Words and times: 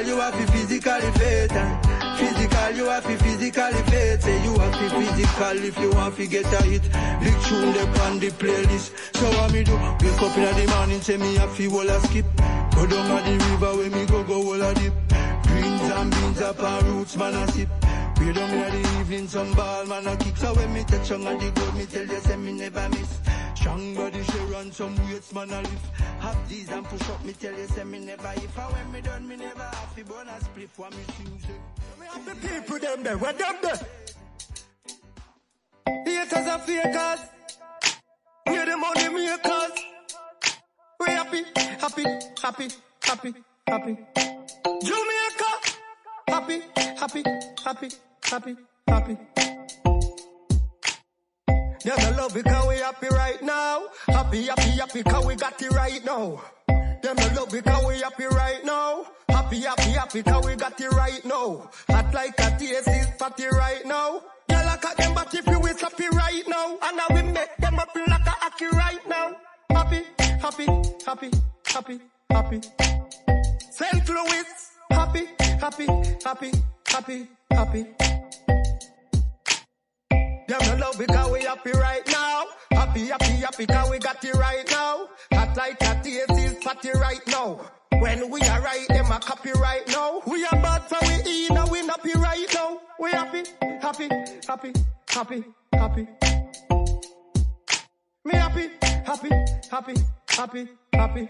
Physical, 0.00 0.16
you 0.16 0.20
have 0.20 0.46
to 0.46 0.52
physically 0.52 1.10
fit. 1.12 1.52
Eh? 1.52 1.58
And 1.58 2.18
physical, 2.18 2.70
you 2.76 2.84
have 2.86 3.04
to 3.04 3.16
physically 3.18 3.82
fit. 3.90 4.22
Say 4.22 4.44
you 4.44 4.58
have 4.58 4.72
to 4.72 4.90
physical 4.96 5.64
if 5.64 5.78
you 5.78 5.90
want 5.90 6.16
to 6.16 6.26
get 6.26 6.46
a 6.46 6.62
hit. 6.62 6.82
Big 7.20 7.42
tune 7.44 7.72
they 7.72 8.00
on 8.00 8.18
the 8.18 8.30
playlist. 8.30 9.16
So 9.16 9.26
what 9.36 9.52
me 9.52 9.62
do? 9.62 9.74
Wake 9.74 10.22
up 10.22 10.36
in 10.38 10.56
the 10.56 10.72
morning, 10.74 11.00
say 11.02 11.16
me 11.18 11.34
have 11.36 11.54
to 11.54 11.68
wall 11.68 11.88
a 11.88 12.00
skip. 12.00 12.24
Go 12.74 12.86
down 12.86 13.10
at 13.10 13.24
the 13.26 13.44
river 13.50 13.76
where 13.76 13.90
me 13.90 14.06
go 14.06 14.24
go 14.24 14.40
wall 14.40 14.62
a 14.62 14.74
dip. 14.74 14.94
Greens 15.46 15.90
and 15.90 16.10
beans 16.10 16.40
up 16.40 16.62
and 16.62 16.86
roots, 16.88 17.16
man 17.16 17.34
a 17.34 17.52
sip. 17.52 17.68
We 18.20 18.32
down 18.32 18.50
in 18.50 18.82
the 18.82 19.00
evening, 19.00 19.28
some 19.28 19.52
ball, 19.52 19.84
man 19.86 20.06
a 20.06 20.16
kick. 20.16 20.36
So 20.36 20.54
when 20.54 20.72
me 20.72 20.84
touch 20.84 21.10
on 21.12 21.24
the 21.24 21.52
gold, 21.54 21.74
me 21.74 21.84
tell 21.84 22.06
you, 22.06 22.20
say 22.20 22.36
me 22.36 22.52
never 22.52 22.88
miss. 22.88 23.18
Strong 23.54 23.94
body, 23.94 24.22
she 24.22 24.38
run 24.52 24.72
some 24.72 24.96
weights, 25.08 25.32
man 25.32 25.50
a 25.50 25.60
lift. 25.60 25.96
Have 26.20 26.48
these 26.48 26.70
and 26.70 26.84
push 26.84 27.08
up, 27.10 27.24
me 27.24 27.32
tell 27.32 27.56
you, 27.56 27.66
say 27.66 27.84
me 27.84 27.98
never. 27.98 28.32
If 28.36 28.58
I 28.58 28.62
when 28.72 28.92
me 28.92 29.00
done, 29.00 29.28
me 29.28 29.36
never 29.36 29.62
have 29.62 29.94
to 29.96 30.04
burn 30.04 30.28
a 30.28 30.40
split 30.40 30.70
for 30.70 30.88
me 30.90 30.96
music. 31.24 31.60
We 31.98 32.06
have 32.06 32.24
the 32.24 32.48
people 32.48 32.78
them 32.78 33.02
there, 33.02 33.18
where 33.18 33.32
them 33.32 33.56
there? 33.62 33.80
Haters 36.04 36.46
are 36.46 36.58
fakers. 36.60 37.20
We're 38.46 38.66
the 38.66 38.76
money 38.76 39.08
makers. 39.08 39.84
We 41.00 41.06
happy, 41.06 41.42
happy, 41.56 42.04
happy, 42.42 42.68
happy, 43.02 43.34
happy. 43.66 43.96
Jamaica, 44.84 45.50
happy, 46.28 46.62
happy, 46.76 47.22
happy, 47.64 47.88
happy, 48.22 48.56
happy. 48.86 49.16
Them 51.84 51.98
I 51.98 52.10
love 52.10 52.36
it 52.36 52.44
cause 52.44 52.68
we 52.68 52.76
happy 52.76 53.08
right 53.08 53.42
now. 53.42 53.86
Happy, 54.08 54.42
happy, 54.42 54.70
happy 54.70 55.02
cause 55.02 55.24
we 55.24 55.34
got 55.34 55.62
it 55.62 55.70
right 55.72 56.04
now. 56.04 56.42
Them 56.68 57.16
I 57.18 57.34
love 57.34 57.54
it 57.54 57.64
cause 57.64 57.86
we 57.86 58.00
happy 58.00 58.26
right 58.26 58.64
now. 58.64 59.06
Happy, 59.28 59.60
happy, 59.60 59.90
happy 59.90 60.22
cause 60.22 60.46
we 60.46 60.56
got 60.56 60.78
it 60.78 60.92
right 60.92 61.24
now. 61.24 61.70
Hot 61.88 62.12
like 62.12 62.38
a 62.38 62.58
taste 62.58 62.86
is 62.86 63.06
fatty 63.18 63.46
right 63.46 63.86
now. 63.86 64.20
Yeah, 64.50 64.62
like 64.66 64.84
a 64.84 64.94
them 64.96 65.14
but 65.14 65.34
if 65.34 65.46
you 65.46 65.66
is 65.66 65.80
happy 65.80 66.08
right 66.12 66.42
now. 66.48 66.78
And 66.82 66.96
now 66.98 67.06
we 67.14 67.22
make 67.22 67.56
them 67.56 67.78
up 67.78 67.96
like 67.96 68.26
a 68.26 68.30
happy 68.30 68.66
right 68.66 69.08
now. 69.08 69.36
Happy, 69.70 70.02
happy, 70.18 70.66
happy, 71.06 71.30
happy, 71.64 72.00
happy. 72.28 72.60
St. 73.70 74.08
Louis, 74.08 74.44
happy, 74.90 75.26
happy, 75.38 75.86
happy, 76.22 76.52
happy, 76.86 77.28
happy. 77.50 78.19
Them 80.50 80.58
no 80.66 80.86
love 80.86 80.98
because 80.98 81.30
we 81.30 81.42
happy 81.42 81.70
right 81.70 82.02
now. 82.08 82.44
Happy, 82.72 83.06
happy, 83.06 83.34
happy 83.34 83.66
because 83.66 83.88
we 83.88 83.98
got 84.00 84.24
it 84.24 84.34
right 84.34 84.68
now. 84.68 85.06
Hot 85.32 85.56
like 85.56 85.80
a 85.80 86.02
is 86.04 86.64
fatty 86.64 86.90
right 86.90 87.24
now. 87.28 87.60
When 88.00 88.28
we 88.28 88.40
are 88.40 88.60
right, 88.60 88.84
them 88.88 89.12
a 89.12 89.20
copy 89.20 89.52
right 89.52 89.86
now. 89.86 90.20
We 90.26 90.44
are 90.46 90.60
bad 90.60 90.82
for 90.88 90.98
we 91.06 91.22
eat, 91.30 91.52
now 91.52 91.68
we 91.70 91.86
happy 91.86 92.14
right 92.16 92.46
now. 92.52 92.80
We 92.98 93.10
happy, 93.12 93.44
happy, 93.80 94.08
happy, 94.48 94.72
happy, 95.08 95.44
happy. 95.72 96.08
Me 98.24 98.32
happy, 98.32 98.70
happy, 99.06 99.30
happy, 99.70 99.94
happy, 100.30 100.68
happy. 100.92 101.28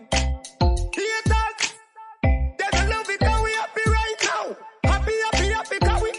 Haters, 0.96 1.74
there's 2.22 2.72
a 2.72 2.88
love 2.88 3.06
cause 3.06 3.42
we 3.44 3.52
happy 3.52 3.84
right 3.86 4.16
now. 4.24 4.56
Happy, 4.84 5.12
happy, 5.30 5.48
happy 5.52 5.78
cause 5.78 6.02
we 6.02 6.10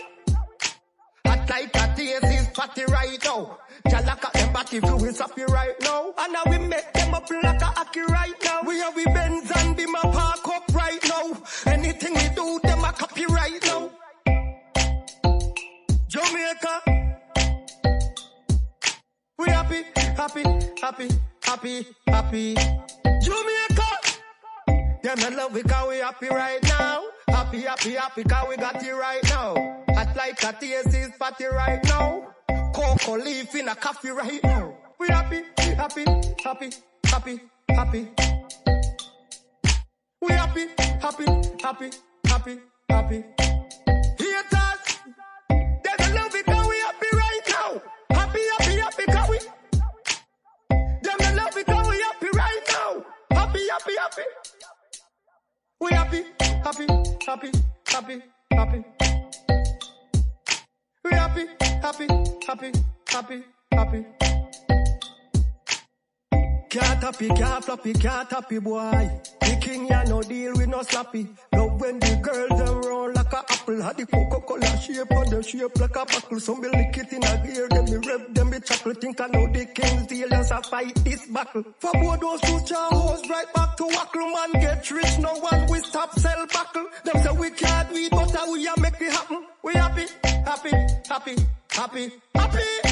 Hot 1.25 1.49
like 1.49 1.80
fatty 2.71 2.91
right 2.91 3.23
now. 3.23 3.57
Jalaka 3.87 4.31
them 4.33 4.53
body 4.53 4.79
fluids 4.79 5.19
happy 5.19 5.43
right 5.45 5.75
now. 5.81 6.13
And 6.17 6.33
now 6.33 6.43
we 6.49 6.57
make 6.57 6.93
them 6.93 7.13
up 7.13 7.29
like 7.29 7.61
a 7.61 7.65
hockey 7.65 8.01
right 8.01 8.33
now. 8.43 8.61
We 8.65 8.79
have 8.79 8.95
we 8.95 9.05
Benz 9.05 9.51
and 9.57 9.75
be 9.75 9.85
my 9.85 9.99
park 10.01 10.47
up 10.47 10.73
right 10.73 11.03
now. 11.07 11.41
Anything 11.65 12.13
we 12.13 12.29
do, 12.35 12.59
them 12.63 12.83
a 12.83 12.93
copy 12.93 13.25
right 13.27 13.63
now. 13.65 13.89
Jamaica. 16.07 16.81
We 19.39 19.49
happy, 19.49 19.83
happy, 19.95 20.43
happy, 20.81 21.09
happy, 21.43 21.87
happy. 22.07 22.55
Jamaica. 23.21 23.89
Them 25.03 25.17
I 25.19 25.29
love 25.29 25.57
it 25.57 25.67
cause 25.67 25.89
we 25.89 25.97
happy 25.97 26.27
right 26.27 26.63
now. 26.63 27.03
Happy, 27.27 27.61
happy, 27.61 27.93
happy 27.93 28.23
cause 28.23 28.47
we 28.49 28.57
got 28.57 28.83
it 28.83 28.91
right 28.91 29.23
now. 29.23 29.55
Hot 29.95 30.15
like 30.15 30.43
a 30.43 30.53
taste 30.53 30.93
is 30.93 31.11
fatty 31.17 31.45
right 31.45 31.83
now. 31.85 32.31
Cocoa 32.73 33.17
leaf 33.17 33.53
in 33.55 33.67
a 33.67 33.75
coffee 33.75 34.09
right 34.11 34.43
now. 34.43 34.73
We 34.99 35.07
happy, 35.07 35.43
happy, 35.57 36.05
happy, 36.43 36.69
happy, 37.05 37.39
happy. 37.69 38.07
We 40.21 40.33
happy, 40.33 40.67
happy, 41.01 41.25
happy, 41.61 41.89
happy, 42.25 42.59
happy. 42.89 43.23
Haters, 44.19 44.99
there's 45.83 46.09
a 46.09 46.13
love 46.13 46.35
it 46.35 46.45
cause 46.45 46.67
we 46.67 46.77
happy 46.79 47.07
right 47.13 47.41
now. 47.49 47.81
Happy, 48.11 48.39
happy, 48.57 48.79
happy 48.79 49.05
cause 49.05 49.29
we. 49.29 49.39
Them 51.01 51.17
the 51.19 51.33
love 51.35 51.57
it 51.57 51.65
cause 51.65 51.89
we 51.89 52.01
happy 52.01 52.27
right 52.33 52.61
now. 52.69 53.05
Happy, 53.31 53.59
happy, 53.69 53.95
happy. 53.99 54.23
We 55.81 55.91
happy, 55.91 56.23
happy, 56.63 56.87
happy, 57.25 57.51
happy, 57.87 58.21
happy. 58.51 59.00
We 61.03 61.11
happy, 61.11 61.45
happy, 61.81 62.07
happy, 62.45 62.71
happy, 63.07 63.43
happy. 63.71 64.05
Can't 66.69 67.03
happy, 67.03 67.27
can't 67.29 67.65
floppy, 67.65 67.93
can't 67.93 68.29
happy 68.29 68.59
boy. 68.59 69.09
King 69.61 69.87
ya 69.87 70.03
no 70.03 70.21
deal 70.21 70.53
with 70.53 70.67
no 70.67 70.79
slappy. 70.79 71.27
Love 71.53 71.79
when 71.79 71.99
the 71.99 72.15
girls 72.21 72.59
them 72.59 73.13
like 73.13 73.33
a 73.33 73.37
apple. 73.37 73.81
Had 73.81 73.97
the 73.97 74.05
Coca-Cola 74.05 74.77
shape 74.77 75.11
on 75.11 75.29
the 75.29 75.43
shape 75.43 75.79
like 75.79 75.95
a 75.95 76.05
buckle. 76.05 76.39
Some 76.39 76.61
be 76.61 76.67
lick 76.69 76.97
it 76.97 77.13
in 77.13 77.23
a 77.23 77.33
gear, 77.45 77.67
them 77.69 77.85
be 77.85 78.07
rev, 78.07 78.33
them 78.33 78.49
be 78.49 78.59
chuckle. 78.59 78.93
Think 78.93 79.21
I 79.21 79.27
know 79.27 79.47
the 79.47 79.65
king's 79.65 80.07
deal 80.07 80.33
as 80.33 80.51
I 80.51 80.61
fight 80.61 80.95
this 81.05 81.25
battle. 81.27 81.63
For 81.79 81.91
both 81.93 82.19
those 82.19 82.41
two 82.41 82.59
charles, 82.65 83.29
right 83.29 83.53
back 83.53 83.77
to 83.77 83.85
wackle. 83.85 84.31
Man 84.31 84.51
get 84.53 84.91
rich, 84.91 85.19
no 85.19 85.33
one 85.35 85.67
we 85.69 85.79
stop 85.79 86.17
sell 86.17 86.45
buckle. 86.47 86.87
Them 87.05 87.23
say 87.23 87.31
we 87.37 87.49
can't 87.51 87.89
do 87.93 88.09
but 88.09 88.49
we 88.51 88.67
a 88.67 88.73
make 88.79 89.01
it 89.01 89.11
happen. 89.11 89.45
We 89.63 89.73
happy, 89.73 90.05
happy, 90.23 90.71
happy, 91.07 91.35
happy, 91.69 92.11
happy. 92.33 92.90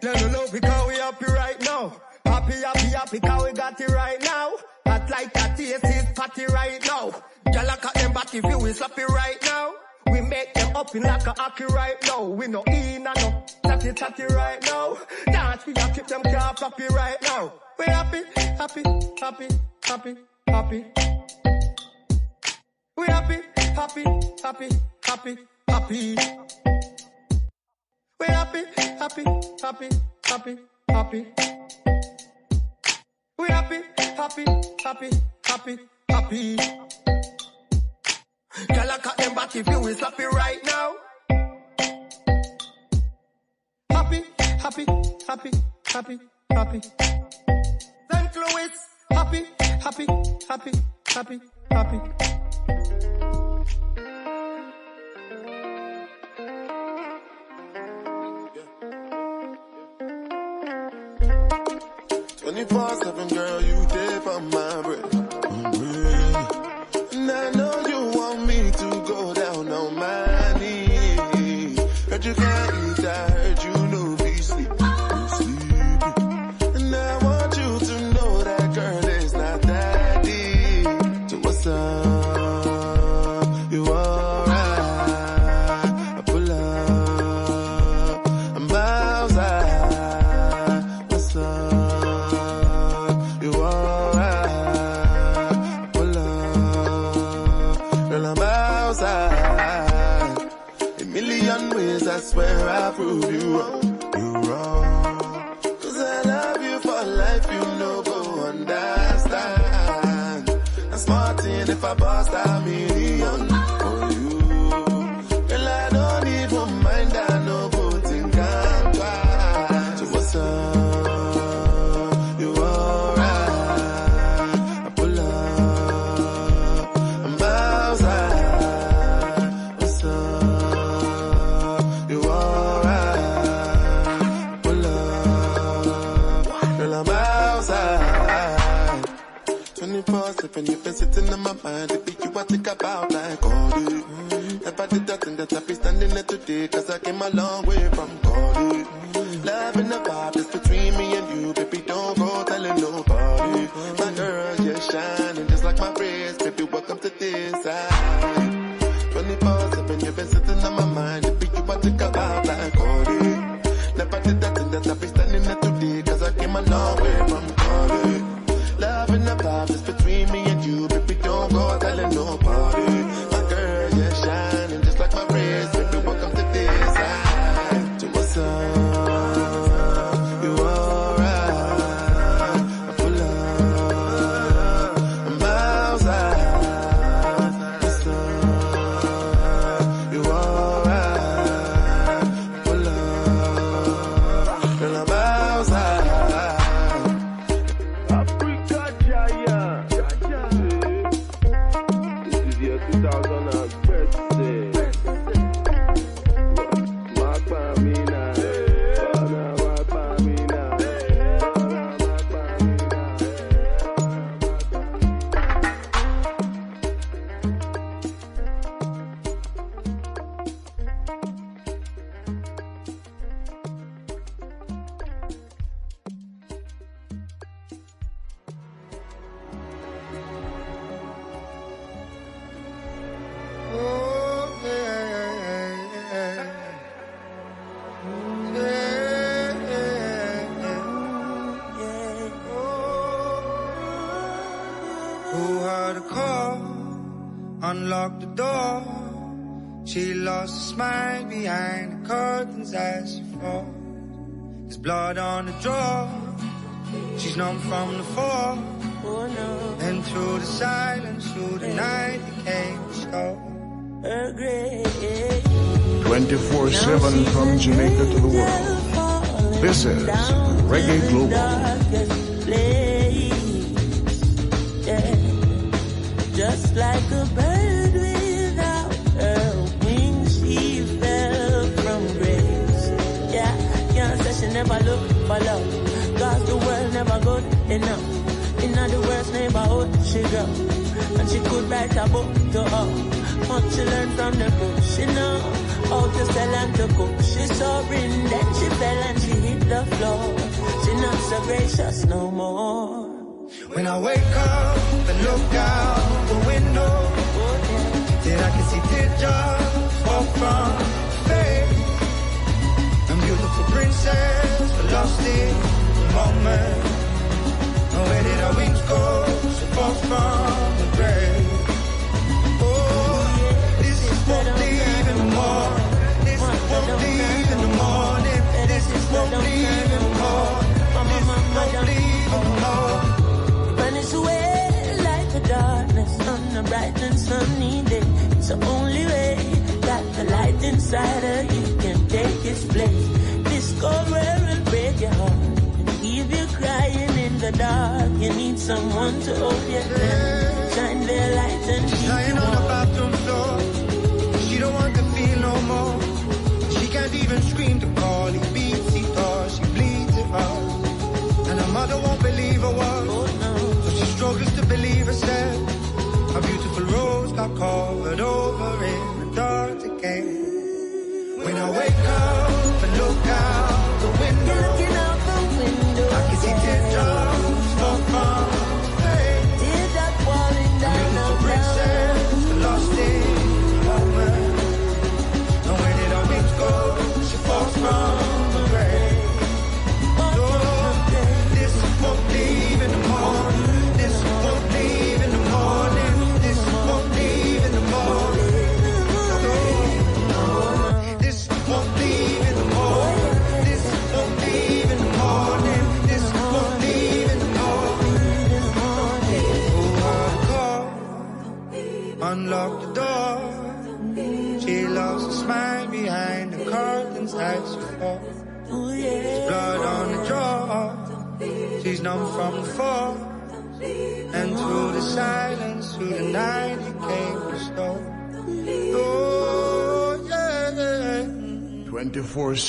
Them 0.00 0.14
the 0.14 0.38
love 0.38 0.60
cause 0.60 0.88
we 0.88 0.94
happy 0.94 1.26
right 1.26 1.60
now. 1.60 2.00
Happy, 2.24 2.54
happy, 2.54 2.88
happy 2.88 3.20
cause 3.20 3.44
we 3.44 3.52
got 3.52 3.80
it 3.80 3.90
right 3.90 4.22
now. 4.22 4.52
Hot 4.86 5.10
like 5.10 5.36
a 5.36 5.56
taste 5.56 5.84
is 5.84 6.04
fatty 6.16 6.46
right 6.46 6.82
now. 6.86 7.12
At 7.84 7.94
them 7.94 8.12
body 8.12 8.40
view 8.40 8.64
is 8.66 8.78
happy 8.78 9.02
right 9.02 9.38
now. 9.42 9.74
We 10.10 10.20
make 10.22 10.54
them 10.54 10.74
up 10.74 10.94
in 10.94 11.02
like 11.02 11.26
a 11.26 11.34
hockey 11.36 11.64
right 11.64 11.96
now. 12.06 12.24
We 12.24 12.46
no 12.48 12.62
in 12.64 13.06
and 13.06 13.16
no 13.16 13.44
tatty 13.62 13.92
tatty 13.92 14.24
right 14.34 14.62
now. 14.64 14.96
Dance 15.26 15.66
we 15.66 15.72
a 15.74 15.92
keep 15.94 16.06
them 16.06 16.22
car 16.22 16.54
happy 16.58 16.86
right 16.94 17.16
now. 17.22 17.52
We 17.78 17.84
happy, 17.84 18.22
happy, 18.36 18.82
happy, 19.20 19.48
happy, 19.84 20.16
happy. 20.46 20.84
We 22.96 23.06
happy, 23.06 23.40
happy, 23.56 24.04
happy, 24.42 24.68
happy, 25.04 25.38
happy. 25.68 26.16
We 28.20 28.26
happy, 28.26 28.64
happy, 28.76 29.24
happy, 29.62 29.88
happy, 30.26 30.58
happy. 30.90 31.26
We 33.38 33.48
happy, 33.48 33.80
happy, 33.96 34.44
happy, 34.84 35.10
happy, 35.46 35.78
happy. 36.10 36.56
Girl, 38.68 38.90
I 38.90 38.98
cut 39.02 39.16
them 39.16 39.34
body 39.34 39.62
view 39.62 39.86
is 39.86 40.00
happy 40.00 40.24
right 40.24 40.58
now. 40.66 40.96
Happy, 43.90 44.22
happy, 44.38 44.86
happy, 45.26 45.50
happy, 45.86 46.18
happy. 46.50 46.80
St. 48.12 48.36
Louis, 48.36 48.70
happy, 49.10 49.44
happy, 49.80 50.06
happy, 50.46 50.72
happy, 51.08 51.40
happy. 51.70 52.39
Twenty-four 62.60 63.02
seven, 63.02 63.28
girl, 63.28 63.62
you 63.62 63.86
there 63.86 64.09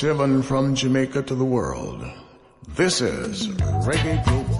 shiven 0.02 0.42
from 0.42 0.74
Jamaica 0.74 1.22
to 1.22 1.32
the 1.36 1.44
world. 1.44 2.04
This 2.74 3.00
is 3.00 3.46
Reggae 3.86 4.18
Group. 4.24 4.51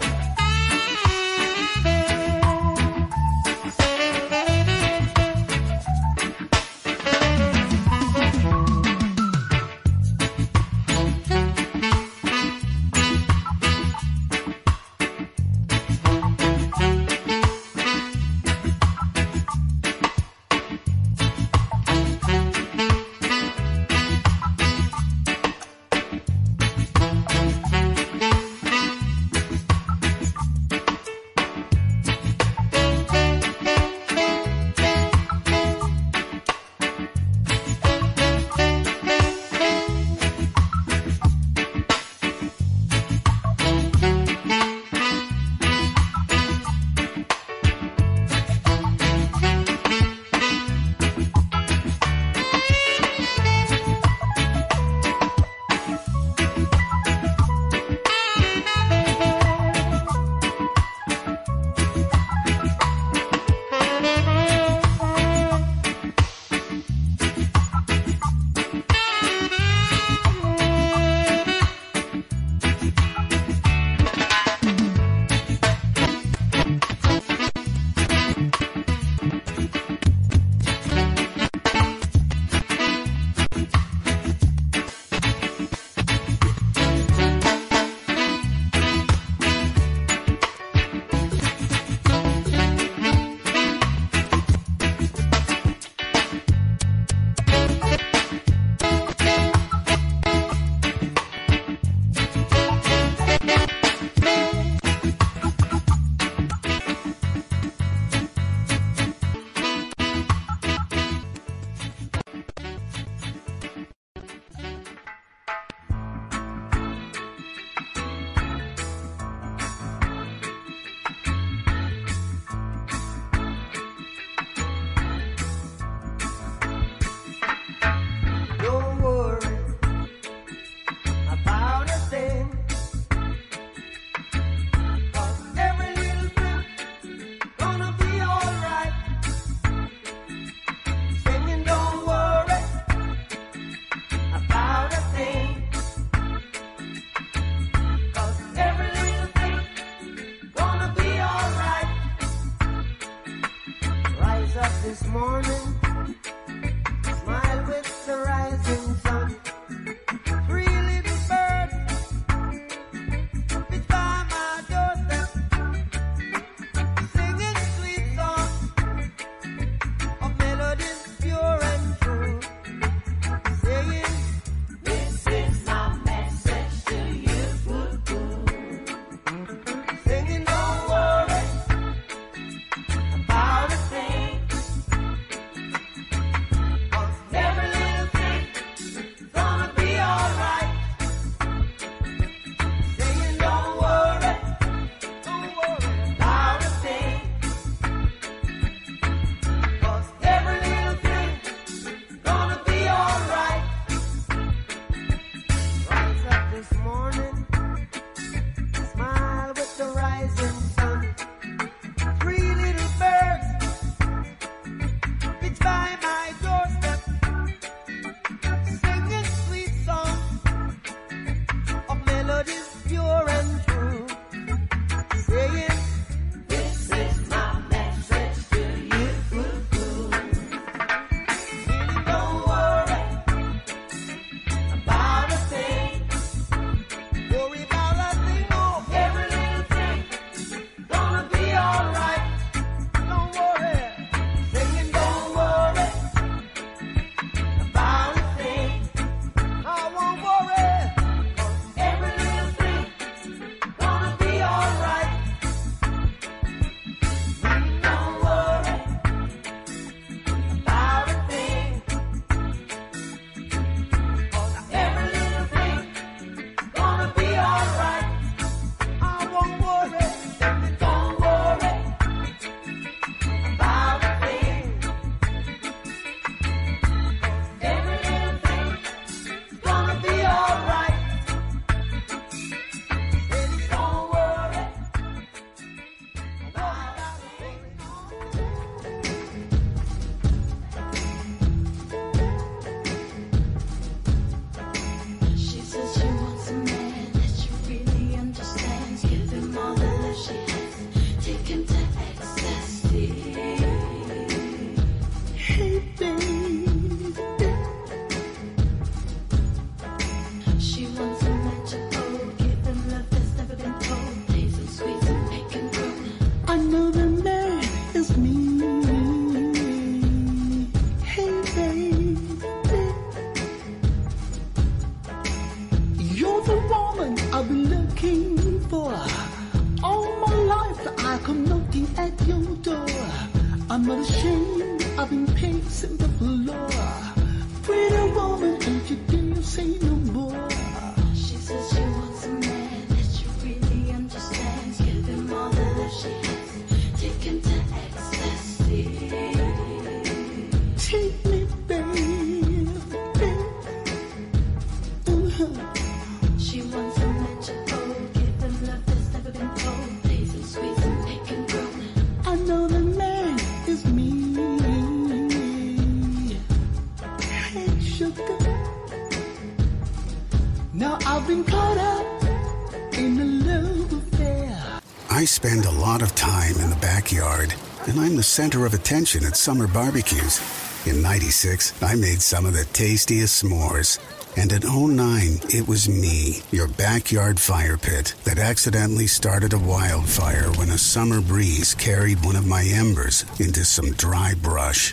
I 375.22 375.24
spend 375.24 375.66
a 375.66 375.70
lot 375.70 376.02
of 376.02 376.16
time 376.16 376.56
in 376.56 376.68
the 376.68 376.82
backyard, 376.82 377.54
and 377.86 378.00
I'm 378.00 378.16
the 378.16 378.24
center 378.24 378.66
of 378.66 378.74
attention 378.74 379.24
at 379.24 379.36
summer 379.36 379.68
barbecues. 379.68 380.40
In 380.84 381.00
96, 381.00 381.80
I 381.80 381.94
made 381.94 382.20
some 382.20 382.44
of 382.44 382.54
the 382.54 382.64
tastiest 382.72 383.44
s'mores. 383.44 384.00
And 384.36 384.50
in 384.50 384.62
09, 384.62 385.38
it 385.54 385.68
was 385.68 385.88
me, 385.88 386.42
your 386.50 386.66
backyard 386.66 387.38
fire 387.38 387.78
pit, 387.78 388.16
that 388.24 388.40
accidentally 388.40 389.06
started 389.06 389.52
a 389.52 389.60
wildfire 389.60 390.50
when 390.56 390.70
a 390.70 390.76
summer 390.76 391.20
breeze 391.20 391.72
carried 391.76 392.24
one 392.24 392.34
of 392.34 392.44
my 392.44 392.64
embers 392.64 393.24
into 393.38 393.64
some 393.64 393.92
dry 393.92 394.34
brush. 394.34 394.92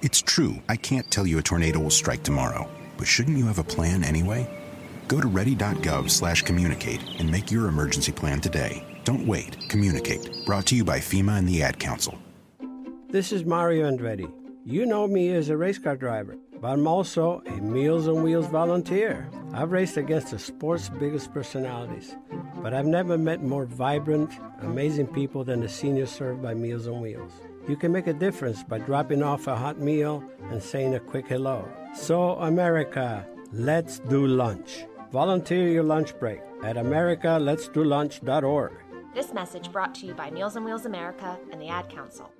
It's 0.00 0.22
true, 0.22 0.62
I 0.68 0.76
can't 0.76 1.10
tell 1.10 1.26
you 1.26 1.38
a 1.38 1.42
tornado 1.42 1.80
will 1.80 1.90
strike 1.90 2.22
tomorrow, 2.22 2.70
but 2.96 3.08
shouldn't 3.08 3.36
you 3.36 3.46
have 3.46 3.58
a 3.58 3.64
plan 3.64 4.04
anyway? 4.04 4.48
Go 5.08 5.20
to 5.20 5.26
ready.gov 5.26 6.08
slash 6.08 6.42
communicate 6.42 7.02
and 7.18 7.28
make 7.28 7.50
your 7.50 7.66
emergency 7.66 8.12
plan 8.12 8.40
today. 8.40 8.86
Don't 9.02 9.26
wait. 9.26 9.68
Communicate. 9.68 10.46
Brought 10.46 10.66
to 10.66 10.76
you 10.76 10.84
by 10.84 11.00
FEMA 11.00 11.38
and 11.38 11.48
the 11.48 11.64
Ad 11.64 11.80
Council. 11.80 12.16
This 13.08 13.32
is 13.32 13.44
Mario 13.44 13.90
Andretti. 13.90 14.30
You 14.64 14.86
know 14.86 15.08
me 15.08 15.30
as 15.30 15.48
a 15.48 15.56
race 15.56 15.78
car 15.78 15.96
driver, 15.96 16.36
but 16.60 16.68
I'm 16.68 16.86
also 16.86 17.42
a 17.46 17.60
Meals 17.60 18.06
on 18.06 18.22
Wheels 18.22 18.46
volunteer. 18.46 19.28
I've 19.52 19.72
raced 19.72 19.96
against 19.96 20.30
the 20.30 20.38
sport's 20.38 20.90
biggest 20.90 21.34
personalities, 21.34 22.14
but 22.62 22.72
I've 22.72 22.86
never 22.86 23.18
met 23.18 23.42
more 23.42 23.64
vibrant, 23.64 24.30
amazing 24.60 25.08
people 25.08 25.42
than 25.42 25.60
the 25.60 25.68
seniors 25.68 26.10
served 26.10 26.40
by 26.40 26.54
Meals 26.54 26.86
on 26.86 27.00
Wheels. 27.00 27.32
You 27.68 27.76
can 27.76 27.92
make 27.92 28.06
a 28.06 28.14
difference 28.14 28.62
by 28.62 28.78
dropping 28.78 29.22
off 29.22 29.46
a 29.46 29.54
hot 29.54 29.78
meal 29.78 30.24
and 30.50 30.62
saying 30.62 30.94
a 30.94 31.00
quick 31.00 31.28
hello. 31.28 31.68
So, 31.94 32.32
America, 32.36 33.26
let's 33.52 33.98
do 33.98 34.26
lunch. 34.26 34.86
Volunteer 35.12 35.68
your 35.68 35.82
lunch 35.82 36.18
break 36.18 36.40
at 36.64 36.76
americaletsdolunch.org. 36.76 38.72
This 39.14 39.34
message 39.34 39.70
brought 39.70 39.94
to 39.96 40.06
you 40.06 40.14
by 40.14 40.30
Meals 40.30 40.56
on 40.56 40.64
Wheels 40.64 40.86
America 40.86 41.38
and 41.52 41.60
the 41.60 41.68
Ad 41.68 41.90
Council. 41.90 42.30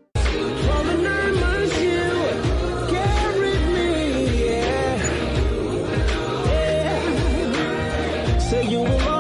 So 8.49 8.61
you 8.63 8.81
will 8.81 9.18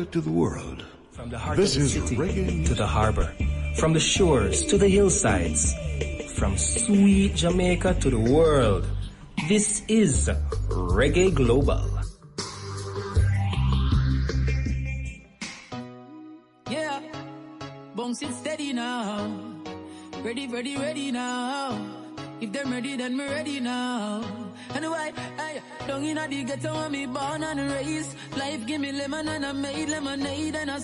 To 0.00 0.20
the 0.22 0.30
world. 0.30 0.82
From 1.10 1.28
the 1.28 1.38
heart 1.38 1.58
This 1.58 1.76
of 1.76 1.82
the 1.82 1.86
is 1.88 1.92
city 1.92 2.16
reggae 2.16 2.66
to 2.68 2.74
the 2.74 2.86
harbor, 2.86 3.30
from 3.76 3.92
the 3.92 4.00
shores 4.00 4.64
to 4.64 4.78
the 4.78 4.88
hillsides, 4.88 5.74
from 6.32 6.56
sweet 6.56 7.36
Jamaica 7.36 8.00
to 8.00 8.08
the 8.08 8.18
world. 8.18 8.86
This 9.46 9.82
is 9.88 10.30
Reggae 10.70 11.34
Global. 11.34 11.84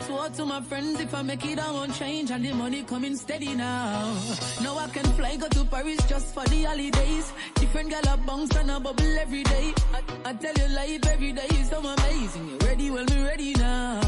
Swore 0.06 0.28
to 0.28 0.44
my 0.46 0.60
friends 0.60 1.00
if 1.00 1.14
I 1.14 1.22
make 1.22 1.44
it, 1.44 1.58
I 1.58 1.70
won't 1.70 1.94
change. 1.94 2.30
And 2.30 2.44
the 2.44 2.52
money 2.54 2.82
coming 2.84 3.16
steady 3.16 3.54
now. 3.54 4.14
Now 4.62 4.78
I 4.78 4.88
can 4.88 5.06
fly, 5.18 5.36
go 5.36 5.48
to 5.48 5.64
Paris 5.64 6.00
just 6.08 6.34
for 6.34 6.44
the 6.44 6.62
holidays. 6.62 7.32
Different 7.54 7.90
gal 7.90 8.14
a 8.14 8.16
bounce 8.16 8.54
and 8.56 8.70
a 8.70 8.78
bubble 8.80 9.18
every 9.18 9.42
day. 9.42 9.74
I, 9.92 10.30
I 10.30 10.32
tell 10.34 10.54
you 10.54 10.68
life 10.74 11.06
every 11.06 11.32
day 11.32 11.48
is 11.60 11.68
so 11.68 11.78
amazing. 11.78 12.48
You 12.48 12.58
ready? 12.66 12.90
Well, 12.90 13.04
me 13.04 13.24
ready 13.24 13.52
now. 13.54 14.00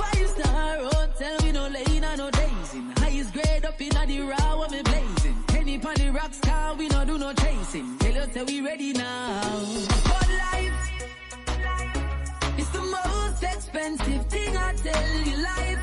Five 0.00 0.28
star 0.28 0.76
oh, 0.80 0.90
hotel, 0.94 1.36
we 1.42 1.52
no 1.52 1.68
lane 1.68 2.04
and 2.04 2.18
no 2.18 2.30
days 2.30 2.74
in. 2.74 2.92
Highest 3.02 3.32
grade 3.32 3.64
up 3.64 3.80
in 3.80 4.08
the 4.10 4.20
raw, 4.20 4.58
what 4.58 4.70
me 4.70 4.82
blazing. 4.82 5.36
Penny 5.46 5.78
pon 5.78 5.94
the 5.94 6.10
rocks 6.10 6.40
car, 6.40 6.74
we 6.74 6.88
no 6.88 7.04
do 7.04 7.18
no 7.18 7.32
chasing. 7.32 7.98
Tell 7.98 8.14
you 8.14 8.32
say 8.32 8.42
we 8.42 8.60
ready 8.60 8.92
now. 8.92 9.40
Life 10.28 10.87
most 13.06 13.42
expensive 13.42 14.26
thing 14.26 14.56
I 14.56 14.74
tell 14.74 15.08
you. 15.26 15.36
Life, 15.42 15.82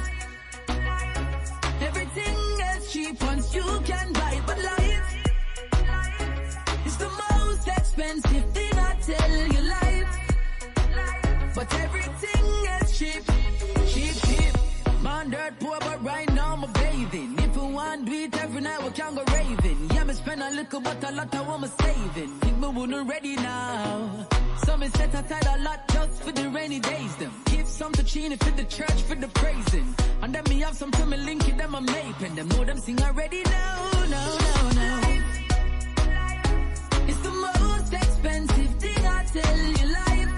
everything 1.82 2.38
is 2.70 2.92
cheap 2.92 3.22
once 3.24 3.54
you 3.56 3.64
can 3.86 4.14
buy. 4.14 4.42
But 4.46 4.58
life 4.58 5.08
is 6.86 6.98
the 6.98 7.10
most 7.32 7.68
expensive 7.68 8.46
thing 8.54 8.74
I 8.74 8.96
tell 9.02 9.32
you. 9.54 9.62
Life, 9.76 10.10
but 11.56 11.74
everything 11.76 12.46
is 12.82 12.98
cheap, 12.98 13.24
cheap, 13.88 14.16
cheap. 14.28 14.54
Man, 15.02 15.30
dirt 15.30 15.60
poor, 15.60 15.78
but 15.80 16.04
right 16.04 16.32
now 16.34 16.54
I'm 16.54 16.64
a 16.64 16.68
bathing. 16.68 17.36
If 17.40 17.56
we 17.56 17.74
want 17.74 18.06
do 18.06 18.12
it 18.12 18.36
every 18.42 18.62
night, 18.62 18.84
we 18.84 18.90
can 18.92 19.16
go 19.16 19.24
raving. 19.34 19.90
Yeah, 19.94 20.04
me 20.04 20.14
spend 20.14 20.42
a 20.42 20.50
little, 20.52 20.82
but 20.82 21.04
a 21.04 21.12
lot 21.12 21.34
I 21.36 21.42
want 21.42 21.62
me 21.64 21.70
saving. 21.80 22.40
Think 22.40 22.58
me 22.58 22.68
wouldn't 22.68 23.10
ready 23.10 23.36
now. 23.36 24.28
So 24.64 24.78
me 24.78 24.88
set 24.90 25.14
aside 25.14 25.46
a 25.48 25.58
lot 25.64 25.88
just 25.90 26.24
for 26.24 26.32
the 26.32 26.50
rainy 26.50 26.80
days. 26.80 27.16
Them 27.16 27.32
give 27.46 27.68
some 27.68 27.92
to 27.94 28.04
Chini 28.04 28.38
for 28.38 28.52
the 28.52 28.64
church 28.64 29.02
for 29.04 29.16
the 29.16 29.28
praising. 29.28 29.96
And 30.22 30.34
then 30.34 30.44
me 30.50 30.60
have 30.62 30.76
some 30.76 30.92
to 30.92 31.06
me 31.06 31.18
link 31.18 31.48
it, 31.48 31.58
them 31.58 31.76
I'm 31.76 31.86
making. 31.86 32.36
Them 32.36 32.48
know 32.48 32.64
them 32.64 32.78
sing 32.80 33.02
already 33.02 33.44
now, 33.44 33.92
no, 34.10 34.38
no, 34.40 34.70
no. 34.80 35.02
It's 37.08 37.20
the 37.20 37.32
most 37.32 37.94
expensive 37.94 38.76
thing 38.80 39.06
I 39.06 39.26
tell 39.26 39.58
you, 39.80 39.88
life. 40.02 40.30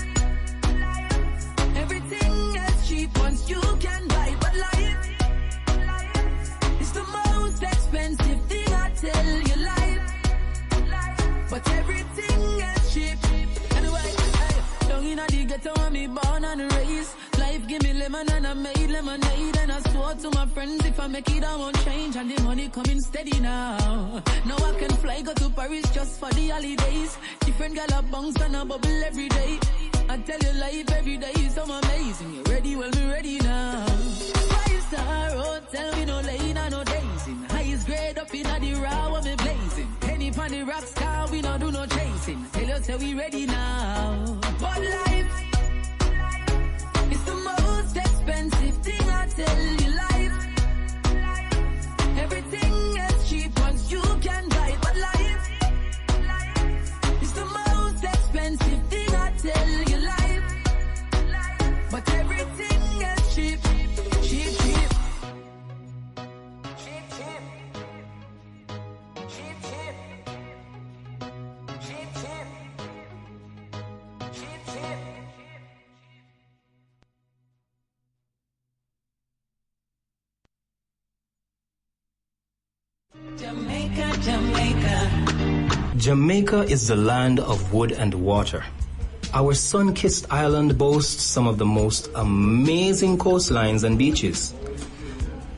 Everything 1.76 2.56
is 2.56 2.88
cheap 2.88 3.18
once 3.20 3.50
you 3.50 3.62
can 3.80 4.08
buy, 4.08 4.36
but 4.40 4.56
life 4.56 4.98
is 6.82 6.92
the 6.92 7.04
most 7.04 7.64
expensive 7.64 8.42
thing 8.46 8.74
I 8.74 8.90
tell 8.96 9.26
you, 9.50 9.56
life. 9.64 10.14
But 11.50 11.70
everything 11.72 11.97
ghetto 15.58 15.82
when 15.82 15.94
me 15.94 16.08
born 16.08 16.44
and 16.46 16.74
raised. 16.74 17.16
Life 17.40 17.68
give 17.68 17.84
me 17.84 17.94
lemon 17.94 18.30
and 18.32 18.48
I 18.48 18.54
made 18.54 18.90
lemonade 18.90 19.58
and 19.58 19.72
I 19.72 19.80
swore 19.92 20.14
to 20.14 20.30
my 20.32 20.46
friends 20.48 20.86
if 20.86 21.00
I 21.00 21.08
make 21.08 21.30
it 21.30 21.44
I 21.44 21.56
won't 21.56 21.78
change 21.84 22.16
and 22.16 22.30
the 22.32 22.42
money 22.44 22.70
coming 22.70 23.00
steady 23.02 23.40
now. 23.40 24.24
Now 24.46 24.58
I 24.58 24.74
can 24.80 24.92
fly 24.98 25.22
go 25.22 25.34
to 25.34 25.50
Paris 25.50 25.90
just 25.92 26.20
for 26.20 26.30
the 26.30 26.50
holidays. 26.50 27.18
Different 27.42 27.76
gal 27.76 28.02
bounce 28.12 28.40
and 28.42 28.56
a 28.56 28.66
bubble 28.66 29.04
every 29.04 29.30
day. 29.30 29.60
I 30.10 30.18
tell 30.18 30.40
you 30.40 30.60
life 30.60 30.92
every 30.92 31.18
day 31.18 31.34
is 31.40 31.56
so 31.56 31.64
amazing. 31.64 32.34
You 32.34 32.44
ready? 32.44 32.76
Well, 32.76 32.90
me 32.92 33.12
ready 33.12 33.38
now. 33.40 33.86
Five 33.86 34.82
star 34.90 35.30
hotel, 35.32 35.92
we 35.96 36.06
no 36.06 36.22
lane 36.22 36.58
and 36.58 36.72
no 36.72 36.84
days 36.84 37.28
in. 37.28 37.44
Highest 37.50 37.86
grade 37.88 38.18
up 38.18 38.34
in 38.34 38.44
the 38.44 38.80
raw, 38.82 39.12
what 39.12 39.26
me 39.26 39.36
blazing. 39.36 39.92
Penny 40.00 40.32
pon 40.32 40.52
the 40.52 40.64
rocks 40.64 40.94
car, 40.94 41.28
we 41.30 41.42
no 41.42 41.58
do 41.58 41.72
no 41.72 41.86
chasing. 41.86 42.46
Tell 42.54 42.68
you 42.68 42.84
say 42.84 42.96
we 42.96 43.14
ready 43.14 43.46
now. 43.46 44.38
But 44.60 44.82
life 44.82 45.47
expensive 48.28 48.76
thing 48.84 49.10
I 49.10 49.26
tell 49.28 49.64
you. 49.80 49.90
Life, 49.96 50.36
everything 52.18 52.98
is 52.98 53.30
cheap 53.30 53.60
once 53.60 53.90
you 53.92 54.02
can 54.22 54.50
buy. 54.50 54.68
it. 54.68 54.82
But 54.82 54.98
life 54.98 55.50
is 57.22 57.32
the 57.34 57.46
most 57.46 58.04
expensive 58.04 58.84
thing 58.90 59.16
I 59.16 59.32
tell 59.38 59.70
you. 59.70 59.87
Jamaica. 86.08 86.62
Is 86.70 86.88
the 86.88 86.96
land 86.96 87.42
of 87.42 87.74
wood 87.74 87.92
and 87.92 88.14
water. 88.14 88.64
Our 89.34 89.54
sun 89.54 89.94
kissed 89.94 90.26
island 90.32 90.78
boasts 90.78 91.22
some 91.22 91.48
of 91.48 91.58
the 91.58 91.66
most 91.66 92.10
amazing 92.16 93.18
coastlines 93.18 93.84
and 93.84 93.98
beaches. 93.98 94.54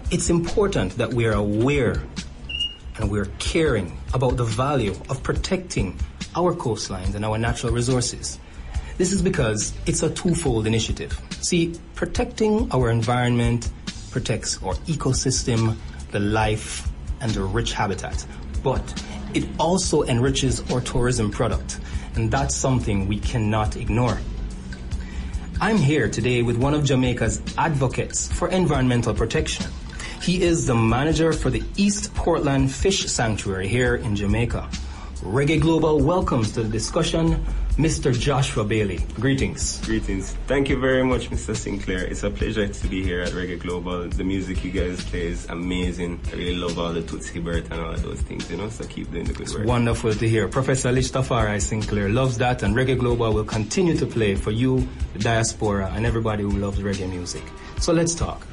It's 0.10 0.32
important 0.32 0.98
that 0.98 1.14
we 1.14 1.28
are 1.28 1.34
aware 1.34 2.02
and 2.98 3.12
we're 3.12 3.30
caring 3.38 3.96
about 4.16 4.38
the 4.38 4.44
value 4.44 4.96
of 5.08 5.22
protecting 5.22 6.00
our 6.36 6.56
coastlines 6.56 7.14
and 7.14 7.24
our 7.24 7.38
natural 7.38 7.72
resources. 7.72 8.40
This 8.98 9.14
is 9.14 9.22
because 9.22 9.72
it's 9.86 10.02
a 10.02 10.10
twofold 10.10 10.66
initiative. 10.66 11.14
See, 11.42 11.76
protecting 11.94 12.72
our 12.72 12.90
environment 12.90 13.70
protects 14.10 14.58
our 14.64 14.74
ecosystem, 14.88 15.76
the 16.10 16.20
life, 16.20 16.90
and 17.22 17.30
the 17.34 17.44
rich 17.44 17.74
habitat. 17.74 18.26
But 18.64 18.82
it 19.34 19.48
also 19.60 20.04
enriches 20.04 20.60
our 20.72 20.82
tourism 20.82 21.32
product, 21.32 21.80
and 22.16 22.32
that's 22.32 22.56
something 22.56 23.08
we 23.08 23.20
cannot 23.20 23.76
ignore. 23.76 24.18
I'm 25.62 25.78
here 25.78 26.10
today 26.10 26.42
with 26.42 26.58
one 26.58 26.74
of 26.74 26.86
Jamaica's 26.86 27.42
advocates 27.58 28.32
for 28.32 28.48
environmental 28.50 29.14
protection. 29.14 29.66
He 30.22 30.42
is 30.42 30.66
the 30.66 30.76
manager 30.76 31.34
for 31.34 31.50
the 31.50 31.64
East 31.76 32.14
Portland 32.16 32.72
Fish 32.72 33.06
Sanctuary 33.06 33.68
here 33.68 33.96
in 33.96 34.16
Jamaica. 34.16 34.70
Reggae 35.22 35.60
Global 35.60 36.00
welcomes 36.00 36.54
to 36.54 36.64
the 36.64 36.70
discussion 36.70 37.46
Mr. 37.80 38.12
Joshua 38.12 38.66
Bailey. 38.66 39.00
Greetings. 39.16 39.80
Greetings. 39.86 40.36
Thank 40.48 40.68
you 40.68 40.78
very 40.78 41.02
much, 41.02 41.30
Mr. 41.30 41.56
Sinclair. 41.56 42.04
It's 42.04 42.24
a 42.24 42.30
pleasure 42.30 42.68
to 42.68 42.88
be 42.90 43.02
here 43.02 43.22
at 43.22 43.30
Reggae 43.30 43.58
Global. 43.58 44.10
The 44.10 44.26
music 44.26 44.66
you 44.66 44.72
guys 44.72 45.02
play 45.06 45.28
is 45.28 45.48
amazing. 45.48 46.20
I 46.28 46.36
really 46.36 46.58
love 46.58 46.78
all 46.78 46.92
the 46.92 47.02
Toots 47.02 47.30
Hibbert 47.30 47.72
and 47.72 47.80
all 47.80 47.94
of 47.94 48.04
those 48.04 48.20
things, 48.20 48.52
you 48.52 48.58
know, 48.58 48.68
so 48.68 48.84
keep 48.84 49.10
doing 49.14 49.24
the 49.24 49.32
good 49.32 49.50
work. 49.54 49.66
Wonderful 49.66 50.14
to 50.14 50.28
hear. 50.28 50.50
Professor 50.50 50.92
Lij 50.92 51.10
Tafari 51.10 51.62
Sinclair 51.62 52.10
loves 52.10 52.38
that, 52.40 52.64
and 52.64 52.76
Reggae 52.76 53.00
Global 53.00 53.32
will 53.32 53.46
continue 53.46 53.96
to 53.96 54.06
play 54.06 54.36
for 54.36 54.52
you, 54.52 54.86
the 55.14 55.20
diaspora, 55.20 55.90
and 55.96 56.06
everybody 56.06 56.44
who 56.44 56.52
loves 56.52 56.80
reggae 56.80 57.10
music. 57.10 57.44
So 57.80 57.94
let's 57.94 58.14
talk. 58.14 58.46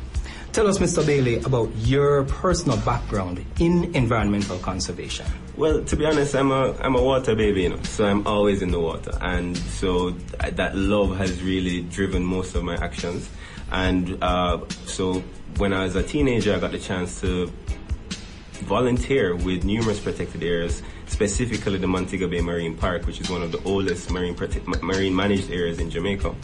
Tell 0.53 0.69
us, 0.69 0.79
Mr. 0.79 1.05
Bailey, 1.05 1.37
about 1.45 1.69
your 1.77 2.25
personal 2.25 2.79
background 2.79 3.45
in 3.61 3.95
environmental 3.95 4.59
conservation. 4.59 5.27
Well, 5.57 5.85
to 5.85 5.97
be 5.97 6.07
honest, 6.07 6.35
I'm 6.35 6.51
a 6.51 6.75
I'm 6.81 6.97
a 6.97 7.03
water 7.03 7.35
baby, 7.35 7.65
you 7.65 7.69
know, 7.71 7.83
so 7.83 8.07
I'm 8.07 8.27
always 8.27 8.63
in 8.63 8.71
the 8.71 8.81
water, 8.81 9.13
and 9.21 9.57
so 9.57 10.11
that 10.39 10.75
love 10.75 11.17
has 11.19 11.43
really 11.43 11.83
driven 11.83 12.25
most 12.25 12.55
of 12.55 12.65
my 12.65 12.77
actions. 12.77 13.29
And 13.71 14.23
uh, 14.23 14.61
so 14.87 15.23
when 15.59 15.73
I 15.75 15.85
was 15.85 15.97
a 15.97 16.03
teenager, 16.03 16.55
I 16.55 16.59
got 16.59 16.73
the 16.73 16.79
chance 16.79 17.21
to 17.21 17.53
volunteer 18.65 19.35
with 19.37 19.65
numerous 19.65 20.01
protected 20.01 20.43
areas, 20.43 20.83
specifically 21.07 21.79
the 21.79 21.87
Montego 21.87 22.29
Bay 22.29 22.41
Marine 22.41 22.77
Park, 22.77 23.07
which 23.07 23.21
is 23.21 23.29
one 23.29 23.43
of 23.43 23.53
the 23.53 23.63
oldest 23.65 24.11
marine 24.11 24.35
prote- 24.35 24.83
marine 24.83 25.15
managed 25.15 25.51
areas 25.51 25.79
in 25.79 25.91
Jamaica. 25.91 26.35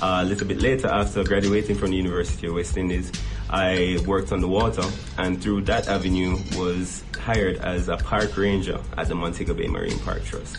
Uh, 0.00 0.20
a 0.22 0.24
little 0.24 0.46
bit 0.46 0.60
later, 0.60 0.88
after 0.88 1.24
graduating 1.24 1.74
from 1.76 1.90
the 1.90 1.96
University 1.96 2.46
of 2.46 2.54
West 2.54 2.76
Indies, 2.76 3.10
I 3.50 3.98
worked 4.06 4.32
on 4.32 4.40
the 4.40 4.48
water, 4.48 4.82
and 5.18 5.40
through 5.42 5.62
that 5.62 5.88
avenue 5.88 6.36
was 6.56 7.04
hired 7.18 7.56
as 7.58 7.88
a 7.88 7.96
park 7.96 8.36
ranger 8.36 8.80
at 8.96 9.08
the 9.08 9.14
Montego 9.14 9.54
Bay 9.54 9.68
Marine 9.68 9.98
Park 10.00 10.24
Trust. 10.24 10.58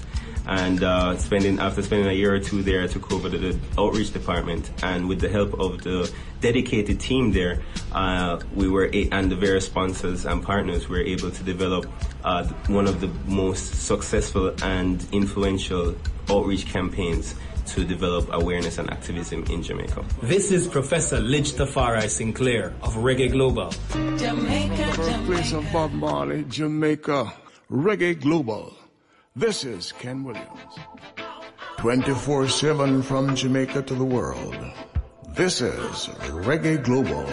And 0.49 0.81
uh, 0.81 1.17
spending 1.17 1.59
after 1.59 1.81
spending 1.81 2.07
a 2.07 2.13
year 2.13 2.33
or 2.33 2.39
two 2.39 2.63
there, 2.63 2.81
I 2.83 2.88
took 2.88 3.11
over 3.11 3.27
the 3.27 3.57
outreach 3.77 4.13
department, 4.13 4.71
and 4.81 5.09
with 5.09 5.19
the 5.19 5.27
help 5.27 5.59
of 5.59 5.83
the 5.83 6.09
dedicated 6.39 7.01
team 7.01 7.33
there, 7.33 7.61
uh, 7.91 8.39
we 8.55 8.69
were 8.69 8.89
a- 8.93 9.09
and 9.11 9.29
the 9.29 9.35
various 9.35 9.65
sponsors 9.65 10.25
and 10.25 10.41
partners 10.41 10.88
were 10.88 11.01
able 11.01 11.31
to 11.31 11.43
develop 11.43 11.85
uh, 12.23 12.45
one 12.67 12.88
of 12.88 13.01
the 13.01 13.09
most 13.25 13.75
successful 13.85 14.53
and 14.63 15.05
influential 15.11 15.95
outreach 16.29 16.65
campaigns 16.65 17.35
to 17.68 17.84
develop 17.84 18.30
awareness 18.32 18.78
and 18.78 18.89
activism 18.89 19.43
in 19.49 19.61
Jamaica. 19.61 20.03
This 20.24 20.51
is 20.51 20.68
Professor 20.68 21.20
Lij 21.20 21.53
Tafari 21.53 22.09
Sinclair 22.09 22.74
of 22.82 22.95
Reggae 22.95 23.32
Global. 23.32 23.72
Jamaica, 24.18 24.93
Birthplace 24.95 25.53
of 25.53 25.65
Bob 25.72 25.91
Marley, 25.91 26.45
Jamaica, 26.45 27.34
Reggae 27.70 28.20
Global. 28.20 28.74
This 29.36 29.63
is 29.65 29.91
Ken 29.91 30.24
Williams. 30.24 30.74
24 31.78 32.47
7 32.47 33.03
from 33.03 33.36
Jamaica 33.36 33.84
to 33.84 33.93
the 33.93 34.03
world. 34.03 34.55
This 35.36 35.61
is 35.61 36.07
Reggae 36.47 36.84
Global. 36.84 37.28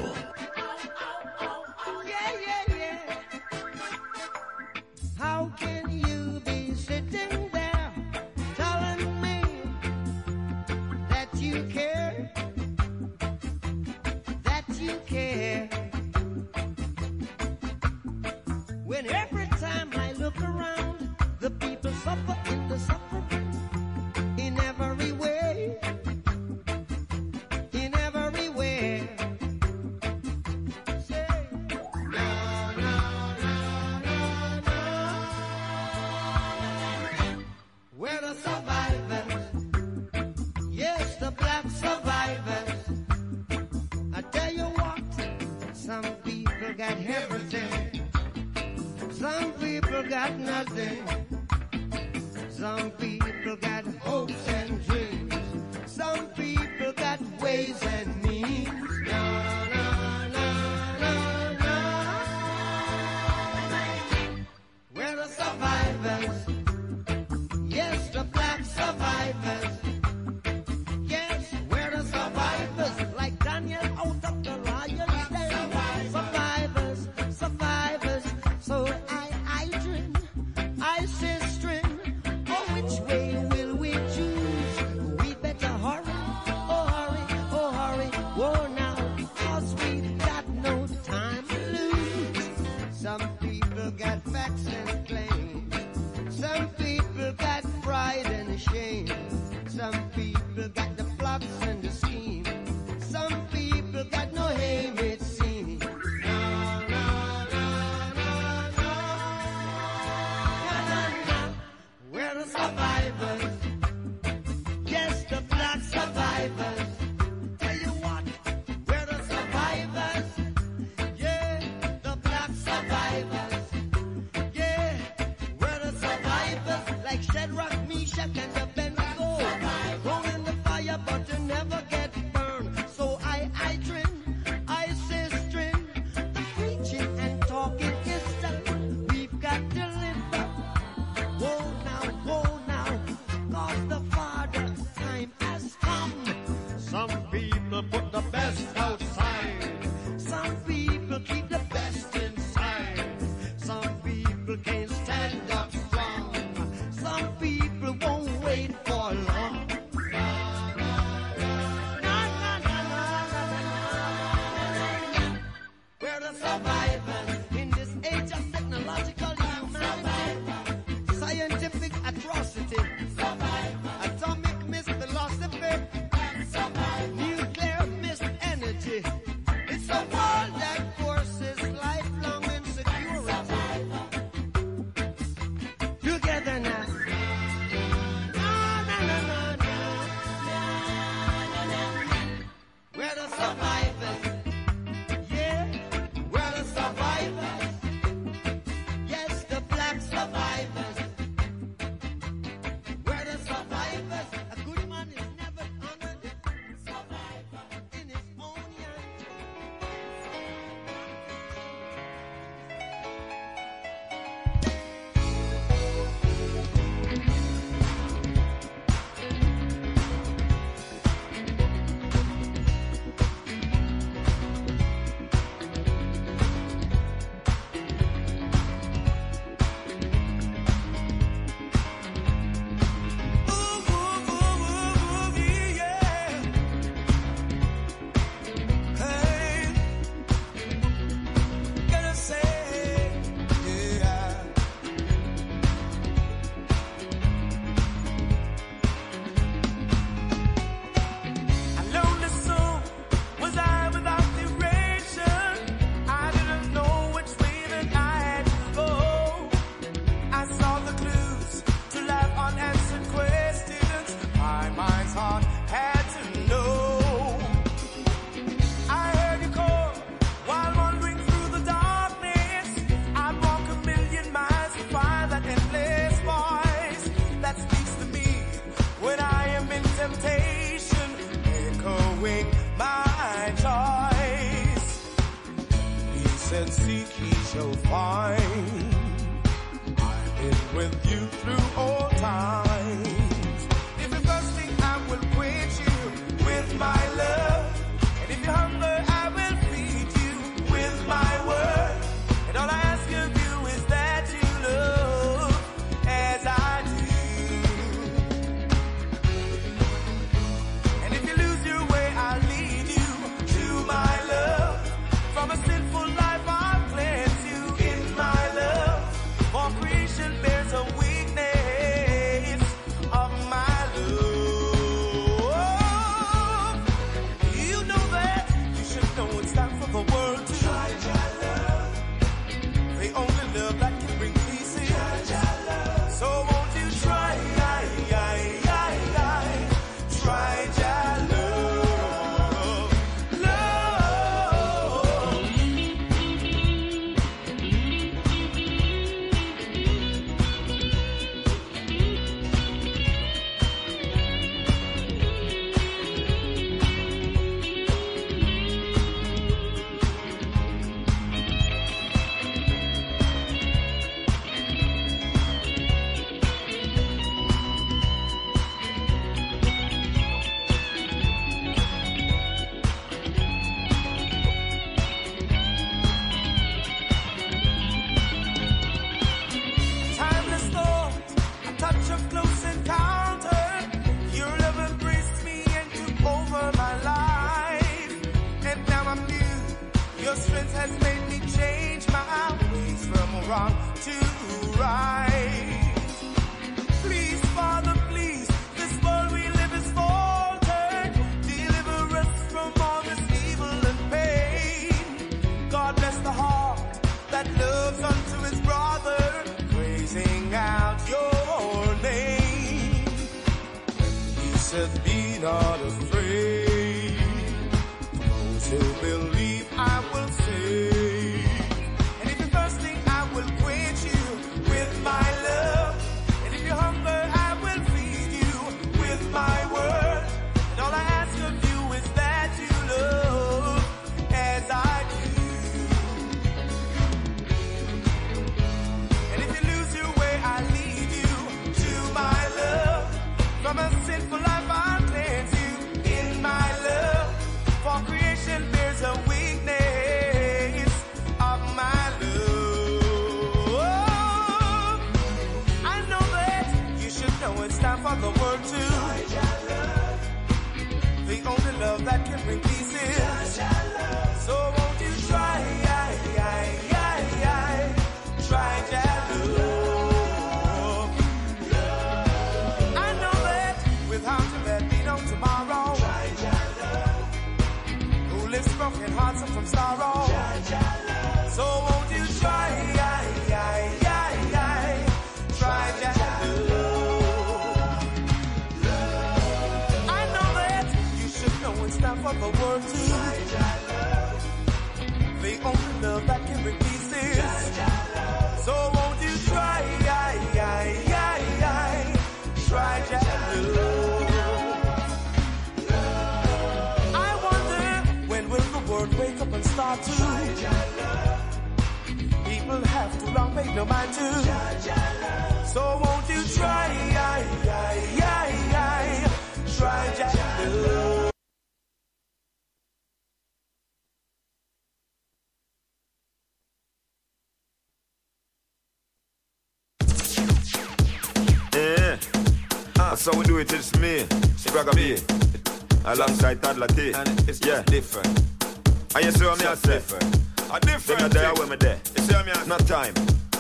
different. 540.05 540.37
A 540.73 540.81
different. 540.81 541.33
Then 541.33 541.45
I 541.45 541.53
die 541.53 541.59
when 541.59 541.69
me 541.71 541.77
there. 541.77 541.99
You 542.17 542.23
see 542.25 542.43
me? 542.45 542.53
Not 542.67 542.87
time. 542.87 543.15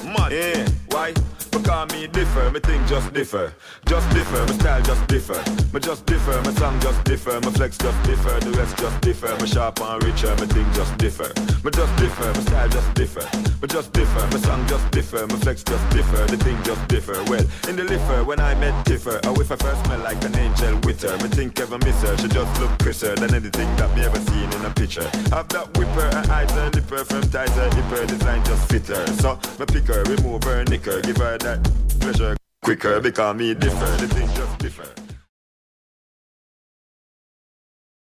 Mad. 0.04 0.32
Yeah. 0.32 0.68
Why? 0.88 1.14
Because 1.54 1.92
me 1.92 2.08
differ, 2.08 2.50
me 2.50 2.58
thing 2.58 2.84
just 2.86 3.12
differ 3.12 3.54
Just 3.86 4.10
differ, 4.10 4.40
my 4.44 4.58
style 4.58 4.82
just 4.82 5.06
differ 5.06 5.38
Me 5.72 5.78
just 5.78 6.04
differ, 6.04 6.42
my 6.42 6.52
song 6.54 6.80
just 6.80 7.04
differ 7.04 7.40
My 7.40 7.50
flex 7.52 7.78
just 7.78 8.02
differ, 8.02 8.40
the 8.40 8.50
rest 8.58 8.76
just 8.76 9.00
differ 9.00 9.30
My 9.38 9.46
sharp 9.46 9.80
and 9.80 10.02
richer, 10.02 10.34
my 10.34 10.46
thing 10.46 10.66
just 10.74 10.98
differ 10.98 11.30
Me 11.62 11.70
just 11.70 11.94
differ, 11.96 12.26
my 12.26 12.40
style 12.42 12.68
just 12.68 12.94
differ 12.94 13.24
Me 13.62 13.68
just 13.68 13.92
differ, 13.92 14.26
my 14.34 14.38
song 14.40 14.66
just 14.66 14.90
differ 14.90 15.26
My 15.28 15.36
flex 15.36 15.62
just 15.62 15.90
differ, 15.90 16.26
the 16.26 16.36
thing 16.38 16.60
just 16.64 16.88
differ 16.88 17.22
Well, 17.30 17.46
in 17.68 17.76
the 17.76 17.84
liver, 17.84 18.24
when 18.24 18.40
I 18.40 18.54
met 18.56 18.74
Differ 18.84 19.20
I 19.22 19.30
whiff, 19.30 19.52
I 19.52 19.56
first 19.56 19.84
smell 19.86 20.00
like 20.00 20.22
an 20.24 20.36
angel 20.36 20.74
with 20.82 21.02
her. 21.02 21.16
Me 21.22 21.28
think 21.28 21.60
ever 21.60 21.78
miss 21.78 22.02
her, 22.02 22.16
she 22.18 22.28
just 22.28 22.60
look 22.60 22.76
prettier 22.80 23.14
Than 23.14 23.32
anything 23.32 23.70
that 23.76 23.94
me 23.94 24.02
ever 24.02 24.18
seen 24.18 24.50
in 24.52 24.64
a 24.64 24.70
picture. 24.74 25.08
Have 25.30 25.48
that 25.54 25.70
whipper, 25.78 26.08
her 26.10 26.26
eyes, 26.32 26.50
her 26.50 26.70
lipper 26.70 27.04
From 27.04 27.22
tighter, 27.30 27.70
hipper, 27.70 28.06
design 28.08 28.44
just 28.44 28.68
fitter. 28.68 29.06
So, 29.22 29.38
me 29.58 29.66
pick 29.66 29.86
her, 29.86 30.02
remove 30.04 30.42
her, 30.42 30.64
nick 30.64 30.84
her, 30.86 31.00
Give 31.00 31.16
her 31.18 31.38
that 31.44 31.62
pleasure 32.00 32.34
quicker 32.62 33.00
because 33.00 33.36
me 33.36 33.52
differ. 33.54 33.90
The 34.00 34.08
thing 34.08 34.28
just 34.34 34.58
differ. 34.58 34.88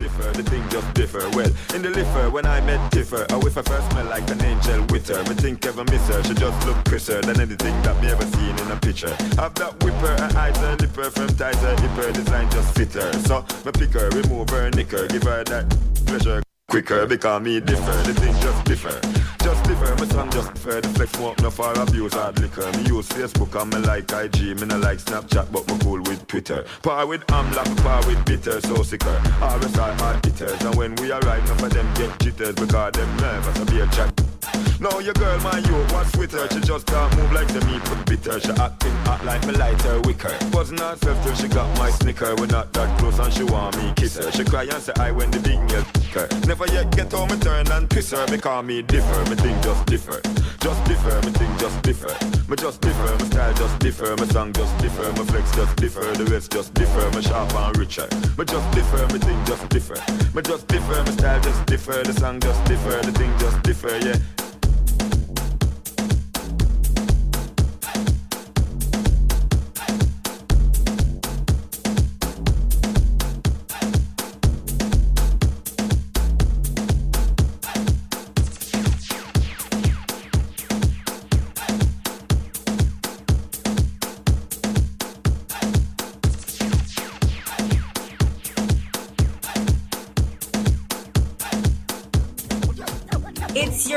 Differ, 0.00 0.30
the 0.36 0.42
thing 0.42 0.62
just 0.68 0.92
differ. 0.92 1.24
Well, 1.30 1.50
in 1.74 1.80
the 1.80 1.90
liver, 1.90 2.28
when 2.28 2.44
I 2.44 2.60
met 2.60 2.92
Tiffer, 2.92 3.24
I 3.30 3.36
whiff 3.36 3.54
her 3.54 3.62
first 3.62 3.90
smell 3.90 4.04
like 4.06 4.28
an 4.28 4.44
angel 4.44 4.84
with 4.90 5.08
her. 5.08 5.22
Me 5.24 5.34
think 5.34 5.64
ever 5.64 5.84
miss 5.84 6.06
her, 6.08 6.22
she 6.24 6.34
just 6.34 6.66
look 6.66 6.76
crisser 6.84 7.22
than 7.22 7.40
anything 7.40 7.80
that 7.82 7.96
me 8.02 8.10
ever 8.10 8.26
seen 8.36 8.54
in 8.58 8.70
a 8.70 8.76
picture. 8.76 9.14
Have 9.40 9.54
that 9.54 9.82
whipper, 9.82 10.12
and 10.22 10.36
eyes 10.36 10.58
and 10.58 10.78
lipper, 10.82 11.08
from 11.10 11.28
ties 11.28 11.56
her 11.62 11.74
hipper, 11.76 12.12
design 12.12 12.50
just 12.50 12.74
fit 12.76 12.92
her. 12.92 13.12
So, 13.24 13.46
me 13.64 13.72
pick 13.72 13.94
her, 13.94 14.10
remove 14.10 14.50
her 14.50 14.68
nick 14.70 14.90
her, 14.90 15.06
give 15.08 15.22
her 15.22 15.42
that 15.44 15.64
pleasure 16.04 16.42
quicker 16.68 17.06
because 17.06 17.42
me 17.42 17.60
differ. 17.60 17.96
The 18.04 18.12
thing 18.12 18.34
just 18.42 18.64
differ. 18.64 19.21
Song 20.12 20.30
just 20.30 20.52
differ. 20.54 20.80
The 20.80 20.88
flex 20.88 21.12
smoke 21.12 21.40
no 21.40 21.50
for 21.50 21.72
abuse 21.72 22.12
hard 22.12 22.38
liquor. 22.38 22.70
Me 22.76 22.84
use 22.84 23.08
Facebook 23.08 23.60
and 23.60 23.72
me 23.72 23.78
like 23.80 24.12
IG. 24.12 24.60
Me 24.60 24.66
no 24.66 24.78
like 24.78 24.98
Snapchat, 24.98 25.50
but 25.52 25.66
me 25.68 25.78
cool 25.80 26.00
with 26.02 26.26
Twitter. 26.26 26.64
Par 26.82 27.06
with 27.06 27.26
amla, 27.28 27.64
par 27.82 28.06
with 28.06 28.24
bitter, 28.24 28.60
so 28.60 28.82
sicker. 28.82 29.16
RSI 29.40 30.00
hard 30.00 30.24
hitters, 30.24 30.60
and 30.62 30.74
when 30.74 30.94
we 30.96 31.10
arrive, 31.12 31.46
none 31.48 31.64
of 31.64 31.72
them 31.72 31.88
get 31.94 32.18
jitters 32.20 32.54
because 32.54 32.92
them 32.92 33.16
nervous. 33.16 33.60
I 33.60 33.64
be 33.64 33.80
a 33.80 33.86
chat. 33.88 34.31
Now 34.80 34.98
your 34.98 35.14
girl, 35.14 35.38
my 35.40 35.58
you, 35.58 35.74
what's 35.94 36.16
with 36.16 36.32
her? 36.32 36.48
She 36.50 36.60
just 36.60 36.86
can't 36.86 37.16
move 37.16 37.32
like 37.32 37.48
the 37.48 37.64
meat 37.66 37.82
with 37.88 38.04
bitter. 38.04 38.40
She 38.40 38.50
acting 38.50 38.92
hot 39.06 39.24
like 39.24 39.46
me 39.46 39.52
lighter 39.54 40.00
wicker. 40.00 40.36
Wasn't 40.52 40.80
herself 40.80 41.22
till 41.24 41.34
she 41.34 41.48
got 41.48 41.78
my 41.78 41.90
snicker. 41.90 42.34
We're 42.34 42.46
not 42.46 42.72
that 42.72 42.98
close 42.98 43.18
and 43.18 43.32
she 43.32 43.44
want 43.44 43.76
me 43.76 43.92
kiss 43.94 44.16
her. 44.16 44.32
She 44.32 44.44
cry 44.44 44.64
and 44.64 44.82
say 44.82 44.92
I 44.96 45.12
when 45.12 45.30
the 45.30 45.38
big 45.38 45.60
girl. 45.68 45.84
Never 46.46 46.66
yet 46.72 46.90
get 46.94 47.12
home 47.12 47.30
and 47.30 47.40
turn 47.40 47.70
and 47.70 47.88
kiss 47.88 48.10
her. 48.10 48.26
Because 48.26 48.64
me 48.64 48.82
differ, 48.82 49.30
me 49.30 49.36
thing 49.36 49.62
just 49.62 49.86
differ. 49.86 50.20
Just 50.62 50.84
differ, 50.84 51.20
me 51.26 51.32
think 51.32 51.58
just 51.58 51.82
differ. 51.82 52.14
Me 52.48 52.56
just 52.56 52.80
differ, 52.80 53.16
my 53.18 53.24
style 53.24 53.52
just 53.54 53.78
differ. 53.80 54.16
My 54.16 54.26
song 54.26 54.52
just 54.52 54.78
differ, 54.78 55.10
my 55.12 55.24
flex 55.24 55.50
just 55.56 55.74
differ. 55.74 56.04
The 56.14 56.24
rest 56.26 56.52
just 56.52 56.72
differ, 56.74 57.10
my 57.10 57.20
sharp 57.20 57.52
and 57.52 57.76
richer. 57.76 58.06
Me 58.38 58.44
just 58.44 58.70
differ, 58.70 59.06
me 59.12 59.18
think 59.18 59.44
just 59.44 59.68
differ. 59.70 59.98
Me 60.32 60.40
just 60.40 60.68
differ, 60.68 61.02
my 61.02 61.10
style 61.10 61.40
just 61.40 61.66
differ. 61.66 62.04
The 62.04 62.12
song 62.12 62.38
just 62.38 62.64
differ, 62.64 63.02
the 63.02 63.10
thing 63.10 63.36
just 63.38 63.60
differ, 63.64 63.96
yeah. 64.06 64.51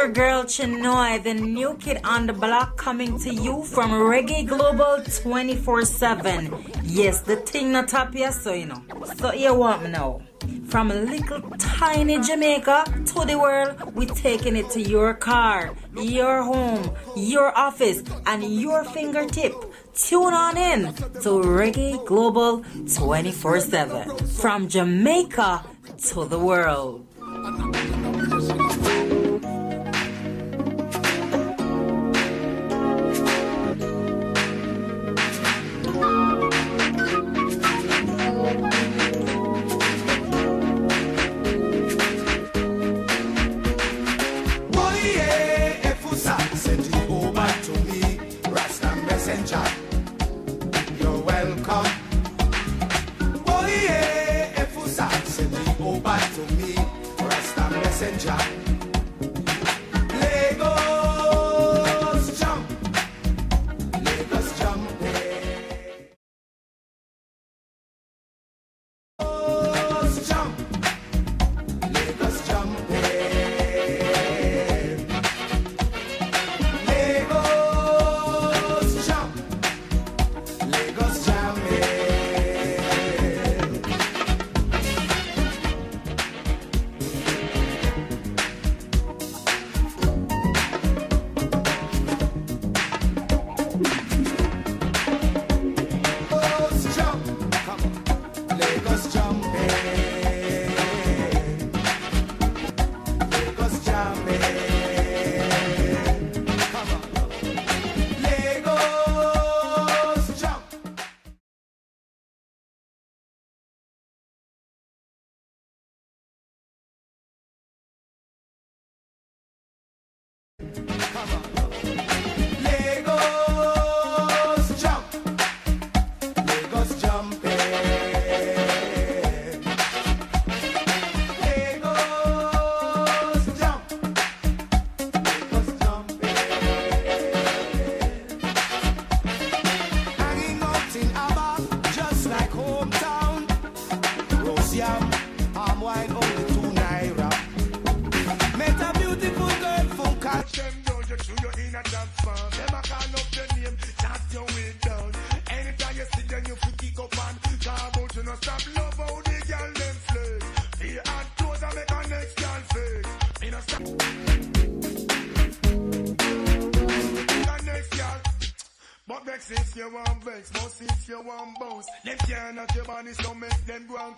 Your 0.06 0.14
girl 0.14 0.44
Chinoy, 0.44 1.24
the 1.24 1.34
new 1.34 1.76
kid 1.78 2.00
on 2.04 2.28
the 2.28 2.34
block, 2.34 2.78
coming 2.78 3.18
to 3.18 3.34
you 3.34 3.64
from 3.64 3.90
Reggae 3.90 4.48
Global 4.48 5.04
24 5.04 5.84
7. 5.84 6.64
Yes, 6.84 7.22
the 7.22 7.38
thing 7.38 7.72
not 7.72 7.92
up 7.96 8.14
here, 8.14 8.32
so 8.32 8.54
you 8.54 8.68
know. 8.68 8.84
So 9.16 9.34
you 9.34 9.56
want 9.56 9.82
me 9.82 9.90
now. 9.90 10.22
From 10.68 10.92
a 10.92 10.96
little 10.96 11.42
tiny 11.58 12.22
Jamaica 12.22 12.84
to 12.86 13.26
the 13.26 13.40
world, 13.40 13.96
we're 13.96 14.14
taking 14.14 14.56
it 14.56 14.70
to 14.72 14.82
your 14.82 15.16
car, 15.16 15.74
your 15.96 16.44
home, 16.44 16.96
your 17.16 17.58
office, 17.58 18.04
and 18.28 18.44
your 18.44 18.84
fingertip. 18.84 19.56
Tune 19.96 20.36
on 20.36 20.56
in 20.56 20.94
to 21.24 21.30
Reggae 21.42 22.06
Global 22.06 22.64
24 22.94 23.60
7. 23.60 24.18
From 24.28 24.68
Jamaica 24.68 25.66
to 26.10 26.26
the 26.26 26.38
world. 26.38 27.08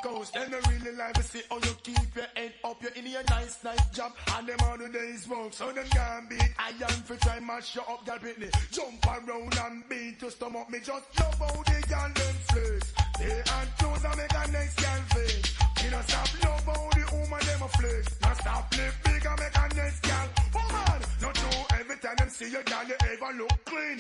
Coast. 0.02 0.34
Them 0.34 0.52
don't 0.52 0.68
really 0.68 0.96
like 0.98 1.14
to 1.14 1.24
see 1.24 1.42
how 1.50 1.58
you 1.58 1.76
keep 1.84 2.16
your 2.16 2.26
head 2.36 2.54
up. 2.64 2.82
You're 2.82 2.92
in 2.94 3.08
your 3.08 3.24
nice, 3.30 3.64
nice 3.64 3.90
job, 3.90 4.14
and 4.36 4.48
them 4.48 4.58
all 4.64 4.78
the 4.78 4.90
days 4.90 5.28
work. 5.28 5.54
So 5.54 5.72
them 5.72 5.86
can't 5.90 6.30
beat 6.30 6.50
iron 6.60 7.02
for 7.06 7.16
try 7.18 7.40
mash 7.40 7.76
you 7.76 7.82
up, 7.82 8.06
girl, 8.06 8.18
Britney. 8.18 8.52
Jump 8.72 9.06
around 9.06 9.60
and 9.66 9.90
beat 9.90 10.22
your 10.22 10.32
stomach. 10.32 10.70
Me 10.70 10.80
just 10.80 11.06
love 11.20 11.40
how 11.40 11.64
the 11.64 11.88
girl 11.88 12.12
them 12.14 12.36
flex. 12.50 12.94
They 13.20 13.32
and 13.32 13.70
toes 13.80 14.06
and 14.06 14.18
make 14.18 14.34
a 14.34 14.52
next 14.52 14.76
girl 14.78 15.02
face. 15.14 15.58
Me 15.84 15.90
no 15.92 16.02
stop 16.02 16.44
love 16.44 16.66
how 16.66 16.90
the 16.98 17.06
woman 17.16 17.42
them 17.48 17.62
a 17.62 17.68
flex. 17.68 18.22
No 18.22 18.34
stop 18.34 18.74
live 18.78 18.98
big 19.04 19.26
and 19.26 19.40
make 19.40 19.58
a 19.58 19.76
next 19.76 20.00
girl. 20.02 20.28
Woman, 20.54 21.02
not 21.22 21.36
know 21.36 21.66
every 21.80 21.98
time 21.98 22.16
them 22.18 22.30
see 22.30 22.50
you, 22.52 22.64
girl, 22.64 22.84
you 22.88 22.96
ever 23.02 23.38
look 23.38 23.66
clean. 23.66 23.98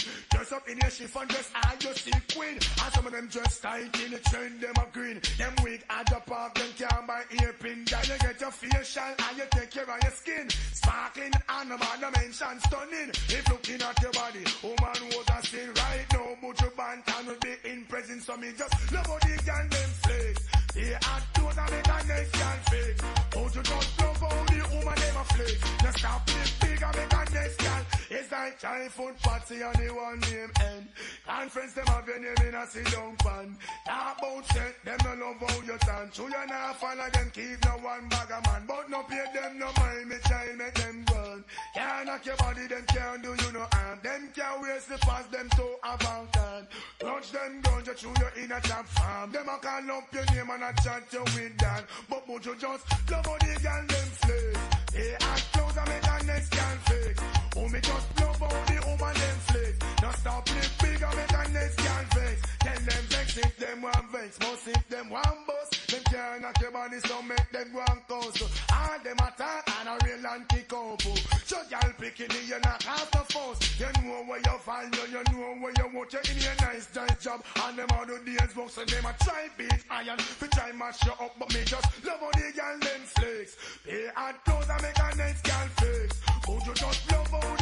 Just 0.47 0.51
Dress 0.51 0.61
up 0.61 0.69
in 0.69 0.77
your 0.77 0.91
chiffon 0.91 1.27
dress 1.27 1.51
and 1.65 1.83
you 1.83 1.93
see 1.93 2.11
queen. 2.33 2.53
And 2.55 2.93
some 2.93 3.05
of 3.05 3.11
them 3.11 3.27
dress 3.27 3.59
tight 3.59 3.99
in 4.05 4.11
the 4.11 4.19
trend, 4.29 4.61
them 4.61 4.73
a 4.77 4.85
green. 4.93 5.19
Them 5.37 5.53
wig 5.61 5.83
at 5.89 6.05
the 6.05 6.21
park, 6.25 6.55
them 6.55 6.69
can't 6.77 7.07
buy 7.07 7.23
earpin. 7.41 7.83
Then 7.83 8.03
you 8.07 8.17
get 8.19 8.39
your 8.39 8.51
facial 8.51 9.03
and 9.03 9.37
you 9.37 9.43
take 9.51 9.71
care 9.71 9.83
of 9.83 9.99
your 10.01 10.11
skin. 10.11 10.47
Sparkling 10.71 11.33
and 11.49 11.69
man 11.69 12.11
mention 12.15 12.59
stunning. 12.61 13.09
If 13.27 13.49
looking 13.49 13.81
at 13.81 14.01
your 14.01 14.11
body, 14.11 14.43
woman 14.63 14.99
was 15.11 15.27
a 15.27 15.45
sin 15.45 15.69
right 15.75 16.07
now. 16.13 16.29
But 16.41 16.61
your 16.61 16.71
bantan 16.71 17.27
will 17.27 17.41
be 17.41 17.69
in 17.69 17.83
presence 17.85 18.25
so 18.25 18.37
me 18.37 18.47
just 18.57 18.91
nobody 18.91 19.35
girl 19.43 19.67
them 19.67 19.89
flex. 19.99 20.47
Yeah, 20.77 20.99
I 21.01 21.19
don't 21.33 21.57
have 21.57 21.71
make 21.71 21.87
a 21.87 22.07
next 22.07 22.35
fake. 22.71 22.97
Oh, 23.35 23.49
you 23.53 23.63
just 23.63 23.99
love 23.99 24.19
how 24.21 24.45
the 24.47 24.59
woman 24.71 24.95
a 24.95 25.23
flex. 25.27 25.83
Now 25.83 25.91
stop 25.91 26.29
it 26.29 26.53
big 26.61 26.83
and 26.83 26.95
make 26.95 27.13
a 27.13 27.33
next 27.33 27.57
girl. 27.57 27.96
It's 28.09 28.31
like 28.31 28.57
childhood 28.57 29.19
party 29.19 29.61
on 29.63 29.73
the 29.73 29.93
one 29.93 30.19
name 30.19 30.51
end. 30.63 30.87
Conference 31.27 31.73
them 31.73 31.87
have 31.87 32.07
your 32.07 32.19
name 32.19 32.47
in 32.47 32.55
a 32.55 32.65
sit 32.65 32.89
down 32.91 33.15
pan. 33.17 33.57
Talk 33.85 34.17
about 34.19 34.45
set, 34.47 34.75
them 34.85 34.97
no 35.03 35.25
love 35.25 35.43
how 35.43 35.61
you 35.61 35.77
stand. 35.83 36.13
True 36.13 36.25
you 36.25 36.47
not 36.47 36.79
follow 36.79 37.09
them, 37.11 37.31
keep 37.33 37.65
no 37.65 37.71
one 37.83 38.07
bag 38.07 38.31
of 38.31 38.45
man. 38.45 38.63
But 38.65 38.89
no 38.89 39.03
pay 39.03 39.25
them 39.33 39.59
no 39.59 39.69
mind, 39.77 40.07
me 40.07 40.15
child 40.23 40.57
make 40.57 40.73
them 40.75 41.05
run. 41.11 41.43
Can't 41.75 42.05
knock 42.05 42.25
your 42.25 42.37
body, 42.37 42.67
them 42.67 42.85
can't 42.87 43.23
do 43.23 43.29
you 43.29 43.51
no 43.51 43.67
harm. 43.73 43.99
Them 44.01 44.29
can't 44.33 44.61
waste 44.61 44.89
the 44.89 44.97
fast, 44.99 45.31
them 45.31 45.49
so 45.57 45.67
avant 45.83 46.31
garde. 46.31 46.67
Touch 46.99 47.31
them 47.31 47.61
guns, 47.61 47.87
you 47.87 47.93
through 47.93 48.15
you 48.19 48.43
in 48.43 48.51
a 48.53 48.61
trap 48.61 48.87
farm. 48.87 49.31
Them 49.33 49.49
a 49.49 49.57
call 49.57 49.91
up 49.97 50.13
your 50.13 50.25
name 50.33 50.49
and 50.49 50.63
a 50.63 50.81
chat 50.81 51.03
you 51.11 51.23
with 51.35 51.57
that. 51.57 51.83
But 52.09 52.27
would 52.29 52.45
you 52.45 52.55
just 52.55 53.11
love 53.11 53.25
how 53.25 53.37
the 53.37 53.59
girl 53.61 53.85
them 53.87 54.07
flex? 54.15 54.95
Hey, 54.95 55.13
act 55.19 55.51
close 55.51 55.77
and 55.77 55.89
make 55.89 56.01
the 56.01 56.23
next 56.25 56.49
girl 56.51 56.77
fake. 56.85 57.36
Oh, 57.59 57.67
me 57.69 57.79
just 57.81 58.19
love 58.21 58.37
how 58.37 58.65
the 58.69 58.77
woman 58.85 59.13
them 59.17 59.37
flex. 59.49 59.73
Now 60.01 60.11
stop 60.11 60.47
live 60.49 60.77
big 60.79 61.01
and 61.01 61.15
make 61.17 61.27
the 61.27 61.43
next 61.57 61.77
girl 61.77 62.05
vex. 62.13 62.37
Tell 62.59 62.81
them 62.85 63.03
vex 63.09 63.37
if 63.37 63.57
them 63.57 63.81
want 63.81 64.11
vex. 64.11 64.39
Most 64.39 64.67
if 64.67 64.87
them 64.89 65.09
want 65.09 65.47
bust. 65.47 65.87
Them 65.89 66.03
can't 66.05 66.41
knock 66.43 66.61
your 66.61 66.71
body 66.71 66.99
so 66.99 67.21
make 67.23 67.49
them 67.51 67.67
go 67.73 67.81
and 67.81 68.07
coast. 68.07 68.43
All 68.71 68.99
them 69.03 69.17
attack 69.17 69.63
and 69.79 69.89
a 69.89 69.97
real 70.05 70.27
anti-couple. 70.27 71.17
So 71.49 71.57
y'all 71.71 71.93
picking 71.97 72.29
it, 72.29 72.45
you 72.47 72.59
not 72.63 72.83
have 72.83 73.09
to 73.11 73.23
force. 73.33 73.59
You 73.79 73.89
know 74.05 74.21
where 74.27 74.37
you 74.37 74.57
find 74.61 74.93
you, 74.93 75.05
you 75.09 75.23
know 75.33 75.55
where 75.59 75.73
you 75.77 75.97
want 75.97 76.13
you 76.13 76.19
in 76.29 76.37
your 76.37 76.57
nice 76.61 76.87
nice 76.93 77.23
job. 77.23 77.43
And 77.65 77.77
them 77.77 77.87
all 77.97 78.05
the 78.05 78.21
days 78.23 78.55
work, 78.55 78.69
so 78.69 78.85
them 78.85 79.05
a 79.05 79.15
try 79.23 79.49
beat 79.57 79.81
iron. 79.89 80.19
We 80.39 80.47
try 80.49 80.71
mash 80.73 81.03
you 81.03 81.13
up, 81.13 81.33
but 81.39 81.51
me 81.53 81.61
just 81.65 82.05
love 82.05 82.19
how 82.21 82.31
the 82.37 82.53
girl 82.53 82.77
them 82.85 83.01
flex. 83.17 83.57
Pay 83.83 84.07
hard 84.13 84.35
clothes 84.45 84.69
and 84.69 84.81
make 84.83 84.99
a 84.99 85.15
nice 85.17 85.41
girl 85.41 85.67
flex. 85.81 86.26
Would 86.47 86.65
you 86.65 86.73
just 86.73 87.11
love 87.11 87.27
how 87.27 87.56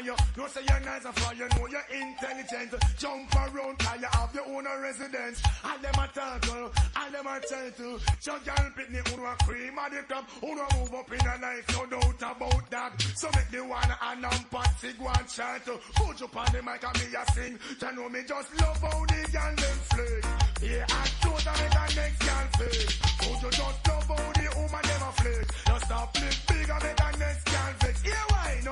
from 0.00 0.06
you, 0.06 0.42
know 0.42 0.48
say 0.48 0.60
you're 0.68 0.80
nice 0.80 1.04
and 1.04 1.14
for 1.14 1.34
you 1.34 1.48
know 1.48 1.66
you're 1.68 1.88
intelligent. 2.00 2.74
Jump 2.98 3.34
around, 3.34 3.78
cause 3.78 4.00
you 4.00 4.08
have 4.12 4.34
your 4.34 4.46
own 4.46 4.64
residence. 4.82 5.42
All 5.64 5.78
them 5.78 5.94
a 5.94 6.08
to, 6.14 6.70
all 6.96 7.10
them 7.10 7.26
a 7.26 7.40
to. 7.40 7.98
So 8.20 8.32
girl 8.44 8.70
me, 8.90 8.98
who 9.08 9.24
a 9.24 9.36
cream 9.44 9.78
of 9.78 9.90
the 9.90 10.02
crop, 10.08 10.28
who 10.40 10.52
a 10.52 10.66
move 10.76 10.94
up 10.94 11.12
in 11.12 11.20
a 11.20 11.34
life, 11.40 11.66
no 11.76 11.86
doubt 11.86 12.36
about 12.36 12.70
that. 12.70 13.02
So 13.16 13.28
make 13.34 13.50
the 13.50 13.64
one 13.64 13.94
and 14.02 14.26
I'm 14.26 14.44
patsy, 14.50 14.92
go 14.98 15.06
and 15.06 15.28
to. 15.28 15.78
Put 15.94 16.20
you 16.20 16.28
on 16.34 16.46
the 16.52 16.62
mic 16.62 16.84
and 16.84 16.98
me 17.00 17.16
a 17.16 17.32
sing. 17.32 17.58
You 17.80 17.96
know 17.96 18.08
me 18.08 18.20
just 18.26 18.60
love 18.60 18.80
how 18.80 19.04
the 19.04 19.20
girl 19.32 19.54
them 19.56 19.78
flick. 19.90 20.24
Yeah, 20.62 20.86
I 20.88 21.06
told 21.20 21.42
her 21.42 21.56
make 21.60 21.72
the 21.72 21.94
next 22.00 22.18
girl 22.20 22.46
flick. 22.56 22.88
Put 23.20 23.42
you 23.42 23.50
just 23.50 23.88
love 23.88 24.08
how 24.08 24.32
the 24.32 24.46
woman 24.56 24.84
them 24.84 25.02
a 25.02 25.12
flick. 25.12 25.46
Just 25.66 25.84
stop 25.84 26.16
flick 26.16 26.36
bigger 26.48 26.72
and 26.72 26.82
make 26.84 26.96
the 26.96 27.18
next 27.18 27.49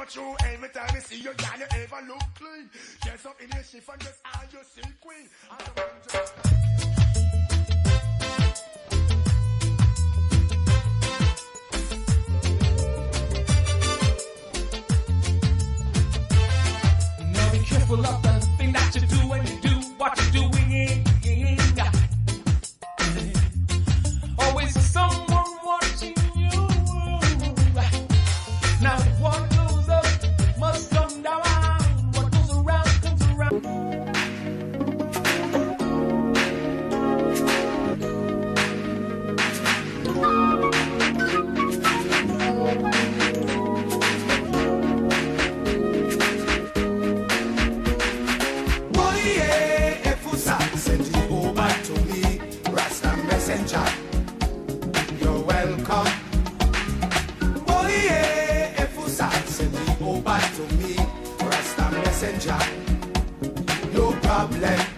true? 0.09 0.35
Every 0.45 0.69
time 0.71 0.89
I 0.91 0.99
see 1.01 1.17
you, 1.17 1.35
girl, 1.35 1.59
you 1.59 1.67
ever 1.71 2.07
look 2.09 2.23
clean. 2.35 2.71
Dress 3.03 3.27
up 3.27 3.41
in 3.43 3.51
your 3.51 3.63
chiffon 3.63 3.99
dress 3.99 4.21
and 4.41 4.53
you 4.53 4.59
see 4.65 4.83
queen. 5.01 5.29
And 5.51 5.61
the 5.77 5.83
Now 17.33 17.53
be 17.53 17.59
careful 17.59 18.07
of 18.07 18.23
the 18.23 18.49
thing 18.57 18.73
that 18.73 18.95
you 18.95 19.01
do 19.03 19.29
when 19.29 19.47
you 19.47 19.61
do 19.61 19.75
what 19.99 20.17
you're 20.33 20.43
doing. 20.51 20.58
Messenger. 62.39 62.59
No 63.95 64.13
problem. 64.23 64.98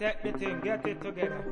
take 0.00 0.22
the 0.22 0.32
thing, 0.32 0.60
get 0.62 0.86
it 0.86 1.02
together. 1.02 1.44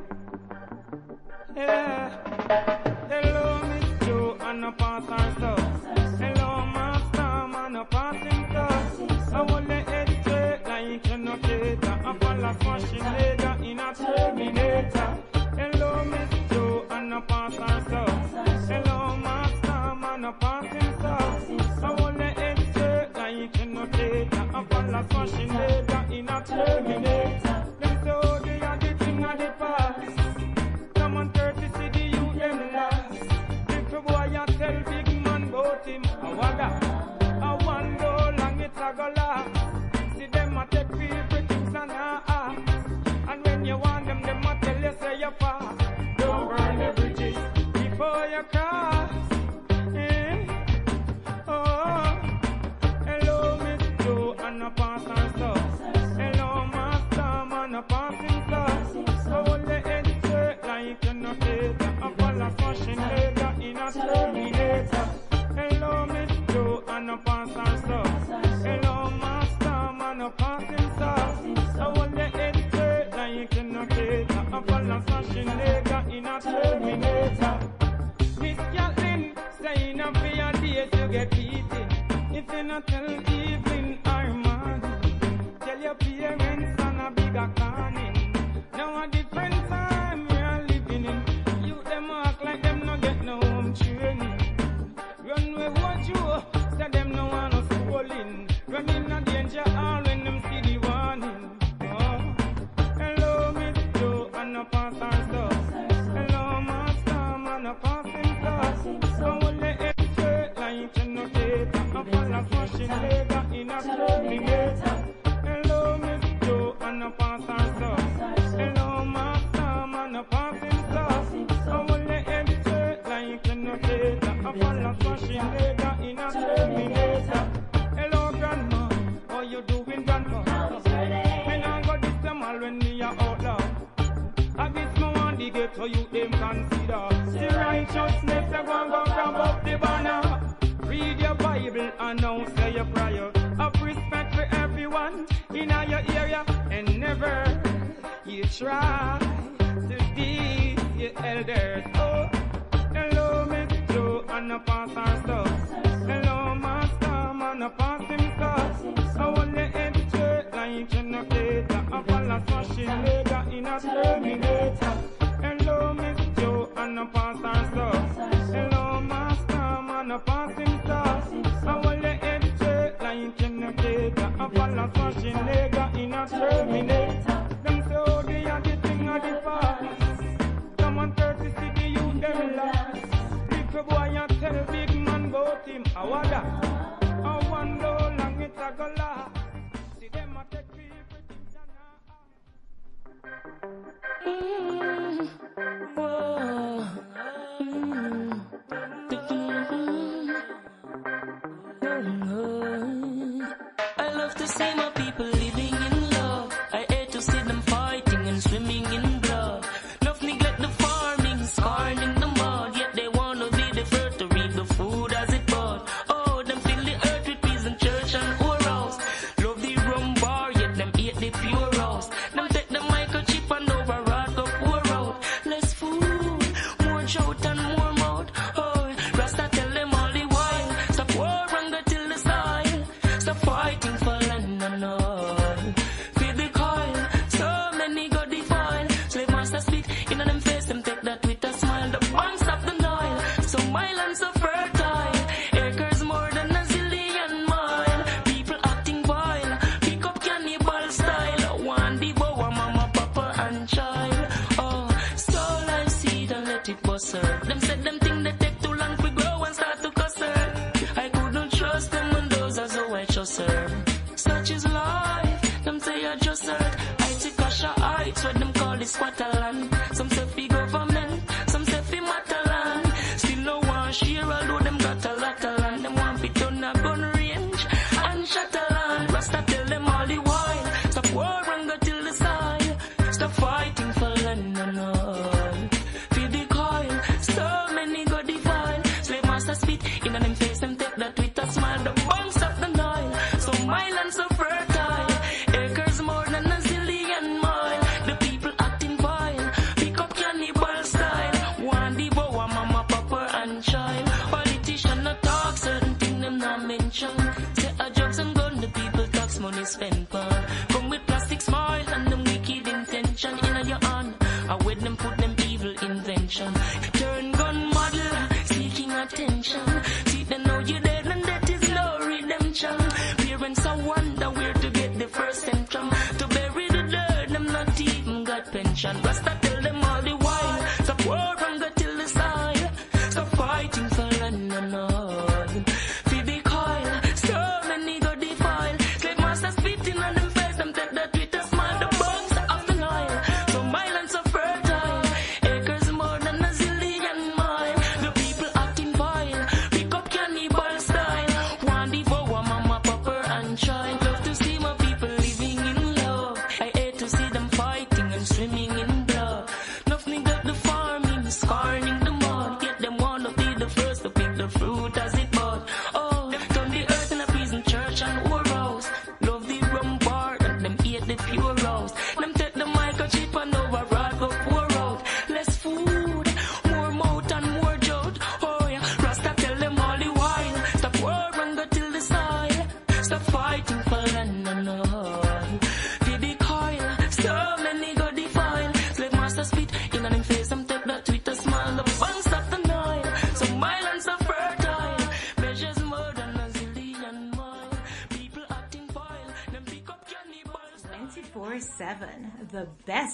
money 309.51 309.65
spent 309.65 310.09
pan. 310.09 310.45
Come 310.69 310.89
with 310.89 311.05
plastic 311.07 311.41
smile 311.41 311.85
and 311.87 312.11
them 312.11 312.23
wicked 312.23 312.67
intention 312.67 313.33
in 313.39 313.67
your 313.67 313.79
hand. 313.81 314.13
I 314.49 314.55
with 314.65 314.79
them 314.81 314.97
put 314.97 315.17
them 315.17 315.35
evil 315.47 315.73
invention. 315.81 316.53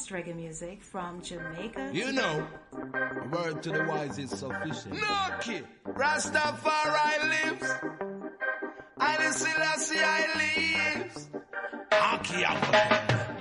best 0.05 0.25
reggae 0.25 0.35
music 0.35 0.83
from 0.83 1.21
Jamaica. 1.21 1.89
You 1.93 2.11
know, 2.11 2.47
a 2.73 3.27
word 3.29 3.63
to 3.63 3.71
the 3.71 3.85
wise 3.85 4.17
is 4.17 4.29
sufficient. 4.29 4.95
Noki, 4.95 5.63
Rastafari 5.85 7.29
lives. 7.29 7.73
I 8.97 9.31
Selassie 9.31 9.99
I 9.99 10.97
lives. 10.97 11.29
Aki, 11.91 13.34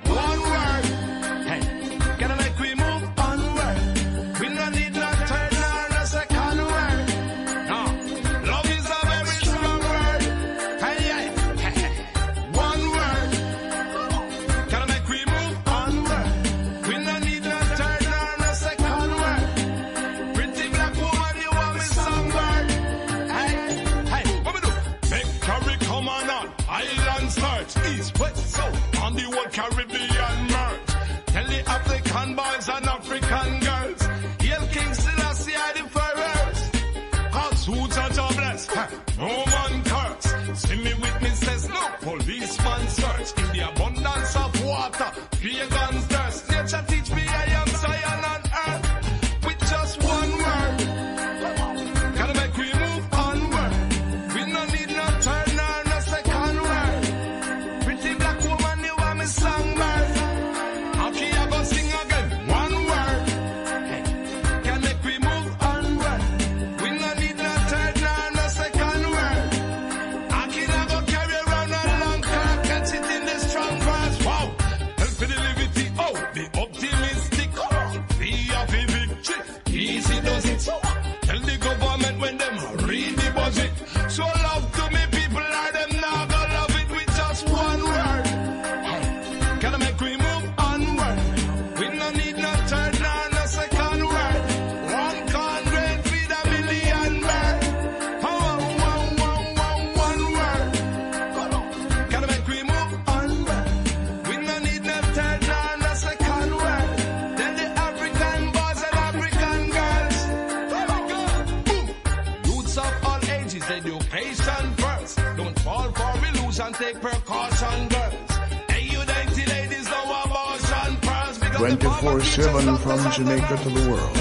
abortion 117.54 117.88
girls. 117.88 118.30
Hey, 118.68 118.82
you 118.82 119.04
dainty 119.04 119.46
ladies, 119.46 119.88
no 119.88 120.22
abortion 120.24 120.96
pearls. 121.02 121.38
24-7 121.38 122.78
from 122.78 123.12
Jamaica 123.12 123.56
to 123.62 123.70
the 123.70 123.90
world. 123.90 124.14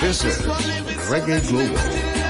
This 0.00 0.24
is 0.24 0.38
Reggae 1.08 1.48
Global. 1.48 2.21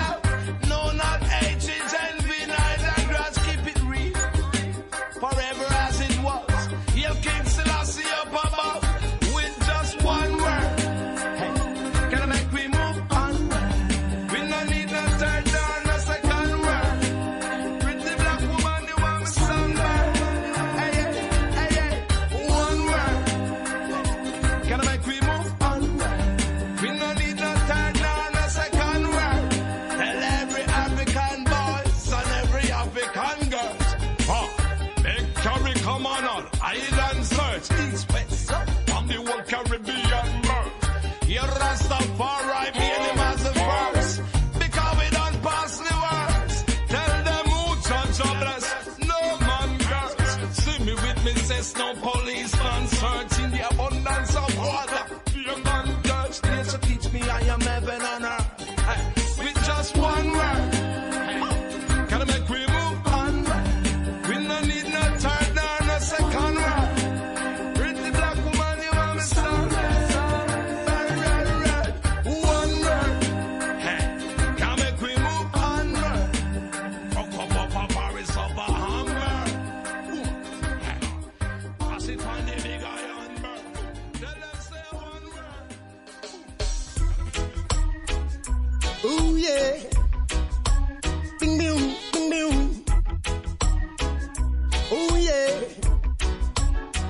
Oh 94.95 95.17
yeah. 95.17 95.61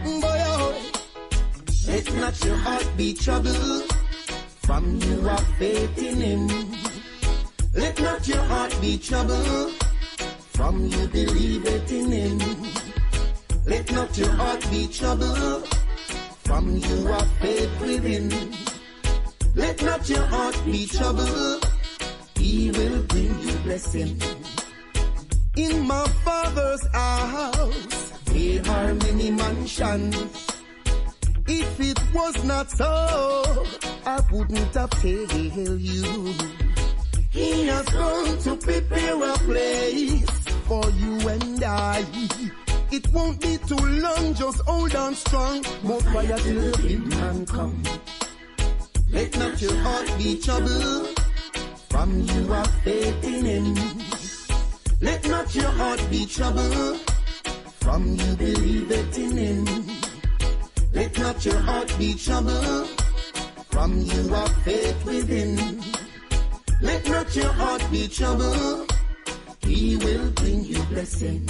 Boy 0.04 0.38
oh. 0.54 0.92
Let 1.88 2.14
not 2.14 2.44
your 2.44 2.54
heart 2.54 2.88
be 2.96 3.12
troubled. 3.12 3.92
From 4.62 5.00
you 5.02 5.20
have 5.22 5.46
faith 5.58 5.98
in 5.98 6.20
him. 6.20 6.48
Let 7.74 8.00
not 8.00 8.28
your 8.28 8.44
heart 8.44 8.78
be 8.80 8.98
troubled. 8.98 9.72
From 10.52 10.86
you 10.86 11.08
believe 11.08 11.66
it 11.66 11.90
in 11.90 12.12
him. 12.12 12.38
Let 13.66 13.90
not 13.90 14.16
your 14.16 14.30
heart 14.30 14.64
be 14.70 14.86
troubled. 14.86 15.66
From 16.44 16.76
you 16.76 17.06
have 17.06 17.30
faith 17.40 17.80
within. 17.80 18.30
Let 19.56 19.82
not 19.82 20.08
your 20.08 20.26
heart 20.26 20.56
be 20.64 20.86
troubled. 20.86 21.68
He 22.36 22.70
will 22.70 23.02
bring 23.02 23.36
you 23.40 23.54
blessing. 23.64 24.20
In 25.54 25.86
my 25.86 26.06
father's 26.24 26.86
house, 26.94 28.12
there 28.24 28.62
are 28.66 28.94
many 28.94 29.30
mansions. 29.30 30.46
If 31.46 31.78
it 31.78 32.00
was 32.14 32.42
not 32.44 32.70
so, 32.70 33.66
I 34.06 34.20
wouldn't 34.32 34.74
have 34.74 34.88
tell 34.88 35.76
you. 35.76 36.34
He 37.30 37.66
has 37.66 37.86
gone 37.90 38.38
to 38.38 38.56
prepare 38.56 39.22
a 39.22 39.34
place 39.44 40.30
for 40.64 40.88
you 40.92 41.28
and 41.28 41.62
I. 41.62 42.06
It 42.90 43.06
won't 43.12 43.38
be 43.42 43.58
too 43.58 43.76
long, 43.76 44.32
just 44.32 44.62
hold 44.62 44.94
on 44.94 45.14
strong. 45.14 45.62
More 45.82 46.00
fire 46.00 46.38
till 46.38 46.70
the 46.70 46.78
big 46.78 47.06
man 47.08 47.44
come. 47.44 47.82
Let 49.10 49.38
not 49.38 49.60
your 49.60 49.76
heart 49.76 50.10
be 50.16 50.40
troubled. 50.40 51.20
From 51.90 52.20
you 52.22 52.46
have 52.48 52.70
faith 52.84 53.24
in 53.24 53.44
him. 53.44 54.01
Let 55.02 55.28
not 55.28 55.52
your 55.52 55.70
heart 55.70 56.00
be 56.10 56.26
troubled. 56.26 57.00
From 57.80 58.14
you 58.14 58.36
believe 58.36 58.90
it 58.92 59.18
in 59.18 59.36
him. 59.36 59.64
Let 60.92 61.18
not 61.18 61.44
your 61.44 61.58
heart 61.58 61.92
be 61.98 62.14
troubled. 62.14 62.88
From 63.70 63.98
you 63.98 64.28
have 64.28 64.54
faith 64.62 65.04
within. 65.04 65.82
Let 66.80 67.08
not 67.08 67.34
your 67.34 67.52
heart 67.52 67.84
be 67.90 68.06
troubled. 68.06 68.94
He 69.62 69.96
will 69.96 70.30
bring 70.30 70.64
you 70.64 70.80
blessing. 70.84 71.48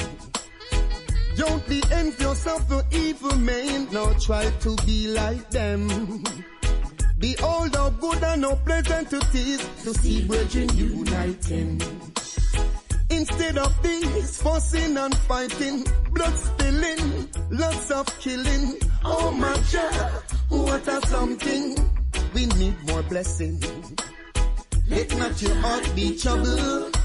Don't 1.36 1.66
be 1.68 1.82
envious 1.92 2.46
of 2.46 2.66
the 2.70 2.86
evil 2.90 3.36
man, 3.36 3.86
nor 3.92 4.14
try 4.14 4.48
to 4.60 4.76
be 4.86 5.08
like 5.08 5.50
them. 5.50 5.88
Be 7.18 7.36
Behold 7.36 7.76
how 7.76 7.90
good 7.90 8.22
and 8.24 8.44
how 8.44 8.54
pleasant 8.54 9.12
it 9.12 9.34
is 9.34 9.60
to 9.84 9.92
see 9.92 10.26
brethren 10.26 10.68
uniting. 10.74 12.11
Instead 13.12 13.58
of 13.58 13.82
this 13.82 14.40
fussing 14.40 14.96
and 14.96 15.14
fighting, 15.28 15.84
blood 16.12 16.34
spilling, 16.34 17.28
lots 17.50 17.90
of 17.90 18.06
killing. 18.20 18.78
Oh 19.04 19.30
my 19.30 19.54
God, 19.70 20.12
what 20.48 20.88
a 20.88 21.06
something. 21.06 21.76
We 22.32 22.46
need 22.46 22.76
more 22.86 23.02
blessing. 23.02 23.62
Let 24.88 25.14
not 25.18 25.42
your 25.42 25.54
heart 25.56 25.92
be 25.94 26.18
troubled. 26.18 26.96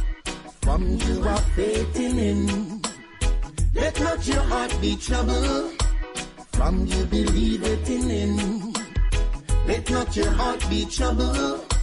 From 0.62 0.98
you 0.98 1.24
have 1.24 1.46
faith 1.56 2.00
in. 2.00 2.82
Let 3.74 4.00
not 4.00 4.28
your 4.28 4.44
heart 4.44 4.78
be 4.82 4.96
troubled. 4.96 5.82
From 6.54 6.86
you 6.86 7.06
believe 7.06 7.64
it 7.64 7.90
in. 7.90 8.74
Let 9.68 9.90
not 9.92 10.16
your 10.16 10.32
heart 10.32 10.70
be 10.70 10.86
troubled. 10.86 11.74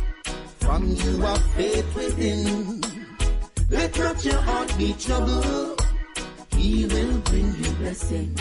From 0.61 0.87
you 0.87 1.21
have 1.21 1.43
faith 1.57 1.95
within. 1.95 2.94
Let 3.71 3.99
not 3.99 4.25
your 4.25 4.41
heart 4.41 4.79
be 4.79 4.95
troubled. 4.95 5.81
He 6.57 6.87
will 6.87 7.19
bring 7.21 7.55
you 7.63 7.71
blessing. 7.73 8.37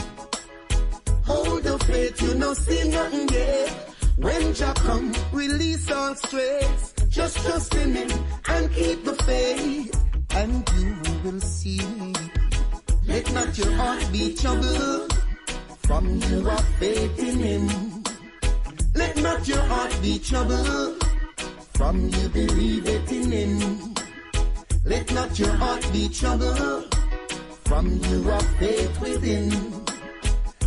Hold 1.26 1.64
the 1.64 1.80
faith, 1.80 2.22
you 2.22 2.36
no 2.36 2.54
see 2.54 2.90
nothing 2.90 3.30
yet. 3.30 3.70
When 4.18 4.54
Jah 4.54 4.74
come, 4.76 5.14
release 5.32 5.90
all 5.91 6.16
stress. 6.16 6.94
Just 7.10 7.38
trust 7.45 7.74
in 7.76 7.94
Him 7.94 8.10
and 8.50 8.72
keep 8.74 9.04
the 9.06 9.16
faith, 9.24 10.04
and 10.36 10.70
you 10.78 10.98
will 11.24 11.41
see. 11.41 11.82
Let 13.08 13.34
not 13.34 13.58
your 13.58 13.72
heart 13.72 14.10
be 14.12 14.36
troubled. 14.36 15.14
From 15.84 16.06
you 16.30 16.45
have 16.45 16.66
faith 16.80 17.20
in 17.20 17.40
Him. 17.40 18.04
Let 18.95 19.18
not 19.18 19.48
your 19.48 19.62
heart 19.62 19.98
be 20.02 20.20
troubled. 20.20 21.04
From 21.74 22.10
you 22.10 22.30
believe 22.30 22.88
it 22.88 23.12
in 23.12 23.32
Him. 23.32 23.93
Let 24.85 25.14
not 25.14 25.39
your 25.39 25.51
heart 25.51 25.89
be 25.93 26.10
troubled. 26.10 26.93
From 27.64 27.88
you 27.88 28.23
have 28.23 28.45
faith 28.57 28.99
within. 28.99 29.49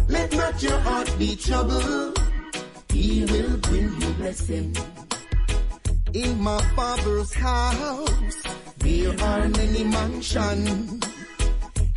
Let 0.08 0.32
not 0.32 0.62
your 0.62 0.78
heart 0.78 1.14
be 1.18 1.36
troubled. 1.36 2.18
He 2.90 3.26
will 3.26 3.58
bring 3.58 4.00
you 4.00 4.10
blessing. 4.14 4.74
In 6.14 6.40
my 6.40 6.62
father's 6.74 7.34
house, 7.34 8.42
there 8.78 9.14
are 9.20 9.48
many 9.48 9.84
mansions. 9.84 11.04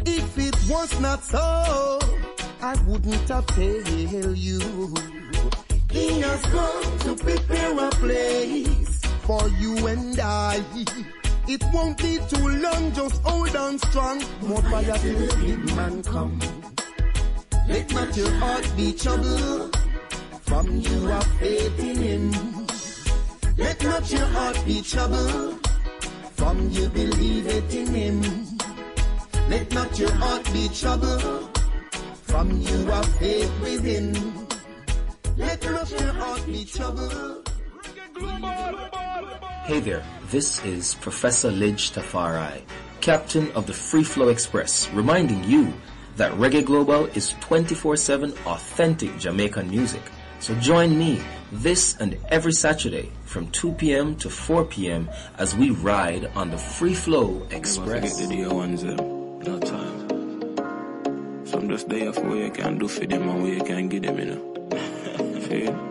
If 0.05 0.37
it 0.37 0.57
was 0.69 0.99
not 0.99 1.23
so, 1.23 1.99
I 2.61 2.75
wouldn't 2.85 3.29
have 3.29 3.47
tell 3.47 4.35
you. 4.35 4.93
He 5.89 6.19
has 6.19 6.41
come 6.41 6.99
to 6.99 7.15
prepare 7.15 7.79
a 7.79 7.89
place 7.91 8.99
for 9.23 9.47
you 9.57 9.87
and 9.87 10.19
I. 10.19 10.61
It 11.51 11.63
won't 11.73 11.97
be 11.97 12.19
too 12.29 12.47
long, 12.47 12.91
just 12.93 13.23
hold 13.23 13.55
on 13.55 13.79
strong. 13.79 14.23
More 14.43 14.61
fire 14.61 14.97
till 14.99 15.17
the 15.17 15.35
big 15.37 15.75
man 15.75 16.03
come. 16.03 16.39
Let 17.67 17.91
not 17.91 18.15
your 18.15 18.29
heart 18.33 18.71
be 18.77 18.93
troubled. 18.93 19.75
From 20.43 20.77
you 20.77 21.07
have 21.07 21.25
faith 21.39 21.79
in 21.79 21.95
him. 21.97 22.67
Let 23.57 23.83
not 23.83 24.11
your 24.11 24.27
heart 24.27 24.63
be 24.63 24.83
troubled. 24.83 25.67
From 26.33 26.69
you 26.69 26.87
believe 26.89 27.47
it 27.47 27.73
in 27.73 27.95
him. 27.95 28.21
Let 29.49 29.73
not 29.73 29.97
your 29.97 30.13
heart 30.13 30.45
be 30.53 30.69
troubled. 30.69 31.57
From 32.29 32.61
you 32.61 32.85
have 32.93 33.09
faith 33.15 33.51
within. 33.59 34.13
Let 35.35 35.63
not 35.63 35.89
your 35.89 36.13
heart 36.13 36.45
be 36.45 36.63
troubled. 36.63 37.49
Hey 38.19 39.79
there, 39.79 40.03
this 40.29 40.63
is 40.65 40.95
Professor 40.95 41.51
Lij 41.51 41.91
Tafari, 41.91 42.61
captain 42.99 43.49
of 43.51 43.65
the 43.65 43.71
Free 43.71 44.03
Flow 44.03 44.27
Express, 44.27 44.89
reminding 44.89 45.41
you 45.45 45.73
that 46.17 46.33
Reggae 46.33 46.65
Global 46.65 47.05
is 47.15 47.33
24-7 47.39 48.31
authentic 48.45 49.17
Jamaican 49.17 49.69
music. 49.69 50.01
So 50.41 50.53
join 50.55 50.99
me 50.99 51.21
this 51.53 51.95
and 51.97 52.17
every 52.27 52.51
Saturday 52.51 53.09
from 53.23 53.49
2 53.51 53.71
p.m. 53.73 54.17
to 54.17 54.29
4 54.29 54.65
p.m. 54.65 55.09
as 55.37 55.55
we 55.55 55.69
ride 55.69 56.29
on 56.35 56.51
the 56.51 56.57
Free 56.57 56.95
Flow 56.95 57.47
Express. 57.51 58.19
Get 58.27 58.51
ones 58.51 58.81
them. 58.83 58.97
No 59.39 59.59
time. 59.59 61.45
Some 61.45 61.69
just 61.69 61.87
day 61.87 62.05
off 62.05 62.19
what 62.19 62.37
you 62.37 62.51
can 62.51 62.79
do 62.79 62.89
for 62.89 63.05
them 63.05 63.29
and 63.29 63.43
what 63.43 63.53
you 63.53 63.63
can 63.63 63.87
give 63.87 64.03
them, 64.03 64.19
you 64.19 64.25
know. 64.25 65.85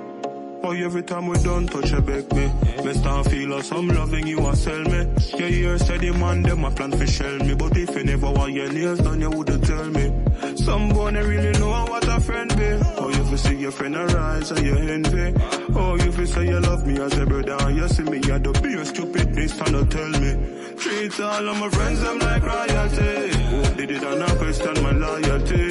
Oh, 0.60 0.72
every 0.72 1.02
time 1.02 1.28
we 1.28 1.39
done 1.39 1.66
touch 1.66 1.93
a 1.93 2.01
beg 2.02 2.32
me. 2.32 2.51
Me 2.85 2.93
start 2.93 3.30
feel 3.30 3.52
of 3.52 3.64
some 3.64 3.89
loving 3.89 4.26
you 4.26 4.47
a 4.47 4.56
sell 4.56 4.82
me. 4.82 5.06
Yeah, 5.39 5.47
You 5.47 5.78
steady 5.78 6.10
man 6.10 6.43
them 6.43 6.64
a 6.64 6.70
plan 6.70 6.90
for 6.93 7.06
shell 7.06 7.39
me. 7.39 7.55
But 7.55 7.76
if 7.76 7.94
you 7.97 8.05
never 8.05 8.30
want 8.30 8.52
your 8.52 8.72
nails 8.72 8.98
done 8.98 9.20
you 9.20 9.30
wouldn't 9.30 9.64
tell 9.64 9.85
me. 9.90 10.12
Some 10.56 10.89
boy 10.90 11.12
they 11.12 11.22
really 11.22 11.59
know 11.59 11.70
what 11.70 12.09
a 12.09 12.20
friend 12.20 12.48
be. 12.56 12.78
Oh, 12.98 13.09
see 13.39 13.56
your 13.56 13.70
friend 13.70 13.97
arise 13.97 14.51
and 14.51 14.66
you 14.66 14.77
envy. 14.77 15.27
Oh, 15.74 15.94
you 15.97 16.10
fi 16.12 16.24
say 16.24 16.47
you 16.48 16.60
love 16.60 16.86
me 16.86 17.01
as 17.01 17.16
a 17.16 17.24
brother 17.27 17.56
and 17.65 17.77
you 17.77 17.89
see 17.89 18.02
me. 18.02 18.19
You 18.28 18.39
don't 18.39 18.62
be 18.62 18.74
a 18.74 18.85
stupid 18.85 19.35
this 19.35 19.52
stand 19.55 19.77
up 19.77 19.89
tell 19.90 20.12
me. 20.23 20.32
Treat 20.77 21.20
all 21.20 21.48
of 21.48 21.56
my 21.59 21.69
friends 21.70 22.01
them 22.01 22.19
like 22.19 22.43
royalty. 22.43 23.15
They 23.77 23.86
did 23.86 24.02
not 24.02 24.35
question 24.39 24.74
my 24.82 24.93
loyalty. 24.93 25.65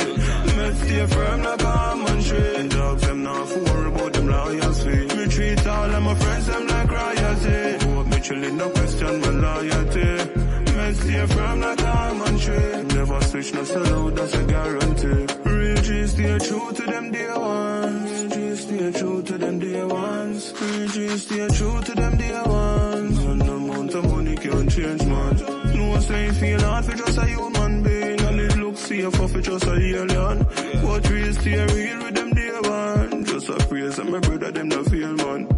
Me 0.57 0.65
stay 0.79 1.05
firm 1.07 1.43
like 1.43 1.61
a 1.61 1.67
almond 1.67 2.25
tree. 2.25 2.67
Dogs 2.69 3.01
them 3.07 3.23
not 3.23 3.47
for 3.49 3.59
worry 3.59 3.89
about 3.93 4.13
them 4.13 4.27
loyalty. 4.27 5.15
Me 5.15 5.27
treat 5.27 5.67
all 5.67 5.95
of 5.97 6.03
my 6.03 6.15
friends 6.15 6.45
them 6.47 6.67
like 6.67 6.91
royalty. 6.91 7.85
Hope 7.85 8.07
me 8.07 8.17
chillin' 8.25 8.55
no 8.57 8.69
question 8.69 9.21
my 9.21 9.29
loyalty. 9.29 10.46
Firm 10.95 11.59
like 11.59 11.81
a 11.81 11.97
almond 11.97 12.39
tree. 12.39 12.83
Never 12.95 13.21
switch 13.23 13.53
no 13.53 13.59
out, 13.59 14.15
that's 14.15 14.33
a 14.35 14.43
guarantee. 14.45 15.33
Real 15.43 15.81
G 15.81 16.07
stay 16.07 16.37
true 16.39 16.71
to 16.71 16.83
them 16.83 17.11
dear 17.11 17.37
ones. 17.37 18.11
Real 18.11 18.29
G 18.29 18.55
stay 18.55 18.91
true 18.93 19.21
to 19.23 19.37
them 19.37 19.59
dear 19.59 19.87
ones. 19.87 20.53
Real 20.61 20.87
G 20.87 21.17
stay 21.17 21.47
true 21.49 21.81
to 21.81 21.93
them 21.93 22.17
dear 22.17 22.43
ones. 22.45 23.19
And 23.19 23.41
the 23.41 23.51
amount 23.51 23.93
of 23.95 24.05
money 24.05 24.35
can't 24.37 24.71
change 24.71 25.05
man. 25.05 25.35
No 25.75 25.99
say 25.99 26.31
feel 26.31 26.61
hard 26.61 26.85
for 26.85 26.95
just 26.95 27.17
a 27.17 27.25
human 27.25 27.83
being. 27.83 28.21
And 28.21 28.39
it 28.39 28.55
looks 28.55 28.79
safer 28.79 29.27
for 29.27 29.41
just 29.41 29.65
a 29.65 29.73
alien. 29.73 30.47
But 30.83 31.09
real 31.09 31.33
stay 31.33 31.65
real 31.65 32.03
with 32.05 32.15
them 32.15 32.31
dear 32.31 32.61
ones. 32.61 33.29
Just 33.29 33.49
a 33.49 33.57
praise 33.67 33.99
and 33.99 34.09
my 34.09 34.19
brother 34.19 34.51
them 34.51 34.69
no 34.69 34.83
feel 34.85 35.13
man. 35.15 35.49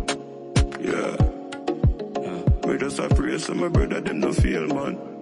Yeah. 0.79 1.17
Me 2.65 2.77
just 2.79 2.97
a 2.97 3.09
praise 3.09 3.47
and 3.47 3.59
my 3.59 3.67
brother 3.67 4.01
them 4.01 4.21
no 4.21 4.33
feel 4.33 4.65
man. 4.67 5.18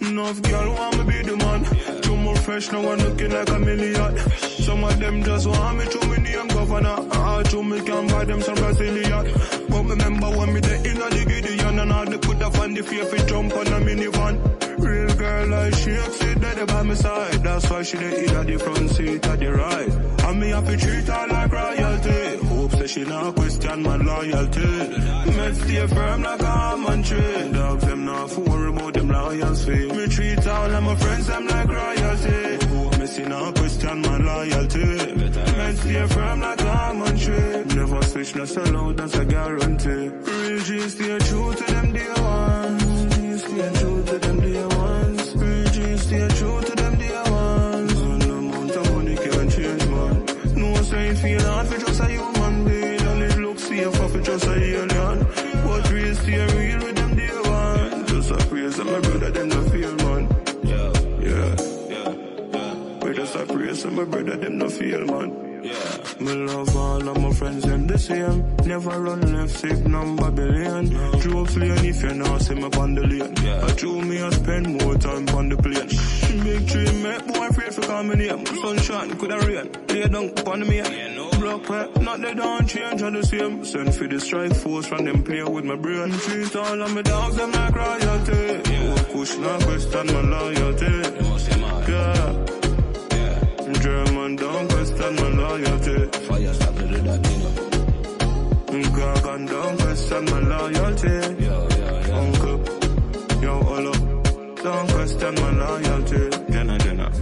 Enough 0.00 0.42
girl 0.42 0.74
want 0.74 0.98
me 0.98 1.04
be 1.12 1.22
the 1.22 1.36
man. 1.36 2.02
Two 2.02 2.16
more 2.16 2.36
fresh 2.36 2.70
no 2.72 2.90
I'm 2.92 2.98
looking 2.98 3.30
like 3.32 3.48
a 3.50 3.58
million. 3.58 4.18
Some 4.66 4.84
of 4.84 4.98
them 4.98 5.22
just 5.22 5.46
want 5.46 5.78
me 5.78 5.84
to 5.86 6.06
me 6.08 6.16
name 6.18 6.48
governor. 6.48 6.96
Ah, 7.12 7.42
to 7.42 7.62
me 7.62 7.80
can 7.82 8.06
buy 8.08 8.24
them 8.24 8.40
some 8.42 8.54
Brazilian. 8.56 9.24
But 9.68 9.84
remember 9.84 10.30
when 10.36 10.52
me 10.54 10.60
the 10.60 10.76
inna 10.90 11.08
the 11.10 11.24
Gideon 11.28 11.78
and 11.78 11.92
all 11.92 12.04
they 12.04 12.18
put 12.18 12.42
up 12.42 12.58
on 12.58 12.74
the 12.74 12.82
fear 12.82 13.04
fi 13.06 13.18
jump 13.26 13.52
on 13.54 13.66
a 13.66 13.78
minivan. 13.86 14.34
Real 14.78 15.16
girl 15.16 15.48
like 15.48 15.74
she 15.74 15.96
sit 15.96 16.40
there 16.40 16.66
by 16.66 16.82
my 16.82 16.94
side. 16.94 17.42
That's 17.42 17.70
why 17.70 17.82
she 17.82 17.96
dey 17.96 18.26
in 18.26 18.46
the 18.46 18.58
front 18.58 18.90
seat 18.90 19.26
at 19.26 19.38
the 19.38 19.52
right. 19.52 19.88
And 20.24 20.40
me 20.40 20.50
to 20.50 20.76
treat 20.76 21.06
her 21.06 21.26
like 21.28 21.52
royalty. 21.52 22.53
Hope 22.64 22.72
say 22.76 22.86
she 22.86 23.04
not 23.04 23.34
question 23.34 23.82
my 23.82 23.96
loyalty. 23.96 24.60
Me 25.36 25.52
stay 25.52 25.86
firm 25.86 26.22
like 26.22 26.40
a 26.40 26.48
almond 26.48 27.04
tree. 27.04 27.52
Dogs 27.52 27.84
them 27.84 28.04
not 28.06 28.30
for 28.30 28.66
about 28.68 28.94
them 28.94 29.08
loyalty. 29.08 29.92
Me 29.92 30.06
treat 30.06 30.46
all 30.46 30.74
of 30.74 30.82
my 30.82 30.94
friends 30.94 31.26
them 31.26 31.46
like 31.46 31.68
royalty. 31.68 32.98
Me 32.98 33.06
see 33.06 33.24
not 33.24 33.54
question 33.54 34.00
my 34.00 34.16
loyalty. 34.16 34.78
Me 34.78 35.74
stay 35.76 36.06
firm 36.06 36.40
like 36.40 36.62
a 36.62 36.78
almond 36.86 37.20
tree. 37.20 37.76
Never 37.76 38.02
switch 38.02 38.34
no 38.34 38.44
sell 38.46 38.76
out, 38.78 38.96
that's 38.96 39.14
a 39.14 39.24
guarantee. 39.26 40.08
Real 40.08 40.58
G 40.60 40.88
stay 40.88 41.18
true 41.18 41.53
my 63.94 64.04
brother 64.04 64.36
them 64.36 64.58
no 64.58 64.68
feel 64.68 65.04
man. 65.06 65.44
Yeah. 65.64 66.20
Me 66.20 66.32
love 66.34 66.76
all 66.76 67.08
of 67.08 67.20
my 67.22 67.32
friends 67.32 67.64
them 67.64 67.86
the 67.86 67.98
same. 67.98 68.54
Never 68.66 69.00
run 69.00 69.20
left 69.32 69.50
sick 69.50 69.78
number 69.86 70.30
billion. 70.30 70.88
Drove 71.20 71.56
lane 71.56 71.84
if 71.86 72.02
you 72.02 72.12
not 72.14 72.42
see 72.42 72.54
me 72.54 72.64
on 72.64 72.94
the 72.94 73.06
lane. 73.06 73.38
I 73.38 73.72
drew 73.72 74.02
me 74.02 74.20
I 74.20 74.30
spend 74.30 74.82
more 74.82 74.96
time 74.98 75.28
on 75.30 75.48
the 75.48 75.56
plane. 75.56 75.88
Big 76.44 76.68
tree 76.68 77.02
make 77.02 77.26
boy 77.26 77.46
afraid 77.46 77.72
for 77.74 77.80
coming 77.82 78.18
name. 78.18 78.44
Sunshine 78.44 79.18
could 79.18 79.30
have 79.30 79.46
rain. 79.46 79.70
Lay 79.88 80.08
down 80.08 80.38
upon 80.38 80.68
me. 80.68 80.76
Yeah, 80.76 81.14
no. 81.14 81.30
Block 81.30 81.68
wet, 81.70 82.02
not 82.02 82.20
they 82.20 82.34
don't 82.34 82.66
change 82.66 83.02
all 83.02 83.10
the 83.10 83.22
same. 83.24 83.64
Send 83.64 83.94
for 83.94 84.06
the 84.06 84.20
strike 84.20 84.54
force 84.54 84.86
from 84.86 85.06
them 85.06 85.22
play 85.24 85.42
with 85.44 85.64
my 85.64 85.76
brain. 85.76 86.10
Treat 86.12 86.54
all 86.56 86.82
of 86.82 86.94
my 86.94 87.02
dogs 87.02 87.36
them 87.36 87.52
like 87.52 87.74
royalty. 87.74 88.70
Yeah. 88.70 89.02
Push 89.12 89.38
no 89.38 89.58
question 89.60 90.06
my 90.08 90.20
loyalty. 90.20 90.92
Yeah. 91.90 92.53
German 94.24 94.36
don't 94.36 94.68
question 94.70 95.16
my 95.16 95.28
loyalty. 95.28 96.18
Fire 96.26 96.54
stop 96.54 96.74
to 96.76 96.88
do 96.88 96.96
that, 97.02 97.30
you 97.30 97.36
know. 97.42 98.88
Gagan 98.96 99.48
don't 99.48 99.78
question 99.78 100.24
my 100.24 100.38
loyalty. 100.40 101.44
Yo, 101.44 101.68
yo, 101.68 102.00
yo. 102.06 102.14
Uncle, 102.20 102.58
yo, 103.42 103.54
Olo, 103.60 103.92
don't 104.62 104.90
question 104.92 105.34
my 105.34 105.50
loyalty. 105.50 106.30
Jenna, 106.50 106.78
Jenna. 106.78 107.12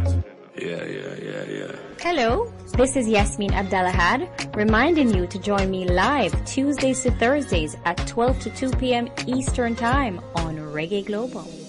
Yeah, 0.56 0.84
yeah, 0.84 1.14
yeah, 1.20 1.44
yeah. 1.58 1.72
Hello, 2.00 2.52
this 2.76 2.94
is 2.94 3.08
Yasmin 3.08 3.50
Abdalahad, 3.50 4.54
reminding 4.54 5.12
you 5.12 5.26
to 5.26 5.38
join 5.40 5.70
me 5.72 5.84
live 5.88 6.32
Tuesdays 6.44 7.02
to 7.02 7.10
Thursdays 7.10 7.76
at 7.84 7.96
12 8.06 8.38
to 8.40 8.50
2 8.50 8.70
p.m. 8.76 9.08
Eastern 9.26 9.74
Time 9.74 10.20
on 10.36 10.56
Reggae 10.56 11.04
Global. 11.04 11.61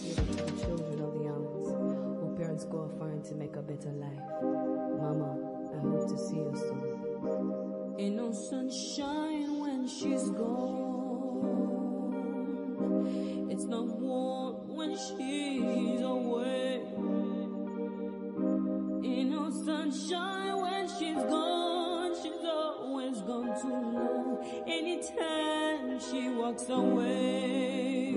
Anytime 25.03 25.99
she 25.99 26.30
walks 26.30 26.69
away. 26.69 28.13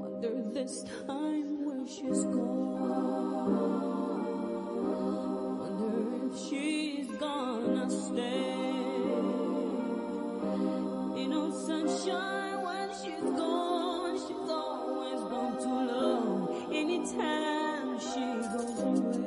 Wonder 0.00 0.42
this 0.54 0.84
time 1.06 1.66
where 1.66 1.86
she's 1.86 2.24
gone. 2.24 3.52
Wonder 5.60 6.26
if 6.26 6.32
she's 6.48 7.08
gonna 7.18 7.90
stay. 7.90 8.54
Ain't 11.18 11.30
no 11.30 11.50
sunshine 11.50 12.62
when 12.64 12.88
she's 13.02 13.30
gone. 13.36 14.16
She's 14.16 14.48
always 14.48 15.20
gone 15.28 15.58
too 15.58 15.80
long. 15.92 16.48
Anytime 16.72 18.00
she 18.00 18.24
goes 18.56 18.80
away. 18.80 19.20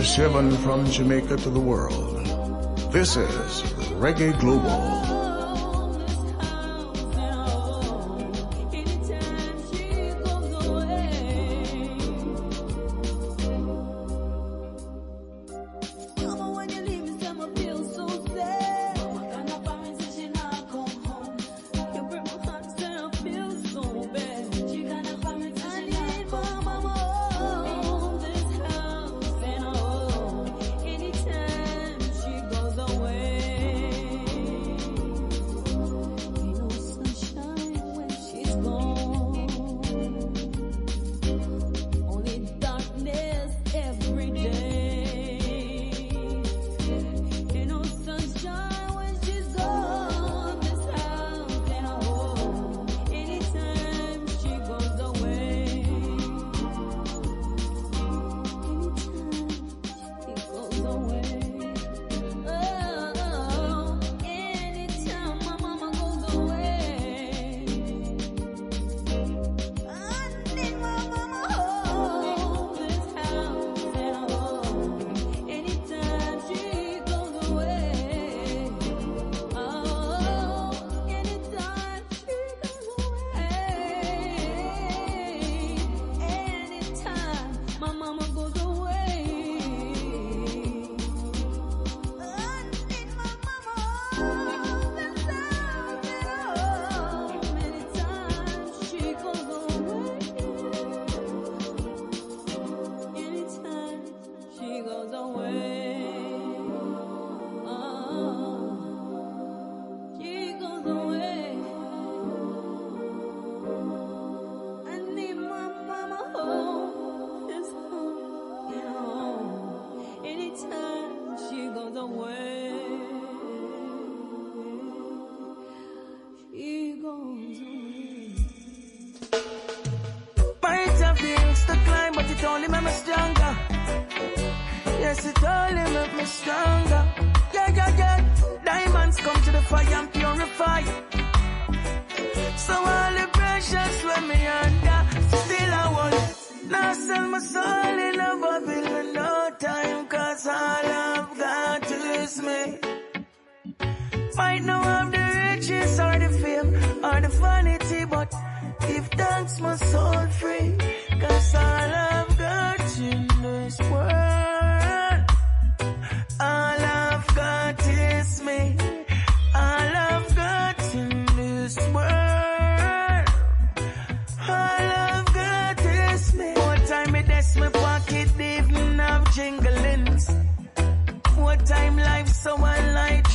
24 0.00 0.04
7 0.04 0.56
from 0.64 0.86
Jamaica 0.86 1.36
to 1.36 1.50
the 1.50 1.60
world. 1.60 2.24
This 2.90 3.18
is 3.18 3.62
Reggae 4.00 4.38
Global. 4.40 4.89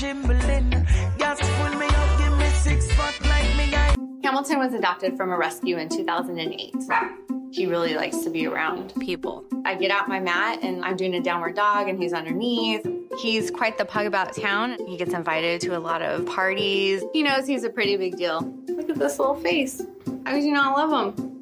Gas 0.06 1.42
me 1.76 1.88
up, 1.88 2.20
give 2.20 2.38
me 2.38 2.48
six 2.50 2.88
like 3.22 3.56
me. 3.58 3.76
I 3.76 3.96
Hamilton 4.24 4.60
was 4.60 4.76
adopted 4.76 5.18
from 5.18 5.32
a 5.32 5.38
rescue 5.38 5.78
in 5.78 5.90
2008. 5.90 6.76
He 7.52 7.66
really 7.66 7.96
likes 7.96 8.20
to 8.20 8.30
be 8.30 8.46
around 8.46 8.94
people. 9.00 9.46
I 9.66 9.74
get 9.74 9.90
out 9.90 10.08
my 10.08 10.20
mat 10.20 10.60
and 10.62 10.86
I'm 10.86 10.96
doing 10.96 11.16
a 11.16 11.22
downward 11.22 11.56
dog 11.56 11.90
and 11.90 12.00
he's 12.00 12.14
underneath. 12.14 12.88
He's 13.20 13.50
quite 13.50 13.80
the 13.80 13.86
pug 13.86 14.06
about 14.06 14.36
town. 14.36 14.78
He 14.86 14.96
gets 14.96 15.16
invited 15.16 15.60
to 15.62 15.76
a 15.76 15.80
lot 15.80 16.04
of 16.04 16.28
parties. 16.28 17.04
He 17.12 17.24
knows 17.24 17.48
he's 17.48 17.64
a 17.64 17.70
pretty 17.72 17.98
big 17.98 18.16
deal. 18.16 18.42
Look 18.68 18.92
at 18.92 18.98
this 18.98 19.18
little 19.18 19.34
face. 19.36 19.82
How 20.28 20.34
could 20.34 20.44
you 20.44 20.54
not 20.54 20.78
love 20.78 21.18
him? 21.18 21.35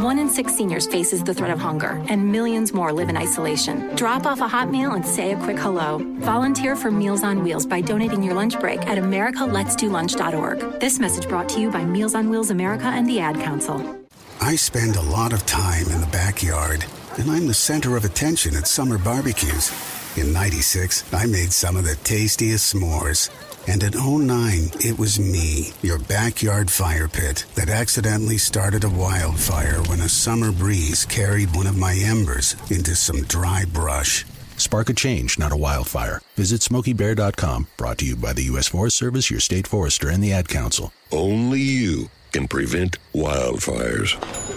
One 0.00 0.18
in 0.18 0.30
six 0.30 0.56
seniors 0.56 0.86
faces 0.86 1.22
the 1.22 1.34
threat 1.34 1.50
of 1.50 1.58
hunger, 1.58 2.02
and 2.08 2.32
millions 2.32 2.72
more 2.72 2.90
live 2.90 3.10
in 3.10 3.18
isolation. 3.18 3.94
Drop 3.96 4.24
off 4.24 4.40
a 4.40 4.48
hot 4.48 4.70
meal 4.70 4.92
and 4.92 5.06
say 5.06 5.32
a 5.32 5.36
quick 5.36 5.58
hello. 5.58 5.98
Volunteer 6.20 6.74
for 6.74 6.90
Meals 6.90 7.22
on 7.22 7.44
Wheels 7.44 7.66
by 7.66 7.82
donating 7.82 8.22
your 8.22 8.32
lunch 8.32 8.58
break 8.58 8.80
at 8.86 8.96
americaletsdolunch.org. 8.96 10.80
This 10.80 10.98
message 10.98 11.28
brought 11.28 11.50
to 11.50 11.60
you 11.60 11.70
by 11.70 11.84
Meals 11.84 12.14
on 12.14 12.30
Wheels 12.30 12.48
America 12.48 12.86
and 12.86 13.06
the 13.06 13.20
Ad 13.20 13.34
Council. 13.40 14.00
I 14.40 14.56
spend 14.56 14.96
a 14.96 15.02
lot 15.02 15.34
of 15.34 15.44
time 15.44 15.86
in 15.90 16.00
the 16.00 16.08
backyard, 16.10 16.82
and 17.18 17.30
I'm 17.30 17.46
the 17.46 17.52
center 17.52 17.94
of 17.98 18.06
attention 18.06 18.56
at 18.56 18.66
summer 18.66 18.96
barbecues. 18.96 19.70
In 20.16 20.32
96, 20.32 21.12
I 21.12 21.26
made 21.26 21.52
some 21.52 21.76
of 21.76 21.84
the 21.84 21.96
tastiest 21.96 22.74
s'mores. 22.74 23.28
And 23.68 23.82
in 23.82 23.92
09, 23.92 24.70
it 24.80 24.98
was 24.98 25.20
me, 25.20 25.72
your 25.82 25.98
backyard 25.98 26.70
fire 26.70 27.08
pit, 27.08 27.44
that 27.54 27.68
accidentally 27.68 28.38
started 28.38 28.84
a 28.84 28.90
wildfire 28.90 29.82
when 29.82 30.00
a 30.00 30.08
summer 30.08 30.50
breeze 30.50 31.04
carried 31.04 31.54
one 31.54 31.66
of 31.66 31.76
my 31.76 31.94
embers 31.94 32.56
into 32.70 32.94
some 32.94 33.22
dry 33.24 33.64
brush. 33.72 34.24
Spark 34.56 34.90
a 34.90 34.94
change, 34.94 35.38
not 35.38 35.52
a 35.52 35.56
wildfire. 35.56 36.20
Visit 36.36 36.60
SmokeyBear.com. 36.60 37.68
Brought 37.76 37.98
to 37.98 38.06
you 38.06 38.16
by 38.16 38.32
the 38.32 38.44
U.S. 38.44 38.68
Forest 38.68 38.96
Service, 38.96 39.30
your 39.30 39.40
state 39.40 39.66
forester, 39.66 40.10
and 40.10 40.22
the 40.22 40.32
Ad 40.32 40.48
Council. 40.48 40.92
Only 41.12 41.60
you 41.60 42.10
can 42.32 42.46
prevent 42.46 42.98
wildfires. 43.14 44.12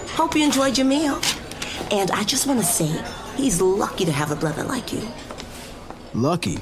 Hope 0.09 0.35
you 0.35 0.43
enjoyed 0.43 0.77
your 0.77 0.87
meal. 0.87 1.19
And 1.91 2.11
I 2.11 2.23
just 2.23 2.47
want 2.47 2.59
to 2.59 2.65
say, 2.65 3.03
he's 3.35 3.61
lucky 3.61 4.05
to 4.05 4.11
have 4.11 4.31
a 4.31 4.35
brother 4.35 4.63
like 4.63 4.91
you. 4.91 5.07
Lucky? 6.13 6.59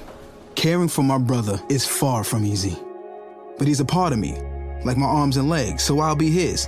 Caring 0.56 0.90
for 0.90 1.04
my 1.04 1.18
brother 1.18 1.60
is 1.70 1.88
far 1.88 2.24
from 2.24 2.46
easy. 2.46 2.78
But 3.58 3.68
he's 3.68 3.80
a 3.80 3.86
part 3.86 4.14
of 4.14 4.20
me, 4.20 4.38
like 4.84 4.98
my 4.98 5.06
arms 5.06 5.38
and 5.38 5.50
legs, 5.50 5.84
so 5.84 6.00
I'll 6.00 6.16
be 6.16 6.30
his. 6.30 6.68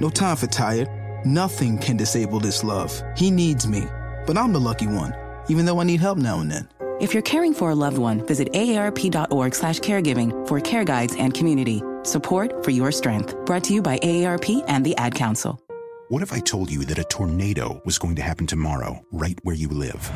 No 0.00 0.10
time 0.10 0.36
for 0.36 0.46
tired. 0.46 0.88
Nothing 1.24 1.78
can 1.78 1.96
disable 1.96 2.38
this 2.38 2.62
love. 2.62 3.02
He 3.16 3.30
needs 3.30 3.66
me, 3.66 3.84
but 4.26 4.36
I'm 4.36 4.52
the 4.52 4.60
lucky 4.60 4.86
one, 4.86 5.14
even 5.48 5.64
though 5.64 5.80
I 5.80 5.84
need 5.84 6.00
help 6.00 6.18
now 6.18 6.40
and 6.40 6.50
then. 6.50 6.68
If 7.00 7.12
you're 7.12 7.22
caring 7.22 7.54
for 7.54 7.70
a 7.70 7.74
loved 7.74 7.98
one, 7.98 8.24
visit 8.24 8.52
aarp.org 8.52 9.54
slash 9.54 9.80
caregiving 9.80 10.46
for 10.46 10.60
care 10.60 10.84
guides 10.84 11.16
and 11.16 11.34
community. 11.34 11.82
Support 12.04 12.62
for 12.62 12.70
your 12.70 12.92
strength. 12.92 13.34
Brought 13.46 13.64
to 13.64 13.74
you 13.74 13.82
by 13.82 13.98
AARP 13.98 14.64
and 14.68 14.84
the 14.84 14.96
Ad 14.96 15.14
Council. 15.14 15.60
What 16.08 16.22
if 16.22 16.32
I 16.32 16.38
told 16.38 16.70
you 16.70 16.84
that 16.84 16.98
a 16.98 17.04
tornado 17.04 17.80
was 17.84 17.98
going 17.98 18.14
to 18.16 18.22
happen 18.22 18.46
tomorrow, 18.46 19.04
right 19.10 19.38
where 19.42 19.56
you 19.56 19.68
live? 19.68 20.10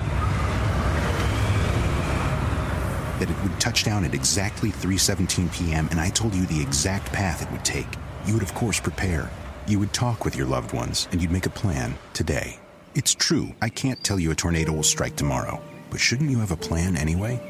That 3.18 3.30
it 3.30 3.42
would 3.42 3.60
touch 3.60 3.84
down 3.84 4.04
at 4.04 4.14
exactly 4.14 4.70
3:17 4.70 5.52
p.m. 5.52 5.88
and 5.90 6.00
I 6.00 6.08
told 6.08 6.34
you 6.34 6.46
the 6.46 6.62
exact 6.62 7.12
path 7.12 7.42
it 7.42 7.50
would 7.52 7.64
take. 7.64 7.88
You 8.24 8.34
would 8.34 8.42
of 8.42 8.54
course 8.54 8.80
prepare. 8.80 9.30
You 9.66 9.78
would 9.78 9.92
talk 9.92 10.24
with 10.24 10.36
your 10.36 10.46
loved 10.46 10.72
ones 10.72 11.08
and 11.12 11.20
you'd 11.20 11.30
make 11.30 11.46
a 11.46 11.50
plan 11.50 11.94
today. 12.14 12.58
It's 12.94 13.14
true, 13.14 13.54
I 13.60 13.68
can't 13.68 14.02
tell 14.02 14.18
you 14.18 14.30
a 14.30 14.34
tornado 14.34 14.72
will 14.72 14.82
strike 14.82 15.16
tomorrow, 15.16 15.60
but 15.90 16.00
shouldn't 16.00 16.30
you 16.30 16.38
have 16.38 16.52
a 16.52 16.56
plan 16.56 16.96
anyway? 16.96 17.40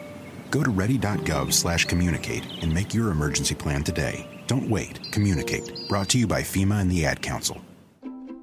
Go 0.50 0.62
to 0.62 0.70
ready.gov/communicate 0.70 2.44
and 2.62 2.74
make 2.74 2.94
your 2.94 3.10
emergency 3.10 3.54
plan 3.54 3.84
today. 3.84 4.26
Don't 4.46 4.70
wait. 4.70 4.98
Communicate. 5.12 5.88
Brought 5.88 6.08
to 6.08 6.18
you 6.18 6.26
by 6.26 6.40
FEMA 6.40 6.80
and 6.80 6.90
the 6.90 7.04
Ad 7.04 7.20
Council. 7.20 7.60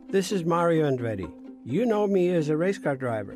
This 0.10 0.32
is 0.32 0.46
Mario 0.46 0.90
Andretti. 0.90 1.30
You 1.66 1.88
know 1.88 2.06
me 2.06 2.30
as 2.30 2.50
a 2.50 2.56
race 2.56 2.78
car 2.78 2.96
driver, 2.96 3.36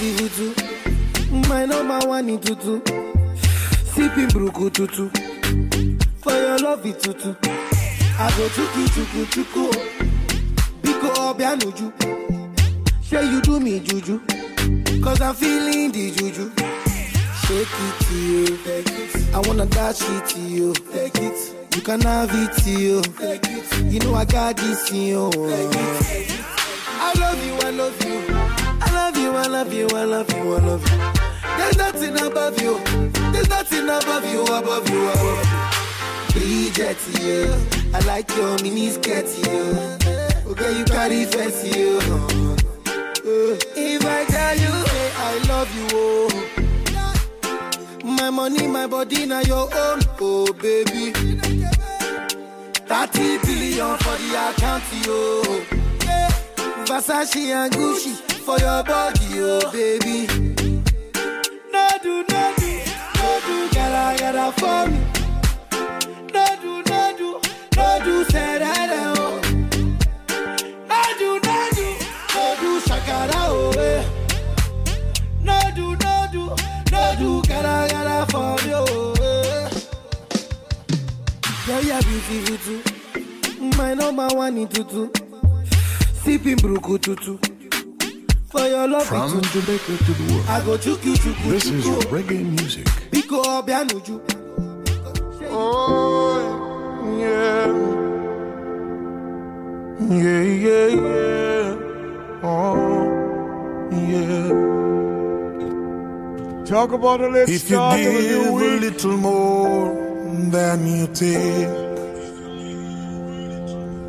Too. 0.00 0.54
My 1.48 1.66
number 1.66 1.98
one 2.08 2.30
in 2.30 2.40
tutu. 2.40 2.80
Sipping 3.92 4.28
bruku 4.28 4.72
tutu. 4.72 5.10
For 6.22 6.32
your 6.32 6.58
love 6.58 6.86
it 6.86 6.98
tutu. 7.00 7.34
I 8.18 8.30
go 8.36 8.48
chuku 8.48 8.86
chuku 8.94 9.26
chuku. 9.26 9.70
Biko 10.80 11.08
obianuju. 11.34 11.92
Say 13.02 13.26
you 13.30 13.42
do 13.42 13.60
me 13.60 13.80
juju. 13.80 14.20
Cause 15.02 15.20
I'm 15.20 15.34
feeling 15.34 15.92
the 15.92 16.10
juju. 16.12 16.50
Shake 17.44 17.68
it 17.68 18.00
to 18.06 18.14
you. 18.14 19.34
I 19.34 19.38
wanna 19.46 19.66
dash 19.66 20.00
it 20.00 20.26
to 20.30 20.40
you. 20.40 20.72
Take 20.92 21.18
it. 21.18 21.76
You 21.76 21.82
can 21.82 22.00
have 22.00 22.30
it 22.32 22.52
to 22.62 22.70
you. 22.70 23.02
Take 23.02 23.44
it. 23.44 23.92
You 23.92 24.00
know 24.00 24.14
I 24.14 24.24
got 24.24 24.56
this 24.56 24.90
in 24.92 24.96
you. 24.96 25.30
You, 25.34 25.50
I 27.02 27.12
love 27.18 27.46
you. 27.46 27.54
I 27.58 27.70
love 27.70 28.04
you, 28.04 28.29
I 29.36 29.46
love 29.46 29.72
you, 29.72 29.88
I 29.94 30.04
love 30.04 30.30
you, 30.32 30.54
I 30.54 30.58
love 30.60 30.82
you. 30.90 30.98
There's 31.58 31.76
nothing 31.76 32.16
above 32.20 32.60
you. 32.60 32.78
There's 33.32 33.48
nothing 33.48 33.84
above 33.84 34.24
you, 34.32 34.42
above 34.44 34.88
you, 34.90 35.08
above 35.08 35.44
you. 36.34 36.40
Bridget, 36.40 36.98
you. 37.20 37.54
I 37.94 38.00
like 38.06 38.30
your 38.36 38.56
mini 38.62 38.90
skirt, 38.90 39.26
you. 39.46 39.76
Okay, 40.50 40.78
you 40.78 40.84
carry 40.84 41.24
fancy, 41.26 41.70
you. 41.78 41.98
If 43.76 44.04
I 44.04 44.24
tell 44.24 44.56
you, 44.56 44.86
say 44.86 45.12
I 45.16 45.38
love 45.48 45.74
you, 45.76 45.86
oh. 45.92 46.28
My 48.04 48.30
money, 48.30 48.66
my 48.66 48.86
body, 48.86 49.26
now 49.26 49.40
your 49.40 49.68
own, 49.74 50.00
oh 50.20 50.52
baby. 50.54 51.12
30 52.86 53.38
billion 53.38 53.96
for 53.98 54.16
the 54.18 54.34
account, 54.50 54.84
yo. 55.06 55.42
Yeah. 56.04 56.30
Versace 56.90 57.36
and 57.54 57.72
Gucci 57.72 58.14
for 58.44 58.58
your 58.58 58.82
body, 58.82 59.26
oh 59.38 59.70
baby. 59.70 60.26
No 61.72 61.88
do, 62.02 62.24
no 62.28 62.52
do, 62.58 62.70
no 63.14 63.40
do, 63.46 63.56
gotta, 63.72 64.18
gotta 64.18 64.52
for 64.58 64.90
me. 64.90 64.98
No 66.34 66.46
do, 66.60 66.82
no 66.90 67.00
do, 67.16 67.40
no 67.76 68.04
do, 68.04 68.24
say 68.24 68.58
that, 68.58 68.90
oh. 69.16 69.40
No 70.88 71.02
do, 71.20 71.30
no 71.46 71.56
do, 71.76 71.86
no 72.34 72.44
do, 72.60 72.80
shakara, 72.80 73.40
oh, 73.46 73.70
eh. 73.78 74.02
No 75.44 75.58
do, 75.76 75.86
no 75.94 76.26
do, 76.32 76.42
no 76.90 77.14
do, 77.20 77.42
gotta, 77.48 77.92
gotta 77.94 78.32
for 78.32 78.56
me, 78.66 78.72
oh, 78.74 79.14
eh. 79.22 79.70
Yeah, 81.68 81.80
yeah, 81.82 82.00
beautiful 82.00 82.58
too. 82.58 83.76
My 83.76 83.94
number 83.94 84.26
one 84.34 84.58
in 84.58 84.66
tutu. 84.66 85.08
Sipping 86.24 86.56
bruku 86.56 86.98
tutu. 86.98 87.38
For 88.50 88.66
your 88.66 88.88
love, 88.88 89.06
From 89.06 89.38
it 89.38 89.42
tutu. 89.44 89.60
Jamaica 89.60 89.96
to 90.04 90.12
the 90.12 90.24
world, 90.34 90.46
I 90.48 90.64
go 90.64 90.76
chuku 90.76 91.14
chuku 91.22 91.50
this 91.50 91.66
is 91.66 91.84
chuku. 91.84 92.02
reggae 92.10 92.44
music. 92.44 92.86
Biko 93.10 93.42
obianuju. 93.44 94.20
Oh, 95.52 96.38
yeah. 97.18 97.66
Yeah, 100.10 100.42
yeah, 100.66 100.86
yeah. 101.06 102.42
Oh, 102.42 102.76
yeah. 103.92 104.48
Talk 106.64 106.92
about 106.92 107.20
a 107.20 107.28
little 107.28 107.42
If 107.42 107.70
you 107.70 107.76
start 107.76 107.98
a 107.98 108.02
give 108.02 108.12
new 108.12 108.58
a 108.58 108.78
little 108.80 109.16
more 109.16 109.94
than 110.50 110.86
you 110.86 111.06
take, 111.08 111.68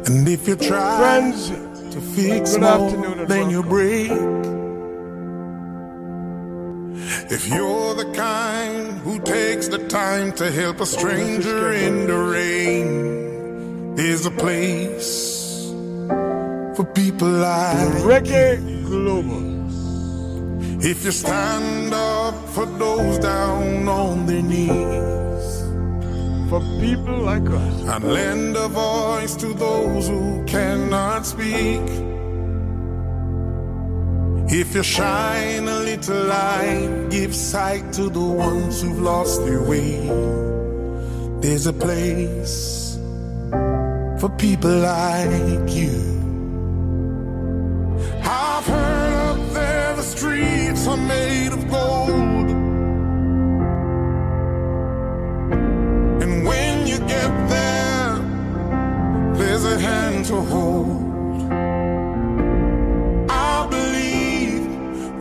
and 0.07 0.27
if 0.27 0.47
you 0.47 0.55
try 0.55 0.97
Friends, 0.99 1.51
to 1.91 1.99
fix 1.99 2.55
good 2.55 2.61
more 2.61 3.25
than 3.25 3.49
you 3.49 3.61
break, 3.63 4.11
if 7.29 7.47
you're 7.49 7.93
the 7.95 8.11
kind 8.15 8.97
who 8.99 9.19
takes 9.19 9.67
the 9.67 9.77
time 9.89 10.31
to 10.33 10.49
help 10.51 10.79
a 10.79 10.85
stranger 10.85 11.71
in 11.73 12.07
the 12.07 12.17
rain, 12.17 13.95
there's 13.95 14.25
a 14.25 14.31
place 14.31 15.69
for 16.75 16.85
people 16.95 17.27
like 17.27 17.87
Reggae 18.09 18.85
Global. 18.85 19.51
If 20.83 21.05
you 21.05 21.11
stand 21.11 21.93
up 21.93 22.35
for 22.49 22.65
those 22.65 23.19
down 23.19 23.87
on 23.87 24.25
their 24.25 24.41
knees, 24.41 25.20
for 26.51 26.59
people 26.81 27.17
like 27.19 27.49
us, 27.49 27.75
and 27.93 28.03
lend 28.03 28.57
a 28.57 28.67
voice 28.67 29.37
to 29.37 29.53
those 29.53 30.09
who 30.09 30.43
cannot 30.43 31.25
speak. 31.25 31.87
If 34.59 34.75
you 34.75 34.83
shine 34.83 35.69
a 35.69 35.79
little 35.79 36.23
light, 36.25 37.07
give 37.09 37.33
sight 37.33 37.93
to 37.93 38.09
the 38.09 38.27
ones 38.49 38.81
who've 38.81 38.99
lost 38.99 39.45
their 39.45 39.63
way. 39.63 39.95
There's 41.39 41.67
a 41.67 41.73
place 41.87 42.99
for 44.19 44.29
people 44.37 44.75
like 44.79 45.69
you. 45.81 45.95
I've 48.25 48.67
heard 48.75 49.13
up 49.31 49.53
there 49.53 49.95
the 49.95 50.03
streets 50.03 50.85
are 50.85 50.97
made 50.97 51.53
of 51.53 51.61
gold. 51.69 52.40
You 56.91 56.99
get 57.07 57.31
there, 57.47 58.15
there's 59.37 59.63
a 59.63 59.79
hand 59.79 60.25
to 60.25 60.35
hold. 60.53 61.49
I 63.29 63.67
believe 63.75 64.65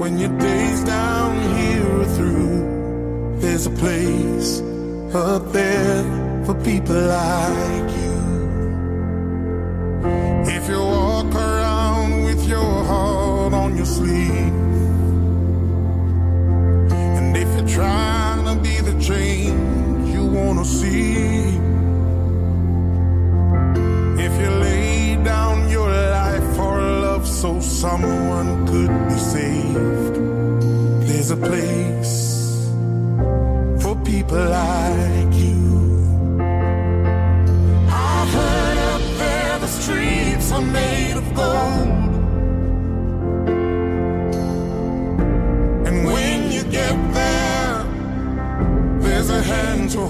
when 0.01 0.19
your 0.19 0.37
days 0.37 0.83
down 0.83 1.33
here 1.59 2.01
are 2.01 2.11
through, 2.17 3.39
there's 3.41 3.67
a 3.67 3.75
place 3.83 4.61
up 5.15 5.53
there 5.53 6.03
for 6.45 6.55
people 6.71 7.01
like 7.19 7.91
you. 8.03 8.19
If 10.57 10.69
you 10.69 10.81
walk 10.81 11.33
around 11.35 12.25
with 12.25 12.49
your 12.49 12.73
heart 12.91 13.53
on 13.55 13.77
your 13.77 13.87
sleeve, 13.87 14.55
and 17.19 17.37
if 17.37 17.49
you're 17.57 17.73
trying 17.79 18.45
to 18.51 18.55
be 18.61 18.75
the 18.81 18.97
change 19.01 19.80
wanna 20.45 20.65
see, 20.65 21.59
if 24.27 24.33
you 24.43 24.51
lay 24.67 25.17
down 25.33 25.69
your 25.71 25.91
life 25.91 26.47
for 26.57 26.81
love 27.07 27.27
so 27.27 27.61
someone 27.61 28.67
could 28.67 28.93
be 29.09 29.19
saved, 29.35 30.17
there's 31.07 31.31
a 31.31 31.37
place 31.37 32.17
for 33.83 33.95
people 34.05 34.45
like 34.59 35.10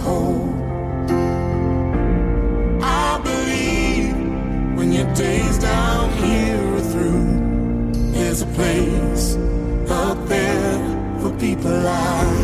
hold. 0.07 0.55
I 2.83 3.21
believe 3.29 4.15
when 4.77 4.93
your 4.93 5.13
days 5.15 5.59
down 5.59 6.11
here 6.23 6.61
are 6.77 6.87
through, 6.93 7.31
there's 8.13 8.43
a 8.43 8.51
place 8.59 9.37
up 9.89 10.19
there 10.29 10.79
for 11.21 11.31
people 11.39 11.71
like 11.71 12.40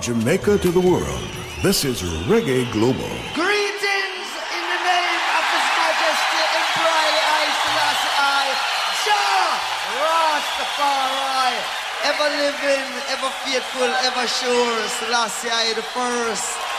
Jamaica 0.00 0.56
to 0.56 0.70
the 0.72 0.80
world, 0.80 1.28
this 1.62 1.84
is 1.84 2.00
Reggae 2.24 2.64
Global. 2.72 3.12
Greetings 3.36 4.30
in 4.48 4.64
the 4.72 4.80
name 4.80 5.24
of 5.36 5.44
His 5.52 5.66
Majesty 5.76 6.40
Emperor 6.56 7.04
I 7.20 7.44
Selassie 7.60 8.16
I. 8.16 8.46
Rastafari, 10.00 11.52
ever 12.08 12.28
living, 12.32 12.88
ever 13.12 13.28
faithful, 13.44 13.92
ever 14.08 14.26
sure. 14.26 14.88
Selassie 14.88 15.50
I 15.52 15.74
the 15.74 15.82
first. 15.82 16.69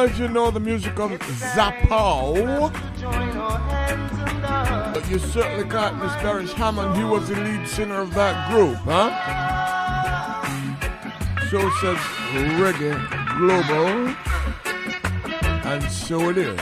As 0.00 0.18
you 0.18 0.28
know 0.28 0.50
the 0.50 0.58
music 0.58 0.98
of 0.98 1.12
Zap 1.34 1.76
Pow, 1.86 2.32
but 4.94 5.10
you 5.10 5.18
certainly 5.18 5.68
can't 5.68 5.98
miss 6.02 6.14
Hammond. 6.54 6.96
He 6.96 7.04
was 7.04 7.28
the 7.28 7.36
lead 7.36 7.68
singer 7.68 8.00
of 8.00 8.14
that 8.14 8.50
group, 8.50 8.76
huh? 8.76 9.10
So 11.50 11.60
says 11.82 11.98
Reggae 12.58 12.96
Global, 13.36 14.14
and 15.70 15.84
so 15.92 16.30
it 16.30 16.38
is. 16.38 16.58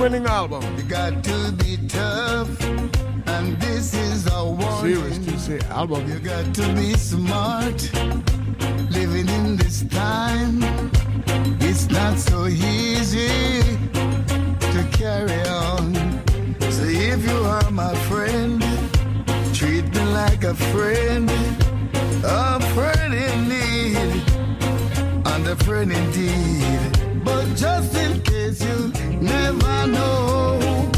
Winning 0.00 0.26
album. 0.26 0.62
You 0.76 0.84
got 0.84 1.24
to 1.24 1.52
be 1.52 1.76
tough, 1.88 2.48
and 3.26 3.60
this 3.60 3.94
is 3.94 4.26
a 4.26 4.44
warning. 4.44 4.96
Serious 4.96 5.18
to 5.18 5.38
say 5.38 5.58
album. 5.68 6.08
You 6.08 6.18
got 6.18 6.54
to 6.54 6.72
be 6.74 6.94
smart. 6.94 7.90
Living 8.90 9.28
in 9.28 9.56
this 9.56 9.82
time, 9.84 10.62
it's 11.60 11.90
not 11.90 12.18
so 12.18 12.46
easy 12.46 13.60
to 13.92 14.88
carry 14.92 15.42
on. 15.48 15.94
So 16.70 16.84
if 16.84 17.26
you 17.28 17.38
are 17.44 17.70
my 17.70 17.94
friend, 18.08 18.62
treat 19.54 19.84
me 19.94 20.04
like 20.12 20.44
a 20.44 20.54
friend, 20.54 21.30
a 22.24 22.60
friend 22.74 23.14
in 23.14 23.48
need, 23.48 24.22
and 25.26 25.46
a 25.46 25.56
friend 25.64 25.92
indeed. 25.92 27.24
But 27.24 27.46
just 27.56 27.94
in 27.96 28.20
case 28.22 28.62
you 28.62 28.92
never 29.22 29.86
know, 29.86 30.91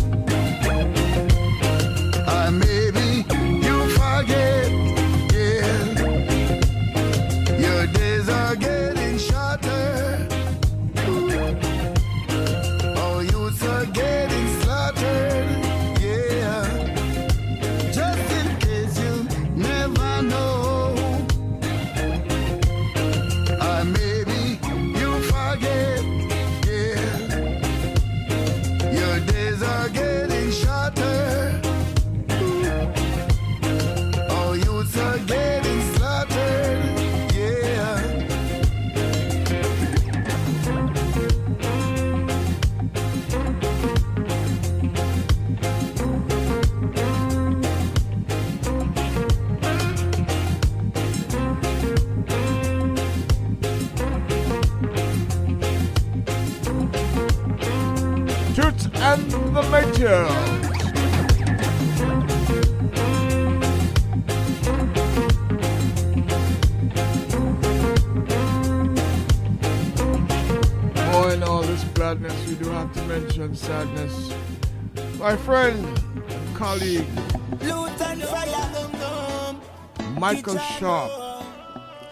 Michael 80.19 80.59
Sharp 80.59 81.13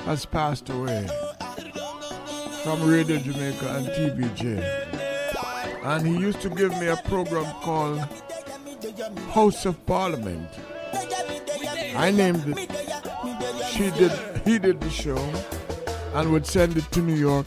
has 0.05 0.25
passed 0.25 0.69
away 0.69 1.09
from 2.63 2.89
Radio 2.89 3.19
Jamaica 3.19 3.77
and 3.77 3.87
TVJ. 3.89 4.63
And 5.85 6.07
he 6.07 6.17
used 6.17 6.41
to 6.43 6.49
give 6.49 6.71
me 6.79 6.87
a 6.87 6.97
program 6.97 7.53
called 7.63 7.99
House 9.33 9.67
of 9.67 9.85
Parliament. 9.85 10.49
I 11.97 12.13
named 12.13 12.45
it. 12.47 12.71
She 13.73 13.91
did. 13.91 14.13
He 14.45 14.61
did 14.61 14.81
the 14.81 14.91
show, 14.91 15.19
and 16.15 16.31
would 16.31 16.47
send 16.47 16.77
it 16.77 16.89
to 16.93 17.01
New 17.01 17.17
York 17.17 17.47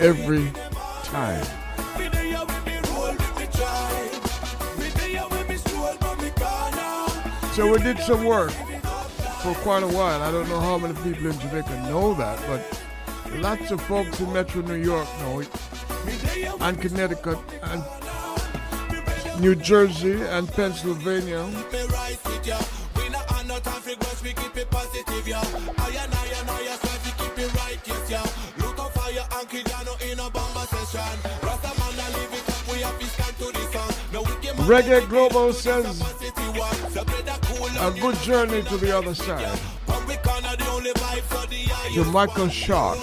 every 0.00 0.50
time. 1.04 1.63
So 7.54 7.70
we 7.70 7.78
did 7.78 8.00
some 8.00 8.24
work 8.24 8.50
for 8.50 9.54
quite 9.62 9.84
a 9.84 9.86
while. 9.86 10.20
I 10.22 10.32
don't 10.32 10.48
know 10.48 10.58
how 10.58 10.76
many 10.76 10.92
people 10.94 11.30
in 11.30 11.38
Jamaica 11.38 11.88
know 11.88 12.12
that, 12.14 12.36
but 12.48 12.60
lots 13.36 13.70
of 13.70 13.80
folks 13.82 14.18
in 14.18 14.32
Metro 14.32 14.60
New 14.62 14.74
York 14.74 15.06
know 15.20 15.38
it, 15.38 15.48
and 16.60 16.80
Connecticut, 16.80 17.38
and 17.62 17.84
New 19.40 19.54
Jersey, 19.54 20.20
and 20.22 20.48
Pennsylvania. 20.48 21.46
Reggae 34.66 35.06
Global 35.08 35.52
says 35.52 36.02
a 37.84 37.90
good 38.00 38.16
journey 38.20 38.62
to 38.62 38.78
the 38.78 38.96
other 38.96 39.14
side. 39.14 39.58
To 41.94 42.04
Michael 42.04 42.48
Sharp. 42.48 42.98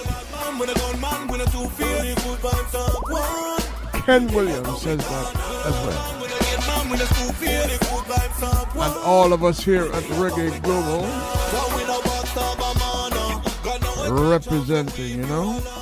Ken 4.04 4.26
Williams 4.34 4.82
says 4.82 4.98
that 4.98 5.28
as 5.66 5.74
well. 5.86 6.18
And 8.74 8.96
all 9.04 9.32
of 9.32 9.44
us 9.44 9.62
here 9.62 9.84
at 9.84 10.02
Reggae 10.18 10.60
Global 10.62 11.06
representing, 14.10 15.18
you 15.18 15.26
know. 15.26 15.81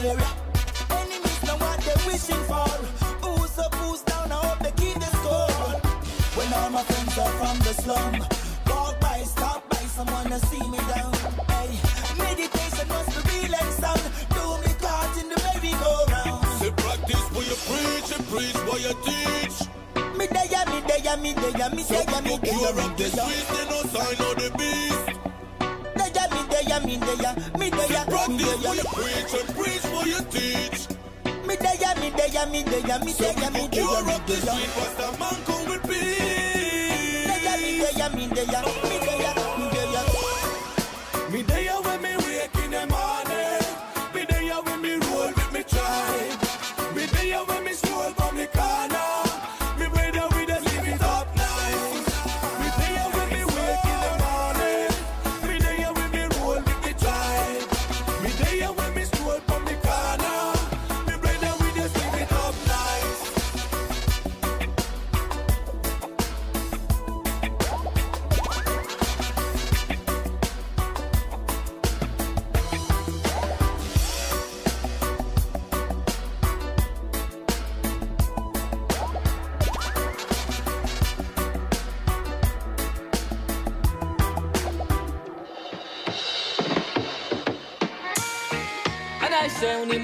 Enemies 0.00 1.42
know 1.44 1.56
what 1.58 1.78
they're 1.84 2.06
wishing 2.06 2.42
for. 2.48 2.68
Who's 3.20 3.58
up, 3.58 3.74
who's 3.74 4.00
down? 4.00 4.32
I 4.32 4.36
hope 4.46 4.58
they 4.60 4.72
keep 4.72 4.94
the 4.94 5.10
score. 5.20 5.76
When 6.40 6.50
all 6.54 6.70
my 6.70 6.82
friends 6.84 7.18
are 7.18 7.32
from 7.36 7.58
the 7.58 7.74
slum, 7.74 8.12
walk 8.68 8.98
by, 8.98 9.20
stop 9.24 9.68
by, 9.68 9.76
someone 9.76 10.24
to 10.30 10.38
see 10.46 10.64
me 10.70 10.78
down. 10.88 11.12
Hey, 11.52 11.76
meditation 12.16 12.88
must 12.88 13.12
be 13.28 13.44
real 13.44 13.72
sound. 13.76 14.00
Do 14.32 14.44
me 14.64 14.72
caught 14.80 15.16
in 15.20 15.28
the 15.28 15.36
merry-go-round. 15.44 16.46
Say 16.60 16.70
practice 16.80 17.26
what 17.36 17.44
you 17.44 17.58
preach 17.68 18.08
and 18.16 18.24
preach 18.32 18.56
what 18.64 18.80
you 18.80 18.94
teach. 19.04 19.68
Me 20.16 20.26
day, 20.28 20.48
me 20.72 20.80
day, 20.88 21.16
me 21.20 21.34
day, 21.34 21.68
me 21.76 21.82
say, 21.82 22.06
me 22.24 22.38
day, 22.38 22.56
Pure 22.56 22.72
me 22.72 22.82
up 22.88 22.96
the 22.96 23.04
day. 23.04 23.10
streets, 23.12 23.48
they 23.52 23.64
no 23.68 23.82
sign 23.92 24.16
of 24.16 24.34
the 24.40 24.50
beast. 24.56 25.19
Me 26.90 26.96
day, 26.96 27.06
me 27.06 27.14
day, 27.14 27.30
me 27.56 27.70
day, 27.70 27.86
me 27.86 28.04
Practice 28.10 28.64
what 28.66 28.74
day. 28.74 28.82
you 28.82 28.86
preach 28.90 29.34
and 29.38 29.48
preach 29.54 29.84
what 29.94 30.06
you 30.08 30.20
teach. 30.34 30.88
Me 31.46 31.54
day, 31.54 31.78
me 32.00 32.10
day, 32.10 32.44
me 32.50 32.62
day, 32.64 32.98
me 32.98 33.12
say, 33.12 33.32
me 33.50 33.68
Pure 33.68 34.02
me 34.02 34.12
up 34.12 34.26
the 34.26 34.34
street, 34.34 34.70
but 34.74 34.90
the 34.98 35.06
man 35.20 35.38
come 35.46 35.70
with 35.70 35.82
peace. 35.86 37.28
Me 37.30 37.36
day, 37.46 37.58
me 37.62 37.70
day, 37.78 38.08
me 38.10 38.26
day, 38.34 38.46
me 38.82 39.06
day, 39.06 39.19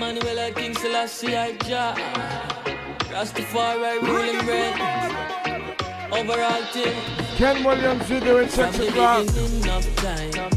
say 0.06 0.18
only 0.18 0.20
Manuel 0.20 0.46
I 0.46 0.52
King 0.52 0.74
Selassie 0.74 1.36
I 1.36 1.52
Jah 1.56 1.94
Rastafari 3.10 4.00
ruling 4.02 4.46
reign 4.46 4.74
Overall 6.12 6.62
thing 6.72 6.96
Ken 7.36 7.64
Williams, 7.64 8.08
you 8.10 8.20
do 8.20 8.38
it 8.38 8.50
From 8.50 8.72
six 8.72 8.78
the 8.78 8.88
o'clock. 8.88 9.26
beginning 9.26 9.68
of 9.68 9.96
time. 9.96 10.50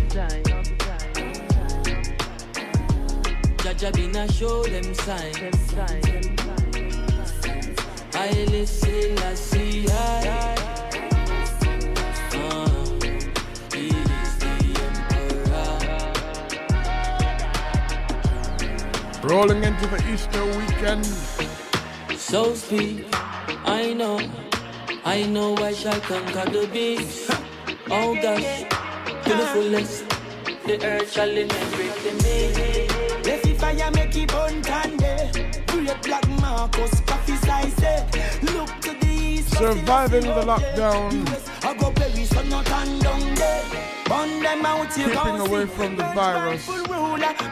Jaja 3.58 3.92
been 3.94 4.16
a 4.16 4.32
show 4.32 4.64
them 4.64 4.94
signs. 4.94 5.74
I 8.16 8.32
listen, 8.50 9.18
I 9.20 9.34
see, 9.34 9.88
I 9.90 10.59
Rolling 19.30 19.64
into 19.64 19.86
the 19.86 20.04
Easter 20.12 20.44
weekend. 20.58 21.06
So 22.18 22.56
speak, 22.56 23.06
I 23.64 23.94
know, 23.94 24.20
I 25.06 25.22
know 25.28 25.56
I 25.58 25.72
shall 25.72 26.00
conquer 26.02 26.50
the 26.50 26.68
beast. 26.74 27.30
Oh 27.92 28.16
gosh, 28.16 28.64
to 29.26 29.30
the 29.30 29.46
fullest, 29.54 30.10
the 30.66 30.84
earth 30.84 31.12
shall 31.12 31.30
inherit 31.30 31.96
the 32.02 32.12
me. 32.24 33.32
It 33.32 33.60
fire 33.60 33.92
make 33.92 34.18
it 34.18 34.30
burn 34.30 34.64
candy. 34.64 35.32
Great 35.68 36.02
black 36.02 36.28
Marcus, 36.42 37.00
coffee 37.02 37.36
size 37.36 37.78
it. 37.78 38.44
Look 38.52 38.82
to 38.82 38.94
the 39.00 39.08
east. 39.08 39.56
Surviving 39.56 40.26
the 40.26 40.42
lockdown, 40.42 41.30
I 41.64 41.76
go 41.76 41.92
bury 41.92 42.26
some 42.26 42.50
not 42.50 42.66
down 42.66 43.36
there. 43.36 43.64
Burn 44.06 44.42
them 44.42 44.66
out, 44.66 44.98
you 44.98 45.06
keeping 45.06 45.40
away 45.40 45.68
from 45.68 45.98
the 45.98 46.04
virus. 46.16 46.66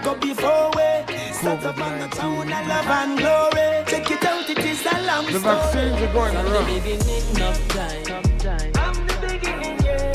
Go 0.03 0.15
before 0.15 0.71
way. 0.75 1.26
Start 1.37 1.63
up 1.65 1.79
on 1.79 1.99
the 1.99 2.07
town 2.07 2.51
of 2.51 2.67
love 2.67 2.87
and 2.87 3.19
glory. 3.19 3.83
Check 3.85 4.09
it 4.09 4.25
out, 4.25 4.49
it 4.49 4.57
is 4.57 4.85
a 4.85 5.01
long 5.05 5.25
The 5.31 5.39
vaccines 5.39 6.01
are 6.01 6.13
going 6.13 6.33
From 6.33 6.45
the 6.45 6.53
around. 6.55 6.65
beginning 6.65 7.41
of 7.41 7.67
time, 7.67 8.03
From 8.73 9.07
the 9.07 9.15
beginning, 9.21 9.77
yeah. 9.85 10.13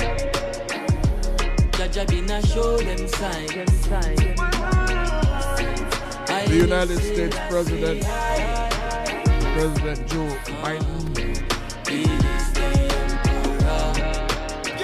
Jaja 1.79 2.05
been 2.09 2.31
a 2.31 2.43
show 2.45 2.77
them 2.79 3.07
The 6.49 6.57
United 6.57 6.99
States 6.99 7.37
President, 7.49 8.05
President 9.55 10.09
Joe 10.09 10.29
Biden, 10.61 11.02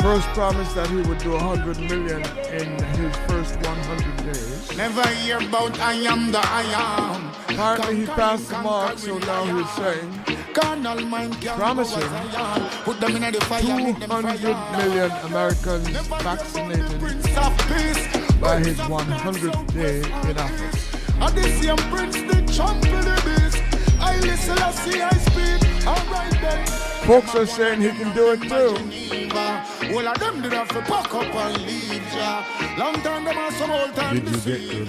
first 0.01 0.29
promised 0.29 0.75
that 0.75 0.89
he 0.89 0.97
would 0.97 1.19
do 1.19 1.33
100 1.33 1.79
million 1.81 2.23
in 2.53 2.69
his 2.99 3.17
first 3.29 3.57
100 3.57 4.17
days. 4.25 4.77
Never 4.77 5.07
hear 5.09 5.39
about 5.39 5.79
I 5.81 5.95
am 5.95 6.31
the 6.31 6.41
I 6.43 6.63
am. 6.75 7.31
Apparently 7.49 7.97
he 7.97 8.07
passed 8.07 8.49
the 8.49 8.59
mark, 8.63 8.99
so 8.99 9.19
now 9.19 9.45
he's 9.45 9.71
saying 9.73 10.39
Carnal 10.55 11.01
mind 11.07 11.41
can 11.41 11.57
Promising 11.57 12.01
go 12.01 12.07
as 12.07 12.35
I 12.35 12.57
am. 12.57 12.71
Put 12.85 13.01
the 13.01 13.09
fire, 13.43 13.77
make 13.77 13.99
them 13.99 14.11
200 14.11 15.25
Americans 15.25 15.89
vaccinated 15.89 17.01
Prince 17.01 17.37
of 17.37 17.59
peace. 17.69 18.29
by 18.41 18.59
his 18.59 18.79
100th 18.79 19.73
day 19.75 19.99
in 20.31 20.39
office. 20.39 20.95
And 21.21 21.37
the 21.37 21.43
same 21.61 21.77
prince, 21.91 22.17
the 22.17 22.41
champ 22.53 22.83
of 22.85 23.05
the 23.05 23.17
beast. 23.27 23.63
I 24.01 24.19
listen, 24.21 24.59
I 24.59 24.71
see, 24.71 25.03
I 25.03 25.11
speak. 25.11 25.87
Alright 25.87 26.33
then. 26.41 26.88
Folks 27.09 27.35
are 27.35 27.47
saying 27.47 27.81
he 27.81 27.89
can 27.89 28.15
do 28.15 28.33
it 28.33 28.43
too. 28.43 28.77
Geneva. 28.77 29.65
All 29.95 30.07
of 30.09 30.19
them 30.19 30.43
did 30.43 30.53
have 30.53 30.69
to 30.69 30.83
pack 30.83 31.15
up 31.15 31.35
and 31.35 31.63
leave 31.63 32.13
ya. 32.15 32.45
Long 32.77 32.93
time 33.01 33.25
them 33.25 33.39
are 33.39 33.51
some 33.53 33.71
old 33.71 33.95
time 33.97 34.17
Did 34.17 34.29
you 34.29 34.37
get 34.43 34.61
your. 34.61 34.81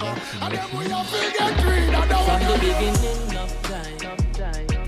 And 0.42 0.54
them 0.54 0.70
we 0.76 0.84
have 0.90 1.10
to 1.10 1.32
get 1.38 1.64
rid 1.64 1.94
of 1.94 2.08
the 2.10 2.16
From 2.16 2.40
the 2.40 2.50
one. 2.50 2.60
beginning 2.60 3.36
of 3.38 3.50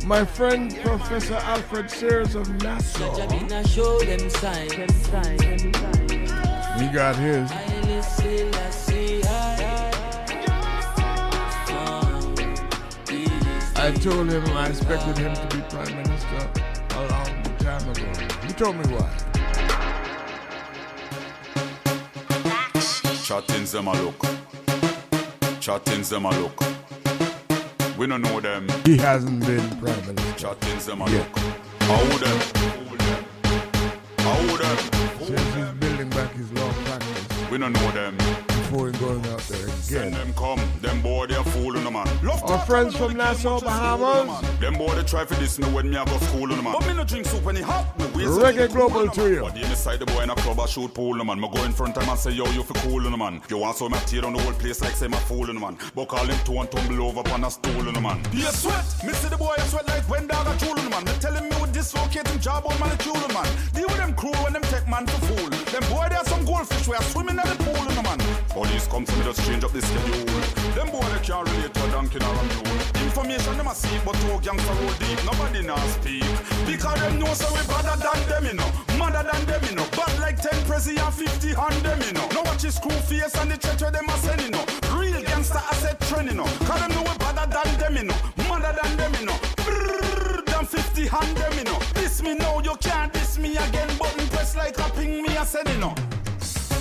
My 0.07 0.27
friend 0.27 0.77
Professor 0.83 1.37
Alfred 1.37 1.91
Sears 1.91 2.35
of 2.35 2.47
Nassau, 2.63 3.27
been 3.29 3.49
show 3.67 3.99
them 4.01 4.29
signs. 4.29 4.73
he 6.83 6.89
got 6.89 7.17
his. 7.17 7.51
I 7.51 7.81
listen, 7.87 8.55
I 8.55 8.71
see, 8.71 9.23
I- 9.25 9.89
he 13.09 13.23
is 13.25 13.77
I 13.77 13.91
told 13.93 14.29
him 14.31 14.45
I 14.55 14.69
expected 14.69 15.17
him 15.17 15.35
to 15.35 15.47
be 15.57 15.63
prime 15.71 15.97
minister 15.97 16.12
Told 18.63 18.77
me 18.77 18.85
why. 18.95 19.11
Chattings 23.25 23.73
them 23.73 23.89
a 23.89 23.93
look. 23.95 24.25
Chattings 25.59 26.11
them 26.11 26.27
a 26.27 26.31
look. 26.31 26.61
We 27.99 28.07
don't 28.07 28.23
know 28.23 28.39
them. 28.39 28.69
He 28.85 28.99
hasn't 28.99 29.45
been 29.45 29.69
prime 29.81 30.07
minister. 30.07 30.35
Chattings 30.37 30.87
them 30.87 31.03
a 31.03 31.11
Yeah. 31.11 31.19
look. 31.19 31.39
How 31.81 32.05
them? 32.19 32.39
How 34.19 34.57
them? 34.57 34.79
Since 35.27 35.55
he's 35.57 35.73
building 35.81 36.11
back 36.11 36.33
his 36.35 36.53
law 36.53 36.73
practice 36.85 37.51
We 37.51 37.59
don't 37.59 37.73
know 37.73 37.91
them. 37.91 38.52
Before 38.73 38.91
he 38.91 38.99
going 38.99 39.27
out 39.27 39.39
there 39.41 39.69
Send 39.69 40.15
them 40.15 40.33
come. 40.35 40.59
Them 40.81 41.03
boy 41.03 41.27
they 41.27 41.35
a 41.37 41.45
fool 41.45 41.77
on 41.77 41.85
the 41.85 41.91
man. 41.91 42.07
Love 42.25 42.43
Our 42.45 42.49
talk, 42.59 42.67
friends 42.67 42.95
I 42.95 42.99
from 42.99 43.13
know 43.13 43.19
they 43.19 43.25
Nassau, 43.25 43.61
can't 43.61 43.63
just 43.63 43.73
fool 43.77 44.05
on 44.07 44.27
the 44.27 44.33
Bahamas. 44.33 44.43
man. 44.43 44.61
Them 44.61 44.75
boy 44.75 44.95
they 44.95 45.03
try 45.05 45.25
for 45.27 45.35
this 45.35 45.59
me 45.59 45.67
when 45.73 45.91
me 45.91 45.97
a 45.97 46.05
go 46.05 46.17
school 46.19 46.43
on 46.51 46.57
the 46.57 46.63
man. 46.63 46.73
But 46.73 46.87
me 46.87 46.95
no 46.95 47.05
drink 47.05 47.27
soup 47.27 47.43
when 47.45 47.57
it 47.57 47.65
hot. 47.65 47.99
Me 47.99 48.07
waist 48.07 48.41
Reggae 48.41 48.59
it 48.65 48.69
cool 48.71 48.89
Global 48.89 49.01
on 49.01 49.07
the 49.07 49.13
to 49.13 49.21
man. 49.21 49.33
you. 49.35 49.41
But 49.43 49.55
the 49.55 49.61
inside 49.69 49.99
the 49.99 50.07
boy 50.07 50.23
in 50.23 50.31
a 50.31 50.35
club 50.37 50.59
a 50.61 50.67
shoot 50.69 50.95
pool 50.95 51.13
on 51.13 51.19
the 51.19 51.25
man. 51.25 51.41
Me 51.41 51.49
go 51.53 51.63
in 51.65 51.73
front 51.73 51.97
of 51.97 52.03
him 52.03 52.09
and 52.11 52.19
say 52.19 52.31
yo 52.33 52.47
you 52.53 52.63
fi 52.63 52.75
cool 52.81 53.05
on 53.05 53.13
the 53.13 53.19
man. 53.19 53.43
You 53.51 53.59
want 53.59 53.77
so 53.77 53.89
me 53.89 53.99
tear 54.07 54.23
down 54.23 54.33
the 54.33 54.41
whole 54.43 54.53
place 54.55 54.81
like 54.81 54.93
say 54.95 55.09
me 55.09 55.19
fool 55.29 55.49
on 55.49 55.55
the 55.55 55.61
man. 55.61 55.77
But 55.95 56.09
call 56.09 56.25
him 56.25 56.39
two 56.45 56.57
and 56.59 56.71
tumble 56.71 57.05
over 57.07 57.21
upon 57.21 57.45
a 57.45 57.51
stool 57.51 57.87
on 57.89 57.93
the 57.95 58.01
man. 58.01 58.25
He 58.33 58.43
a 58.43 58.53
sweat. 58.53 58.85
Me 59.05 59.13
see 59.13 59.29
the 59.29 59.37
boy 59.37 59.55
a 59.59 59.63
sweat 59.69 59.87
like 59.89 60.09
when 60.09 60.27
dog 60.27 60.47
a 60.49 60.59
tool 60.59 60.79
on 60.79 60.85
the 60.85 60.91
man. 60.91 61.05
Me 61.05 61.13
tell 61.21 61.35
him 61.35 61.49
me 61.51 61.57
would 61.61 61.73
dislocate 61.73 62.27
him 62.29 62.41
job 62.41 62.65
on 62.67 62.79
molecule 62.81 63.17
on 63.17 63.29
the 63.29 63.35
man. 63.35 63.49
Deal 63.75 63.87
with 63.89 63.99
them 63.99 64.15
crew 64.15 64.33
when 64.43 64.55
them 64.55 64.63
take 64.73 64.89
man 64.89 65.05
to 65.05 65.19
fool. 65.29 65.51
Them 65.51 65.85
boy 65.93 66.07
there 66.09 66.25
some 66.25 66.45
goldfish 66.47 66.89
we 66.89 66.95
are 66.97 67.03
swimming 67.13 67.37
in 67.37 67.45
the 67.49 67.57
pool 67.65 67.75
the 67.75 67.85
man. 67.85 67.92
Police 68.53 68.87
come 68.87 69.05
to 69.07 69.17
me 69.17 69.25
just 69.25 69.41
change 69.47 69.65
up 69.65 69.73
the 69.73 69.81
schedule. 69.81 70.29
Them 70.77 70.91
boy 70.93 71.01
they 71.09 71.25
can't 71.25 71.49
relate 71.49 71.73
to 71.73 71.85
a 71.85 71.91
donkey 71.91 72.19
or 72.21 72.37
a 72.37 72.45
mule. 72.53 72.81
Information 73.01 73.57
them 73.57 73.67
a 73.67 73.75
see, 73.75 73.99
but 74.05 74.13
two 74.21 74.37
gangster 74.45 74.75
roll 74.77 74.93
deep. 75.01 75.19
Nobody 75.25 75.63
now 75.65 75.81
speak. 75.97 76.29
Because 76.69 77.01
them 77.01 77.19
know 77.19 77.33
so 77.33 77.49
we 77.49 77.65
better 77.65 77.97
than 77.97 78.21
them, 78.29 78.45
you 78.45 78.57
know. 78.61 78.69
Madder 79.01 79.25
than 79.25 79.43
them, 79.47 79.63
you 79.65 79.75
know. 79.75 79.89
But 79.97 80.13
like 80.21 80.37
10 80.37 80.53
prezi 80.69 81.01
and 81.01 81.15
50 81.15 81.55
on 81.57 81.73
them, 81.83 81.99
you 82.05 82.13
know. 82.13 82.29
Now 82.29 82.45
watch 82.45 82.61
his 82.61 82.77
screw 82.77 82.93
face 83.09 83.35
and 83.41 83.51
the 83.51 83.57
church 83.57 83.81
where 83.81 83.91
them 83.91 84.05
a 84.09 84.17
send, 84.21 84.43
you 84.43 84.51
know. 84.51 84.65
Real 84.93 85.23
gangster 85.23 85.63
asset 85.73 85.99
trend, 86.03 86.29
you 86.29 86.37
know. 86.37 86.49
Cause 86.69 86.81
them 86.81 86.93
know 86.93 87.09
we 87.09 87.17
better 87.17 87.49
than 87.49 87.69
them, 87.81 87.97
you 87.97 88.05
know. 88.05 88.19
Madder 88.53 88.77
than 88.77 88.97
them, 89.01 89.13
you 89.19 89.27
know. 89.33 89.39
Brrr, 89.65 90.45
than 90.45 90.67
50 90.67 91.09
on 91.09 91.35
them, 91.41 91.53
you 91.57 91.65
know. 91.65 91.79
This 91.95 92.21
me 92.21 92.35
know 92.35 92.61
you 92.61 92.77
can't 92.85 93.13
diss 93.15 93.39
me 93.39 93.57
again. 93.57 93.89
Button 93.97 94.29
press 94.29 94.55
like 94.57 94.77
a 94.77 94.91
ping 94.93 95.23
me 95.23 95.37
a 95.37 95.45
send, 95.47 95.69
you 95.71 95.79
know. 95.79 95.95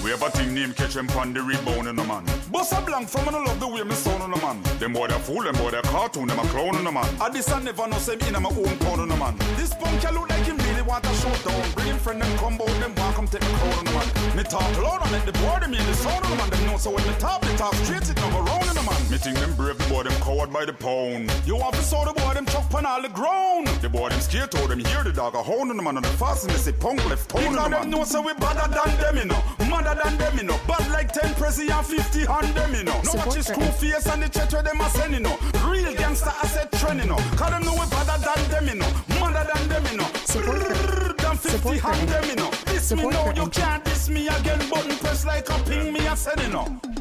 We 0.04 0.10
have 0.10 0.24
a 0.24 0.32
thing 0.32 0.56
named 0.56 0.76
catch 0.76 0.96
him 0.96 1.06
pon 1.06 1.32
the 1.32 1.42
rebound 1.42 1.88
in 1.88 1.96
the 1.96 2.04
man. 2.04 2.26
Bust 2.52 2.74
a 2.74 2.82
blank 2.82 3.08
from 3.08 3.28
and 3.28 3.38
I 3.38 3.44
love 3.46 3.60
the 3.60 3.68
way 3.68 3.84
me 3.84 3.94
sound 3.94 4.24
on 4.24 4.32
the 4.32 4.38
man. 4.38 4.58
Them 4.80 4.94
boy 4.94 5.08
they 5.08 5.20
fool, 5.20 5.44
them 5.44 5.56
boy 5.56 5.70
they 5.70 5.82
cartoon, 5.82 6.28
them 6.28 6.40
a 6.40 6.44
clown 6.50 6.76
on 6.76 6.84
the 6.84 6.92
man. 6.92 7.06
I 7.22 7.30
this 7.30 7.52
I 7.52 7.62
never 7.62 7.88
know 7.88 8.00
say 8.00 8.16
me 8.16 8.28
in 8.28 8.42
my 8.42 8.50
own 8.50 8.78
pound 8.82 9.02
on 9.02 9.10
the 9.10 9.16
man. 9.16 9.38
This 9.58 9.76
punk 9.76 10.02
look 10.12 10.28
like 10.28 10.42
him 10.42 10.58
really 10.58 10.82
want 10.82 11.06
a 11.06 11.14
showdown. 11.22 11.62
Bring 11.76 11.88
him 11.88 12.00
friend 12.00 12.20
them 12.20 12.38
come 12.40 12.58
out, 12.60 12.74
them 12.82 12.96
want 12.96 13.16
come 13.16 13.28
take 13.28 13.42
me 13.42 13.54
crown 13.62 13.78
on 13.78 13.86
the 13.86 13.92
man. 13.92 14.08
Me 14.36 14.44
talk 14.44 14.66
loud 14.82 15.02
and 15.04 15.12
let 15.12 15.26
the 15.26 15.34
boy 15.34 15.60
them 15.62 15.74
hear 15.74 15.86
the 15.86 15.94
sound 15.94 16.26
on 16.26 16.32
the 16.32 16.38
man. 16.38 16.50
Them 16.50 16.66
know 16.66 16.78
so 16.78 16.90
when 16.90 17.06
me 17.06 17.14
talk, 17.20 17.42
they 17.42 17.56
talk 17.56 17.76
straight 17.86 18.10
it 18.10 18.16
never 18.18 18.42
round 18.42 18.71
in 18.82 18.86
the 18.86 18.92
man. 18.92 19.12
Me 19.12 19.18
think 19.18 19.38
them 19.38 19.54
brave, 19.56 19.78
the 19.78 19.86
boy 19.90 20.04
them 20.04 20.14
coward 20.22 20.52
by 20.52 20.66
the 20.66 20.74
pound. 20.74 21.32
You 21.46 21.56
want 21.56 21.76
to 21.76 21.82
saw 21.82 22.06
the 22.06 22.14
boy 22.14 22.34
them 22.34 22.46
chuck 22.46 22.70
pan 22.70 22.86
all 22.86 23.02
the 23.02 23.10
ground. 23.10 23.68
The 23.82 23.90
boy 23.90 24.10
them 24.10 24.22
scared 24.22 24.52
to 24.52 24.68
them 24.68 24.80
hear 24.80 25.04
the 25.04 25.12
dog 25.12 25.36
a 25.36 25.44
hound 25.44 25.72
on 25.72 25.78
the 25.78 25.84
man 25.84 25.98
and 25.98 26.06
the 26.06 26.10
fast 26.10 26.44
and 26.44 26.54
they 26.54 26.58
say 26.58 26.72
punk 26.72 27.04
left 27.10 27.30
town 27.30 27.46
on 27.46 27.54
the 27.54 27.70
man. 27.70 27.72
them 27.72 27.90
know 27.90 28.04
so 28.04 28.22
we 28.22 28.34
better 28.34 28.68
than 28.68 28.98
them, 28.98 29.18
you 29.18 29.26
know. 29.26 29.42
Madder 29.70 30.00
than 30.04 30.18
them, 30.18 30.38
you 30.38 30.44
know. 30.44 30.60
Bad 30.68 30.90
like 30.92 31.12
10 31.14 31.34
prezi 31.36 31.70
and 31.70 31.86
50 31.86 32.28
on 32.28 32.54
them, 32.54 32.74
you 32.74 32.84
know. 32.84 33.02
No 33.04 33.14
watch 33.16 33.36
his 33.36 33.48
screw 33.48 33.66
face 33.80 34.08
and 34.08 34.24
the 34.24 34.30
chat 34.30 34.52
where 34.54 34.64
them 34.64 34.82
a 34.82 34.90
send, 34.90 35.14
you 35.14 35.20
know. 35.20 35.38
Real 35.66 35.94
gangster 35.96 36.34
asset 36.44 36.72
trend, 36.74 37.00
you 37.02 37.08
know. 37.08 37.18
Cause 37.36 37.52
them 37.52 37.64
know 37.64 37.74
we 37.74 37.86
better 37.90 38.18
than 38.20 38.42
them, 38.50 38.68
you 38.68 38.76
know. 38.76 38.92
Madder 39.20 39.48
than 39.54 39.68
them, 39.70 39.86
you 39.92 39.98
know. 39.98 40.10
Brrr, 40.32 41.18
than 41.18 41.38
50 41.38 41.82
on 41.82 42.06
them, 42.08 42.24
you 42.30 42.36
know. 42.36 42.52
This 42.66 42.92
me 42.92 43.08
know 43.08 43.32
you 43.36 43.48
can't 43.50 43.84
diss 43.84 44.10
me 44.10 44.28
again. 44.28 44.60
Button 44.70 44.96
press 44.98 45.26
like 45.26 45.50
a 45.50 45.58
ping 45.64 45.94
me 45.94 46.06
a 46.08 46.16
send, 46.16 46.42
you 46.42 46.50
know. 46.50 47.01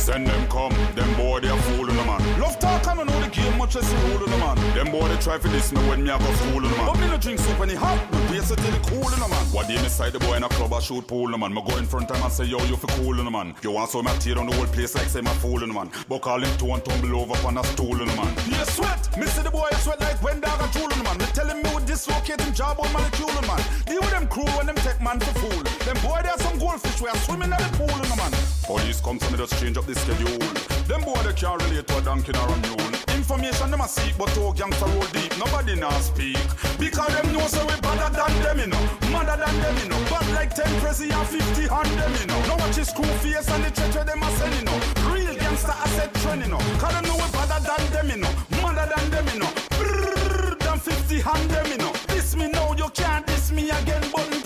Send 0.00 0.26
them 0.26 0.48
come, 0.48 0.72
them 0.94 1.14
boy 1.14 1.40
they 1.40 1.48
a 1.48 1.56
fool 1.56 1.90
on 1.90 1.94
the 1.94 2.04
man. 2.04 2.40
Love 2.40 2.58
talk 2.58 2.86
and 2.86 3.00
I 3.00 3.04
know 3.04 3.20
the 3.20 3.28
game 3.28 3.58
much 3.58 3.76
as 3.76 3.86
rule 3.92 4.24
on 4.24 4.30
the 4.30 4.38
man. 4.38 4.56
Them 4.74 4.90
boy 4.90 5.06
they 5.08 5.18
try 5.18 5.36
for 5.36 5.48
this 5.48 5.72
me 5.72 5.78
when 5.90 6.02
me 6.02 6.08
a 6.08 6.16
go 6.18 6.24
on 6.24 6.62
the 6.62 6.68
man. 6.70 6.86
But 6.86 6.98
me 7.00 7.06
no 7.08 7.18
drink 7.18 7.38
soup 7.38 7.60
any 7.60 7.74
hot, 7.74 8.00
me 8.10 8.18
race 8.32 8.50
it 8.50 8.56
till 8.56 8.74
it 8.74 8.82
cool 8.88 9.04
on 9.04 9.20
the 9.20 9.28
man. 9.28 9.44
What 9.52 9.68
day 9.68 9.76
me 9.76 9.90
side 9.90 10.14
the 10.14 10.18
boy 10.20 10.36
in 10.36 10.42
a 10.42 10.48
club 10.48 10.72
I 10.72 10.80
shoot 10.80 11.06
pool 11.06 11.26
on 11.26 11.32
the 11.32 11.38
man. 11.38 11.52
Me 11.52 11.62
go 11.68 11.76
in 11.76 11.84
front 11.84 12.08
time 12.08 12.22
and 12.22 12.32
say 12.32 12.44
yo 12.44 12.58
you 12.64 12.76
for 12.76 12.86
cool 12.96 13.18
on 13.18 13.26
the 13.26 13.30
man. 13.30 13.54
You 13.62 13.72
want 13.72 13.90
so 13.90 14.02
me 14.02 14.10
tear 14.20 14.38
on 14.38 14.46
the 14.46 14.56
whole 14.56 14.66
place 14.66 14.94
like 14.94 15.08
say 15.08 15.20
my 15.20 15.34
fool 15.34 15.62
on 15.62 15.68
the 15.68 15.74
man. 15.74 15.90
But 16.08 16.22
call 16.22 16.40
him 16.40 16.56
two 16.56 16.72
and 16.72 16.82
tumble 16.82 17.20
over 17.20 17.46
on 17.46 17.58
a 17.58 17.64
stool 17.64 18.00
on 18.00 18.08
the 18.08 18.16
man. 18.16 18.32
A 18.56 18.64
sweat, 18.64 19.18
me 19.18 19.26
see 19.26 19.42
the 19.42 19.50
boy 19.50 19.68
a 19.70 19.76
sweat 19.76 20.00
like 20.00 20.20
when 20.22 20.40
dog 20.40 20.60
a 20.60 20.82
on 20.82 20.88
the 20.88 21.04
man. 21.04 21.18
Me 21.18 21.26
tell 21.36 21.46
him 21.46 21.62
me 21.62 21.68
would 21.74 21.84
dislocate 21.84 22.40
him 22.40 22.54
job 22.54 22.80
on 22.80 22.90
molecule 22.94 23.28
on 23.28 23.36
the 23.42 23.46
man. 23.46 23.62
Deal 23.84 24.00
with 24.00 24.10
them 24.10 24.26
crew 24.28 24.48
when 24.56 24.64
them 24.64 24.76
take 24.76 25.00
man 25.02 25.20
for 25.20 25.34
fool. 25.40 25.69
Them 25.90 26.02
boy 26.06 26.20
there 26.22 26.38
some 26.38 26.56
goldfish 26.56 27.02
we 27.02 27.08
are 27.08 27.16
swimming 27.26 27.50
in 27.50 27.58
the 27.58 27.70
pool 27.74 27.90
on 27.90 27.98
the 27.98 28.14
man. 28.14 28.30
Police 28.62 29.00
come 29.00 29.18
to 29.18 29.26
me 29.32 29.36
just 29.36 29.58
change 29.58 29.76
up 29.76 29.86
the 29.86 29.94
schedule. 29.98 30.38
Them 30.86 31.02
boy 31.02 31.18
they 31.26 31.34
can't 31.34 31.58
relate 31.66 31.82
to 31.88 31.98
a 31.98 32.00
donkey 32.00 32.30
or 32.30 32.46
a 32.46 32.56
mule. 32.62 32.94
Information 33.10 33.74
them 33.74 33.82
a 33.82 33.88
seek, 33.88 34.14
but 34.16 34.30
two 34.30 34.54
gangster 34.54 34.86
roll 34.86 35.02
deep. 35.10 35.34
Nobody 35.34 35.74
now 35.74 35.90
speak. 35.98 36.38
Because 36.78 37.10
them 37.10 37.34
know 37.34 37.42
so 37.50 37.66
we 37.66 37.74
better 37.82 38.06
than 38.06 38.30
them, 38.38 38.58
you 38.62 38.70
know. 38.70 38.84
Madder 39.10 39.34
than 39.34 39.50
them, 39.58 39.76
you 39.82 39.88
know. 39.90 39.98
Bad 40.06 40.30
like 40.30 40.54
10 40.54 40.62
prezi 40.78 41.10
and 41.10 41.26
50 41.26 41.66
on 41.66 41.82
them, 41.98 42.12
you 42.22 42.26
know. 42.30 42.38
Now 42.46 42.62
watch 42.62 42.78
his 42.78 42.86
screw 42.86 43.10
face 43.18 43.50
and 43.50 43.64
the 43.66 43.82
where 43.90 44.06
them 44.06 44.22
a 44.22 44.30
send, 44.38 44.54
you 44.54 44.62
know. 44.62 44.78
Real 45.10 45.34
gangster 45.42 45.74
asset 45.74 46.14
trend, 46.22 46.46
you 46.46 46.54
know. 46.54 46.62
Cause 46.78 46.94
them 46.94 47.02
know 47.10 47.18
we 47.18 47.26
better 47.34 47.58
than 47.66 47.82
them, 47.90 48.06
you 48.14 48.18
know. 48.22 48.32
Madder 48.62 48.86
than 48.94 49.10
them, 49.10 49.26
you 49.34 49.42
know. 49.42 49.50
Brrr, 49.74 50.54
than 50.54 50.78
50 50.78 51.22
on 51.26 51.48
them, 51.50 51.66
you 51.66 51.78
know. 51.82 51.92
This 52.14 52.36
me 52.38 52.46
know 52.46 52.78
you 52.78 52.88
can't 52.94 53.26
diss 53.26 53.50
me 53.50 53.74
again. 53.74 54.06
Button 54.14 54.39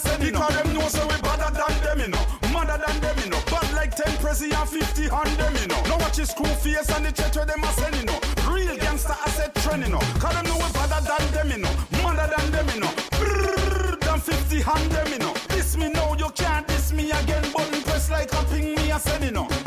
send, 0.00 0.22
know. 0.22 0.30
Because 0.30 0.54
them 0.56 0.74
know 0.74 0.88
so 0.88 1.02
we 1.06 1.16
better 1.20 1.50
than 1.52 1.74
them, 1.84 1.98
you 2.00 2.08
know. 2.08 2.24
Madder 2.52 2.78
than 2.84 3.00
them, 3.00 3.16
you 3.22 3.30
know. 3.30 3.40
Bad 3.50 3.72
like 3.74 3.94
10 3.94 4.06
prezi 4.22 4.48
and 4.52 4.68
50 4.68 5.10
on 5.10 5.28
them, 5.36 5.54
you 5.60 5.66
know. 5.68 5.80
Now 5.88 5.98
watch 5.98 6.16
his 6.16 6.30
screw 6.30 6.46
face 6.62 6.90
and 6.90 7.06
the 7.06 7.12
church 7.12 7.36
where 7.36 7.46
them 7.46 7.62
a 7.62 7.70
send, 7.78 7.96
you 7.96 8.04
know. 8.04 8.18
Real 8.48 8.76
gangster 8.76 9.16
asset 9.26 9.54
trend, 9.62 9.84
you 9.84 9.90
know. 9.90 10.02
Cause 10.22 10.34
them 10.34 10.44
know 10.46 10.56
we 10.56 10.68
better 10.72 11.00
than 11.04 11.24
them, 11.32 11.48
you 11.50 11.60
know. 11.64 11.72
Madder 12.02 12.28
than 12.34 12.46
them, 12.52 12.68
you 12.74 12.80
know. 12.80 12.92
Brrr, 13.20 14.00
than 14.00 14.20
50 14.20 14.64
on 14.64 14.88
them, 14.88 15.08
you 15.12 15.18
know. 15.18 15.34
This 15.48 15.76
me 15.76 15.88
know 15.90 16.14
you 16.18 16.30
can't 16.34 16.66
diss 16.66 16.92
me 16.92 17.10
again. 17.10 17.44
Button 17.52 17.82
press 17.82 18.10
like 18.10 18.32
a 18.32 18.42
ping 18.50 18.74
me 18.74 18.90
a 18.90 18.98
send, 18.98 19.24
you 19.24 19.32
know. 19.32 19.59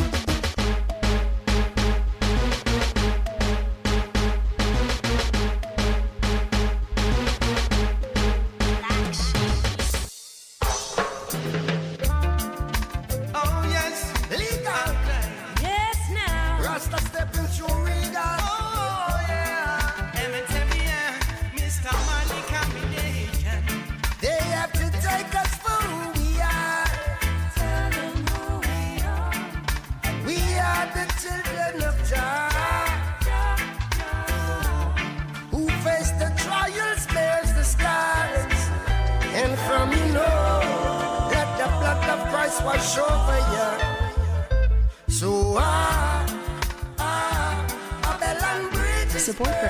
Support 49.23 49.49
for 49.49 49.69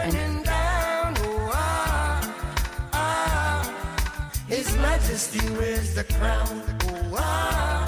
ah, 2.92 3.62
His 4.48 4.76
Majesty 4.78 5.48
wears 5.54 5.94
the 5.94 6.04
crown. 6.06 6.64
Oh, 6.86 7.18
ah, 7.20 7.86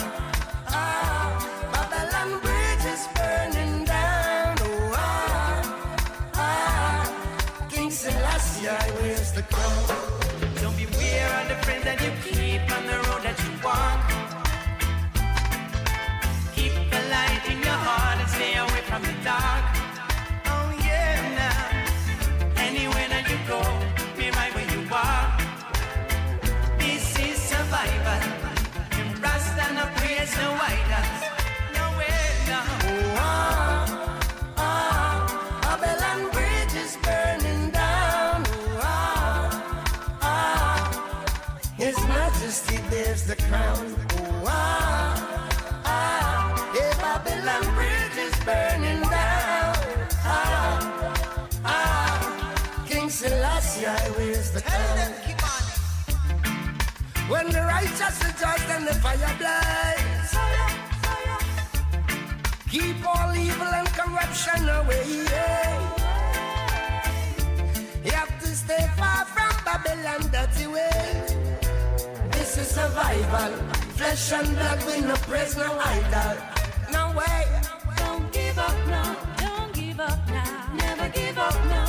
ah, 0.68 1.32
Babylon 1.74 2.40
Bridge 2.42 2.86
is 2.94 3.08
burning 3.16 3.86
down. 3.86 4.58
Oh, 4.62 4.94
ah, 4.94 6.34
ah, 6.36 7.68
King 7.72 7.90
Selassie 7.90 8.68
wears 9.02 9.32
the 9.32 9.42
crown. 9.42 9.85
Crown. 43.56 43.96
Oh, 44.12 44.48
ah, 44.48 45.84
ah, 45.86 46.72
hey, 46.76 46.92
Babylon 47.04 47.66
Bridge 47.76 48.18
is 48.28 48.36
burning 48.48 49.02
down. 49.16 49.76
Ah, 50.24 50.78
ah, 51.66 52.86
King 52.88 53.10
Selassie 53.10 53.86
wears 54.18 54.52
the 54.52 54.62
crown. 54.62 55.12
When 57.32 57.50
the 57.50 57.62
righteous 57.62 58.20
judged 58.40 58.70
and 58.76 58.86
the 58.88 58.96
fire 59.04 59.36
blaze. 59.40 60.34
Keep 62.70 63.08
all 63.08 63.32
evil 63.36 63.72
and 63.80 63.88
corruption 64.00 64.62
away. 64.80 65.06
You 68.06 68.12
have 68.12 68.34
to 68.42 68.48
stay 68.64 68.86
far 68.98 69.26
from 69.34 69.54
Babylon 69.66 70.22
dirty 70.32 70.68
way. 70.68 71.45
Survival. 72.66 73.54
Flesh 73.96 74.32
and 74.34 74.56
blood, 74.56 74.84
we 74.88 75.02
no 75.02 75.16
praise 75.28 75.56
no 75.56 75.72
idol. 75.80 76.38
No 76.92 77.14
way. 77.18 77.46
Don't 77.98 78.32
give 78.34 78.58
up 78.58 78.88
now. 78.88 79.16
Don't 79.38 79.72
give 79.74 80.00
up 80.00 80.28
now. 80.28 80.74
Never 80.74 81.08
give 81.10 81.38
up 81.38 81.54
now. 81.66 81.85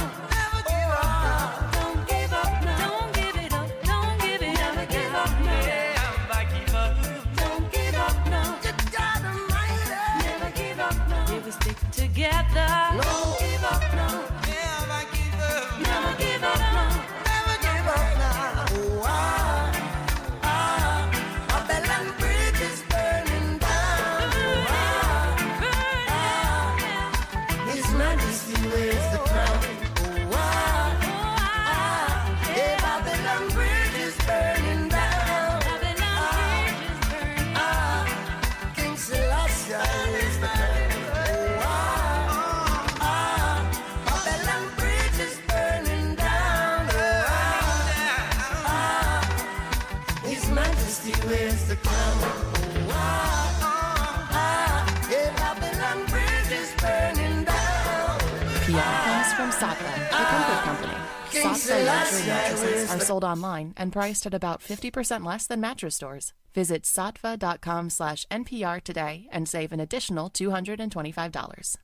Saatva 61.66 61.86
luxury 61.86 62.26
mattresses 62.26 62.90
are 62.92 63.00
sold 63.00 63.24
online 63.24 63.74
and 63.76 63.92
priced 63.92 64.26
at 64.26 64.34
about 64.34 64.60
50% 64.60 65.24
less 65.24 65.46
than 65.46 65.60
mattress 65.60 65.96
stores. 65.96 66.32
Visit 66.54 66.84
saatva.com 66.84 67.90
slash 67.90 68.24
NPR 68.30 68.80
today 68.80 69.28
and 69.32 69.48
save 69.48 69.72
an 69.72 69.80
additional 69.80 70.30
$225. 70.30 71.76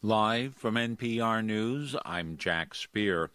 Live 0.00 0.54
from 0.54 0.76
NPR 0.76 1.44
News, 1.44 1.96
I'm 2.04 2.36
Jack 2.36 2.74
Speer. 2.74 3.30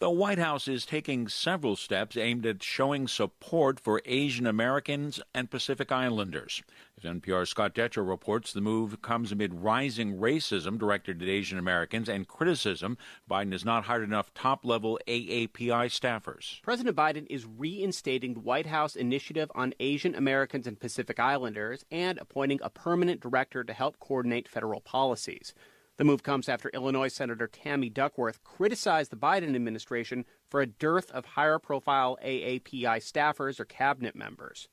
The 0.00 0.08
White 0.08 0.38
House 0.38 0.66
is 0.66 0.86
taking 0.86 1.28
several 1.28 1.76
steps 1.76 2.16
aimed 2.16 2.46
at 2.46 2.62
showing 2.62 3.06
support 3.06 3.78
for 3.78 4.00
Asian 4.06 4.46
Americans 4.46 5.20
and 5.34 5.50
Pacific 5.50 5.92
Islanders. 5.92 6.62
As 6.96 7.04
NPR's 7.04 7.50
Scott 7.50 7.74
Detrow 7.74 8.08
reports, 8.08 8.54
the 8.54 8.62
move 8.62 9.02
comes 9.02 9.30
amid 9.30 9.52
rising 9.52 10.16
racism 10.16 10.78
directed 10.78 11.20
at 11.20 11.28
Asian 11.28 11.58
Americans 11.58 12.08
and 12.08 12.26
criticism 12.26 12.96
Biden 13.30 13.52
has 13.52 13.62
not 13.62 13.84
hired 13.84 14.04
enough 14.04 14.32
top 14.32 14.64
level 14.64 14.98
AAPI 15.06 15.90
staffers. 15.90 16.62
President 16.62 16.96
Biden 16.96 17.26
is 17.28 17.44
reinstating 17.44 18.32
the 18.32 18.40
White 18.40 18.68
House 18.68 18.96
initiative 18.96 19.52
on 19.54 19.74
Asian 19.80 20.14
Americans 20.14 20.66
and 20.66 20.80
Pacific 20.80 21.20
Islanders 21.20 21.84
and 21.90 22.16
appointing 22.16 22.60
a 22.62 22.70
permanent 22.70 23.20
director 23.20 23.64
to 23.64 23.74
help 23.74 24.00
coordinate 24.00 24.48
federal 24.48 24.80
policies. 24.80 25.52
The 26.00 26.06
move 26.06 26.22
comes 26.22 26.48
after 26.48 26.70
Illinois 26.70 27.08
Senator 27.08 27.46
Tammy 27.46 27.90
Duckworth 27.90 28.42
criticized 28.42 29.12
the 29.12 29.18
Biden 29.18 29.54
administration 29.54 30.24
for 30.48 30.62
a 30.62 30.66
dearth 30.66 31.10
of 31.10 31.26
higher 31.26 31.58
profile 31.58 32.16
AAPI 32.24 33.02
staffers 33.02 33.60
or 33.60 33.66
cabinet 33.66 34.16
members. 34.16 34.70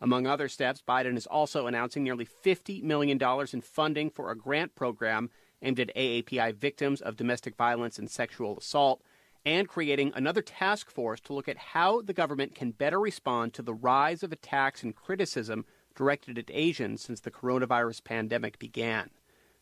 Among 0.00 0.28
other 0.28 0.46
steps, 0.46 0.80
Biden 0.86 1.16
is 1.16 1.26
also 1.26 1.66
announcing 1.66 2.04
nearly 2.04 2.24
$50 2.24 2.84
million 2.84 3.18
in 3.52 3.60
funding 3.60 4.08
for 4.08 4.30
a 4.30 4.36
grant 4.36 4.76
program 4.76 5.30
aimed 5.62 5.80
at 5.80 5.96
AAPI 5.96 6.54
victims 6.54 7.00
of 7.00 7.16
domestic 7.16 7.56
violence 7.56 7.98
and 7.98 8.08
sexual 8.08 8.56
assault, 8.58 9.02
and 9.44 9.66
creating 9.66 10.12
another 10.14 10.42
task 10.42 10.92
force 10.92 11.18
to 11.22 11.32
look 11.32 11.48
at 11.48 11.58
how 11.58 12.02
the 12.02 12.14
government 12.14 12.54
can 12.54 12.70
better 12.70 13.00
respond 13.00 13.52
to 13.52 13.62
the 13.62 13.74
rise 13.74 14.22
of 14.22 14.30
attacks 14.30 14.84
and 14.84 14.94
criticism 14.94 15.64
directed 15.96 16.38
at 16.38 16.52
Asians 16.52 17.02
since 17.02 17.18
the 17.18 17.32
coronavirus 17.32 18.04
pandemic 18.04 18.60
began. 18.60 19.10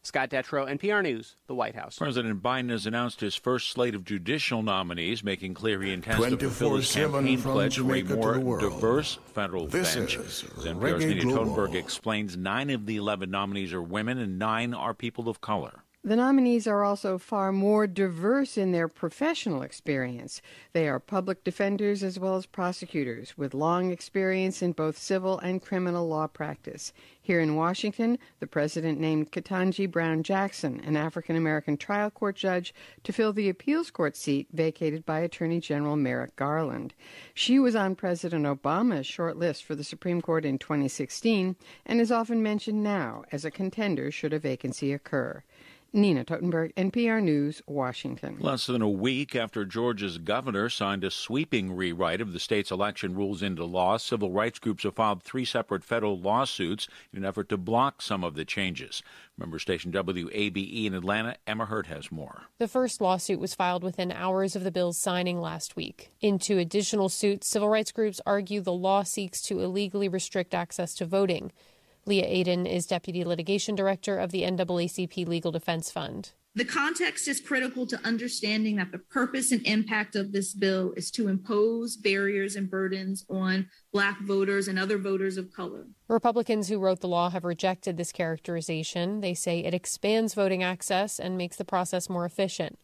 Scott 0.07 0.31
Detrow, 0.31 0.70
NPR 0.70 1.03
News, 1.03 1.35
the 1.49 1.55
White 1.55 1.74
House. 1.74 1.99
President 1.99 2.41
Biden 2.41 2.70
has 2.70 2.87
announced 2.87 3.20
his 3.20 3.35
first 3.35 3.70
slate 3.70 3.93
of 3.93 4.05
judicial 4.05 4.62
nominees, 4.62 5.24
making 5.24 5.55
clear 5.55 5.83
he 5.83 5.93
intends 5.93 6.24
to 6.24 6.39
fulfill 6.39 6.77
his 6.77 6.93
campaign 6.93 7.43
pledge 7.43 7.78
for 7.78 8.35
a 8.35 8.41
more 8.41 8.61
diverse 8.61 9.19
federal 9.35 9.66
This 9.66 9.97
bench. 9.97 10.16
is 10.16 10.45
As 10.57 10.65
NPR's 10.65 11.05
Reggae 11.05 11.09
Nina 11.09 11.23
Totenberg 11.23 11.74
explains, 11.74 12.37
nine 12.37 12.70
of 12.70 12.87
the 12.87 12.97
11 12.97 13.31
nominees 13.31 13.73
are 13.73 13.83
women 13.83 14.19
and 14.19 14.39
nine 14.39 14.73
are 14.73 14.95
people 14.95 15.28
of 15.28 15.41
color. 15.41 15.83
The 16.07 16.15
nominees 16.15 16.69
are 16.69 16.85
also 16.85 17.19
far 17.19 17.51
more 17.51 17.89
diverse 17.89 18.57
in 18.57 18.70
their 18.70 18.87
professional 18.87 19.62
experience. 19.62 20.41
They 20.73 20.87
are 20.89 21.01
public 21.01 21.43
defenders 21.43 22.05
as 22.05 22.16
well 22.16 22.37
as 22.37 22.47
prosecutors 22.47 23.37
with 23.37 23.55
long 23.55 23.91
experience 23.91 24.62
in 24.62 24.70
both 24.70 24.97
civil 24.97 25.41
and 25.41 25.61
criminal 25.61 26.07
law 26.07 26.28
practice. 26.28 26.93
Here 27.27 27.40
in 27.40 27.57
Washington, 27.57 28.19
the 28.39 28.47
president 28.47 29.01
named 29.01 29.32
Ketanji 29.32 29.90
Brown 29.90 30.23
Jackson, 30.23 30.81
an 30.85 30.97
African 30.97 31.35
American 31.35 31.77
trial 31.77 32.09
court 32.09 32.36
judge, 32.36 32.73
to 33.03 33.12
fill 33.12 33.32
the 33.32 33.48
appeals 33.48 33.90
court 33.90 34.16
seat 34.16 34.47
vacated 34.53 35.05
by 35.05 35.19
Attorney 35.19 35.59
General 35.59 35.97
Merrick 35.97 36.36
Garland. 36.36 36.94
She 37.35 37.59
was 37.59 37.74
on 37.74 37.97
President 37.97 38.47
Obama's 38.47 39.09
short 39.09 39.36
list 39.36 39.65
for 39.65 39.74
the 39.74 39.82
Supreme 39.82 40.23
Court 40.23 40.44
in 40.44 40.57
2016 40.57 41.57
and 41.85 42.01
is 42.01 42.12
often 42.12 42.44
mentioned 42.44 42.85
now 42.85 43.24
as 43.32 43.44
a 43.44 43.51
contender 43.51 44.12
should 44.12 44.32
a 44.32 44.39
vacancy 44.39 44.93
occur. 44.93 45.43
Nina 45.93 46.25
Totenberg, 46.25 46.75
NPR 46.75 47.23
News, 47.23 47.63
Washington. 47.67 48.37
Less 48.39 48.67
than 48.67 48.83
a 48.83 48.89
week 48.89 49.35
after 49.35 49.65
Georgia's 49.65 50.19
governor 50.19 50.69
signed 50.69 51.05
a 51.05 51.11
sweeping 51.11 51.75
rewrite 51.75 52.21
of 52.21 52.33
the 52.33 52.39
state's 52.39 52.71
election 52.71 53.15
rules 53.15 53.43
into 53.43 53.65
law, 53.65 53.97
civil 53.97 54.31
rights 54.31 54.59
groups 54.59 54.83
have 54.83 54.95
filed 54.95 55.23
three 55.23 55.45
separate 55.45 55.85
federal 55.85 56.19
lawsuits 56.19 56.87
in 57.13 57.21
an 57.21 57.25
effort 57.25 57.49
to 57.49 57.57
block 57.57 58.03
some 58.03 58.25
of 58.25 58.35
the 58.35 58.45
changes. 58.45 59.03
Member 59.39 59.59
station 59.59 59.93
WABE 59.93 60.87
in 60.87 60.95
Atlanta, 60.95 61.37
Emma 61.47 61.67
Hurt 61.67 61.87
has 61.87 62.13
more. 62.13 62.43
The 62.59 62.69
first 62.69 63.01
lawsuit 63.01 63.41
was 63.41 63.55
filed 63.55 63.83
within 63.83 64.13
hours 64.13 64.57
of 64.57 64.65
the 64.65 64.71
bill's 64.71 64.99
signing 64.99 65.41
last 65.41 65.77
week. 65.77 66.11
In 66.21 66.39
two 66.39 66.59
additional 66.59 67.09
suits, 67.09 67.47
civil 67.47 67.69
rights 67.69 67.93
groups 67.93 68.21
argue 68.27 68.61
the 68.61 68.73
law 68.73 69.03
seeks 69.03 69.41
to 69.43 69.61
illegally 69.61 70.09
restrict 70.09 70.55
access 70.55 70.95
to 70.95 71.07
voting. 71.07 71.53
Leah 72.09 72.24
Aden 72.24 72.66
is 72.66 72.87
Deputy 72.87 73.24
Litigation 73.24 73.74
Director 73.74 74.16
of 74.16 74.31
the 74.31 74.43
NAACP 74.43 75.27
Legal 75.27 75.51
Defense 75.51 75.91
Fund. 75.91 76.31
The 76.55 76.65
context 76.65 77.27
is 77.27 77.41
critical 77.41 77.85
to 77.89 78.01
understanding 78.07 78.77
that 78.77 78.93
the 78.93 78.99
purpose 78.99 79.51
and 79.51 79.66
impact 79.66 80.15
of 80.15 80.31
this 80.31 80.55
bill 80.55 80.93
is 80.97 81.11
to 81.11 81.27
impose 81.27 81.97
barriers 81.97 82.55
and 82.55 82.70
burdens 82.70 83.27
on 83.28 83.69
Black 83.93 84.20
voters 84.20 84.69
and 84.69 84.78
other 84.78 84.99
voters 84.99 85.37
of 85.37 85.53
color. 85.53 85.87
Republicans 86.07 86.69
who 86.69 86.78
wrote 86.78 87.01
the 87.01 87.09
law 87.09 87.28
have 87.28 87.45
rejected 87.45 87.97
this 87.97 88.12
characterization. 88.12 89.20
They 89.20 89.35
say 89.35 89.59
it 89.59 89.74
expands 89.74 90.33
voting 90.33 90.62
access 90.62 91.19
and 91.19 91.37
makes 91.37 91.57
the 91.57 91.65
process 91.65 92.09
more 92.09 92.24
efficient. 92.24 92.78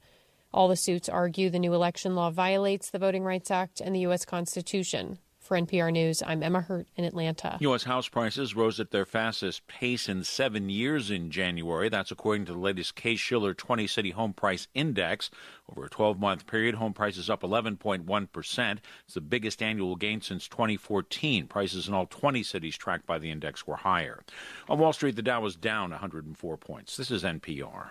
All 0.52 0.66
the 0.66 0.76
suits 0.76 1.08
argue 1.08 1.48
the 1.48 1.60
new 1.60 1.72
election 1.72 2.16
law 2.16 2.30
violates 2.30 2.90
the 2.90 2.98
Voting 2.98 3.22
Rights 3.22 3.52
Act 3.52 3.80
and 3.80 3.94
the 3.94 4.00
U.S. 4.00 4.24
Constitution. 4.24 5.18
For 5.52 5.60
NPR 5.60 5.92
News, 5.92 6.22
I'm 6.26 6.42
Emma 6.42 6.62
Hurt 6.62 6.86
in 6.96 7.04
Atlanta. 7.04 7.58
U.S. 7.60 7.84
house 7.84 8.08
prices 8.08 8.56
rose 8.56 8.80
at 8.80 8.90
their 8.90 9.04
fastest 9.04 9.66
pace 9.66 10.08
in 10.08 10.24
seven 10.24 10.70
years 10.70 11.10
in 11.10 11.30
January. 11.30 11.90
That's 11.90 12.10
according 12.10 12.46
to 12.46 12.52
the 12.52 12.58
latest 12.58 12.94
Case 12.94 13.20
Shiller 13.20 13.52
20 13.52 13.86
City 13.86 14.12
Home 14.12 14.32
Price 14.32 14.66
Index. 14.72 15.30
Over 15.70 15.84
a 15.84 15.90
12 15.90 16.18
month 16.18 16.46
period, 16.46 16.76
home 16.76 16.94
prices 16.94 17.28
up 17.28 17.42
11.1%. 17.42 18.78
It's 19.04 19.12
the 19.12 19.20
biggest 19.20 19.62
annual 19.62 19.94
gain 19.94 20.22
since 20.22 20.48
2014. 20.48 21.48
Prices 21.48 21.86
in 21.86 21.92
all 21.92 22.06
20 22.06 22.42
cities 22.42 22.78
tracked 22.78 23.04
by 23.04 23.18
the 23.18 23.30
index 23.30 23.66
were 23.66 23.76
higher. 23.76 24.24
On 24.70 24.78
Wall 24.78 24.94
Street, 24.94 25.16
the 25.16 25.22
Dow 25.22 25.42
was 25.42 25.54
down 25.54 25.90
104 25.90 26.56
points. 26.56 26.96
This 26.96 27.10
is 27.10 27.24
NPR. 27.24 27.90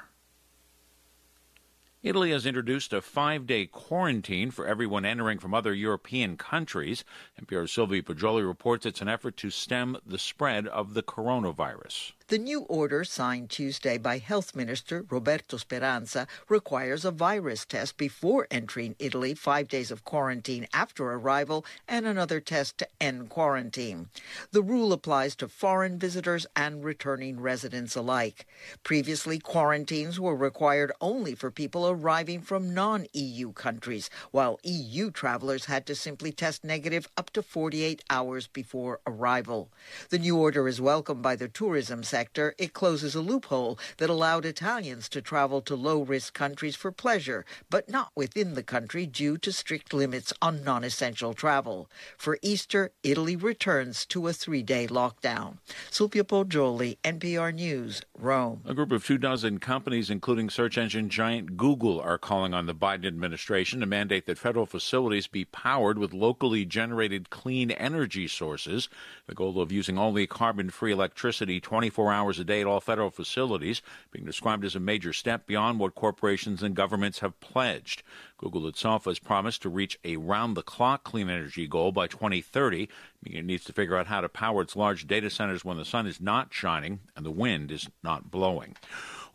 Italy 2.03 2.31
has 2.31 2.47
introduced 2.47 2.93
a 2.93 3.01
five 3.01 3.45
day 3.45 3.67
quarantine 3.67 4.49
for 4.49 4.65
everyone 4.65 5.05
entering 5.05 5.37
from 5.37 5.53
other 5.53 5.71
European 5.71 6.35
countries. 6.35 7.03
NPR's 7.39 7.71
Sylvia 7.71 8.01
Poggioli 8.01 8.45
reports 8.45 8.87
it's 8.87 9.01
an 9.01 9.07
effort 9.07 9.37
to 9.37 9.51
stem 9.51 9.95
the 10.03 10.17
spread 10.17 10.67
of 10.67 10.95
the 10.95 11.03
coronavirus. 11.03 12.13
The 12.27 12.37
new 12.37 12.61
order, 12.61 13.03
signed 13.03 13.49
Tuesday 13.49 13.97
by 13.97 14.17
Health 14.19 14.55
Minister 14.55 15.05
Roberto 15.09 15.57
Speranza, 15.57 16.27
requires 16.47 17.03
a 17.03 17.11
virus 17.11 17.65
test 17.65 17.97
before 17.97 18.47
entering 18.49 18.95
Italy, 18.99 19.33
five 19.33 19.67
days 19.67 19.91
of 19.91 20.05
quarantine 20.05 20.67
after 20.73 21.11
arrival, 21.11 21.65
and 21.87 22.05
another 22.05 22.39
test 22.39 22.77
to 22.77 22.87
end 23.01 23.29
quarantine. 23.29 24.09
The 24.51 24.61
rule 24.61 24.93
applies 24.93 25.35
to 25.37 25.49
foreign 25.49 25.99
visitors 25.99 26.45
and 26.55 26.85
returning 26.85 27.39
residents 27.41 27.95
alike. 27.95 28.45
Previously, 28.83 29.39
quarantines 29.39 30.19
were 30.19 30.35
required 30.35 30.93
only 31.01 31.35
for 31.35 31.51
people 31.51 31.89
arriving 31.89 32.41
from 32.41 32.73
non 32.73 33.07
EU 33.13 33.51
countries, 33.51 34.09
while 34.31 34.59
EU 34.63 35.11
travelers 35.11 35.65
had 35.65 35.85
to 35.87 35.95
simply 35.95 36.31
test 36.31 36.63
negative 36.63 37.09
up 37.17 37.29
to 37.31 37.43
48 37.43 38.03
hours 38.09 38.47
before 38.47 39.01
arrival. 39.05 39.69
The 40.09 40.19
new 40.19 40.37
order 40.37 40.67
is 40.67 40.79
welcomed 40.79 41.21
by 41.21 41.35
the 41.35 41.49
tourism 41.49 42.03
sector. 42.03 42.20
It 42.57 42.73
closes 42.73 43.15
a 43.15 43.21
loophole 43.21 43.79
that 43.97 44.09
allowed 44.09 44.45
Italians 44.45 45.09
to 45.09 45.21
travel 45.21 45.61
to 45.61 45.75
low 45.75 46.03
risk 46.03 46.33
countries 46.33 46.75
for 46.75 46.91
pleasure, 46.91 47.45
but 47.69 47.89
not 47.89 48.11
within 48.15 48.53
the 48.53 48.63
country 48.63 49.05
due 49.05 49.37
to 49.39 49.51
strict 49.51 49.93
limits 49.93 50.33
on 50.41 50.63
non 50.63 50.83
essential 50.83 51.33
travel. 51.33 51.89
For 52.17 52.37
Easter, 52.41 52.91
Italy 53.03 53.35
returns 53.35 54.05
to 54.07 54.27
a 54.27 54.33
three 54.33 54.63
day 54.63 54.87
lockdown. 54.87 55.57
Sylvia 55.89 56.23
Poggioli, 56.23 56.97
NPR 57.03 57.53
News, 57.53 58.01
Rome. 58.17 58.61
A 58.65 58.73
group 58.73 58.91
of 58.91 59.05
two 59.05 59.17
dozen 59.17 59.59
companies, 59.59 60.09
including 60.09 60.49
search 60.49 60.77
engine 60.77 61.09
giant 61.09 61.57
Google, 61.57 61.99
are 61.99 62.17
calling 62.17 62.53
on 62.53 62.65
the 62.65 62.75
Biden 62.75 63.05
administration 63.05 63.79
to 63.79 63.85
mandate 63.85 64.25
that 64.25 64.37
federal 64.37 64.65
facilities 64.65 65.27
be 65.27 65.45
powered 65.45 65.97
with 65.97 66.13
locally 66.13 66.65
generated 66.65 67.29
clean 67.29 67.71
energy 67.71 68.27
sources. 68.27 68.89
The 69.27 69.35
goal 69.35 69.61
of 69.61 69.71
using 69.71 69.97
only 69.97 70.27
carbon 70.27 70.69
free 70.69 70.91
electricity 70.91 71.59
24 71.59 72.00
hours 72.09 72.39
a 72.39 72.45
day 72.45 72.61
at 72.61 72.67
all 72.67 72.79
federal 72.79 73.11
facilities, 73.11 73.81
being 74.11 74.25
described 74.25 74.63
as 74.63 74.75
a 74.75 74.79
major 74.79 75.11
step 75.11 75.45
beyond 75.45 75.77
what 75.77 75.93
corporations 75.93 76.63
and 76.63 76.73
governments 76.73 77.19
have 77.19 77.37
pledged. 77.41 78.01
Google 78.37 78.65
itself 78.67 79.05
has 79.05 79.19
promised 79.19 79.61
to 79.63 79.69
reach 79.69 79.99
a 80.05 80.15
round 80.15 80.55
the 80.55 80.63
clock 80.63 81.03
clean 81.03 81.29
energy 81.29 81.67
goal 81.67 81.91
by 81.91 82.07
2030, 82.07 82.87
meaning 83.23 83.39
it 83.39 83.45
needs 83.45 83.65
to 83.65 83.73
figure 83.73 83.97
out 83.97 84.07
how 84.07 84.21
to 84.21 84.29
power 84.29 84.61
its 84.61 84.77
large 84.77 85.05
data 85.05 85.29
centers 85.29 85.65
when 85.65 85.77
the 85.77 85.85
sun 85.85 86.07
is 86.07 86.21
not 86.21 86.53
shining 86.53 87.01
and 87.15 87.25
the 87.25 87.31
wind 87.31 87.71
is 87.71 87.89
not 88.01 88.31
blowing. 88.31 88.75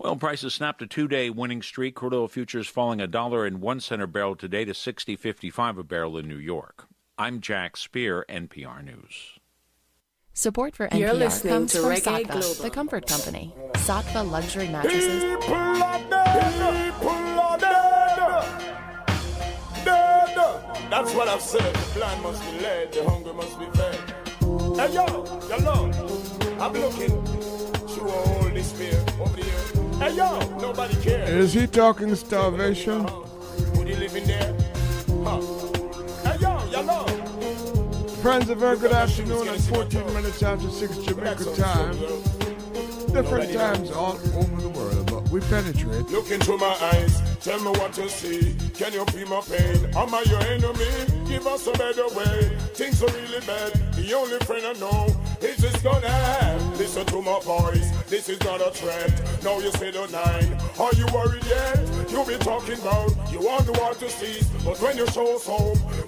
Oil 0.04 0.16
prices 0.16 0.54
snapped 0.54 0.82
a 0.82 0.86
two-day 0.86 1.30
winning 1.30 1.62
streak. 1.62 1.94
Crude 1.94 2.14
oil 2.14 2.28
futures 2.28 2.66
falling 2.66 3.00
a 3.00 3.06
dollar 3.06 3.46
and 3.46 3.60
one 3.60 3.80
cent 3.80 4.02
a 4.02 4.06
barrel 4.06 4.36
today 4.36 4.64
to 4.64 4.72
60.55 4.72 5.78
a 5.78 5.82
barrel 5.82 6.18
in 6.18 6.28
New 6.28 6.36
York. 6.36 6.86
I'm 7.18 7.40
Jack 7.40 7.78
Speer, 7.78 8.26
NPR 8.28 8.84
News. 8.84 9.35
Support 10.38 10.76
for 10.76 10.86
You're 10.92 11.14
NPR 11.14 11.18
listening 11.18 11.52
comes 11.54 11.72
to 11.72 11.80
from 11.80 11.90
Reggae 11.92 12.24
Saatva, 12.26 12.30
Global. 12.30 12.62
the 12.62 12.68
comfort 12.68 13.06
company. 13.06 13.54
Saatva 13.72 14.30
luxury 14.30 14.68
mattresses. 14.68 15.24
People 15.24 15.54
are 15.54 15.98
dead. 17.58 17.72
Dead. 19.82 20.36
That's 20.90 21.14
what 21.14 21.28
I've 21.28 21.40
said. 21.40 21.74
The 21.74 21.94
blind 21.94 22.22
must 22.22 22.42
be 22.44 22.60
led, 22.60 22.92
the 22.92 23.08
hungry 23.08 23.32
must 23.32 23.58
be 23.58 23.64
fed. 23.78 23.98
Hey 24.76 24.92
yo, 24.92 25.06
yo 25.48 25.56
Lord, 25.64 25.96
I'm 26.60 26.72
looking 26.74 27.24
through 27.88 28.10
all 28.10 28.50
this 28.50 28.72
fear 28.72 29.02
over 29.18 29.36
here. 29.40 29.98
Hey 30.00 30.16
yo, 30.16 30.38
nobody 30.58 30.96
cares. 30.96 31.30
Is 31.30 31.54
he 31.54 31.66
talking 31.66 32.14
starvation? 32.14 33.06
Would 33.76 33.88
you 33.88 33.96
live 33.96 34.14
in 34.14 34.26
there? 34.26 34.54
Huh. 35.24 35.65
Friends, 38.26 38.50
a 38.50 38.56
very 38.56 38.76
good 38.76 38.90
afternoon 38.90 39.46
at 39.46 39.60
14 39.60 40.04
minutes 40.12 40.42
after 40.42 40.68
6 40.68 40.96
Jamaica 40.96 41.44
time. 41.54 41.96
Different 43.12 43.52
times 43.52 43.92
all 43.92 44.18
over 44.34 44.60
the 44.62 44.68
world, 44.70 45.05
we 45.36 45.42
penetrate. 45.48 46.08
Look 46.08 46.30
into 46.30 46.56
my 46.56 46.74
eyes, 46.92 47.20
tell 47.40 47.60
me 47.60 47.70
what 47.78 47.94
you 47.98 48.08
see. 48.08 48.56
Can 48.72 48.94
you 48.94 49.04
feel 49.06 49.28
my 49.28 49.42
pain? 49.42 49.84
Am 49.94 50.14
I 50.14 50.22
your 50.32 50.40
enemy? 50.40 50.88
Give 51.28 51.46
us 51.46 51.66
a 51.66 51.72
better 51.72 52.08
way. 52.16 52.56
Things 52.72 53.02
are 53.02 53.12
really 53.12 53.40
bad. 53.46 53.72
The 53.96 54.14
only 54.14 54.38
friend 54.46 54.64
I 54.64 54.72
know 54.80 55.04
is 55.42 55.58
this 55.58 55.76
gonna 55.82 56.08
have. 56.08 56.78
Listen 56.78 57.04
to 57.06 57.20
my 57.20 57.38
voice. 57.40 57.90
This 58.08 58.30
is 58.30 58.40
not 58.44 58.62
a 58.62 58.70
threat. 58.70 59.12
Now 59.44 59.58
you 59.58 59.70
say 59.72 59.90
the 59.90 60.06
nine. 60.08 60.56
Are 60.80 60.94
you 60.94 61.06
worried 61.12 61.44
yet? 61.44 61.84
You 62.08 62.24
be 62.24 62.38
talking 62.42 62.80
about 62.80 63.12
you 63.30 63.40
want 63.40 63.66
the 63.66 63.72
war 63.72 63.92
to 63.92 64.08
cease, 64.08 64.48
but 64.64 64.80
when 64.80 64.96
you 64.96 65.06
show 65.08 65.36
us 65.36 65.46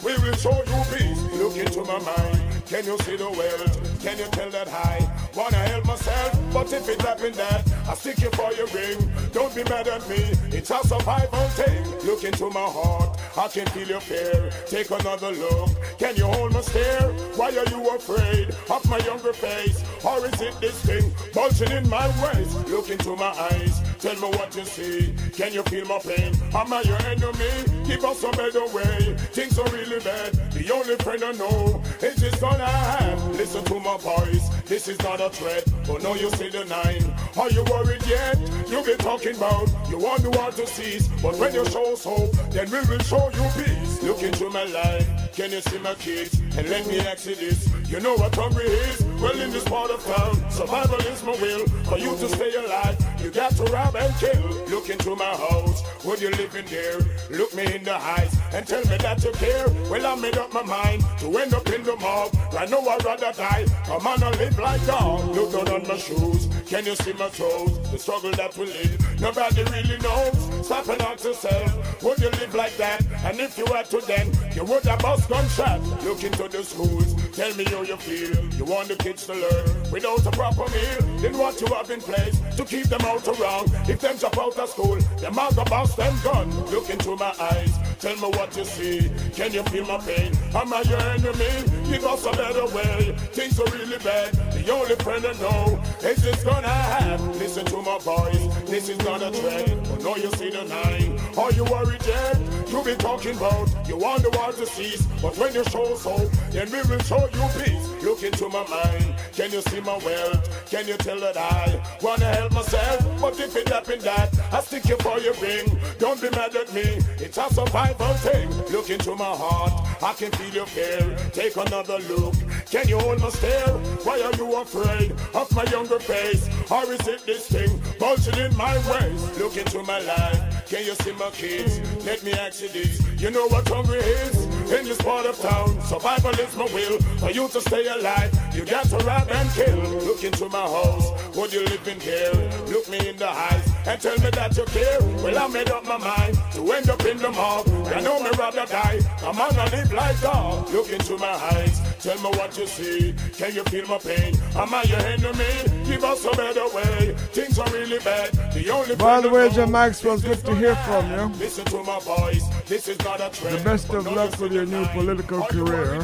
we 0.04 0.16
will 0.24 0.36
show 0.36 0.56
you 0.56 0.80
peace. 0.96 1.20
Look 1.36 1.56
into 1.58 1.84
my 1.84 1.98
mind. 2.00 2.40
Can 2.64 2.84
you 2.86 2.96
see 3.04 3.16
the 3.16 3.28
wealth? 3.28 3.97
Can 4.00 4.16
you 4.16 4.26
tell 4.26 4.50
that 4.50 4.68
I 4.68 5.08
wanna 5.34 5.56
help 5.56 5.86
myself? 5.86 6.38
But 6.52 6.72
if 6.72 6.88
it 6.88 7.02
happen 7.02 7.32
that 7.32 7.64
I 7.88 7.94
stick 7.94 8.20
you 8.20 8.30
for 8.30 8.52
your 8.52 8.66
ring, 8.68 9.10
don't 9.32 9.54
be 9.54 9.64
mad 9.64 9.88
at 9.88 10.08
me. 10.08 10.22
It's 10.56 10.70
a 10.70 10.78
survival 10.86 11.48
thing. 11.58 11.84
Look 12.06 12.22
into 12.22 12.48
my 12.50 12.60
heart. 12.64 13.18
I 13.36 13.48
can 13.48 13.66
feel 13.68 13.88
your 13.88 14.00
fear. 14.00 14.50
Take 14.66 14.90
another 14.90 15.32
look. 15.32 15.70
Can 15.98 16.16
you 16.16 16.26
hold 16.26 16.52
my 16.52 16.60
stare? 16.60 17.08
Why 17.36 17.48
are 17.48 17.70
you 17.70 17.88
afraid 17.90 18.50
of 18.70 18.88
my 18.88 18.98
younger 18.98 19.32
face? 19.32 19.82
Or 20.04 20.24
is 20.26 20.40
it 20.40 20.60
this 20.60 20.80
thing 20.84 21.12
bulging 21.34 21.70
in 21.72 21.88
my 21.88 22.06
waist? 22.22 22.68
Look 22.68 22.90
into 22.90 23.16
my 23.16 23.32
eyes. 23.50 23.80
Tell 23.98 24.14
me 24.14 24.28
what 24.36 24.54
you 24.54 24.64
see. 24.64 25.14
Can 25.34 25.52
you 25.52 25.62
feel 25.64 25.86
my 25.86 25.98
pain? 25.98 26.34
Am 26.54 26.72
I 26.72 26.82
your 26.82 27.02
enemy? 27.02 27.84
Keep 27.84 28.04
us 28.04 28.22
a 28.22 28.30
better 28.30 28.66
way. 28.68 29.16
Things 29.32 29.58
are 29.58 29.68
really 29.70 30.00
bad. 30.00 30.47
Only 30.70 30.96
friend 30.96 31.24
I 31.24 31.32
know 31.32 31.82
is 32.02 32.16
this 32.16 32.34
gonna 32.40 32.66
have. 32.66 33.28
Listen 33.36 33.64
to 33.64 33.80
my 33.80 33.96
voice. 33.96 34.48
This 34.66 34.86
is 34.88 34.98
not 35.00 35.20
a 35.20 35.30
threat. 35.30 35.64
But 35.86 36.02
no, 36.02 36.14
you 36.14 36.30
see 36.30 36.50
the 36.50 36.64
nine. 36.66 37.14
Are 37.38 37.50
you 37.50 37.64
worried 37.64 38.04
yet? 38.06 38.38
You 38.68 38.84
be 38.84 38.94
talking 38.96 39.36
about 39.36 39.68
you 39.88 39.98
want 39.98 40.22
the 40.22 40.30
war 40.30 40.50
to 40.50 40.66
cease. 40.66 41.08
But 41.22 41.36
when 41.36 41.54
you 41.54 41.64
show 41.66 41.96
hope, 41.96 42.32
then 42.50 42.70
we 42.70 42.80
will 42.80 42.98
show 43.00 43.30
you 43.30 43.64
peace. 43.64 44.02
Look 44.02 44.22
into 44.22 44.50
my 44.50 44.64
life. 44.64 45.32
Can 45.32 45.52
you 45.52 45.60
see 45.60 45.78
my 45.78 45.94
kids? 45.94 46.38
And 46.56 46.68
let 46.68 46.86
me 46.86 46.98
ask 47.00 47.26
you 47.26 47.36
this. 47.36 47.68
You 47.88 48.00
know 48.00 48.16
what 48.16 48.34
hungry 48.34 48.66
is? 48.66 49.02
Well, 49.22 49.40
in 49.40 49.50
this 49.50 49.64
part 49.64 49.90
of 49.90 50.04
town, 50.04 50.50
survival 50.50 50.98
is 50.98 51.22
my 51.22 51.32
will. 51.32 51.66
For 51.84 51.96
you 51.96 52.16
to 52.16 52.28
stay 52.28 52.54
alive, 52.54 52.98
you 53.22 53.30
got 53.30 53.52
to 53.52 53.64
rob 53.64 53.96
and 53.96 54.14
kill. 54.16 54.42
Look 54.68 54.90
into 54.90 55.16
my 55.16 55.24
house. 55.24 55.82
Would 56.04 56.20
you 56.20 56.30
live 56.30 56.54
in 56.54 56.66
there? 56.66 56.98
Look 57.30 57.54
me 57.54 57.74
in 57.74 57.84
the 57.84 57.94
eyes 57.94 58.36
and 58.52 58.66
tell 58.66 58.84
me 58.84 58.96
that 58.98 59.24
you 59.24 59.32
care. 59.32 59.68
Well, 59.90 60.06
I 60.06 60.14
made 60.16 60.36
up 60.36 60.52
my 60.52 60.57
mind 60.64 61.04
to 61.18 61.38
end 61.38 61.54
up 61.54 61.68
in 61.68 61.82
the 61.82 61.96
mob. 61.96 62.34
I 62.58 62.66
know 62.66 62.80
I'd 62.80 63.04
rather 63.04 63.32
die. 63.32 63.66
Come 63.86 64.06
on 64.06 64.22
and 64.22 64.36
live 64.38 64.58
like 64.58 64.84
dog. 64.86 65.34
Look 65.34 65.52
down 65.52 65.68
on 65.68 65.88
my 65.88 65.96
shoes. 65.96 66.48
Can 66.66 66.84
you 66.86 66.94
see 66.96 67.12
my 67.14 67.28
toes? 67.28 67.78
The 67.90 67.98
struggle 67.98 68.30
that 68.32 68.56
we 68.56 68.66
live, 68.66 69.20
nobody 69.20 69.62
really 69.64 69.98
knows. 69.98 70.66
Stop 70.66 70.88
and 70.88 71.00
ask 71.02 71.24
yourself, 71.24 72.02
would 72.02 72.18
you 72.18 72.30
live 72.30 72.54
like 72.54 72.76
that? 72.76 73.00
And 73.24 73.40
if 73.40 73.56
you 73.56 73.64
were 73.64 73.82
to 73.82 74.00
then, 74.06 74.32
you 74.54 74.64
would 74.64 74.84
have 74.84 74.98
bust 75.00 75.28
gunshot. 75.28 75.80
Look 76.04 76.22
into 76.24 76.48
the 76.48 76.62
schools. 76.62 77.14
Tell 77.38 77.54
me 77.54 77.62
how 77.66 77.82
you 77.82 77.96
feel. 77.98 78.34
You 78.54 78.64
want 78.64 78.88
the 78.88 78.96
kids 78.96 79.24
to 79.26 79.32
learn 79.32 79.92
without 79.92 80.26
a 80.26 80.30
proper 80.32 80.68
meal. 80.72 81.20
Then 81.20 81.38
what 81.38 81.60
you 81.60 81.68
have 81.68 81.88
in 81.88 82.00
place 82.00 82.36
to 82.56 82.64
keep 82.64 82.86
them 82.86 83.02
out 83.02 83.28
around. 83.28 83.70
If 83.88 84.00
them 84.00 84.16
drop 84.16 84.36
out 84.38 84.58
of 84.58 84.68
school, 84.68 84.96
them 85.22 85.34
the 85.34 85.64
bust 85.70 85.96
them 85.96 86.18
gun. 86.24 86.50
Look 86.72 86.90
into 86.90 87.14
my 87.14 87.32
eyes. 87.38 87.72
Tell 88.00 88.16
me 88.16 88.36
what 88.36 88.56
you 88.56 88.64
see. 88.64 89.12
Can 89.34 89.52
you 89.52 89.62
feel 89.70 89.86
my 89.86 89.98
pain? 89.98 90.32
Am 90.52 90.72
I 90.72 90.82
your 90.82 91.00
enemy? 91.00 91.62
Give 91.88 92.04
us 92.06 92.26
a 92.26 92.32
better 92.32 92.66
way. 92.74 93.14
Things 93.30 93.60
are 93.60 93.70
really 93.70 93.98
bad. 93.98 94.34
The 94.52 94.72
only 94.72 94.96
friend 94.96 95.24
I 95.24 95.32
know 95.34 95.80
is 96.02 96.20
this 96.20 96.42
gonna 96.42 96.66
happen. 96.66 97.38
Listen 97.38 97.64
to 97.66 97.82
my 97.82 97.98
voice. 97.98 98.46
This 98.66 98.88
is 98.88 98.98
not 98.98 99.22
a 99.22 99.30
trend. 99.30 99.88
But 99.88 100.02
now 100.02 100.16
you 100.16 100.30
see 100.32 100.50
the 100.50 100.64
nine. 100.64 101.17
Are 101.38 101.52
you 101.52 101.62
worried 101.64 102.04
yet? 102.04 102.36
You 102.68 102.82
be 102.82 102.96
talking 102.96 103.36
about 103.36 103.68
you 103.88 103.96
want 103.96 104.24
the 104.24 104.30
war 104.30 104.50
to 104.50 104.66
cease. 104.66 105.06
But 105.22 105.38
when 105.38 105.54
you 105.54 105.62
show 105.64 105.96
hope, 105.96 106.32
then 106.50 106.68
we 106.72 106.82
will 106.82 106.98
show 106.98 107.20
you 107.20 107.62
peace. 107.62 108.02
Look 108.02 108.24
into 108.24 108.48
my 108.48 108.66
mind. 108.66 109.14
Can 109.32 109.52
you 109.52 109.60
see 109.60 109.80
my 109.80 109.98
wealth? 109.98 110.66
Can 110.68 110.88
you 110.88 110.96
tell 110.96 111.20
that 111.20 111.36
I 111.36 111.80
wanna 112.02 112.24
help 112.24 112.52
myself? 112.52 113.20
But 113.20 113.38
if 113.38 113.54
it 113.54 113.68
happen 113.68 114.00
that 114.00 114.36
I 114.52 114.60
stick 114.62 114.88
you 114.88 114.96
for 114.96 115.20
your 115.20 115.34
ring, 115.34 115.78
don't 116.00 116.20
be 116.20 116.28
mad 116.30 116.56
at 116.56 116.74
me. 116.74 116.98
It's 117.20 117.38
a 117.38 117.48
survival 117.54 118.14
thing. 118.14 118.50
Look 118.72 118.90
into 118.90 119.14
my 119.14 119.32
heart. 119.42 119.72
I 120.02 120.14
can 120.14 120.32
feel 120.32 120.52
your 120.52 120.66
fear. 120.66 121.16
Take 121.32 121.56
another 121.56 121.98
look. 122.10 122.34
Can 122.68 122.88
you 122.88 122.98
hold 122.98 123.20
my 123.20 123.30
stare? 123.30 123.74
Why 124.02 124.20
are 124.22 124.34
you 124.36 124.56
afraid 124.56 125.12
of 125.34 125.54
my 125.54 125.64
younger 125.70 126.00
face? 126.00 126.48
Or 126.68 126.82
is 126.92 127.06
it 127.06 127.24
this 127.26 127.46
thing 127.46 127.80
bulging 128.00 128.38
in 128.38 128.56
my 128.56 128.74
waist? 128.90 129.38
Look 129.38 129.56
into 129.56 129.84
my 129.84 130.00
life. 130.00 130.57
Can 130.68 130.84
you 130.84 130.94
see 130.96 131.12
my 131.12 131.30
kids? 131.30 131.80
Let 132.04 132.22
me 132.22 132.32
ask 132.32 132.60
you 132.60 132.68
this. 132.68 133.00
You 133.18 133.30
know 133.30 133.46
what 133.48 133.66
hungry 133.68 134.00
is? 134.00 134.57
In 134.70 134.84
this 134.84 135.00
part 135.00 135.24
of 135.24 135.38
town, 135.40 135.80
survival 135.80 136.30
is 136.32 136.54
my 136.56 136.64
will. 136.66 136.98
For 137.18 137.30
you 137.30 137.48
to 137.48 137.60
stay 137.60 137.86
alive, 137.86 138.30
you 138.54 138.66
got 138.66 138.84
to 138.86 138.98
rob 138.98 139.28
and 139.30 139.50
kill. 139.52 139.78
Look 140.04 140.22
into 140.22 140.48
my 140.50 140.60
house. 140.60 141.36
Would 141.36 141.52
you 141.52 141.64
live 141.64 141.88
in 141.88 141.98
here? 142.00 142.32
Look 142.66 142.88
me 142.90 143.08
in 143.08 143.16
the 143.16 143.28
eyes 143.30 143.66
and 143.86 144.00
tell 144.00 144.18
me 144.18 144.30
that 144.30 144.56
you 144.56 144.64
care. 144.66 145.00
Well, 145.22 145.38
I 145.38 145.46
made 145.48 145.70
up 145.70 145.86
my 145.86 145.96
mind 145.96 146.36
to 146.52 146.72
end 146.72 146.90
up 146.90 147.02
in 147.06 147.16
the 147.16 147.30
mob. 147.30 147.66
I 147.94 148.00
know 148.00 148.22
me 148.22 148.30
rather 148.38 148.66
die. 148.66 149.00
Come 149.20 149.40
on 149.40 149.56
and 149.56 149.72
live 149.72 149.92
like 149.92 150.20
dog. 150.20 150.68
Look 150.70 150.90
into 150.90 151.16
my 151.16 151.28
eyes. 151.28 151.80
Tell 152.00 152.16
me 152.18 152.36
what 152.38 152.56
you 152.58 152.66
see. 152.66 153.14
Can 153.36 153.54
you 153.54 153.64
feel 153.64 153.86
my 153.86 153.98
pain? 153.98 154.34
Am 154.54 154.72
I 154.72 154.82
your 154.84 155.00
enemy? 155.00 155.84
Give 155.86 156.04
us 156.04 156.24
a 156.24 156.30
better 156.30 156.68
way. 156.74 157.14
Things 157.32 157.58
are 157.58 157.70
really 157.72 157.98
bad. 158.00 158.32
The 158.52 158.70
only 158.70 158.96
By 158.96 159.20
the 159.20 159.30
way, 159.30 159.48
Jim 159.50 159.72
Maxwell, 159.72 160.18
good 160.18 160.44
to 160.44 160.54
hear 160.54 160.76
from 160.76 161.10
you. 161.10 161.26
Listen 161.38 161.64
to 161.66 161.82
my 161.82 161.98
voice. 162.00 162.44
This 162.66 162.86
is 162.88 162.98
not 163.00 163.20
a 163.20 163.30
trend. 163.30 163.58
The 163.58 163.64
best 163.64 163.88
of 163.94 164.06
luck 164.06 164.38
with 164.38 164.52
your 164.52 164.57
new 164.66 164.84
political 164.88 165.42
career. 165.42 165.94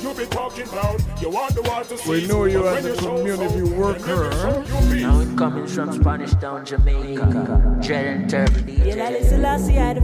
You 0.00 0.14
be 0.14 0.26
talking 0.26 0.68
about 0.68 1.00
you 1.20 1.30
want 1.30 1.54
the 1.54 1.62
war 1.62 1.82
to 1.84 1.94
We 2.08 2.20
cease, 2.20 2.28
know 2.28 2.44
you 2.44 2.66
as 2.66 2.84
a 2.84 2.94
community 2.96 3.62
worker. 3.62 4.30
Now 5.00 5.20
it 5.20 5.36
coming 5.36 5.66
from 5.66 5.92
Spanish 5.92 6.32
Town, 6.34 6.64
Jamaica. 6.64 7.78
Dread 7.82 8.06
and 8.06 8.30
Turvy 8.30 8.72
You 8.72 8.96
know, 8.96 9.10
this 9.10 9.32
I 9.32 9.36
the. 9.58 10.00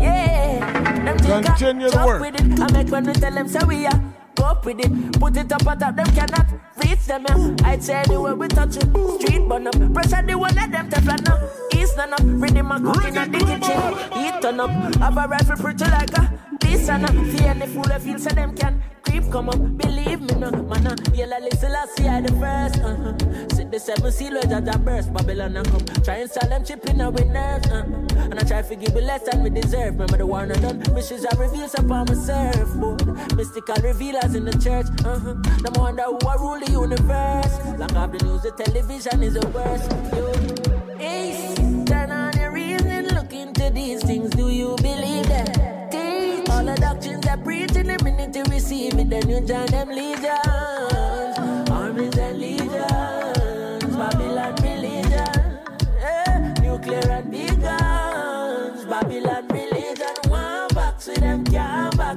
Yeah. 0.00 1.04
Them 1.04 1.18
think 1.18 1.30
I 1.32 1.42
Continue 1.42 1.90
the 1.90 2.06
work. 2.06 2.20
with 2.20 2.34
it. 2.40 2.60
I 2.60 2.72
make 2.72 2.88
when 2.90 3.04
we 3.04 3.12
tell 3.14 3.32
them 3.32 3.48
so 3.48 3.64
we 3.66 3.86
are. 3.86 4.21
Up 4.52 4.66
with 4.66 4.80
it. 4.80 5.18
Put 5.18 5.36
it 5.38 5.50
up 5.50 5.66
on 5.66 5.78
top, 5.78 5.96
them 5.96 6.06
cannot 6.14 6.46
reach 6.76 7.06
them. 7.06 7.24
Yeah. 7.26 7.68
I'd 7.70 7.82
say 7.82 7.94
anywhere 7.94 8.36
we 8.36 8.48
touch 8.48 8.76
it. 8.76 8.82
Street 8.82 9.48
burn 9.48 9.66
up. 9.66 9.94
Pressure 9.94 10.22
the 10.26 10.36
one 10.36 10.54
let 10.54 10.70
them 10.70 10.90
teflon 10.90 11.26
up. 11.26 11.40
East 11.74 11.96
none 11.96 12.12
up. 12.12 12.20
Ready 12.22 12.60
my 12.60 12.78
cooking 12.78 13.16
and 13.16 13.34
the 13.34 13.38
kitchen. 13.38 13.80
Heat 14.12 14.42
turn 14.42 14.60
up. 14.60 14.70
Have 14.96 15.16
a 15.16 15.26
rifle 15.26 15.56
pretty 15.56 15.84
like 15.84 16.12
a 16.18 16.38
this 16.60 16.86
and 16.90 17.04
a. 17.04 17.08
Fear 17.32 17.48
any 17.48 17.66
fool 17.66 17.84
that 17.84 18.02
feel 18.02 18.18
so 18.18 18.28
them 18.28 18.54
can 18.54 18.82
creep 19.02 19.24
come 19.32 19.48
up. 19.48 19.78
Believe 19.78 20.20
me 20.20 20.34
no, 20.34 20.50
man. 20.50 20.86
Uh, 20.86 20.96
yellow 21.14 21.40
listen, 21.40 21.72
I 21.72 21.86
see 21.96 22.06
I 22.06 22.20
the 22.20 22.32
first. 22.32 22.78
Uh-huh. 22.84 23.61
The 23.72 23.80
seven 23.80 24.12
seal 24.12 24.34
where 24.34 24.60
that 24.60 24.84
burst. 24.84 25.14
Babylon 25.14 25.56
and 25.56 25.66
come. 25.66 26.04
Try 26.04 26.16
and 26.16 26.30
sell 26.30 26.46
them 26.46 26.62
chip 26.62 26.84
in 26.90 27.00
our 27.00 27.10
nerves. 27.10 27.68
Uh. 27.68 27.86
And 28.16 28.38
I 28.38 28.42
try 28.42 28.60
to 28.60 28.76
give 28.76 28.94
you 28.94 29.00
less 29.00 29.22
than 29.22 29.42
we 29.42 29.48
deserve. 29.48 29.94
Remember 29.94 30.18
the 30.18 30.26
one 30.26 30.52
I 30.52 30.56
done. 30.60 30.80
Missions 30.92 31.24
I 31.24 31.34
reveals 31.40 31.72
upon 31.72 32.04
my 32.04 32.12
surfboard. 32.12 33.34
Mystical 33.34 33.76
revealers 33.82 34.34
in 34.34 34.44
the 34.44 34.52
church. 34.58 34.84
Uh-huh. 35.06 35.32
Them 35.62 35.72
wonder 35.78 36.02
who 36.02 36.18
I 36.28 36.34
rule 36.34 36.60
the 36.60 36.70
universe. 36.70 37.78
Long 37.80 37.88
have 37.96 38.12
the 38.12 38.22
news, 38.26 38.42
the 38.42 38.50
television 38.50 39.22
is 39.22 39.34
the 39.40 39.48
worst. 39.56 39.90
Ace, 41.00 41.56
turn 41.88 42.10
on 42.10 42.36
your 42.36 42.52
reason. 42.52 43.08
Look 43.08 43.32
into 43.32 43.70
these 43.70 44.02
things. 44.02 44.28
Do 44.32 44.50
you 44.50 44.76
believe 44.82 45.28
that? 45.28 45.90
Teach 45.90 46.46
all 46.50 46.62
the 46.62 46.74
doctrines 46.74 47.24
that 47.24 47.42
preach 47.42 47.74
in 47.74 47.86
the 47.86 47.98
minute 48.04 48.34
to 48.34 48.42
receive 48.50 48.98
it. 48.98 49.08
Then 49.08 49.30
you 49.30 49.40
join 49.40 49.64
them 49.64 49.88
legions. 49.88 51.31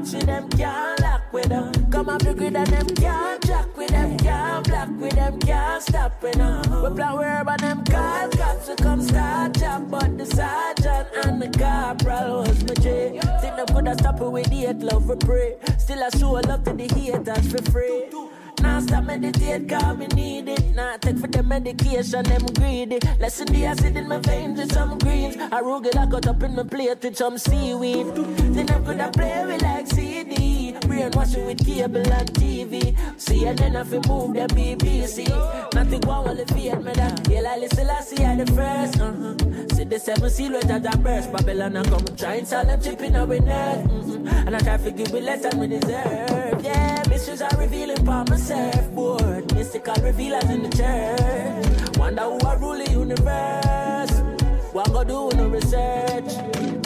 With 0.05 0.27
them, 0.27 0.47
can't 0.49 1.01
lock 1.01 1.33
with 1.33 1.49
them. 1.49 1.91
come 1.91 2.09
off 2.09 2.19
the 2.19 2.33
grid 2.35 2.55
and 2.55 2.67
them 2.67 2.87
can't 2.89 3.43
jack 3.43 3.75
with 3.75 3.89
them, 3.89 4.15
can't 4.17 4.67
black 4.67 4.89
with 4.99 5.13
them, 5.13 5.39
can't 5.39 5.81
stop 5.81 6.21
with 6.21 6.35
them. 6.35 6.61
We 6.83 6.95
plan 6.95 7.13
where 7.15 7.43
but 7.43 7.59
them 7.59 7.83
call 7.83 8.29
cops 8.29 8.67
to 8.67 8.75
come 8.75 9.01
start 9.01 9.57
chop, 9.59 9.89
but 9.89 10.15
the 10.15 10.25
sergeant 10.27 11.07
and 11.25 11.41
the 11.41 11.49
corporal 11.57 12.43
was 12.43 12.63
my 12.63 12.75
J. 12.75 13.19
Think 13.41 13.55
them 13.55 13.65
coulda 13.65 13.95
stop 13.95 14.21
it 14.21 14.31
with 14.31 14.47
hate, 14.47 14.77
love 14.77 15.09
we 15.09 15.15
pray. 15.15 15.55
Still 15.79 16.03
I 16.03 16.09
show 16.09 16.31
love 16.33 16.63
to 16.65 16.73
the 16.73 16.87
haters 16.87 17.51
for 17.51 17.71
free. 17.71 18.05
Now 18.65 18.79
stop 18.79 19.03
meditate, 19.05 19.69
cause 19.69 19.97
me 19.97 20.07
need 20.07 20.49
it. 20.49 20.75
Now 20.75 20.97
take 20.97 21.19
for 21.19 21.27
the 21.27 21.43
medication, 21.43 22.23
them 22.23 22.45
greedy. 22.57 22.99
Listen 23.19 23.47
the 23.53 23.65
acid 23.65 23.95
in 23.95 24.07
my 24.07 24.17
veins 24.17 24.59
with 24.59 24.71
some 24.73 24.97
greens. 24.97 25.37
I 25.37 25.59
I 25.59 26.07
cut 26.11 26.27
up 26.27 26.43
in 26.43 26.55
my 26.55 26.63
plate 26.63 27.03
with 27.03 27.15
some 27.15 27.37
seaweed. 27.37 28.07
Then 28.55 28.69
I'm 28.71 28.83
gonna 28.83 29.09
play 29.11 29.45
with 29.45 29.61
like 29.61 29.87
CD. 29.87 30.73
Brainwashing 30.87 31.45
with 31.45 31.65
cable 31.65 32.11
and 32.11 32.33
TV. 32.33 32.95
See, 33.19 33.45
and 33.45 33.57
then 33.57 33.75
I 33.75 33.83
fi 33.83 33.99
move 34.07 34.33
the 34.33 34.47
BBC. 34.55 35.29
Nothing 35.73 36.01
wrong 36.01 36.25
with 36.27 36.47
the 36.47 36.53
fear 36.53 36.79
me 36.79 36.91
that. 36.93 37.27
Yeah, 37.29 37.43
I 37.47 37.57
listen, 37.57 37.89
I 37.89 38.01
see 38.01 38.15
the 38.15 38.45
first. 38.57 38.99
Uh-huh. 38.99 39.75
See 39.75 39.83
the 39.83 39.99
seven 39.99 40.29
seal 40.29 40.51
with 40.53 40.67
that 40.67 41.03
burst. 41.03 41.31
Babylon, 41.31 41.77
I 41.77 41.83
come 41.83 42.05
try 42.17 42.35
and 42.35 42.47
sell 42.47 42.65
them 42.65 42.81
chipping 42.81 43.15
away 43.15 43.39
nerve. 43.39 43.85
Mm-hmm. 43.85 44.47
And 44.47 44.55
I 44.55 44.59
try 44.59 44.77
to 44.77 44.91
give 44.91 45.11
me 45.13 45.21
less 45.21 45.41
than 45.43 45.59
we 45.59 45.67
deserve. 45.67 46.63
Yeah, 46.63 47.03
mysteries 47.09 47.41
are 47.41 47.57
revealing 47.57 47.99
upon 47.99 48.25
my 48.29 48.37
surfboard. 48.55 49.53
Mystical 49.53 49.95
revealers 50.01 50.49
in 50.49 50.63
the 50.63 50.69
church. 50.69 51.97
Wonder 51.97 52.23
who 52.23 52.39
I 52.47 52.55
rule 52.55 52.77
the 52.83 52.91
universe. 52.91 54.24
What 54.75 54.91
go 54.91 55.05
do 55.05 55.37
no 55.37 55.47
research? 55.47 56.33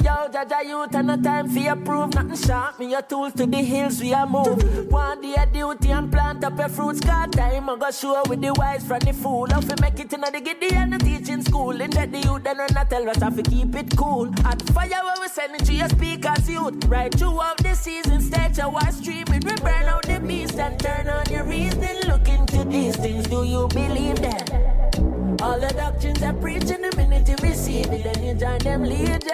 Yo, 0.05 0.29
Jaja 0.29 0.63
youth 0.63 0.93
and 0.93 1.07
no 1.07 1.17
time 1.17 1.49
for 1.49 1.57
your 1.57 1.75
proof. 1.75 2.13
Nothing 2.13 2.37
sharp. 2.37 2.77
Me 2.77 2.91
your 2.91 3.01
tools 3.01 3.33
to 3.33 3.47
the 3.47 3.57
hills 3.57 3.99
we 3.99 4.13
are 4.13 4.27
move. 4.27 4.91
One 4.91 5.19
day 5.21 5.43
duty 5.51 5.89
and 5.89 6.11
plant 6.11 6.43
up 6.43 6.59
your 6.59 6.69
fruits. 6.69 6.99
Got 6.99 7.31
time 7.31 7.67
I 7.67 7.75
go 7.77 7.89
show 7.89 8.21
with 8.29 8.41
the 8.41 8.53
wise 8.53 8.85
from 8.85 8.99
the 8.99 9.11
fool. 9.11 9.47
How 9.49 9.61
fi 9.61 9.73
make 9.81 9.99
it 9.99 10.13
in 10.13 10.21
the 10.21 10.39
giddy 10.39 10.75
and 10.75 10.93
the 10.93 10.99
teaching 10.99 11.41
school. 11.41 11.81
And 11.81 11.91
that 11.93 12.11
the 12.11 12.19
youth 12.19 12.43
then 12.43 12.61
I 12.61 12.83
tell 12.83 13.09
us 13.09 13.17
how 13.17 13.31
to 13.31 13.41
keep 13.41 13.73
it 13.73 13.97
cool. 13.97 14.29
At 14.45 14.61
fire 14.69 14.89
where 14.89 15.19
we 15.19 15.27
send 15.27 15.55
it 15.55 15.65
to 15.65 15.73
your 15.73 15.89
speakers 15.89 16.47
youth. 16.47 16.85
Right 16.85 17.11
throughout 17.11 17.57
the 17.57 17.73
season 17.73 18.21
stage 18.21 18.59
I 18.59 18.67
was 18.67 18.97
streaming. 18.97 19.41
We 19.43 19.55
burn 19.55 19.85
out 19.85 20.03
the 20.03 20.19
beast 20.19 20.59
and 20.59 20.79
turn 20.79 21.09
on 21.09 21.25
your 21.31 21.43
reason. 21.43 22.07
Look 22.07 22.29
into 22.29 22.65
these 22.65 22.95
things. 22.97 23.25
Do 23.25 23.43
you 23.45 23.67
believe 23.69 24.17
that? 24.21 25.18
All 25.41 25.57
the 25.57 25.73
doctrines 25.73 26.21
are 26.21 26.33
preaching 26.33 26.81
the 26.81 26.93
minute 26.97 27.29
you 27.29 27.35
receive 27.41 27.87
it, 27.91 28.03
then 28.03 28.23
you 28.23 28.33
join 28.33 28.59
them 28.59 28.83
legions, 28.83 29.31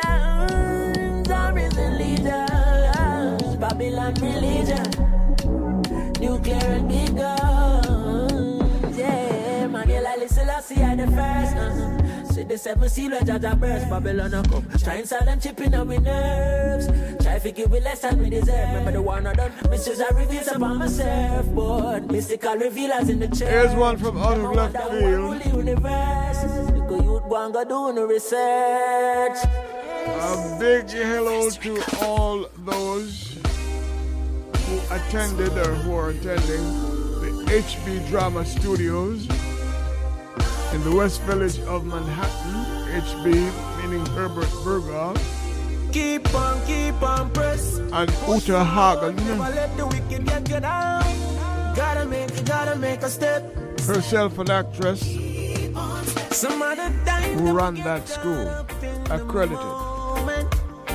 our 1.31 1.51
risen 1.51 1.97
leaders, 1.97 3.55
Babylon 3.57 4.13
religion, 4.21 4.85
nuclear 6.19 6.57
and 6.57 6.87
big 6.87 7.15
guns. 7.17 8.95
Yeah, 8.95 9.65
man, 9.65 9.89
you 9.89 10.01
like 10.01 10.19
listen, 10.19 10.47
I 10.47 10.61
see 10.61 10.83
I 10.83 10.95
the 10.95 11.07
first. 11.07 11.55
Uh-huh. 11.57 12.04
See 12.35 12.43
the 12.43 12.57
seven 12.57 12.89
seal 12.89 13.11
where 13.11 13.21
Jaja 13.21 13.57
burst, 13.57 13.89
Babylon 13.89 14.33
a 14.33 14.43
come. 14.43 14.67
Try 14.83 14.95
and 14.95 15.07
sell 15.07 15.23
them 15.23 15.39
chipping 15.39 15.73
on 15.73 15.87
my 15.87 15.95
nerves. 15.95 16.87
Try 17.23 17.39
to 17.39 17.51
give 17.53 17.71
me 17.71 17.79
less 17.79 18.01
than 18.01 18.19
we 18.19 18.29
deserve. 18.29 18.67
Remember 18.75 18.91
the 18.91 19.01
one 19.01 19.25
I 19.25 19.33
done. 19.35 19.53
Mysteries 19.69 20.01
I 20.01 20.09
reveal 20.09 20.43
upon 20.49 20.79
my 20.79 20.87
surfboard. 20.87 22.11
Mystical 22.11 22.57
revealers 22.57 23.07
in 23.07 23.19
the 23.19 23.29
church. 23.29 23.47
Here's 23.47 23.73
one 23.75 23.95
from 23.95 24.17
out 24.17 24.37
of 24.37 24.51
left 24.53 24.75
field. 24.75 25.39
Because 25.39 27.05
youth 27.05 27.23
go 27.29 27.45
and 27.45 27.53
go 27.53 27.63
doing 27.63 27.95
the 27.95 28.05
research. 28.05 29.37
A 30.05 30.57
big 30.59 30.89
hello 30.89 31.49
to 31.49 31.83
all 32.03 32.47
those 32.57 33.37
who 34.65 34.79
attended 34.93 35.57
or 35.57 35.73
who 35.73 35.95
are 35.95 36.09
attending 36.09 36.65
the 37.21 37.45
HB 37.47 38.09
Drama 38.09 38.43
Studios 38.43 39.25
in 40.75 40.83
the 40.83 40.93
West 40.93 41.21
Village 41.21 41.59
of 41.59 41.85
Manhattan. 41.85 42.53
HB 43.01 43.25
meaning 43.79 44.05
Herbert 44.07 44.51
Berghof. 44.63 45.17
Keep 45.93 46.35
on, 46.35 46.65
keep 46.67 47.01
on, 47.01 47.31
press. 47.31 47.77
And 47.93 48.11
Uta 48.27 48.63
Hagen. 48.63 49.15
Never 49.15 49.55
let 49.55 49.77
the 49.77 49.87
wicked 49.87 50.25
get 50.25 50.49
you 50.49 50.59
down. 50.59 51.03
Gotta 51.75 52.05
make, 52.05 52.45
gotta 52.45 52.75
make 52.75 53.01
a 53.03 53.09
step. 53.09 53.41
Herself 53.85 54.39
an 54.39 54.49
actress 54.49 55.01
Some 56.31 56.61
other 56.61 56.89
time 57.05 57.37
who 57.37 57.53
ran 57.53 57.75
that 57.75 58.09
school, 58.09 58.47
accredited. 59.09 59.75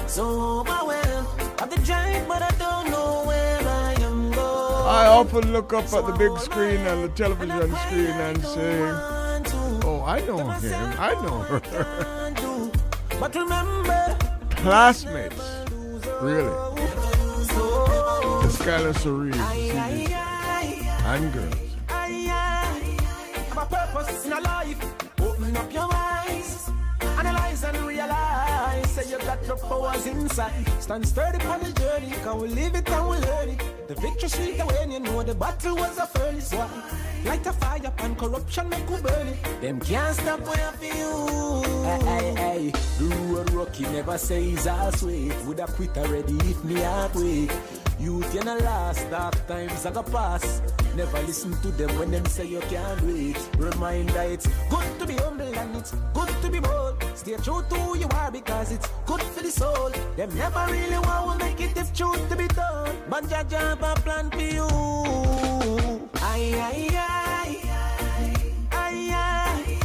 So 0.07 0.61
overwhelmed 0.61 1.29
of 1.63 1.71
the 1.71 1.81
drive, 1.87 2.29
but 2.29 2.43
I 2.43 2.51
don't 2.59 2.91
know 2.91 3.23
where 3.25 3.61
I 3.61 3.93
am 4.03 4.31
going. 4.33 4.89
I 5.01 5.07
often 5.07 5.53
look 5.53 5.73
up 5.73 5.85
at 5.85 6.05
the 6.07 6.13
big 6.19 6.37
screen 6.39 6.81
and 6.91 7.05
the 7.05 7.09
television 7.09 7.75
screen 7.87 8.17
and 8.29 8.45
say, 8.45 9.20
I 10.11 10.21
know 10.23 10.39
him. 10.39 10.95
I 10.99 11.15
know 11.23 11.39
her. 11.39 11.61
But 13.21 13.33
remember, 13.33 14.19
Classmates. 14.57 15.41
Really. 16.21 16.51
The 18.43 18.51
Skylar 18.59 18.99
Cerise. 18.99 19.37
And 21.07 21.33
girls. 21.33 21.55
a 23.57 23.67
purpose 23.67 24.27
in 24.27 24.33
a 24.33 24.41
life. 24.41 24.83
Open 25.21 25.57
up 25.57 25.73
your 25.73 25.89
eyes, 25.95 26.69
analyze 27.01 27.63
and 27.63 27.77
realize. 27.87 28.91
Say 28.91 29.11
you 29.13 29.19
got 29.19 29.41
the 29.45 29.55
powers 29.55 30.07
inside. 30.07 30.67
Stand 30.81 31.07
sturdy 31.07 31.45
on 31.47 31.61
the 31.61 31.71
journey, 31.71 32.11
can 32.25 32.41
we 32.41 32.49
live 32.49 32.75
it 32.75 32.91
and 32.91 33.09
we 33.09 33.17
learn 33.19 33.51
it. 33.51 33.87
The 33.87 33.95
victory 33.95 34.29
sweet 34.29 34.59
when 34.59 34.91
you 34.91 34.99
know 34.99 35.23
the 35.23 35.37
battle 35.37 35.77
was 35.77 35.99
a 35.99 36.07
furnace. 36.09 36.53
Why? 36.53 36.69
Light 37.25 37.47
a 37.47 37.53
fire 37.53 37.93
and 37.99 38.19
corruption 38.19 38.69
make 38.69 38.89
we 38.89 39.01
burn 39.01 39.29
it. 39.29 39.61
Them 39.61 39.81
can't 39.81 40.17
stop 40.17 40.41
where 40.41 40.69
I 40.69 40.73
feel. 40.73 41.63
Hey, 41.85 42.05
hey, 42.05 42.35
hey. 42.35 42.73
The 42.99 43.15
road 43.33 43.51
rocky 43.51 43.85
never 43.85 44.19
says 44.19 44.67
I'll 44.67 44.93
sweet. 44.93 45.35
Would 45.47 45.59
have 45.61 45.75
quit 45.75 45.97
already 45.97 46.37
if 46.51 46.65
me 46.65 46.81
heart 46.81 47.15
wait. 47.15 47.51
Youth 47.99 48.35
you 48.35 48.43
no 48.43 48.57
last, 48.57 49.11
dark 49.11 49.47
times 49.47 49.85
I 49.85 49.91
go 49.91 50.03
pass. 50.03 50.63
Never 50.97 51.21
listen 51.23 51.53
to 51.61 51.69
them 51.69 51.91
when 51.99 52.11
them 52.11 52.25
say 52.25 52.47
you 52.47 52.61
can't 52.61 53.01
do 53.01 53.15
it. 53.15 53.51
Reminder 53.59 54.23
it's 54.23 54.47
good 54.71 54.99
to 55.01 55.07
be 55.07 55.15
humble 55.17 55.55
and 55.55 55.77
it's 55.77 55.95
good 56.15 56.31
to 56.43 56.51
be 56.51 56.61
bold. 56.61 57.05
Stay 57.15 57.37
true 57.37 57.63
to 57.69 57.75
who 57.75 57.99
you 57.99 58.09
are 58.15 58.31
because 58.31 58.73
it's 58.73 58.89
good 59.05 59.23
for 59.23 59.43
the 59.43 59.51
soul. 59.51 59.91
Them 60.17 60.35
never 60.35 60.67
really 60.71 60.99
want 60.99 61.39
to 61.39 61.47
make 61.47 61.61
it 61.61 61.77
if 61.77 61.93
truth 61.93 62.27
to 62.31 62.37
be 62.37 62.49
told. 62.49 62.91
But 63.11 63.29
Jah 63.29 63.45
have 63.51 63.83
a 63.83 63.95
plan 64.01 64.31
for 64.31 64.41
you. 64.41 65.60
Aye, 65.63 66.55
aye, 66.69 66.89
aye. 66.93 67.57
Aye, 68.73 69.13
aye. 69.13 69.79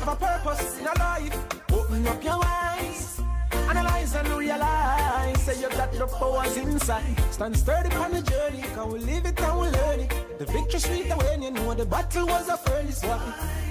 Have 0.00 0.08
a 0.08 0.16
purpose 0.16 0.78
in 0.78 0.84
your 0.84 0.94
life. 0.94 1.36
Open 1.72 2.06
up 2.06 2.24
your 2.24 2.40
eyes. 2.44 3.20
Analyze 3.68 4.14
and 4.14 4.28
realize. 4.28 5.42
Say 5.42 5.60
you 5.60 5.68
got 5.68 5.92
the 5.92 6.06
powers 6.06 6.56
inside. 6.56 7.14
Stand 7.30 7.56
sturdy 7.56 7.94
on 7.96 8.12
the 8.12 8.22
journey. 8.22 8.62
Can 8.74 8.90
we 8.90 8.98
live 9.00 9.26
it 9.26 9.40
and 9.40 9.60
we 9.60 9.68
learn 9.68 10.00
it? 10.00 10.38
The 10.38 10.46
victory 10.46 10.80
sweet 10.80 11.16
when 11.16 11.42
you 11.42 11.50
know 11.50 11.74
the 11.74 11.84
battle 11.84 12.26
was 12.26 12.48
a 12.48 12.56
furnace. 12.56 13.04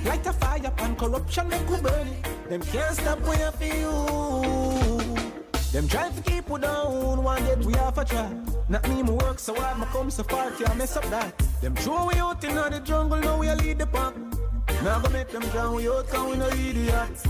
Light 0.06 0.28
a 0.28 0.34
fire 0.34 0.62
upon 0.66 0.96
corruption 0.96 1.48
make 1.50 1.68
we 1.70 1.78
burn 1.82 2.08
it. 2.08 2.50
Them 2.50 2.62
can't 2.62 2.96
stop 2.96 3.20
when 3.22 3.40
you 3.40 3.52
feel. 3.52 4.67
Them 5.72 5.88
try 5.88 6.10
to 6.10 6.22
keep 6.22 6.50
we 6.50 6.60
down, 6.62 7.24
one 7.24 7.44
day 7.44 7.56
we 7.66 7.74
have 7.74 7.98
a 7.98 8.06
try. 8.06 8.32
Not 8.70 8.88
me, 8.88 9.04
me 9.04 9.12
work 9.12 9.38
so 9.38 9.54
hard, 9.54 9.78
me 9.80 9.86
come 9.92 10.10
so 10.10 10.24
far, 10.24 10.50
can't 10.52 10.78
mess 10.78 10.96
up 10.96 11.04
that. 11.10 11.38
Them 11.62 11.76
throw 11.76 12.08
we 12.08 12.16
out 12.16 12.44
in 12.44 12.56
the 12.56 12.82
jungle, 12.84 13.20
now 13.20 13.38
we 13.38 13.52
lead 13.52 13.80
the 13.80 13.86
pack. 13.86 14.14
Now 14.84 15.00
go 15.00 15.10
make 15.10 15.28
them 15.30 15.42
drown 15.50 15.76
we 15.76 15.90
out, 15.90 16.08
cause 16.08 16.32
we 16.32 16.38
no 16.38 16.48
idiots. 16.48 17.26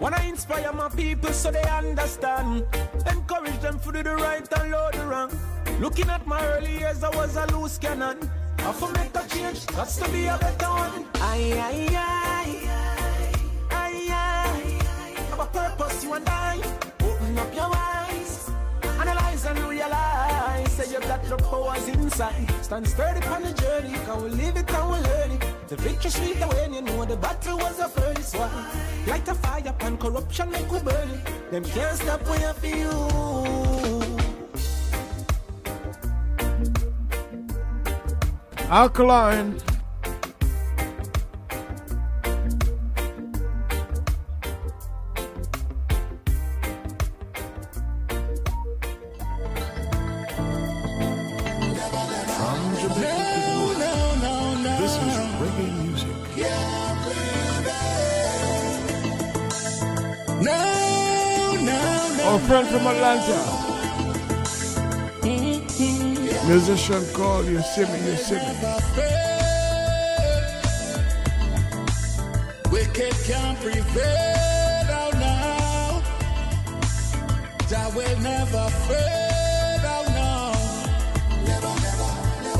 Wanna 0.00 0.20
inspire 0.24 0.72
my 0.72 0.88
people 0.88 1.32
so 1.32 1.50
they 1.52 1.62
understand. 1.62 2.64
Encourage 3.08 3.60
them 3.60 3.78
to 3.78 3.92
do 3.92 4.02
the 4.02 4.16
right 4.16 4.46
and 4.58 4.70
load 4.72 4.94
the 4.94 5.06
wrong. 5.06 5.30
Looking 5.80 6.08
at 6.10 6.26
my 6.26 6.44
early 6.44 6.78
years, 6.78 7.04
I 7.04 7.10
was 7.16 7.36
a 7.36 7.46
loose 7.56 7.78
cannon. 7.78 8.18
I 8.58 8.72
for 8.72 8.90
make 8.92 9.14
a 9.14 9.28
change, 9.28 9.64
that's 9.66 9.96
to 9.98 10.10
be 10.10 10.26
a 10.26 10.36
better 10.38 10.70
one. 10.70 11.06
Aye, 11.14 11.52
aye, 11.68 11.88
aye. 11.92 12.60
Ay, 13.70 14.08
aye, 14.10 14.78
aye. 14.82 15.20
Have 15.30 15.40
a 15.40 15.46
purpose, 15.46 16.02
you 16.02 16.14
and 16.14 16.28
I. 16.28 16.60
Open 17.36 17.48
up 17.48 17.54
your 17.54 17.70
eyes. 17.76 18.50
Analyze 18.82 19.44
and 19.44 19.58
realize. 19.68 20.72
Say 20.72 20.90
you 20.90 21.00
got 21.00 21.22
the 21.24 21.36
powers 21.36 21.86
inside. 21.88 22.50
Stand 22.62 22.88
sturdy 22.88 23.26
on 23.26 23.42
the 23.42 23.52
journey. 23.52 23.92
Can 24.06 24.22
we 24.22 24.30
live 24.30 24.56
it 24.56 24.70
and 24.70 24.90
we 24.90 24.96
learn 24.96 25.30
it? 25.32 25.44
The 25.68 25.76
victory 25.76 26.10
sweet 26.10 26.36
when 26.36 26.72
you 26.72 26.80
know 26.80 27.04
the 27.04 27.16
battle 27.16 27.58
was 27.58 27.78
a 27.78 27.88
furnace. 27.88 28.34
Why? 28.34 28.48
Light 29.06 29.28
a 29.28 29.34
fire 29.34 29.74
and 29.80 30.00
corruption 30.00 30.50
make 30.50 30.70
we 30.70 30.80
burn 30.80 31.10
it. 31.10 31.50
Them 31.50 31.64
can't 31.64 31.98
stop 31.98 32.26
when 32.26 32.40
you 32.40 32.52
feel. 32.54 33.06
Alkaline. 38.70 39.60
Friend 62.46 62.66
from 62.68 62.86
Atlanta. 62.86 63.38
Musician 66.46 67.04
called 67.12 67.46
see 67.46 67.84
me. 67.84 67.98
Wicked 72.70 73.14
can't 73.26 73.58
prevail 73.60 74.86
oh 75.02 75.10
now. 75.14 76.02
That 77.68 77.88
will 77.96 78.18
never 78.20 78.68
fail 78.86 79.82
oh 79.94 80.06
now. 80.20 80.52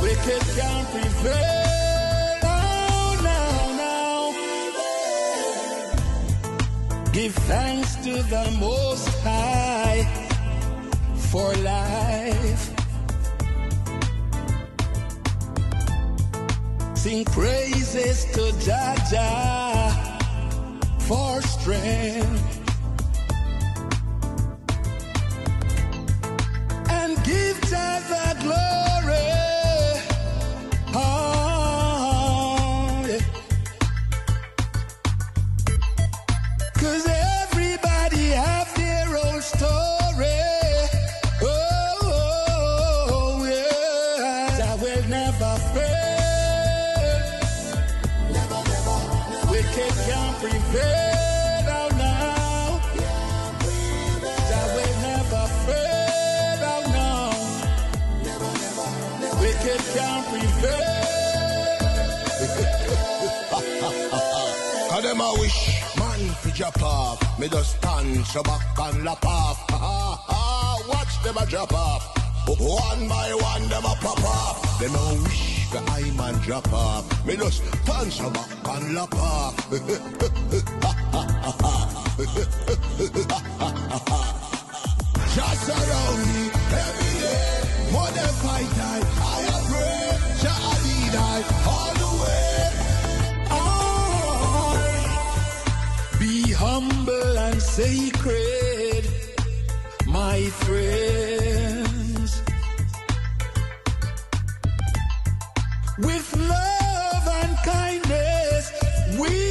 Wicked 0.02 0.42
can't 0.56 0.88
prevail 0.90 1.75
Give 7.16 7.34
thanks 7.34 7.94
to 8.04 8.22
the 8.24 8.54
Most 8.60 9.08
High 9.22 10.04
for 11.16 11.50
life. 11.64 12.64
Sing 16.94 17.24
praises 17.24 18.26
to 18.34 18.52
Jaja 18.66 19.94
for 21.08 21.40
strength. 21.40 22.60
And 26.90 27.16
give 27.24 27.58
Jah 27.62 28.25
Me 67.38 67.48
just 67.48 67.76
stand 67.76 68.26
so 68.26 68.42
back 68.42 68.78
and 68.78 69.04
lap 69.04 69.24
off. 69.26 69.58
Ha, 69.70 70.24
ha. 70.26 70.82
Watch 70.88 71.22
them 71.22 71.36
a 71.36 71.46
drop 71.46 71.72
off. 71.72 72.16
One 72.48 73.08
by 73.08 73.34
one 73.34 73.68
them 73.68 73.84
a 73.84 73.94
pop 74.00 74.24
off. 74.24 74.78
Them 74.80 74.94
a 74.94 75.14
wish 75.22 75.70
the 75.70 75.78
I 75.78 76.10
man 76.16 76.34
drop 76.40 76.72
off. 76.72 77.04
Me 77.26 77.36
just 77.36 77.62
stand 77.84 78.12
so 78.12 78.30
back 78.30 78.48
and 78.64 78.94
lap 78.94 79.14
off. 79.16 79.70
Just 85.36 85.68
around 85.68 86.20
me 86.32 86.48
every 86.72 87.12
day. 87.20 87.92
More 87.92 88.08
than 88.16 88.32
fight 88.40 88.72
I, 88.78 89.04
Be 96.46 96.52
humble 96.52 97.38
and 97.38 97.60
sacred, 97.60 99.04
my 100.06 100.42
friends. 100.64 102.40
With 105.98 106.28
love 106.36 107.26
and 107.42 107.56
kindness, 107.64 108.64
we 109.18 109.45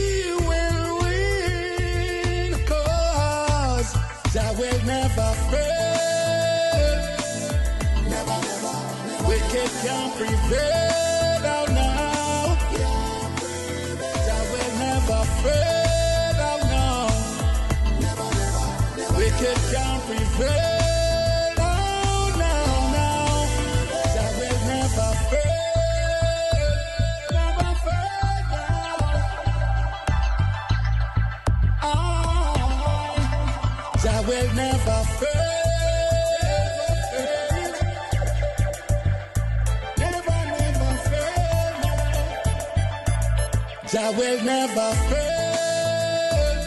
will 44.26 44.44
never 44.44 44.92
fail. 45.10 46.66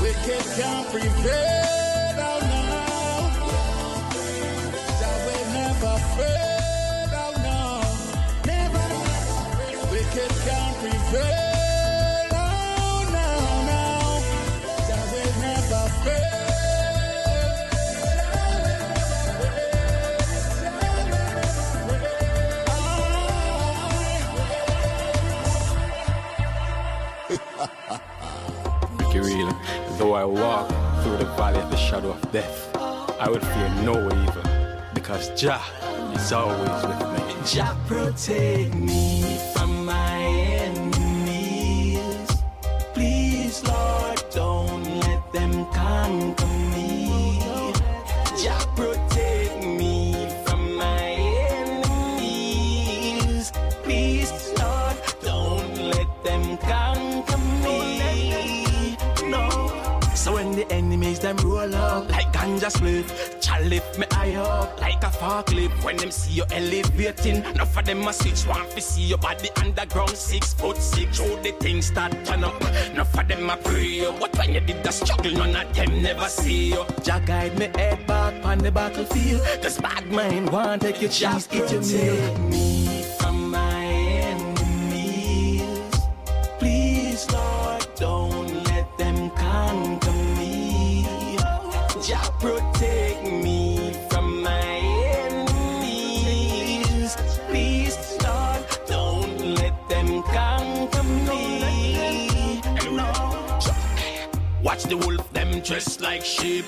Wicked 0.00 0.44
can't 0.56 0.86
prevail 0.90 1.59
Though 30.10 30.16
I 30.16 30.24
walk 30.24 30.68
through 31.04 31.18
the 31.18 31.24
valley 31.36 31.60
of 31.60 31.70
the 31.70 31.76
shadow 31.76 32.10
of 32.10 32.32
death, 32.32 32.76
I 33.20 33.28
will 33.28 33.38
fear 33.38 33.68
no 33.84 33.94
evil, 34.06 34.42
because 34.92 35.30
Jah 35.40 35.62
is 36.12 36.32
always 36.32 36.84
with 36.84 37.00
me. 37.12 37.22
Jah 37.46 37.76
protect 37.86 38.74
me 38.74 39.09
ganja 62.60 62.70
spliff, 62.70 63.40
Jah 63.40 63.60
lift 63.68 63.98
me 63.98 64.06
high 64.10 64.34
up 64.34 64.80
like 64.80 65.02
a 65.02 65.06
forklift. 65.06 65.82
When 65.84 65.96
them 65.96 66.10
see 66.10 66.34
you 66.34 66.44
elevating, 66.52 67.44
enough 67.44 67.76
of 67.76 67.84
them 67.84 68.06
a 68.06 68.12
switch 68.12 68.42
one 68.46 68.68
to 68.70 68.80
see 68.80 69.02
your 69.02 69.18
body 69.18 69.48
underground 69.56 70.10
six 70.10 70.52
foot 70.54 70.76
six. 70.76 71.16
Show 71.16 71.36
the 71.42 71.52
things 71.52 71.86
start 71.86 72.12
turn 72.24 72.44
up, 72.44 72.60
enough 72.92 73.18
of 73.18 73.28
them 73.28 73.50
a 73.50 73.56
pray 73.56 73.86
you. 73.86 74.12
But 74.20 74.36
when 74.38 74.54
you 74.54 74.60
did 74.60 74.82
the 74.82 74.90
struggle, 74.90 75.32
none 75.32 75.56
of 75.56 75.74
them 75.74 76.02
never 76.02 76.28
see 76.28 76.70
you. 76.70 76.84
Jah 77.02 77.20
guide 77.24 77.58
me 77.58 77.70
head 77.74 78.06
back 78.06 78.34
on 78.44 78.58
the 78.58 78.70
battlefield. 78.70 79.42
Cause 79.62 79.78
bad 79.78 80.06
mind 80.10 80.50
want 80.50 80.82
take 80.82 81.00
your 81.00 81.10
cheese, 81.10 81.48
eat 81.52 81.70
your 81.70 81.82
meal. 81.82 82.49
Dressed 105.70 106.00
like 106.00 106.24
sheep. 106.24 106.64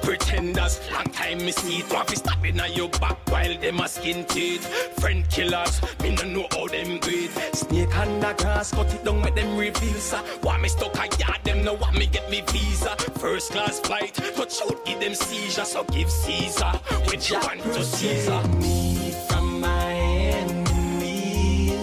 Pretenders, 0.00 0.80
long 0.90 1.04
time 1.12 1.36
me 1.38 1.52
see 1.52 1.80
it. 1.80 1.92
Want 1.92 2.08
fi 2.08 2.14
stab 2.14 2.46
inna 2.46 2.66
your 2.68 2.88
back 2.88 3.18
while 3.30 3.58
them 3.58 3.80
a 3.80 3.88
skin 3.88 4.24
teeth. 4.24 4.64
Friend 5.00 5.28
killers, 5.28 5.82
me 6.00 6.14
no 6.14 6.22
know 6.24 6.46
how 6.50 6.66
them 6.66 6.98
greed. 6.98 7.30
Snake 7.52 7.94
under 7.98 8.32
grass, 8.32 8.70
cut 8.70 8.94
it 8.94 9.04
down, 9.04 9.20
make 9.20 9.34
them 9.34 9.58
reveal, 9.58 10.00
sir. 10.00 10.22
Want 10.42 10.62
me 10.62 10.68
stuck 10.70 10.96
a 10.96 11.08
yard, 11.18 11.40
them 11.44 11.62
no 11.62 11.74
want 11.74 11.98
me 11.98 12.06
get 12.06 12.30
me 12.30 12.40
visa. 12.48 12.96
First 13.18 13.52
class 13.52 13.80
flight, 13.80 14.14
touch 14.14 14.62
out, 14.62 14.82
give 14.86 14.98
them 14.98 15.14
seizure. 15.14 15.66
So 15.66 15.84
give 15.84 16.10
Caesar, 16.10 16.72
which 17.10 17.30
you 17.30 17.38
want 17.40 17.60
to 17.64 17.84
Caesar. 17.84 18.42
me 18.60 19.12
from 19.28 19.60
my 19.60 19.92
enemies. 20.40 21.80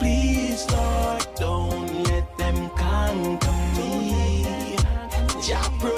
Please, 0.00 0.66
Lord, 0.72 1.26
don't 1.36 2.02
let 2.08 2.36
them 2.36 2.68
conquer 2.70 3.50
me. 3.52 3.55
Jah 5.46 5.70
protect 5.78 5.95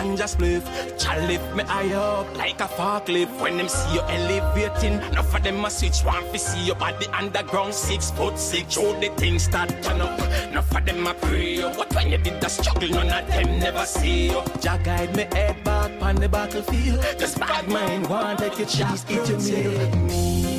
ganja 0.00 0.26
spliff, 0.26 0.64
Jah 0.98 1.16
lift 1.26 1.54
me 1.54 1.64
eye 1.68 1.92
up 1.94 2.36
like 2.36 2.60
a 2.60 2.68
forklift. 2.68 3.40
When 3.40 3.56
them 3.56 3.68
see 3.68 3.94
you 3.94 4.00
elevating, 4.00 4.94
enough 5.12 5.34
of 5.34 5.42
them 5.42 5.64
a 5.64 5.70
switch 5.70 6.00
one 6.00 6.24
fi 6.30 6.38
see 6.38 6.64
you 6.66 6.74
at 6.80 6.98
the 7.00 7.08
underground 7.16 7.74
six 7.74 8.10
foot 8.10 8.38
six. 8.38 8.74
Show 8.74 8.98
the 9.00 9.08
things 9.16 9.44
start 9.44 9.70
turn 9.82 10.00
up, 10.00 10.18
enough 10.48 10.74
of 10.74 10.84
them 10.84 11.06
a 11.06 11.14
pray 11.14 11.54
you. 11.56 11.70
But 11.76 11.94
when 11.94 12.10
you 12.10 12.18
did 12.18 12.40
the 12.40 12.48
struggle, 12.48 12.88
none 12.88 13.10
of 13.10 13.26
them 13.28 13.58
never 13.58 13.84
see 13.84 14.28
you. 14.28 14.42
Jah 14.60 14.78
guide 14.82 15.14
me 15.16 15.24
head 15.32 15.62
back 15.64 15.90
on 16.02 16.16
the 16.16 16.28
battlefield. 16.28 17.00
This 17.18 17.36
bad 17.38 17.68
mind 17.68 18.08
want 18.08 18.38
take 18.38 18.58
your 18.58 18.68
cheese, 18.68 19.04
eat 19.08 19.28
your 19.28 19.38
meal. 19.38 19.96
me 20.06 20.49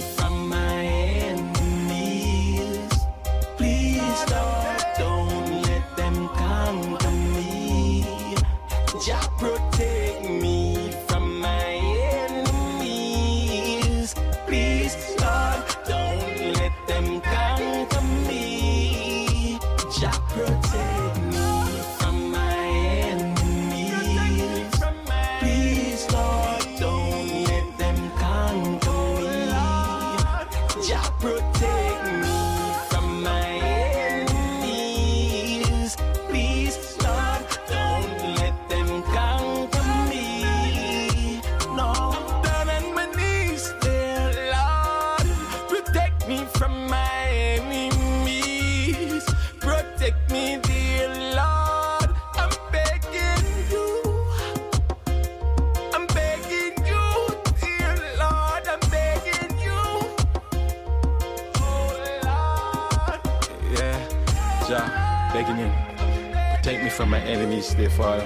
from 66.92 67.10
my 67.10 67.20
enemies, 67.22 67.74
dear 67.74 67.90
Father. 67.90 68.26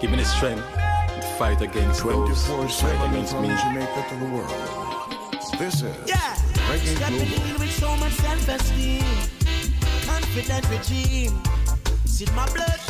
Give 0.00 0.10
me 0.10 0.16
the 0.18 0.24
strength 0.24 0.62
to 0.72 1.22
fight 1.38 1.60
against 1.62 2.02
those 2.04 2.80
fight 2.80 3.10
against 3.10 3.32
from 3.32 3.42
me. 3.42 3.48
Jamaica 3.48 4.06
to 4.10 4.16
the 4.16 4.26
world. 4.26 4.50
This 5.58 5.82
is 5.82 5.96
Yeah. 6.06 6.16
Reggae 6.68 6.98
Got 6.98 7.12
me 7.12 7.18
Global. 7.18 7.36
dealing 7.36 7.58
with 7.60 7.72
so 7.78 7.96
much 7.96 8.12
self-esteem. 8.14 9.04
Confident 10.06 10.68
regime. 10.70 11.42
It's 12.04 12.20
in 12.20 12.34
my 12.34 12.46
blood, 12.52 12.80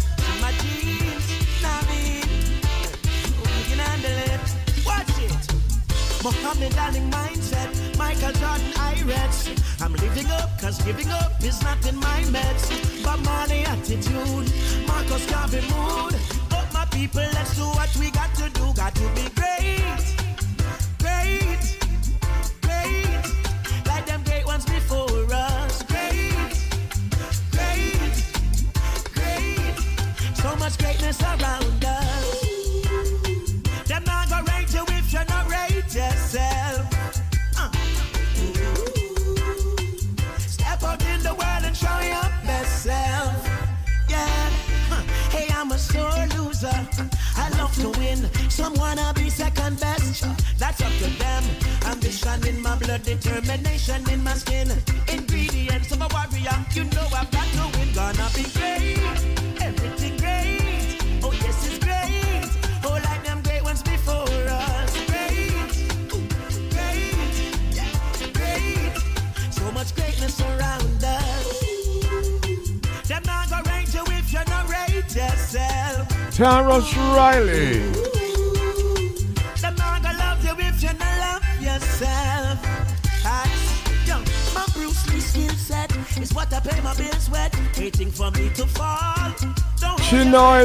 Muhammad 6.25 6.75
Ali 6.79 7.01
mindset. 7.13 7.69
Michael 7.99 8.33
Jordan 8.41 8.73
Irex. 8.89 9.53
I'm 9.83 9.93
living 9.93 10.31
up, 10.31 10.59
cause 10.59 10.81
giving 10.83 11.11
up 11.11 11.33
is 11.45 11.63
not 11.63 11.87
in 11.87 11.97
my 11.97 12.21
meds. 12.33 12.65
But 13.05 13.19
money 13.21 13.63
attitude. 13.67 14.49
Marcus 14.89 15.27
Garvey 15.31 15.61
mood. 15.69 16.15
Up 16.51 16.73
my 16.73 16.87
people, 16.87 17.29
let's 17.37 17.55
do 17.57 17.65
what 17.65 17.95
we 18.01 18.11
got 18.11 18.35
to 18.37 18.49
do. 18.49 18.73
Got 18.73 18.95
to 18.95 19.07
be. 19.15 19.29
Great. 19.37 20.24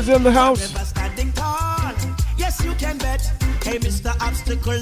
In 0.07 0.23
the 0.23 0.31
house. 0.31 0.73
Yes, 2.37 2.63
you 2.63 2.73
can 2.75 2.97
bet. 2.99 3.21
Hey, 3.61 3.79
Mr. 3.79 4.15
Obstacle, 4.21 4.79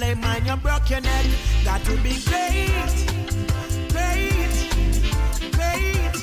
broke 0.58 0.90
your 0.92 1.02
neck. 1.02 1.26
Got 1.66 1.84
to 1.86 1.98
be 2.04 2.22
great, 2.30 2.70
great, 3.90 4.54
great. 5.54 6.14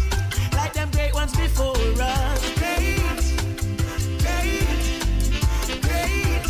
Like 0.52 0.74
them 0.74 0.90
great 0.92 1.12
ones 1.12 1.34
before 1.36 1.74
us. 2.00 2.40
Great, 2.54 3.02
great, 4.22 4.68
great. 5.82 6.46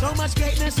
So 0.00 0.14
much 0.14 0.34
greatness 0.36 0.80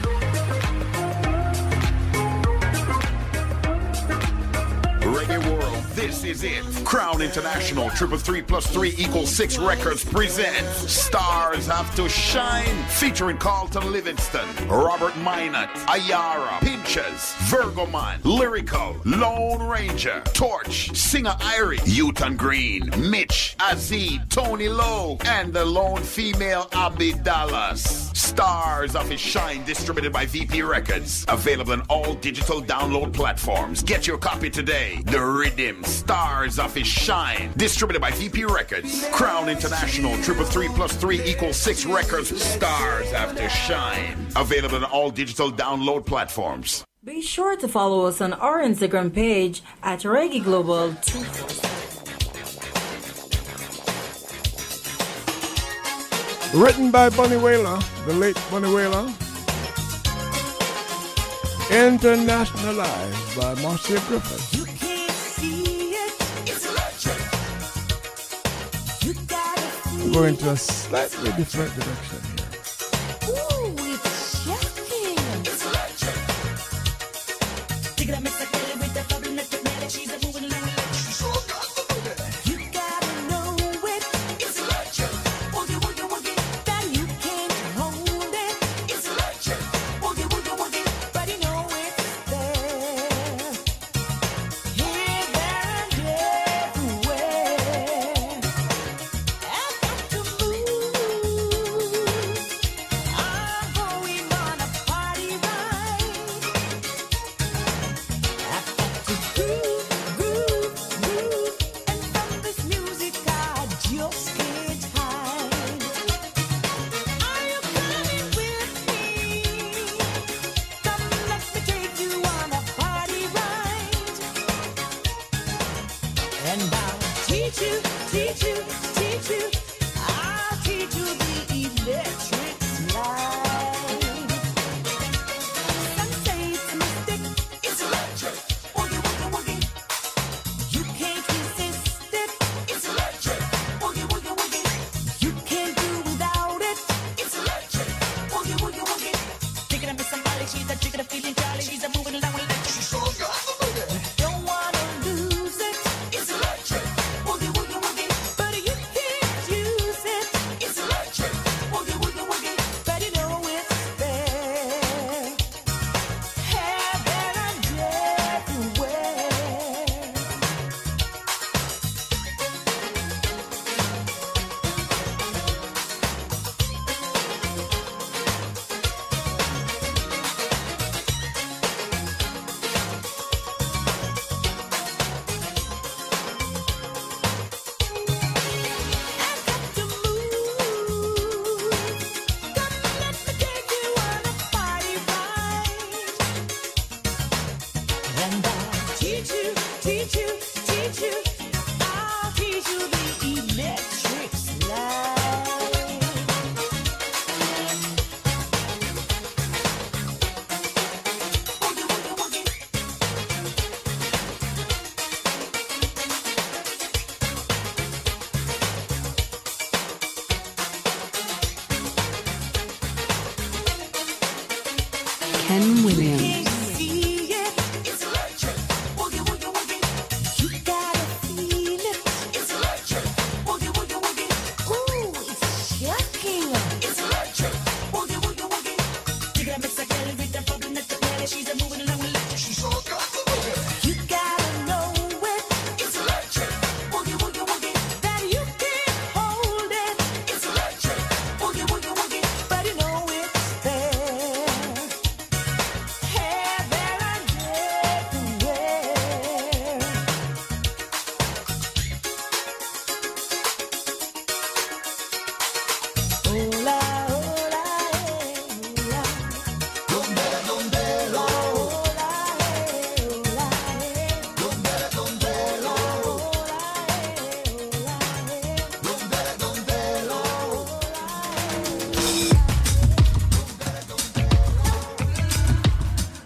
This 6.21 6.43
is 6.43 6.43
it. 6.43 6.85
Crown 6.85 7.21
International, 7.21 7.89
Triple 7.91 8.17
Three 8.17 8.43
Plus 8.43 8.67
Three 8.67 8.93
equals 8.97 9.29
Six 9.29 9.57
Records 9.57 10.05
presents 10.05 10.91
Stars 10.91 11.65
Have 11.65 11.95
to 11.95 12.07
Shine, 12.07 12.83
featuring 12.89 13.37
Carlton 13.37 13.91
Livingston, 13.91 14.47
Robert 14.67 15.15
Minot, 15.17 15.69
Ayara, 15.87 16.59
Pinchers, 16.59 17.33
Virgo 17.49 17.87
Man, 17.87 18.19
Lyrical, 18.23 18.97
Lone 19.05 19.67
Ranger, 19.67 20.21
Torch, 20.33 20.95
Singer 20.95 21.35
Irie, 21.39 21.79
Uton 21.79 22.37
Green, 22.37 22.89
Mitch, 23.09 23.55
Azee, 23.59 24.27
Tony 24.29 24.69
Lowe, 24.69 25.17
and 25.25 25.51
the 25.51 25.65
lone 25.65 26.03
female 26.03 26.69
Abby 26.73 27.13
Dallas. 27.13 28.10
Stars 28.21 28.95
of 28.95 29.09
His 29.09 29.19
Shine, 29.19 29.63
distributed 29.65 30.13
by 30.13 30.25
VP 30.27 30.61
Records. 30.61 31.25
Available 31.27 31.73
on 31.73 31.81
all 31.89 32.13
digital 32.13 32.61
download 32.61 33.11
platforms. 33.13 33.81
Get 33.81 34.05
your 34.05 34.17
copy 34.19 34.49
today. 34.49 35.01
The 35.05 35.19
Rhythm 35.19 35.83
Stars 35.83 36.59
of 36.59 36.73
His 36.75 36.87
Shine, 36.87 37.51
distributed 37.57 37.99
by 37.99 38.11
VP 38.11 38.45
Records. 38.45 39.07
Crown 39.11 39.49
International, 39.49 40.15
triple 40.21 40.45
three 40.45 40.69
plus 40.69 40.95
three 40.95 41.21
equals 41.23 41.57
six 41.57 41.85
records. 41.85 42.29
Stars 42.41 43.11
After 43.11 43.49
Shine. 43.49 44.27
Available 44.35 44.77
on 44.77 44.83
all 44.85 45.09
digital 45.09 45.51
download 45.51 46.05
platforms. 46.05 46.83
Be 47.03 47.23
sure 47.23 47.57
to 47.57 47.67
follow 47.67 48.05
us 48.05 48.21
on 48.21 48.33
our 48.33 48.59
Instagram 48.61 49.11
page 49.11 49.63
at 49.81 50.01
Reggae 50.01 50.43
Global 50.43 50.93
247. 51.01 51.80
Written 56.53 56.91
by 56.91 57.09
Bunny 57.09 57.37
Wailer, 57.37 57.79
the 58.05 58.13
late 58.13 58.37
Bunny 58.51 58.73
Wailer. 58.73 59.07
Internationalized 61.69 63.39
by 63.39 63.61
Marcia 63.61 64.01
Griffith. 64.07 64.67
We're 70.03 70.13
going 70.13 70.35
to 70.37 70.49
a 70.51 70.57
slightly 70.57 71.31
different 71.37 71.73
direction 71.73 72.31
here. 78.11 78.15
And 78.15 78.50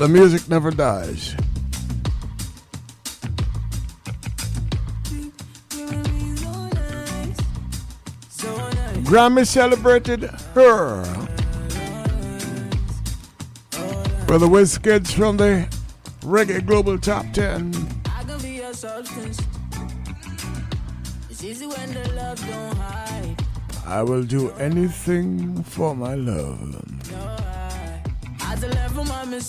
The 0.05 0.11
music 0.11 0.47
never 0.47 0.69
dies. 0.69 1.33
Grammy 9.01 9.47
celebrated 9.47 10.25
her 10.53 11.03
for 14.27 14.37
the 14.37 14.47
Wizkids 14.47 15.11
from 15.11 15.37
the 15.37 15.67
Reggae 16.21 16.63
Global 16.63 16.99
Top 16.99 17.25
10. 17.33 17.73
I 23.87 24.03
will 24.03 24.23
do 24.23 24.51
anything 24.51 25.63
for 25.63 25.95
my 25.95 26.13
love 26.13 26.84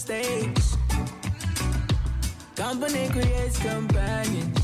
mistakes. 0.07 0.77
Company 2.55 3.09
creates 3.09 3.59
companions. 3.59 4.56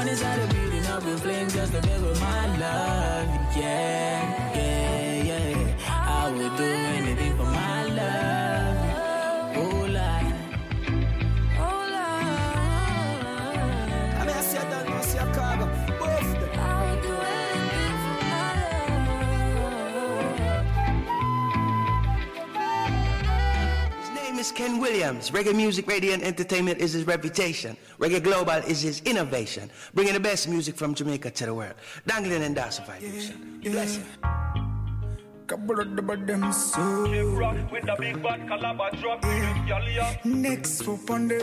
sun 0.00 0.08
inside 0.08 0.38
of 0.38 0.48
beating 0.50 0.86
up 0.86 1.02
in 1.04 1.16
flames 1.18 1.54
just 1.54 1.72
to 1.72 1.80
mess 1.82 2.00
with 2.00 2.20
my 2.20 2.46
love. 2.58 3.28
Yeah, 3.56 4.54
yeah, 4.54 5.22
yeah. 5.22 5.76
I 5.88 6.30
would 6.30 6.56
do 6.56 6.64
anything. 6.64 7.29
Ken 24.52 24.80
Williams. 24.80 25.30
Reggae 25.30 25.54
music, 25.54 25.86
radiant 25.86 26.22
entertainment 26.22 26.78
is 26.78 26.92
his 26.92 27.04
reputation. 27.06 27.76
Reggae 27.98 28.22
global 28.22 28.60
is 28.68 28.80
his 28.80 29.00
innovation. 29.02 29.70
Bringing 29.94 30.14
the 30.14 30.20
best 30.20 30.48
music 30.48 30.76
from 30.76 30.94
Jamaica 30.94 31.30
to 31.30 31.46
the 31.46 31.54
world. 31.54 31.74
Dangling 32.06 32.42
and 32.42 32.56
Dasa 32.56 32.86
vibration. 32.86 33.60
Yeah, 33.62 33.86
Couple 35.46 35.80
of 35.80 35.96
the 35.96 36.02
them 36.26 36.52
so. 36.52 37.02
with 37.72 37.88
a 37.88 37.96
big 37.98 38.22
bad 38.22 38.46
calabar 38.46 38.90
drop. 38.92 39.24
Next 40.24 40.86
up 40.86 41.10
on 41.10 41.28
the. 41.28 41.40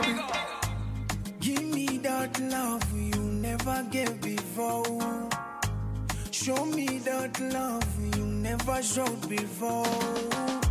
Give 1.40 1.62
me 1.62 1.98
that 1.98 2.40
love 2.40 2.82
you 2.96 3.20
never 3.20 3.86
gave 3.90 4.20
before. 4.20 5.28
Show 6.30 6.64
me 6.64 6.98
that 7.00 7.38
love 7.52 8.16
you 8.16 8.24
never 8.24 8.82
showed 8.82 9.28
before. 9.28 10.67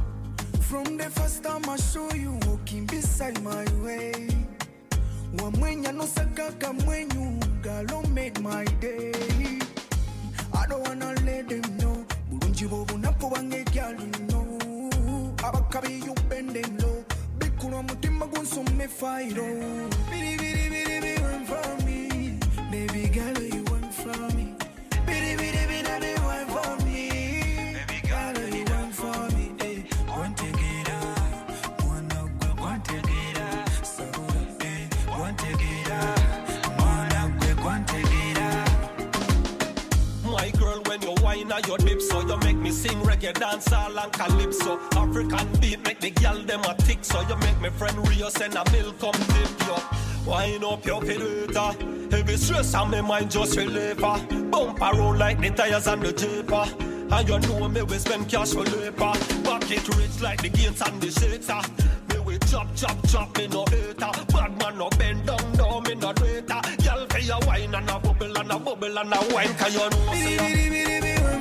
From 0.69 0.97
the 0.97 1.09
first 1.09 1.43
time 1.43 1.67
I 1.69 1.77
show 1.77 2.09
you 2.13 2.37
walking 2.47 2.85
beside 2.85 3.41
my 3.43 3.65
way. 3.83 4.27
Wamwenya 5.37 5.91
no 5.93 6.05
sakaka 6.05 6.73
mwenyu 6.73 7.39
Girl, 7.61 8.01
made 8.13 8.39
my 8.41 8.65
day. 8.81 9.11
I 10.53 10.65
don't 10.67 10.81
wanna 10.87 11.13
let 11.25 11.47
them 11.49 11.77
know. 11.77 12.05
Bulungi 12.29 12.67
bobu 12.67 12.97
napo 12.97 13.29
wange 13.29 13.63
gyal 13.71 13.95
know. 14.29 15.33
Abakabi 15.37 16.05
you 16.05 16.13
bend 16.29 16.49
them 16.51 16.77
low. 16.79 17.03
Bikula 17.39 17.83
mutima 17.83 18.27
gunsome 18.27 18.87
fire 18.87 19.39
oh. 19.39 19.89
Biri 20.11 20.37
biri 20.37 20.69
biri 20.69 21.01
biri 21.01 21.21
run 21.21 21.45
from 21.45 21.85
me. 21.85 22.39
Baby 22.71 23.09
girl 23.09 23.41
you 23.43 23.63
want 23.71 23.93
from 23.93 24.27
me. 24.35 24.53
Biri 25.05 25.35
biri 25.37 25.63
biri 25.67 26.15
run 26.19 26.47
from 26.47 26.76
me 26.76 26.76
a 41.33 41.67
your 41.67 41.77
lips, 41.79 42.09
so 42.09 42.21
you 42.21 42.37
make 42.37 42.55
me 42.57 42.71
sing 42.71 42.97
reggae, 43.01 43.33
dance 43.33 43.71
all 43.71 43.97
and 43.99 44.11
calypso. 44.13 44.79
African 44.95 45.47
beat 45.59 45.83
make 45.85 45.99
the 45.99 46.09
gal 46.11 46.41
them 46.43 46.61
a 46.63 46.73
tick, 46.75 46.99
so 47.03 47.21
you 47.21 47.35
make 47.37 47.59
me 47.61 47.69
friend 47.69 48.07
Rio 48.07 48.29
send 48.29 48.55
a 48.55 48.63
milk 48.71 48.99
come 48.99 49.11
tip 49.13 49.67
you. 49.67 49.75
Wind 50.25 50.63
up 50.63 50.85
your 50.85 51.01
filter. 51.01 51.71
Heavy 52.11 52.37
stress 52.37 52.73
on 52.73 52.91
me 52.91 53.01
mind 53.01 53.31
just 53.31 53.55
relief. 53.57 54.03
uh. 54.03 54.17
Bump 54.51 54.81
around 54.81 55.19
like 55.19 55.39
the 55.39 55.49
tires 55.49 55.87
on 55.87 55.99
the 56.01 56.11
jeeper. 56.11 56.65
And 57.09 57.27
you 57.29 57.39
know 57.39 57.67
me 57.69 57.81
we 57.83 57.97
spend 57.97 58.29
cash 58.29 58.51
for 58.51 58.63
labor. 58.63 59.13
Pocket 59.43 59.87
rich 59.95 60.21
like 60.21 60.41
the 60.41 60.49
gates 60.49 60.81
and 60.81 61.01
the 61.01 61.11
shaker. 61.11 61.43
Ah. 61.49 61.69
Me 62.09 62.19
we 62.19 62.37
chop 62.39 62.67
chop 62.75 62.97
chop 63.07 63.37
me 63.37 63.47
no 63.47 63.63
hater. 63.69 63.95
Ah. 64.01 64.25
Bad 64.33 64.59
man 64.59 64.77
no 64.77 64.89
bend 64.89 65.25
down 65.25 65.53
no 65.53 65.79
me 65.81 65.95
no 65.95 66.11
traitor. 66.13 66.45
Ah. 66.49 66.75
Girl 66.83 67.05
for 67.09 67.19
your 67.19 67.39
wine 67.47 67.73
and 67.75 67.89
a 67.89 67.99
bubble 67.99 68.37
and 68.37 68.51
a 68.51 68.59
bubble 68.59 68.97
and 68.99 69.13
a 69.13 69.33
wine 69.33 69.53
'cause 69.55 69.73
you 69.73 69.89
know 69.89 70.13
say 70.13 71.06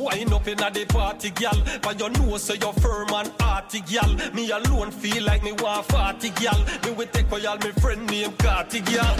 Wind 0.00 0.32
up 0.32 0.48
inna 0.48 0.70
the 0.70 0.86
party, 0.86 1.28
gal. 1.28 1.56
But 1.82 2.00
you 2.00 2.08
know, 2.08 2.38
say 2.38 2.56
you're 2.58 2.72
firm 2.72 3.12
and 3.12 3.30
hearty, 3.38 3.82
gal. 3.82 4.08
Me 4.32 4.50
alone 4.50 4.90
feel 4.90 5.22
like 5.24 5.42
me 5.42 5.52
want 5.52 5.88
party, 5.88 6.30
gal. 6.30 6.58
Me 6.84 6.92
will 6.92 7.06
take 7.08 7.30
away 7.30 7.44
all 7.44 7.58
me 7.58 7.70
friend 7.72 8.06
named 8.06 8.38
Carty, 8.38 8.80
gal. 8.80 9.14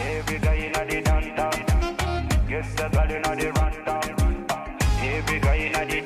Every 0.00 0.38
guy 0.38 0.56
inna 0.56 0.86
the 0.86 1.02
downtown, 1.02 2.48
yes, 2.48 2.72
a 2.80 2.88
girl 2.88 3.10
inna 3.10 3.36
the 3.36 3.52
rundown. 3.52 4.46
Every 5.02 5.38
guy 5.40 5.56
inna 5.56 5.84
the 5.84 6.00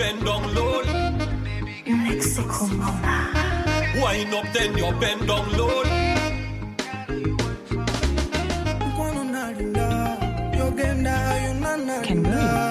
bend 0.00 0.24
down 0.24 0.54
low. 0.54 0.82
Mexico 1.86 2.66
mama. 2.80 3.12
Wind 4.02 4.34
up, 4.34 4.46
then 4.54 4.78
you 4.78 4.90
bend 5.00 5.28
down 5.28 5.46
low. 5.58 5.82
Kwano 8.96 9.22
nalinda, 9.34 9.88
yogenda 10.58 11.14
yonanalinda. 11.44 12.70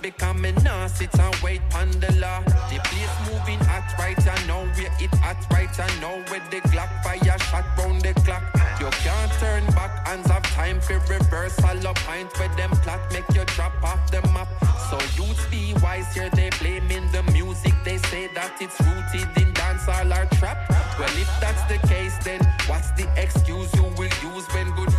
Because 0.00 0.36
me 0.36 0.52
nah 0.62 0.86
sit 0.86 1.18
and 1.18 1.34
wait 1.42 1.60
on 1.74 1.90
the 1.90 2.08
place 2.84 3.16
moving 3.26 3.58
hot 3.66 3.88
right 3.98 4.18
I 4.18 4.46
know 4.46 4.64
where 4.76 4.92
it 5.00 5.14
hot 5.16 5.36
right 5.50 5.68
I 5.78 5.88
know 6.00 6.22
where 6.28 6.42
the 6.50 6.60
Glock 6.68 6.90
fire 7.02 7.38
shot 7.38 7.64
round 7.78 8.02
the 8.02 8.14
clock. 8.22 8.42
You 8.80 8.88
can't 9.02 9.32
turn 9.40 9.66
back, 9.74 10.06
hands 10.06 10.26
have 10.28 10.42
time 10.54 10.80
for 10.80 10.98
reversal 11.10 11.86
of 11.86 11.96
point 12.06 12.30
where 12.38 12.48
them 12.56 12.70
plot 12.82 13.00
make 13.12 13.28
you 13.34 13.44
drop 13.56 13.74
off 13.82 14.10
the 14.10 14.22
map. 14.34 14.48
So 14.90 14.98
youths 15.16 15.44
be 15.50 15.74
wise 15.82 16.14
here, 16.14 16.30
they 16.30 16.50
blaming 16.60 17.10
the 17.10 17.22
music. 17.32 17.74
They 17.84 17.98
say 17.98 18.28
that 18.34 18.52
it's 18.60 18.78
rooted 18.80 19.28
in 19.36 19.52
dancehall 19.54 20.10
or 20.16 20.26
trap. 20.36 20.58
Well, 20.98 21.10
if 21.18 21.30
that's 21.40 21.62
the 21.64 21.78
case, 21.88 22.16
then 22.24 22.40
what's 22.66 22.90
the 22.92 23.08
excuse 23.16 23.72
you 23.74 23.84
will 23.98 24.14
use 24.22 24.46
when 24.54 24.70
good 24.76 24.92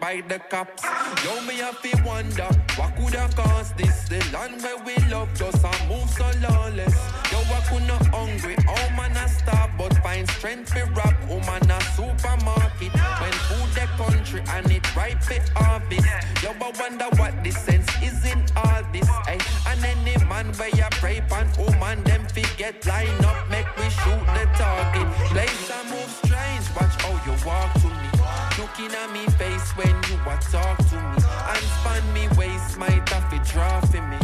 by 0.00 0.22
the 0.26 0.38
cops? 0.38 0.82
Yo, 1.24 1.40
me 1.42 1.56
have 1.56 1.80
to 1.82 2.02
wonder 2.02 2.48
what 2.76 2.96
could 2.96 3.14
have 3.14 3.36
caused 3.36 3.76
this. 3.76 4.08
The 4.08 4.18
land 4.32 4.62
where 4.62 4.78
we 4.78 4.96
love 5.10 5.28
just 5.34 5.62
a 5.62 5.88
move 5.88 6.08
so 6.10 6.30
lawless. 6.48 6.96
Yo, 7.30 7.38
I 7.38 7.60
could 7.68 7.86
not 7.86 8.06
hungry, 8.06 8.56
oh 8.66 8.88
man, 8.96 9.16
I 9.16 9.26
starve, 9.26 9.70
but 9.76 9.94
find 9.98 10.28
strength 10.30 10.72
for 10.72 10.86
rap. 10.92 11.16
Oh 11.28 11.40
man, 11.40 11.70
a 11.70 11.80
supermarket 11.94 12.92
when 13.20 13.32
food 13.48 13.70
the 13.74 13.86
country 14.02 14.42
and 14.48 14.70
it 14.70 14.96
ripe 14.96 15.22
for 15.22 15.40
harvest. 15.54 16.08
Yo, 16.42 16.50
I 16.50 16.72
wonder 16.80 17.08
what 17.16 17.44
the 17.44 17.50
sense 17.50 17.88
is 18.02 18.24
in 18.24 18.42
all 18.56 18.82
this. 18.92 19.08
Ay. 19.28 19.38
And 19.68 19.84
any 19.84 20.16
man 20.24 20.46
where 20.54 20.70
you 20.70 20.88
pray 20.92 21.20
pan, 21.28 21.48
oh 21.58 21.70
man, 21.78 22.02
them 22.04 22.26
forget 22.26 22.84
line 22.86 23.24
up, 23.24 23.48
make 23.50 23.68
we 23.76 23.84
shoot 23.84 24.24
the 24.34 24.48
target. 24.56 25.06
Place 25.30 25.70
and 25.70 25.90
move 25.90 26.10
strange, 26.24 26.66
watch 26.74 26.96
how 27.02 27.12
you 27.26 27.46
walk 27.46 27.72
to 27.74 27.88
me. 27.88 28.09
Looking 28.70 28.94
at 28.94 29.10
me 29.10 29.26
face 29.34 29.70
when 29.76 29.88
you 29.88 30.16
a 30.30 30.36
talk 30.38 30.78
to 30.78 30.94
me. 30.94 31.18
And 31.50 31.64
span 31.74 32.12
me 32.14 32.28
waist, 32.38 32.78
might 32.78 33.08
have 33.08 33.28
to 33.30 33.52
draw 33.52 33.80
for 33.80 34.00
me. 34.00 34.16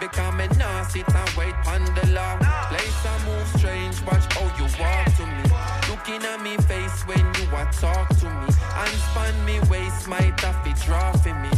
Because 0.00 0.34
me 0.34 0.48
nah 0.58 0.82
sit 0.88 1.08
and 1.08 1.30
wait 1.38 1.54
on 1.68 1.84
the 1.94 2.06
law. 2.10 2.36
Place 2.66 3.06
and 3.06 3.24
move 3.26 3.46
strange, 3.56 4.02
watch 4.02 4.26
how 4.34 4.50
you 4.58 4.66
walk 4.82 5.06
to 5.18 5.24
me. 5.24 5.44
Looking 5.88 6.22
at 6.26 6.42
me 6.42 6.56
face 6.66 7.06
when 7.06 7.24
you 7.38 7.46
a 7.54 7.64
talk 7.80 8.08
to 8.18 8.26
me. 8.26 8.48
And 8.74 8.94
span 9.06 9.44
me 9.44 9.60
waist, 9.70 10.08
might 10.08 10.38
have 10.40 10.64
to 10.64 10.84
draw 10.84 11.12
for 11.12 11.34
me. 11.34 11.50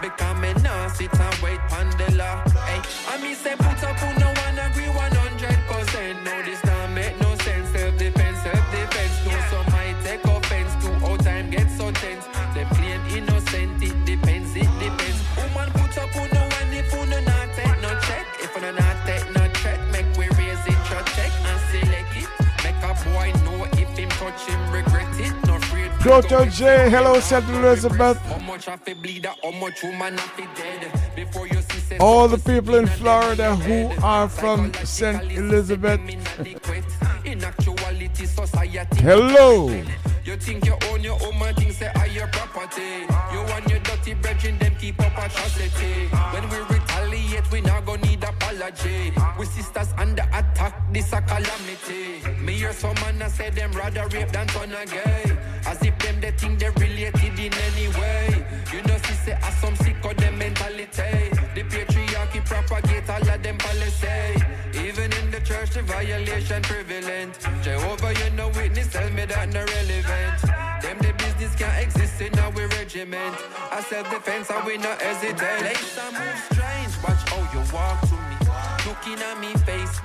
Because 0.00 0.36
me 0.40 0.54
nah 0.62 0.88
sit 0.88 1.12
and 1.12 1.36
wait 1.42 1.60
on 1.72 1.90
the 1.98 2.10
law. 2.16 2.42
Hey, 2.64 2.80
I 3.06 3.20
me 3.22 3.34
say 3.34 3.54
put 3.54 3.84
up 3.84 3.96
who 4.00 4.25
dead. 26.06 26.22
Before 26.24 26.90
hello, 26.90 27.18
St. 27.20 27.44
Elizabeth. 27.50 28.18
All 32.00 32.28
the 32.28 32.38
people 32.38 32.76
in 32.76 32.86
Florida 32.86 33.56
who 33.56 33.90
are 34.04 34.28
from 34.28 34.72
St. 34.84 35.32
Elizabeth. 35.32 36.00
Hello. 39.00 39.68
You 40.24 40.36
think 40.36 40.64
you 40.66 40.76
own 40.90 41.02
your 41.02 41.18
own 41.24 41.38
man, 41.38 41.54
think 41.54 41.72
say 41.72 41.90
are 41.94 42.06
your 42.08 42.26
property. 42.28 43.06
You 43.32 43.40
want 43.50 43.68
your 43.68 43.78
dirty 43.80 44.14
brethren, 44.14 44.58
keep 44.80 45.00
up 45.00 45.12
atrocity. 45.12 46.08
When 46.32 46.48
we 46.50 46.58
retaliate, 46.74 47.50
we 47.50 47.60
not 47.62 47.84
gonna 47.84 48.02
need 48.02 48.22
apology. 48.22 49.12
We 49.38 49.46
this 50.92 51.12
a 51.12 51.20
calamity. 51.22 52.20
Me 52.44 52.52
hear 52.54 52.72
some 52.72 52.94
man 52.96 53.22
a 53.22 53.30
say 53.30 53.50
them 53.50 53.72
rather 53.72 54.06
rape 54.08 54.30
than 54.32 54.46
turn 54.48 54.72
a 54.72 54.84
gay. 54.86 55.36
As 55.66 55.82
if 55.82 55.98
them 55.98 56.20
they 56.20 56.30
think 56.32 56.58
they 56.58 56.70
related 56.70 57.38
in 57.38 57.52
any 57.52 57.88
way. 57.98 58.46
You 58.72 58.82
know, 58.82 58.96
see 59.04 59.14
say 59.24 59.38
as 59.42 59.56
some 59.58 59.76
sick 59.76 60.04
of 60.04 60.16
them 60.16 60.38
mentality. 60.38 61.30
The 61.54 61.62
patriarchy 61.62 62.44
propagate 62.44 63.08
all 63.10 63.28
of 63.28 63.42
them 63.42 63.58
policy. 63.58 64.42
Even 64.74 65.12
in 65.12 65.30
the 65.30 65.40
church, 65.40 65.70
the 65.70 65.82
violation 65.82 66.62
prevalent. 66.62 67.38
Jehovah, 67.62 68.12
you 68.14 68.30
know 68.36 68.48
witness, 68.48 68.88
tell 68.92 69.10
me 69.10 69.24
that 69.24 69.48
no 69.52 69.64
relevant. 69.64 70.42
Them 70.82 70.98
the 70.98 71.12
business 71.18 71.54
can't 71.56 71.82
exist 71.82 72.20
in 72.20 72.38
our 72.38 72.52
regiment. 72.52 73.34
I 73.72 73.80
self-defense 73.82 74.50
and 74.50 74.66
we 74.66 74.76
not 74.76 75.00
hesitate. 75.00 75.38
Place 75.38 75.98
and 75.98 76.12
move 76.14 76.40
strange. 76.52 76.92
Watch 77.02 77.22
how 77.30 77.42
you 77.52 77.62
walk 77.72 78.00
to 78.08 78.14
me. 78.14 78.36
Looking 78.86 79.18
at 79.22 79.40
me 79.40 79.52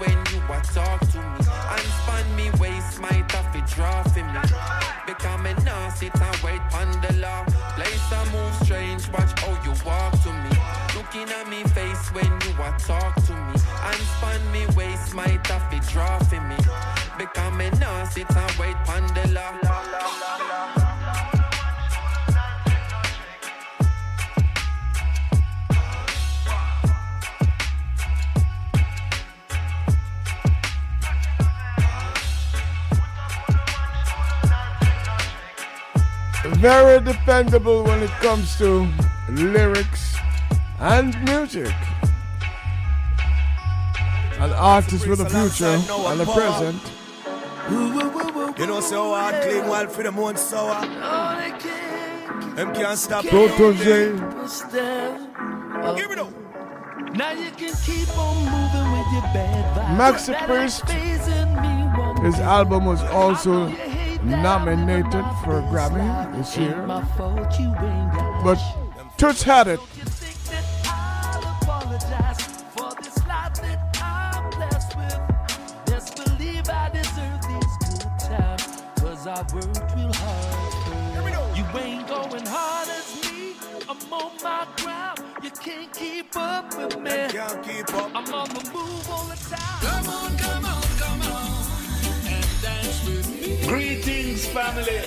when 0.02 0.18
you 0.34 0.42
a 0.50 0.60
talk 0.74 1.00
to 1.14 1.20
me. 1.32 1.42
And 1.74 1.88
span 2.00 2.26
me 2.36 2.50
waist, 2.60 3.00
might 3.00 3.30
have 3.32 3.50
to 3.54 3.62
draw 3.74 4.02
for 4.04 4.26
me. 4.34 4.42
Become 5.06 5.46
a 5.46 5.54
nah 5.64 5.90
sit 5.90 6.16
and 6.20 6.38
wait 6.44 6.62
pon 6.72 6.90
the 7.06 7.14
law. 7.22 7.46
Place 7.78 8.12
and 8.18 8.32
move 8.34 8.54
strange. 8.64 9.04
Watch 9.14 9.32
how 9.40 9.54
you 9.66 9.74
walk 9.86 10.14
to 10.24 10.32
me. 10.44 10.52
Looking 10.98 11.30
at 11.38 11.48
me 11.48 11.64
face 11.78 12.04
when 12.16 12.32
you 12.44 12.52
a 12.68 12.70
talk 12.90 13.14
to 13.28 13.34
me. 13.46 13.56
And 13.90 14.02
span 14.14 14.42
me 14.52 14.66
waist, 14.76 15.14
might 15.14 15.46
have 15.48 15.70
to 15.72 15.80
draw 15.94 16.18
for 16.30 16.42
me. 16.50 16.58
Become 17.20 17.62
a 17.62 17.70
nah 17.80 18.04
sit 18.06 18.30
and 18.36 18.54
wait 18.60 18.78
pon 18.86 19.06
the 19.14 19.28
law. 19.38 19.61
Very 36.62 37.02
dependable 37.04 37.84
when 37.84 38.04
it 38.04 38.12
comes 38.22 38.56
to 38.60 38.88
lyrics 39.32 40.16
and 40.80 41.20
music. 41.24 41.74
An 44.38 44.54
artist 44.54 45.08
with 45.08 45.22
a 45.22 45.26
future 45.26 45.66
and 45.66 46.22
a 46.22 46.26
present. 46.26 46.80
You 48.60 48.68
know, 48.68 48.80
so 48.80 49.10
hard, 49.10 49.42
clean 49.42 49.68
while 49.68 49.88
for 49.88 50.04
the 50.04 50.12
moon 50.12 50.36
sour. 50.38 50.80
Them 52.56 52.76
can't 52.76 53.00
stop. 53.00 53.26
Protege. 53.26 54.12
Give 55.98 56.12
it 56.12 56.20
up. 56.20 56.32
Now 57.16 57.32
you 57.32 57.50
can 57.58 57.74
keep 57.84 58.16
on 58.20 58.38
moving 58.38 58.92
with 58.92 59.08
your 59.14 59.26
bad 59.34 59.98
vibes. 59.98 59.98
Maxi 59.98 60.46
Priest. 60.46 60.84
ain't 60.92 61.22
phasing 61.22 61.62
me 61.64 62.00
one 62.00 62.24
His 62.24 62.40
album 62.40 62.86
was 62.86 63.02
also 63.06 63.68
nominated 64.24 65.26
for 65.44 65.60
a 65.60 65.64
Grammy 65.72 66.38
this 66.38 66.58
year. 66.58 66.86
My 66.86 67.04
fault 67.18 67.60
you 67.60 67.68
ain't 67.68 68.14
got 68.14 68.44
But 68.44 68.60
Toots 69.18 69.44
had 69.44 69.68
it. 69.68 69.80
apologize 71.62 72.42
for 72.76 72.92
this 73.02 73.18
life 73.28 73.54
that 73.62 73.98
I'm 74.02 74.46
with. 74.98 75.86
Best 75.86 76.16
believe 76.16 76.68
I 76.70 76.90
deserve 76.90 77.42
these 77.50 77.78
good 78.00 78.20
times, 78.20 78.84
cause 79.00 79.28
I 79.28 79.42
worked 79.54 79.96
real 79.96 80.12
hard. 80.14 81.58
You 81.58 81.66
ain't 81.80 82.08
going 82.08 82.46
hard 82.46 82.88
as 82.90 83.32
me. 83.32 83.56
I'm 83.88 84.14
on 84.14 84.32
my 84.44 84.68
ground. 84.78 85.20
You 85.44 85.52
can't 85.52 85.94
keep 85.94 86.36
up 86.36 86.76
with 86.78 87.00
me. 87.00 87.12
Can't 87.30 87.64
keep 87.64 87.94
up. 87.94 88.12
I'm 88.16 88.34
on 88.34 88.50
the 88.50 88.72
move 88.74 89.10
all 89.10 89.26
the 89.26 89.36
time. 89.36 89.82
Come 89.82 90.08
on, 90.10 90.38
come 90.38 90.66
on, 90.66 90.82
come 90.98 91.22
on. 91.34 91.51
Greetings, 93.72 94.46
family. 94.48 95.00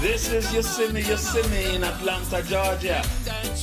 This 0.00 0.32
is 0.32 0.50
Yosemite 0.54 1.06
Yosemite 1.06 1.74
in 1.74 1.84
Atlanta, 1.84 2.42
Georgia. 2.42 3.02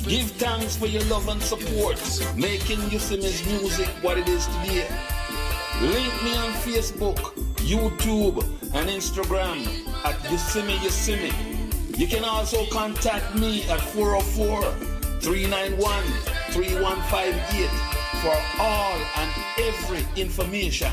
Give 0.08 0.30
thanks 0.38 0.76
for 0.76 0.86
your 0.86 1.04
love 1.06 1.28
and 1.30 1.42
support, 1.42 1.98
making 2.36 2.80
Yosemite's 2.92 3.44
music 3.48 3.88
what 4.04 4.20
it 4.20 4.30
is 4.30 4.46
today. 4.46 4.88
Link 5.82 6.14
me 6.24 6.38
on 6.38 6.54
Facebook, 6.62 7.18
YouTube, 7.66 8.44
and 8.76 8.88
Instagram 8.88 9.66
at 10.06 10.32
Yosemite 10.32 10.78
Yosemite. 10.84 11.34
You 11.98 12.06
can 12.06 12.24
also 12.24 12.68
contact 12.68 13.34
me 13.34 13.64
at 13.64 13.82
404 13.82 14.62
391 15.22 16.04
3158 16.52 17.68
for 18.22 18.38
all 18.62 18.98
and 19.18 19.32
every 19.58 20.06
information. 20.22 20.92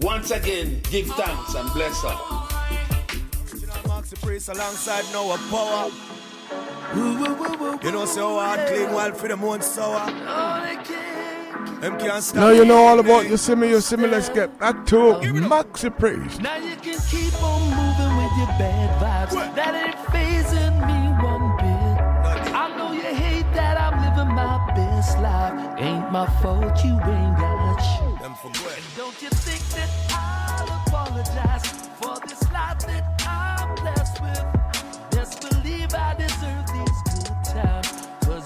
Once 0.00 0.32
again, 0.32 0.80
give 0.90 1.06
thanks 1.12 1.54
and 1.54 1.72
bless 1.72 2.02
her. 2.02 2.45
Maxi 4.06 4.22
Priest 4.22 4.48
alongside 4.50 5.04
Noah 5.12 5.36
Powa. 5.50 5.90
You 7.82 7.90
know, 7.90 8.04
so 8.04 8.38
hard, 8.38 8.68
clean 8.68 8.92
while 8.92 9.12
for 9.12 9.26
the 9.26 9.36
moon 9.36 9.60
sour. 9.60 10.06
Them 11.80 11.98
can't 11.98 12.22
stop. 12.22 12.36
Now 12.36 12.50
you 12.50 12.64
know 12.64 12.76
all 12.76 13.00
about 13.00 13.28
Yosemite 13.28 13.72
Yosemite. 13.72 14.08
Let's 14.08 14.28
get 14.28 14.56
back 14.60 14.86
to 14.86 14.96
Maxi 14.96 15.90
Priest. 15.98 16.40
Now 16.40 16.56
you 16.56 16.76
can 16.76 16.98
keep 17.10 17.34
on 17.42 17.62
moving 17.62 18.16
with 18.16 18.32
your 18.38 18.46
bad 18.58 19.28
vibes. 19.28 19.54
That 19.56 19.74
ain't 19.74 19.96
phasing 20.14 20.86
me 20.86 20.98
one 21.22 21.56
bit. 21.56 22.54
I 22.54 22.76
know 22.76 22.92
you 22.92 23.02
hate 23.02 23.52
that 23.54 23.76
I'm 23.76 23.98
living 24.04 24.32
my 24.34 24.72
best 24.76 25.18
life. 25.18 25.80
Ain't 25.80 26.12
my 26.12 26.26
fault 26.40 26.84
you 26.84 26.92
ain't 26.92 27.38
got 27.38 27.78
shit. 27.78 28.06
And 28.22 28.84
don't 28.96 29.20
you 29.20 29.30
think 29.30 29.62
that 29.74 29.90
I'll 30.10 30.86
apologize 30.86 31.66
for 32.00 32.20
this 32.28 32.42
life 32.52 32.78
that 32.86 33.15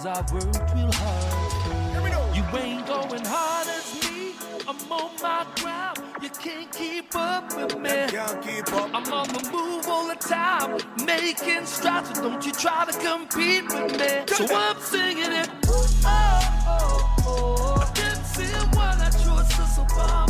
Cause 0.03 0.07
I 0.07 0.35
worked 0.35 0.75
real 0.75 0.91
hard. 0.95 2.35
You 2.35 2.43
ain't 2.59 2.87
going 2.87 3.25
hard 3.27 3.69
as 3.69 4.09
me. 4.09 4.33
I'm 4.67 4.91
on 4.91 5.11
my 5.20 5.47
ground. 5.57 5.99
You 6.23 6.31
can't 6.31 6.73
keep 6.73 7.15
up 7.15 7.55
with 7.55 7.79
me. 7.79 8.07
Can't 8.09 8.43
keep 8.43 8.73
up. 8.73 8.89
I'm 8.95 9.12
on 9.12 9.29
the 9.29 9.51
move 9.53 9.87
all 9.89 10.09
the 10.09 10.15
time, 10.15 10.79
making 11.05 11.67
strides. 11.67 12.17
So 12.17 12.23
don't 12.23 12.47
you 12.47 12.53
try 12.53 12.87
to 12.87 12.99
compete 12.99 13.65
with 13.65 13.93
me. 14.01 14.25
So 14.35 14.47
I'm 14.55 14.81
singing 14.81 15.33
it. 15.33 15.51
Oh, 15.67 15.87
oh, 16.07 17.17
oh. 17.27 17.87
I 17.87 17.93
didn't 17.93 18.25
see 18.25 18.55
when 18.75 19.03
I 19.03 19.11
chose 19.11 19.49
to 19.49 19.67
support 19.67 20.30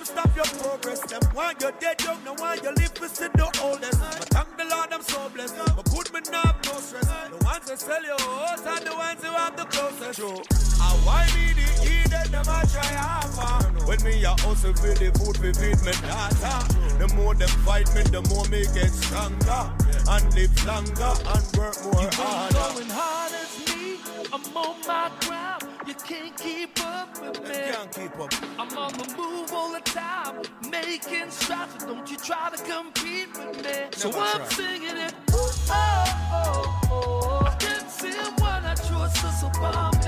them 0.00 0.06
stop 0.16 0.36
your 0.36 0.44
progress. 0.60 1.00
Them 1.00 1.20
want 1.34 1.60
you 1.60 1.70
dead 1.80 2.02
young, 2.02 2.22
no 2.24 2.32
want 2.34 2.62
you 2.62 2.70
live 2.70 2.94
to 2.94 3.08
see 3.08 3.28
the 3.34 3.46
oldest. 3.62 4.00
But 4.00 4.28
thank 4.30 4.56
the 4.56 4.64
Lord 4.64 4.92
I'm 4.92 5.02
so 5.02 5.28
blessed. 5.28 5.56
But 5.76 5.84
good 5.90 6.12
me 6.12 6.20
not 6.30 6.46
have 6.46 6.64
no 6.64 6.80
stress. 6.80 7.06
The 7.06 7.44
ones 7.44 7.66
that 7.68 7.78
sell 7.78 8.02
your 8.02 8.20
house 8.20 8.64
and 8.66 8.86
the 8.86 8.94
ones 8.96 9.22
who 9.22 9.32
have 9.32 9.56
the 9.56 9.64
closest. 9.64 10.18
True. 10.18 10.42
I 10.80 10.90
why 11.04 11.26
me 11.36 11.52
the 11.52 11.68
heathen, 11.84 12.32
them 12.32 12.46
I 12.48 12.64
try 12.64 12.84
harder. 12.84 13.84
When 13.84 14.02
me 14.02 14.24
a 14.24 14.30
hustle 14.40 14.74
for 14.74 14.94
the 14.94 15.10
food, 15.18 15.36
we 15.38 15.52
feed 15.52 15.80
me 15.84 15.92
data. 15.92 16.54
The 16.98 17.12
more 17.14 17.34
them 17.34 17.48
fight 17.66 17.92
me, 17.94 18.02
the 18.02 18.22
more 18.32 18.46
me 18.48 18.64
get 18.72 18.90
stronger. 18.90 19.62
And 20.08 20.24
live 20.34 20.54
longer 20.64 21.12
and 21.34 21.44
work 21.56 21.76
more 21.84 22.00
You 22.00 22.08
ain't 22.08 22.14
harder. 22.14 22.74
going 22.74 22.88
hard 22.88 23.32
as 23.32 23.52
me. 23.68 23.98
I'm 24.32 24.56
on 24.56 24.76
my 24.86 25.10
ground. 25.20 25.59
You 25.90 25.96
can't 26.06 26.36
keep 26.36 26.86
up 26.86 27.20
with 27.20 27.42
me. 27.48 27.72
Can't 27.72 27.92
keep 27.92 28.16
up. 28.20 28.32
I'm 28.60 28.78
on 28.78 28.92
the 28.92 29.12
move 29.16 29.52
all 29.52 29.72
the 29.72 29.80
time, 29.80 30.36
making 30.70 31.28
strides. 31.30 31.72
So 31.80 31.88
don't 31.88 32.08
you 32.08 32.16
try 32.16 32.48
to 32.48 32.62
compete 32.62 33.26
with 33.36 33.64
me. 33.64 33.88
So 33.90 34.10
Never 34.10 34.20
I'm 34.20 34.36
try. 34.36 34.48
singing 34.50 34.96
it. 34.96 35.14
Oh, 35.32 35.52
oh, 35.68 36.30
oh. 36.32 36.88
oh. 36.92 37.44
I 37.44 37.56
didn't 37.58 37.90
see 37.90 38.12
when 38.40 38.64
I 38.64 38.74
chose 38.76 39.12
to 39.14 39.32
support 39.32 39.99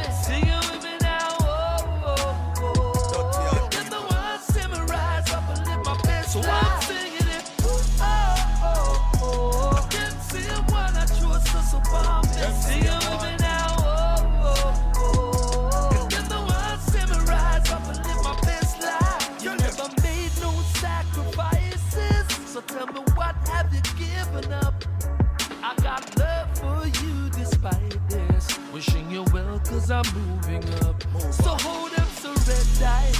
I'm 29.93 30.05
moving 30.15 30.65
up. 30.87 31.03
So 31.33 31.51
hold 31.61 31.93
up, 31.93 32.09
so 32.09 32.33
red. 32.51 33.15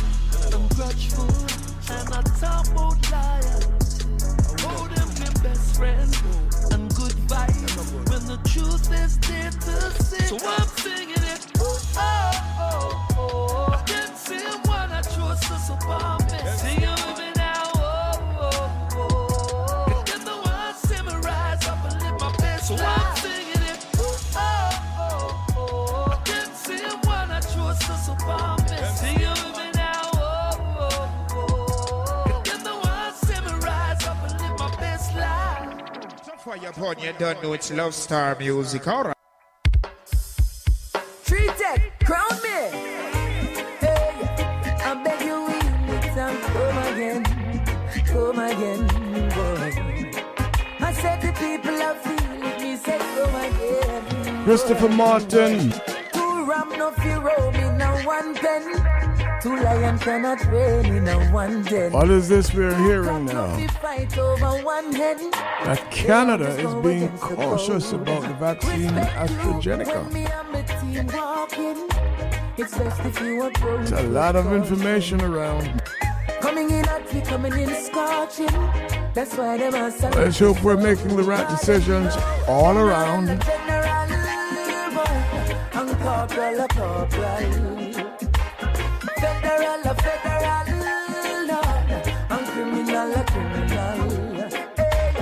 I'm 0.55 0.67
grudgeful 0.69 1.29
and 1.91 2.09
I 2.15 2.23
talk 2.41 2.67
about 2.69 2.97
loyalty. 3.13 4.09
Hold 4.65 4.91
them 4.91 5.11
your 5.21 5.35
best 5.43 5.77
friend 5.77 6.17
and 6.73 6.95
good 6.95 7.13
vibes 7.29 7.93
when 8.11 8.27
the 8.27 8.39
truth 8.49 8.91
is 8.91 9.19
there 9.19 9.51
to 9.51 10.03
see. 10.03 10.25
So 10.25 10.39
I'm 10.47 10.69
singing 10.79 11.23
it. 11.35 11.47
Oh, 11.59 11.79
oh, 11.97 12.57
oh. 12.59 13.17
oh. 13.19 13.79
I 13.79 13.85
didn't 13.85 14.17
see 14.17 14.39
when 14.39 14.93
I 14.93 15.03
chose 15.03 15.41
to 15.41 15.59
support 15.59 16.22
Fire 36.53 36.69
upon 36.69 36.99
you 36.99 37.15
don't 37.19 37.43
know 37.43 37.55
it's 37.55 37.73
Love 37.73 37.95
Star 37.95 38.37
music, 38.39 38.87
alright. 38.87 39.17
Tree 41.25 41.47
Tech, 41.57 41.99
crown 42.05 42.29
me. 42.43 42.61
Hey, 43.81 44.13
I 44.85 45.01
beg 45.03 45.21
you, 45.23 45.41
will 45.41 45.95
it 45.95 46.19
and 46.25 46.43
come 46.43 46.79
again, 46.93 47.25
come 48.05 48.39
again, 48.39 48.87
boy. 49.31 49.73
I 50.81 50.93
said 50.93 51.23
the 51.23 51.33
people 51.41 51.83
are 51.83 51.95
feeling 52.05 52.63
me, 52.63 52.77
said 52.77 53.01
come 53.01 53.35
again. 53.35 54.45
Christopher 54.45 54.91
Martin. 54.91 55.73
Two 56.13 56.45
ram 56.45 56.69
no 56.77 56.91
fear 56.91 57.17
oh, 57.17 57.51
roam 57.51 57.55
in 57.55 58.05
one 58.05 58.35
pen. 58.35 58.82
Two 59.43 59.57
lion 59.57 59.99
cannot 59.99 60.45
reign 60.53 60.87
in 60.87 61.09
a 61.09 61.19
one 61.33 61.65
den. 61.65 61.91
What 61.91 62.09
is 62.11 62.29
this 62.29 62.55
we're 62.55 62.77
hearing 62.87 63.25
now? 63.25 63.67
fight 63.81 64.17
over 64.17 64.63
one 64.63 64.93
head. 64.93 65.19
That 65.65 65.91
Canada 65.91 66.47
is 66.47 66.73
being 66.77 67.09
cautious 67.19 67.91
about 67.91 68.23
the 68.23 68.35
vaccine 68.35 68.91
AstraZeneca. 68.91 70.13
Me 70.13 70.27
and 70.27 70.53
my 70.53 70.63
team 70.63 71.09
walking. 71.09 71.89
It's 72.57 72.79
best 72.79 73.01
if 73.01 73.21
you. 73.21 73.51
It's 73.81 73.91
a 73.91 74.05
lot 74.05 74.37
of 74.37 74.53
information 74.53 75.21
around. 75.21 75.83
Coming 76.41 76.71
in 76.71 76.85
hot, 76.85 77.13
we 77.13 77.21
coming 77.23 77.53
in 77.53 77.75
scorching. 77.83 78.47
That's 79.13 79.37
why 79.37 79.59
them 79.59 79.75
are 79.75 79.91
saying. 79.91 80.15
Let's 80.15 80.39
hope 80.39 80.63
we're 80.63 80.77
making 80.77 81.17
the 81.17 81.25
right 81.25 81.49
decisions 81.49 82.15
all 82.47 82.79
around. 82.79 83.43
Federal, 89.63 89.87
a 89.87 89.95
federal. 89.95 90.69
Lord. 91.47 91.91
And 92.31 92.47
criminal, 92.49 93.13
a 93.15 93.23
criminal. 93.31 94.01
Hey. 94.77 95.15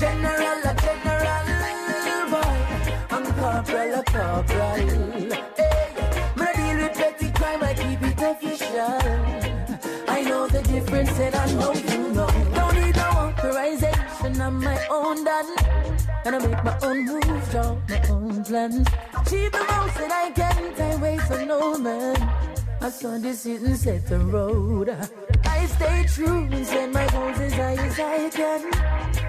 General, 0.00 0.64
a 0.64 0.74
general. 0.84 1.48
Boy. 2.32 2.56
And 3.14 3.28
corporal, 3.36 3.94
a 3.94 4.04
corporal. 4.04 4.88
Hey. 5.56 5.76
Me 6.38 6.46
deal 6.56 6.76
with 6.80 6.94
petty 6.94 7.28
crime, 7.32 7.62
I 7.62 7.74
keep 7.74 8.02
it 8.02 8.22
official. 8.22 9.02
I 10.08 10.22
know 10.22 10.48
the 10.48 10.62
difference 10.62 11.18
and 11.18 11.34
I 11.34 11.52
know 11.52 11.72
you 11.74 12.08
know. 12.14 12.30
Don't 12.54 12.74
need 12.80 12.96
no 12.96 13.08
authorization, 13.26 14.40
I'm 14.40 14.64
my 14.64 14.86
own 14.88 15.24
done. 15.24 15.56
And 16.24 16.36
I 16.36 16.38
make 16.38 16.64
my 16.64 16.78
own 16.82 17.04
moves, 17.04 17.50
draw 17.50 17.76
my 17.90 18.00
own 18.08 18.44
plans. 18.44 18.88
Achieve 19.20 19.52
the 19.52 19.58
most 19.58 19.94
that 19.98 20.10
I 20.10 20.30
can, 20.30 20.72
I 20.80 20.96
wait 20.96 21.20
for 21.20 21.44
no 21.44 21.76
man. 21.76 22.53
I 22.84 22.90
saw 22.90 23.14
it 23.14 23.24
and 23.24 23.76
set 23.78 24.06
the 24.08 24.18
road. 24.18 24.90
I 25.42 25.64
stay 25.64 26.04
true 26.06 26.46
and 26.52 26.66
set 26.66 26.92
my 26.92 27.06
goals 27.06 27.40
as 27.40 27.54
high 27.54 27.76
as 27.76 27.98
I 27.98 28.28
can. 28.28 28.70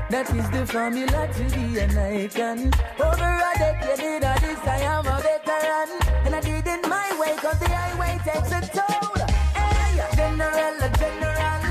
That 0.10 0.30
is 0.36 0.50
the 0.50 0.66
formula 0.68 1.30
to 1.36 1.44
be 1.56 1.80
an 1.80 1.98
icon. 1.98 2.74
Over 3.00 3.24
a 3.24 3.58
decade 3.58 4.26
of 4.26 4.42
this, 4.42 4.60
I 4.68 4.80
am 4.82 5.08
a 5.08 5.22
veteran. 5.24 5.90
And 6.26 6.36
I 6.36 6.42
did 6.42 6.68
it 6.68 6.86
my 6.90 7.18
way, 7.18 7.34
cause 7.38 7.58
the 7.60 7.70
highway 7.70 8.20
takes 8.26 8.52
a 8.52 8.60
toll. 8.76 9.24
Hey, 9.56 10.04
general, 10.18 10.76
a 10.84 10.90
general. 11.00 11.64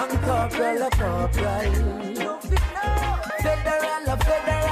I'm 0.00 0.08
corporal, 0.24 0.82
a 0.84 0.90
corporal. 0.90 2.40
Federal, 3.42 4.08
a 4.08 4.16
federal. 4.16 4.63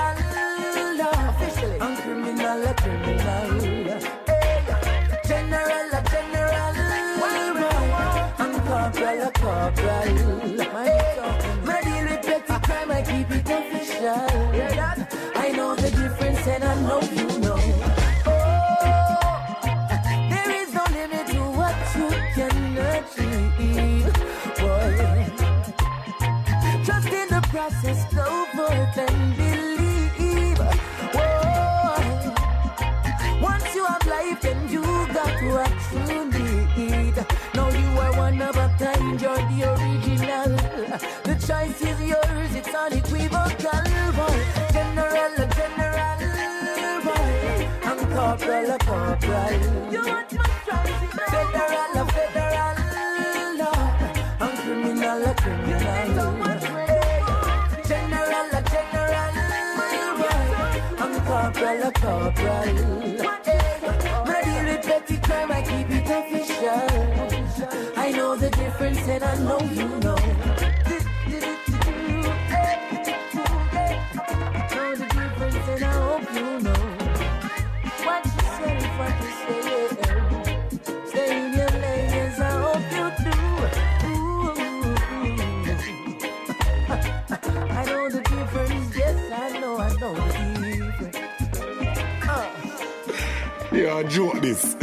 Process, 27.62 28.04
go 28.12 28.44
forth 28.56 28.98
and 28.98 29.36
believe. 29.36 30.58
Whoa. 31.14 32.34
Once 33.40 33.74
you 33.74 33.84
have 33.84 34.06
life, 34.06 34.40
then 34.40 34.68
you 34.68 34.82
got 35.18 35.36
what 35.54 35.72
you 36.08 36.24
need. 36.32 37.14
Now 37.54 37.68
you 37.70 37.88
are 38.00 38.14
one 38.16 38.42
of 38.42 38.56
a 38.56 38.68
kind, 38.80 39.20
you're 39.20 39.44
the 39.50 39.60
original. 39.74 40.50
The 41.28 41.34
choice 41.46 41.80
is 41.90 42.00
yours, 42.12 42.52
it's 42.60 42.74
unequivocal. 42.74 43.84
Boy. 44.18 44.40
General, 44.72 45.34
general, 45.58 46.18
boy. 47.06 47.68
I'm 47.88 48.00
corporal, 48.14 48.78
corporal. 48.78 49.60
You 49.92 50.00
want 50.04 50.32
my 50.32 50.48
choice? 50.66 51.12
Federal, 51.30 52.06
corporal, 61.80 61.88
a 61.88 61.92
corporal. 61.92 63.22
I 64.28 64.42
deal 64.44 64.64
with 64.64 64.82
petty 64.86 65.16
crime, 65.18 65.50
I 65.50 65.62
keep 65.62 65.90
it 65.90 66.10
official. 66.10 67.92
I 67.96 68.12
know 68.12 68.36
the 68.36 68.50
difference 68.50 69.08
and 69.08 69.24
I 69.24 69.36
know 69.38 69.60
you. 69.60 69.88
Know 70.00 70.51
Joke 94.02 94.40
this. 94.40 94.76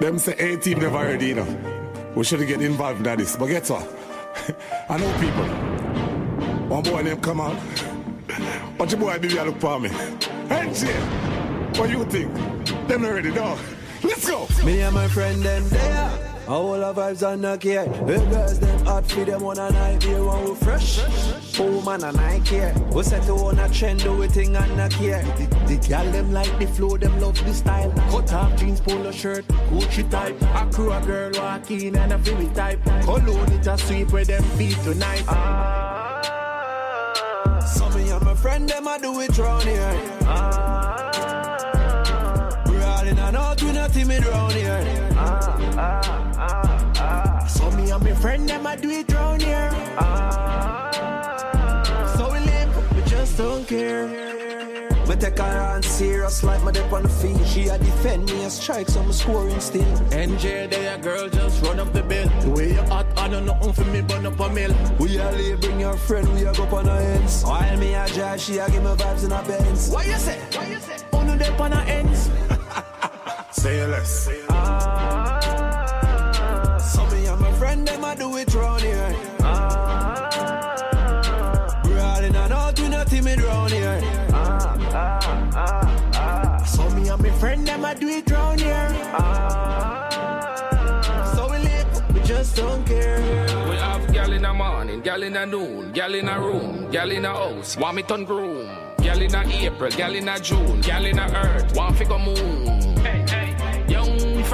Them 0.00 0.18
say 0.18 0.34
18 0.38 0.78
never 0.78 0.98
heard 0.98 1.22
you 1.22 1.34
know. 1.34 2.12
We 2.14 2.24
should 2.24 2.46
get 2.46 2.60
involved 2.60 3.06
in 3.06 3.18
this. 3.18 3.36
But 3.36 3.46
guess 3.46 3.70
what? 3.70 3.88
I 4.88 4.98
know 4.98 5.12
people. 5.18 5.46
One 6.68 6.82
boy 6.82 7.02
name 7.02 7.20
come 7.20 7.40
out. 7.40 7.56
What 8.76 8.90
your 8.90 9.00
boy 9.00 9.18
baby 9.18 9.34
look 9.34 9.58
for 9.58 9.80
me? 9.80 9.88
Hey 10.48 10.70
Jay, 10.74 11.00
what 11.78 11.88
you 11.88 12.04
think? 12.04 12.34
Them 12.88 13.04
ready 13.04 13.32
dog. 13.32 13.58
Let's 14.02 14.28
go. 14.28 14.46
Me 14.64 14.80
and 14.80 14.94
my 14.94 15.08
friend 15.08 15.42
them 15.42 15.68
there. 15.68 16.35
All 16.48 16.84
our 16.84 16.94
vibes 16.94 17.26
are 17.26 17.36
not 17.36 17.60
here. 17.60 17.84
The 17.84 18.18
girls 18.30 18.60
them 18.60 18.84
hot 18.84 19.04
for 19.10 19.24
them 19.24 19.42
on 19.42 19.58
a 19.58 19.68
night 19.68 20.00
here 20.00 20.22
one 20.22 20.44
we 20.44 20.54
fresh. 20.54 21.00
Oh 21.58 21.82
man 21.82 22.04
and 22.04 22.16
I 22.18 22.38
care. 22.40 22.72
We 22.92 23.02
set 23.02 23.24
to 23.24 23.32
on 23.32 23.58
a 23.58 23.68
trend 23.68 24.04
do 24.04 24.16
we 24.16 24.28
thing 24.28 24.54
and 24.54 24.76
not 24.76 24.92
care. 24.92 25.24
The, 25.24 25.46
the 25.66 25.76
gal 25.88 26.08
them 26.12 26.32
like 26.32 26.56
the 26.60 26.66
flow, 26.68 26.96
them 26.98 27.18
love 27.20 27.44
the 27.44 27.52
style. 27.52 27.90
Cut 28.10 28.32
off 28.32 28.56
jeans, 28.60 28.80
polo 28.80 29.10
shirt, 29.10 29.44
Gucci 29.70 30.08
type. 30.08 30.40
A 30.40 30.66
crew 30.72 30.92
a 30.92 31.00
girl 31.00 31.32
walk 31.34 31.68
in 31.72 31.96
and 31.96 32.12
a 32.12 32.18
feel 32.20 32.48
type. 32.52 32.80
Cologne 33.02 33.52
it 33.52 33.66
a 33.66 33.76
sweep 33.76 34.12
where 34.12 34.24
them 34.24 34.44
feet 34.56 34.78
tonight. 34.84 35.24
Ah. 35.26 36.22
So 37.74 37.90
me 37.90 38.08
and 38.08 38.24
my 38.24 38.34
friend 38.34 38.68
them 38.68 38.86
a 38.86 39.00
do 39.00 39.20
it 39.20 39.36
round 39.36 39.64
here. 39.64 40.00
Ah. 40.26 41.10
Brawling 42.66 43.18
and 43.18 43.36
out 43.36 43.60
we 43.60 43.72
not 43.72 43.92
timid 43.92 44.24
round 44.26 44.52
here. 44.52 44.80
So 45.42 45.56
me 45.58 46.25
and 47.96 48.04
my 48.04 48.14
friend 48.14 48.48
them 48.48 48.66
a 48.66 48.76
do 48.76 48.90
it 48.90 49.12
round 49.12 49.42
here. 49.42 49.70
So 52.16 52.32
we 52.32 52.40
live, 52.40 52.94
we 52.94 53.02
just 53.02 53.38
don't 53.38 53.66
care. 53.66 54.06
Me 55.06 55.14
take 55.14 55.38
her 55.38 55.60
on 55.60 55.82
serious 55.82 56.42
like 56.42 56.62
my 56.64 56.72
dip 56.72 56.92
on 56.92 57.04
the 57.04 57.08
field. 57.08 57.46
She 57.46 57.68
a 57.68 57.78
defend 57.78 58.26
me 58.26 58.44
a 58.44 58.50
strike, 58.50 58.88
so 58.88 59.00
I'm 59.00 59.12
scoring 59.12 59.60
still. 59.60 59.84
NJ, 60.10 60.70
there, 60.70 60.98
girl, 60.98 61.28
just 61.28 61.64
run 61.64 61.78
up 61.78 61.92
the 61.92 62.02
bill. 62.02 62.28
The 62.40 62.50
way 62.50 62.72
you 62.72 62.82
hot, 62.82 63.06
I 63.16 63.28
don't 63.28 63.46
know 63.46 63.72
for 63.72 63.84
me, 63.84 64.00
burn 64.02 64.26
up 64.26 64.40
a 64.40 64.48
mill. 64.50 64.74
We 64.98 65.18
a 65.18 65.30
leave, 65.32 65.60
bring 65.60 65.80
your 65.80 65.96
friend, 65.96 66.32
we 66.34 66.44
a 66.44 66.52
go 66.52 66.64
on 66.64 66.88
our 66.88 66.98
ends. 66.98 67.44
While 67.44 67.76
me 67.78 67.94
a 67.94 68.06
drive, 68.08 68.40
she 68.40 68.58
a 68.58 68.68
give 68.68 68.82
me 68.82 68.90
vibes 68.90 69.24
in 69.24 69.30
her 69.30 69.44
Benz. 69.46 69.90
What 69.90 70.06
you 70.06 70.16
say? 70.16 70.38
What 70.52 70.68
you 70.68 70.80
say? 70.80 70.96
On 71.12 71.26
the 71.26 71.36
dip 71.36 71.60
on 71.60 71.72
her 71.72 71.84
ends. 71.88 72.30
Say 73.52 73.86
less. 73.86 74.24
So 74.26 75.25
them 77.86 78.04
a 78.04 78.16
do 78.16 78.36
it 78.36 78.54
round 78.54 78.82
here. 78.82 79.14
Brawling 81.84 82.36
and 82.36 82.52
out, 82.52 82.78
we 82.80 82.88
not 82.88 83.06
timid 83.06 83.40
round 83.42 83.72
here. 83.72 84.00
So 86.66 86.90
me 86.90 87.08
and 87.08 87.22
my 87.22 87.30
friend, 87.38 87.66
them 87.66 87.84
a 87.84 87.94
do 87.94 88.08
it 88.08 88.30
round 88.30 88.60
here. 88.60 88.88
So 91.34 91.48
we 91.50 91.58
live, 91.58 92.14
we 92.14 92.20
just 92.20 92.56
don't 92.56 92.84
care. 92.84 93.20
We 93.68 93.76
have 93.76 94.12
gal 94.12 94.32
in 94.32 94.42
the 94.42 94.52
morning, 94.52 95.00
gal 95.00 95.22
in 95.22 95.36
a 95.36 95.46
noon, 95.46 95.92
gal 95.92 96.14
in 96.14 96.28
a 96.28 96.40
room, 96.40 96.90
gal 96.90 97.10
in 97.10 97.24
a 97.24 97.32
house, 97.32 97.76
want 97.76 97.96
me 97.96 98.02
turn 98.02 98.24
groom. 98.24 98.68
Gal 98.98 99.22
in 99.22 99.34
a 99.34 99.66
April, 99.66 99.90
gal 99.92 100.14
in 100.14 100.28
a 100.28 100.38
June, 100.40 100.80
gal 100.80 101.04
in 101.04 101.18
a 101.18 101.26
earth, 101.32 101.76
want 101.76 101.96
figure 101.96 102.18
moon. 102.18 102.95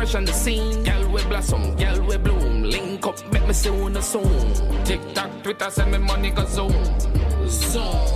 Fresh 0.02 0.16
on 0.16 0.24
the 0.24 0.32
scene, 0.32 0.82
gal 0.82 1.08
we 1.12 1.22
blossom, 1.26 1.76
gal 1.76 2.02
we 2.02 2.16
bloom. 2.16 2.64
Link 2.64 3.06
up, 3.06 3.14
make 3.32 3.46
me 3.46 3.52
see 3.52 3.70
one 3.70 4.02
soon. 4.02 4.84
TikTok, 4.84 5.44
Twitter, 5.44 5.70
send 5.70 5.92
me 5.92 5.98
money 5.98 6.32
go 6.32 6.44
zoom. 6.44 6.72
Zoom. 7.46 8.12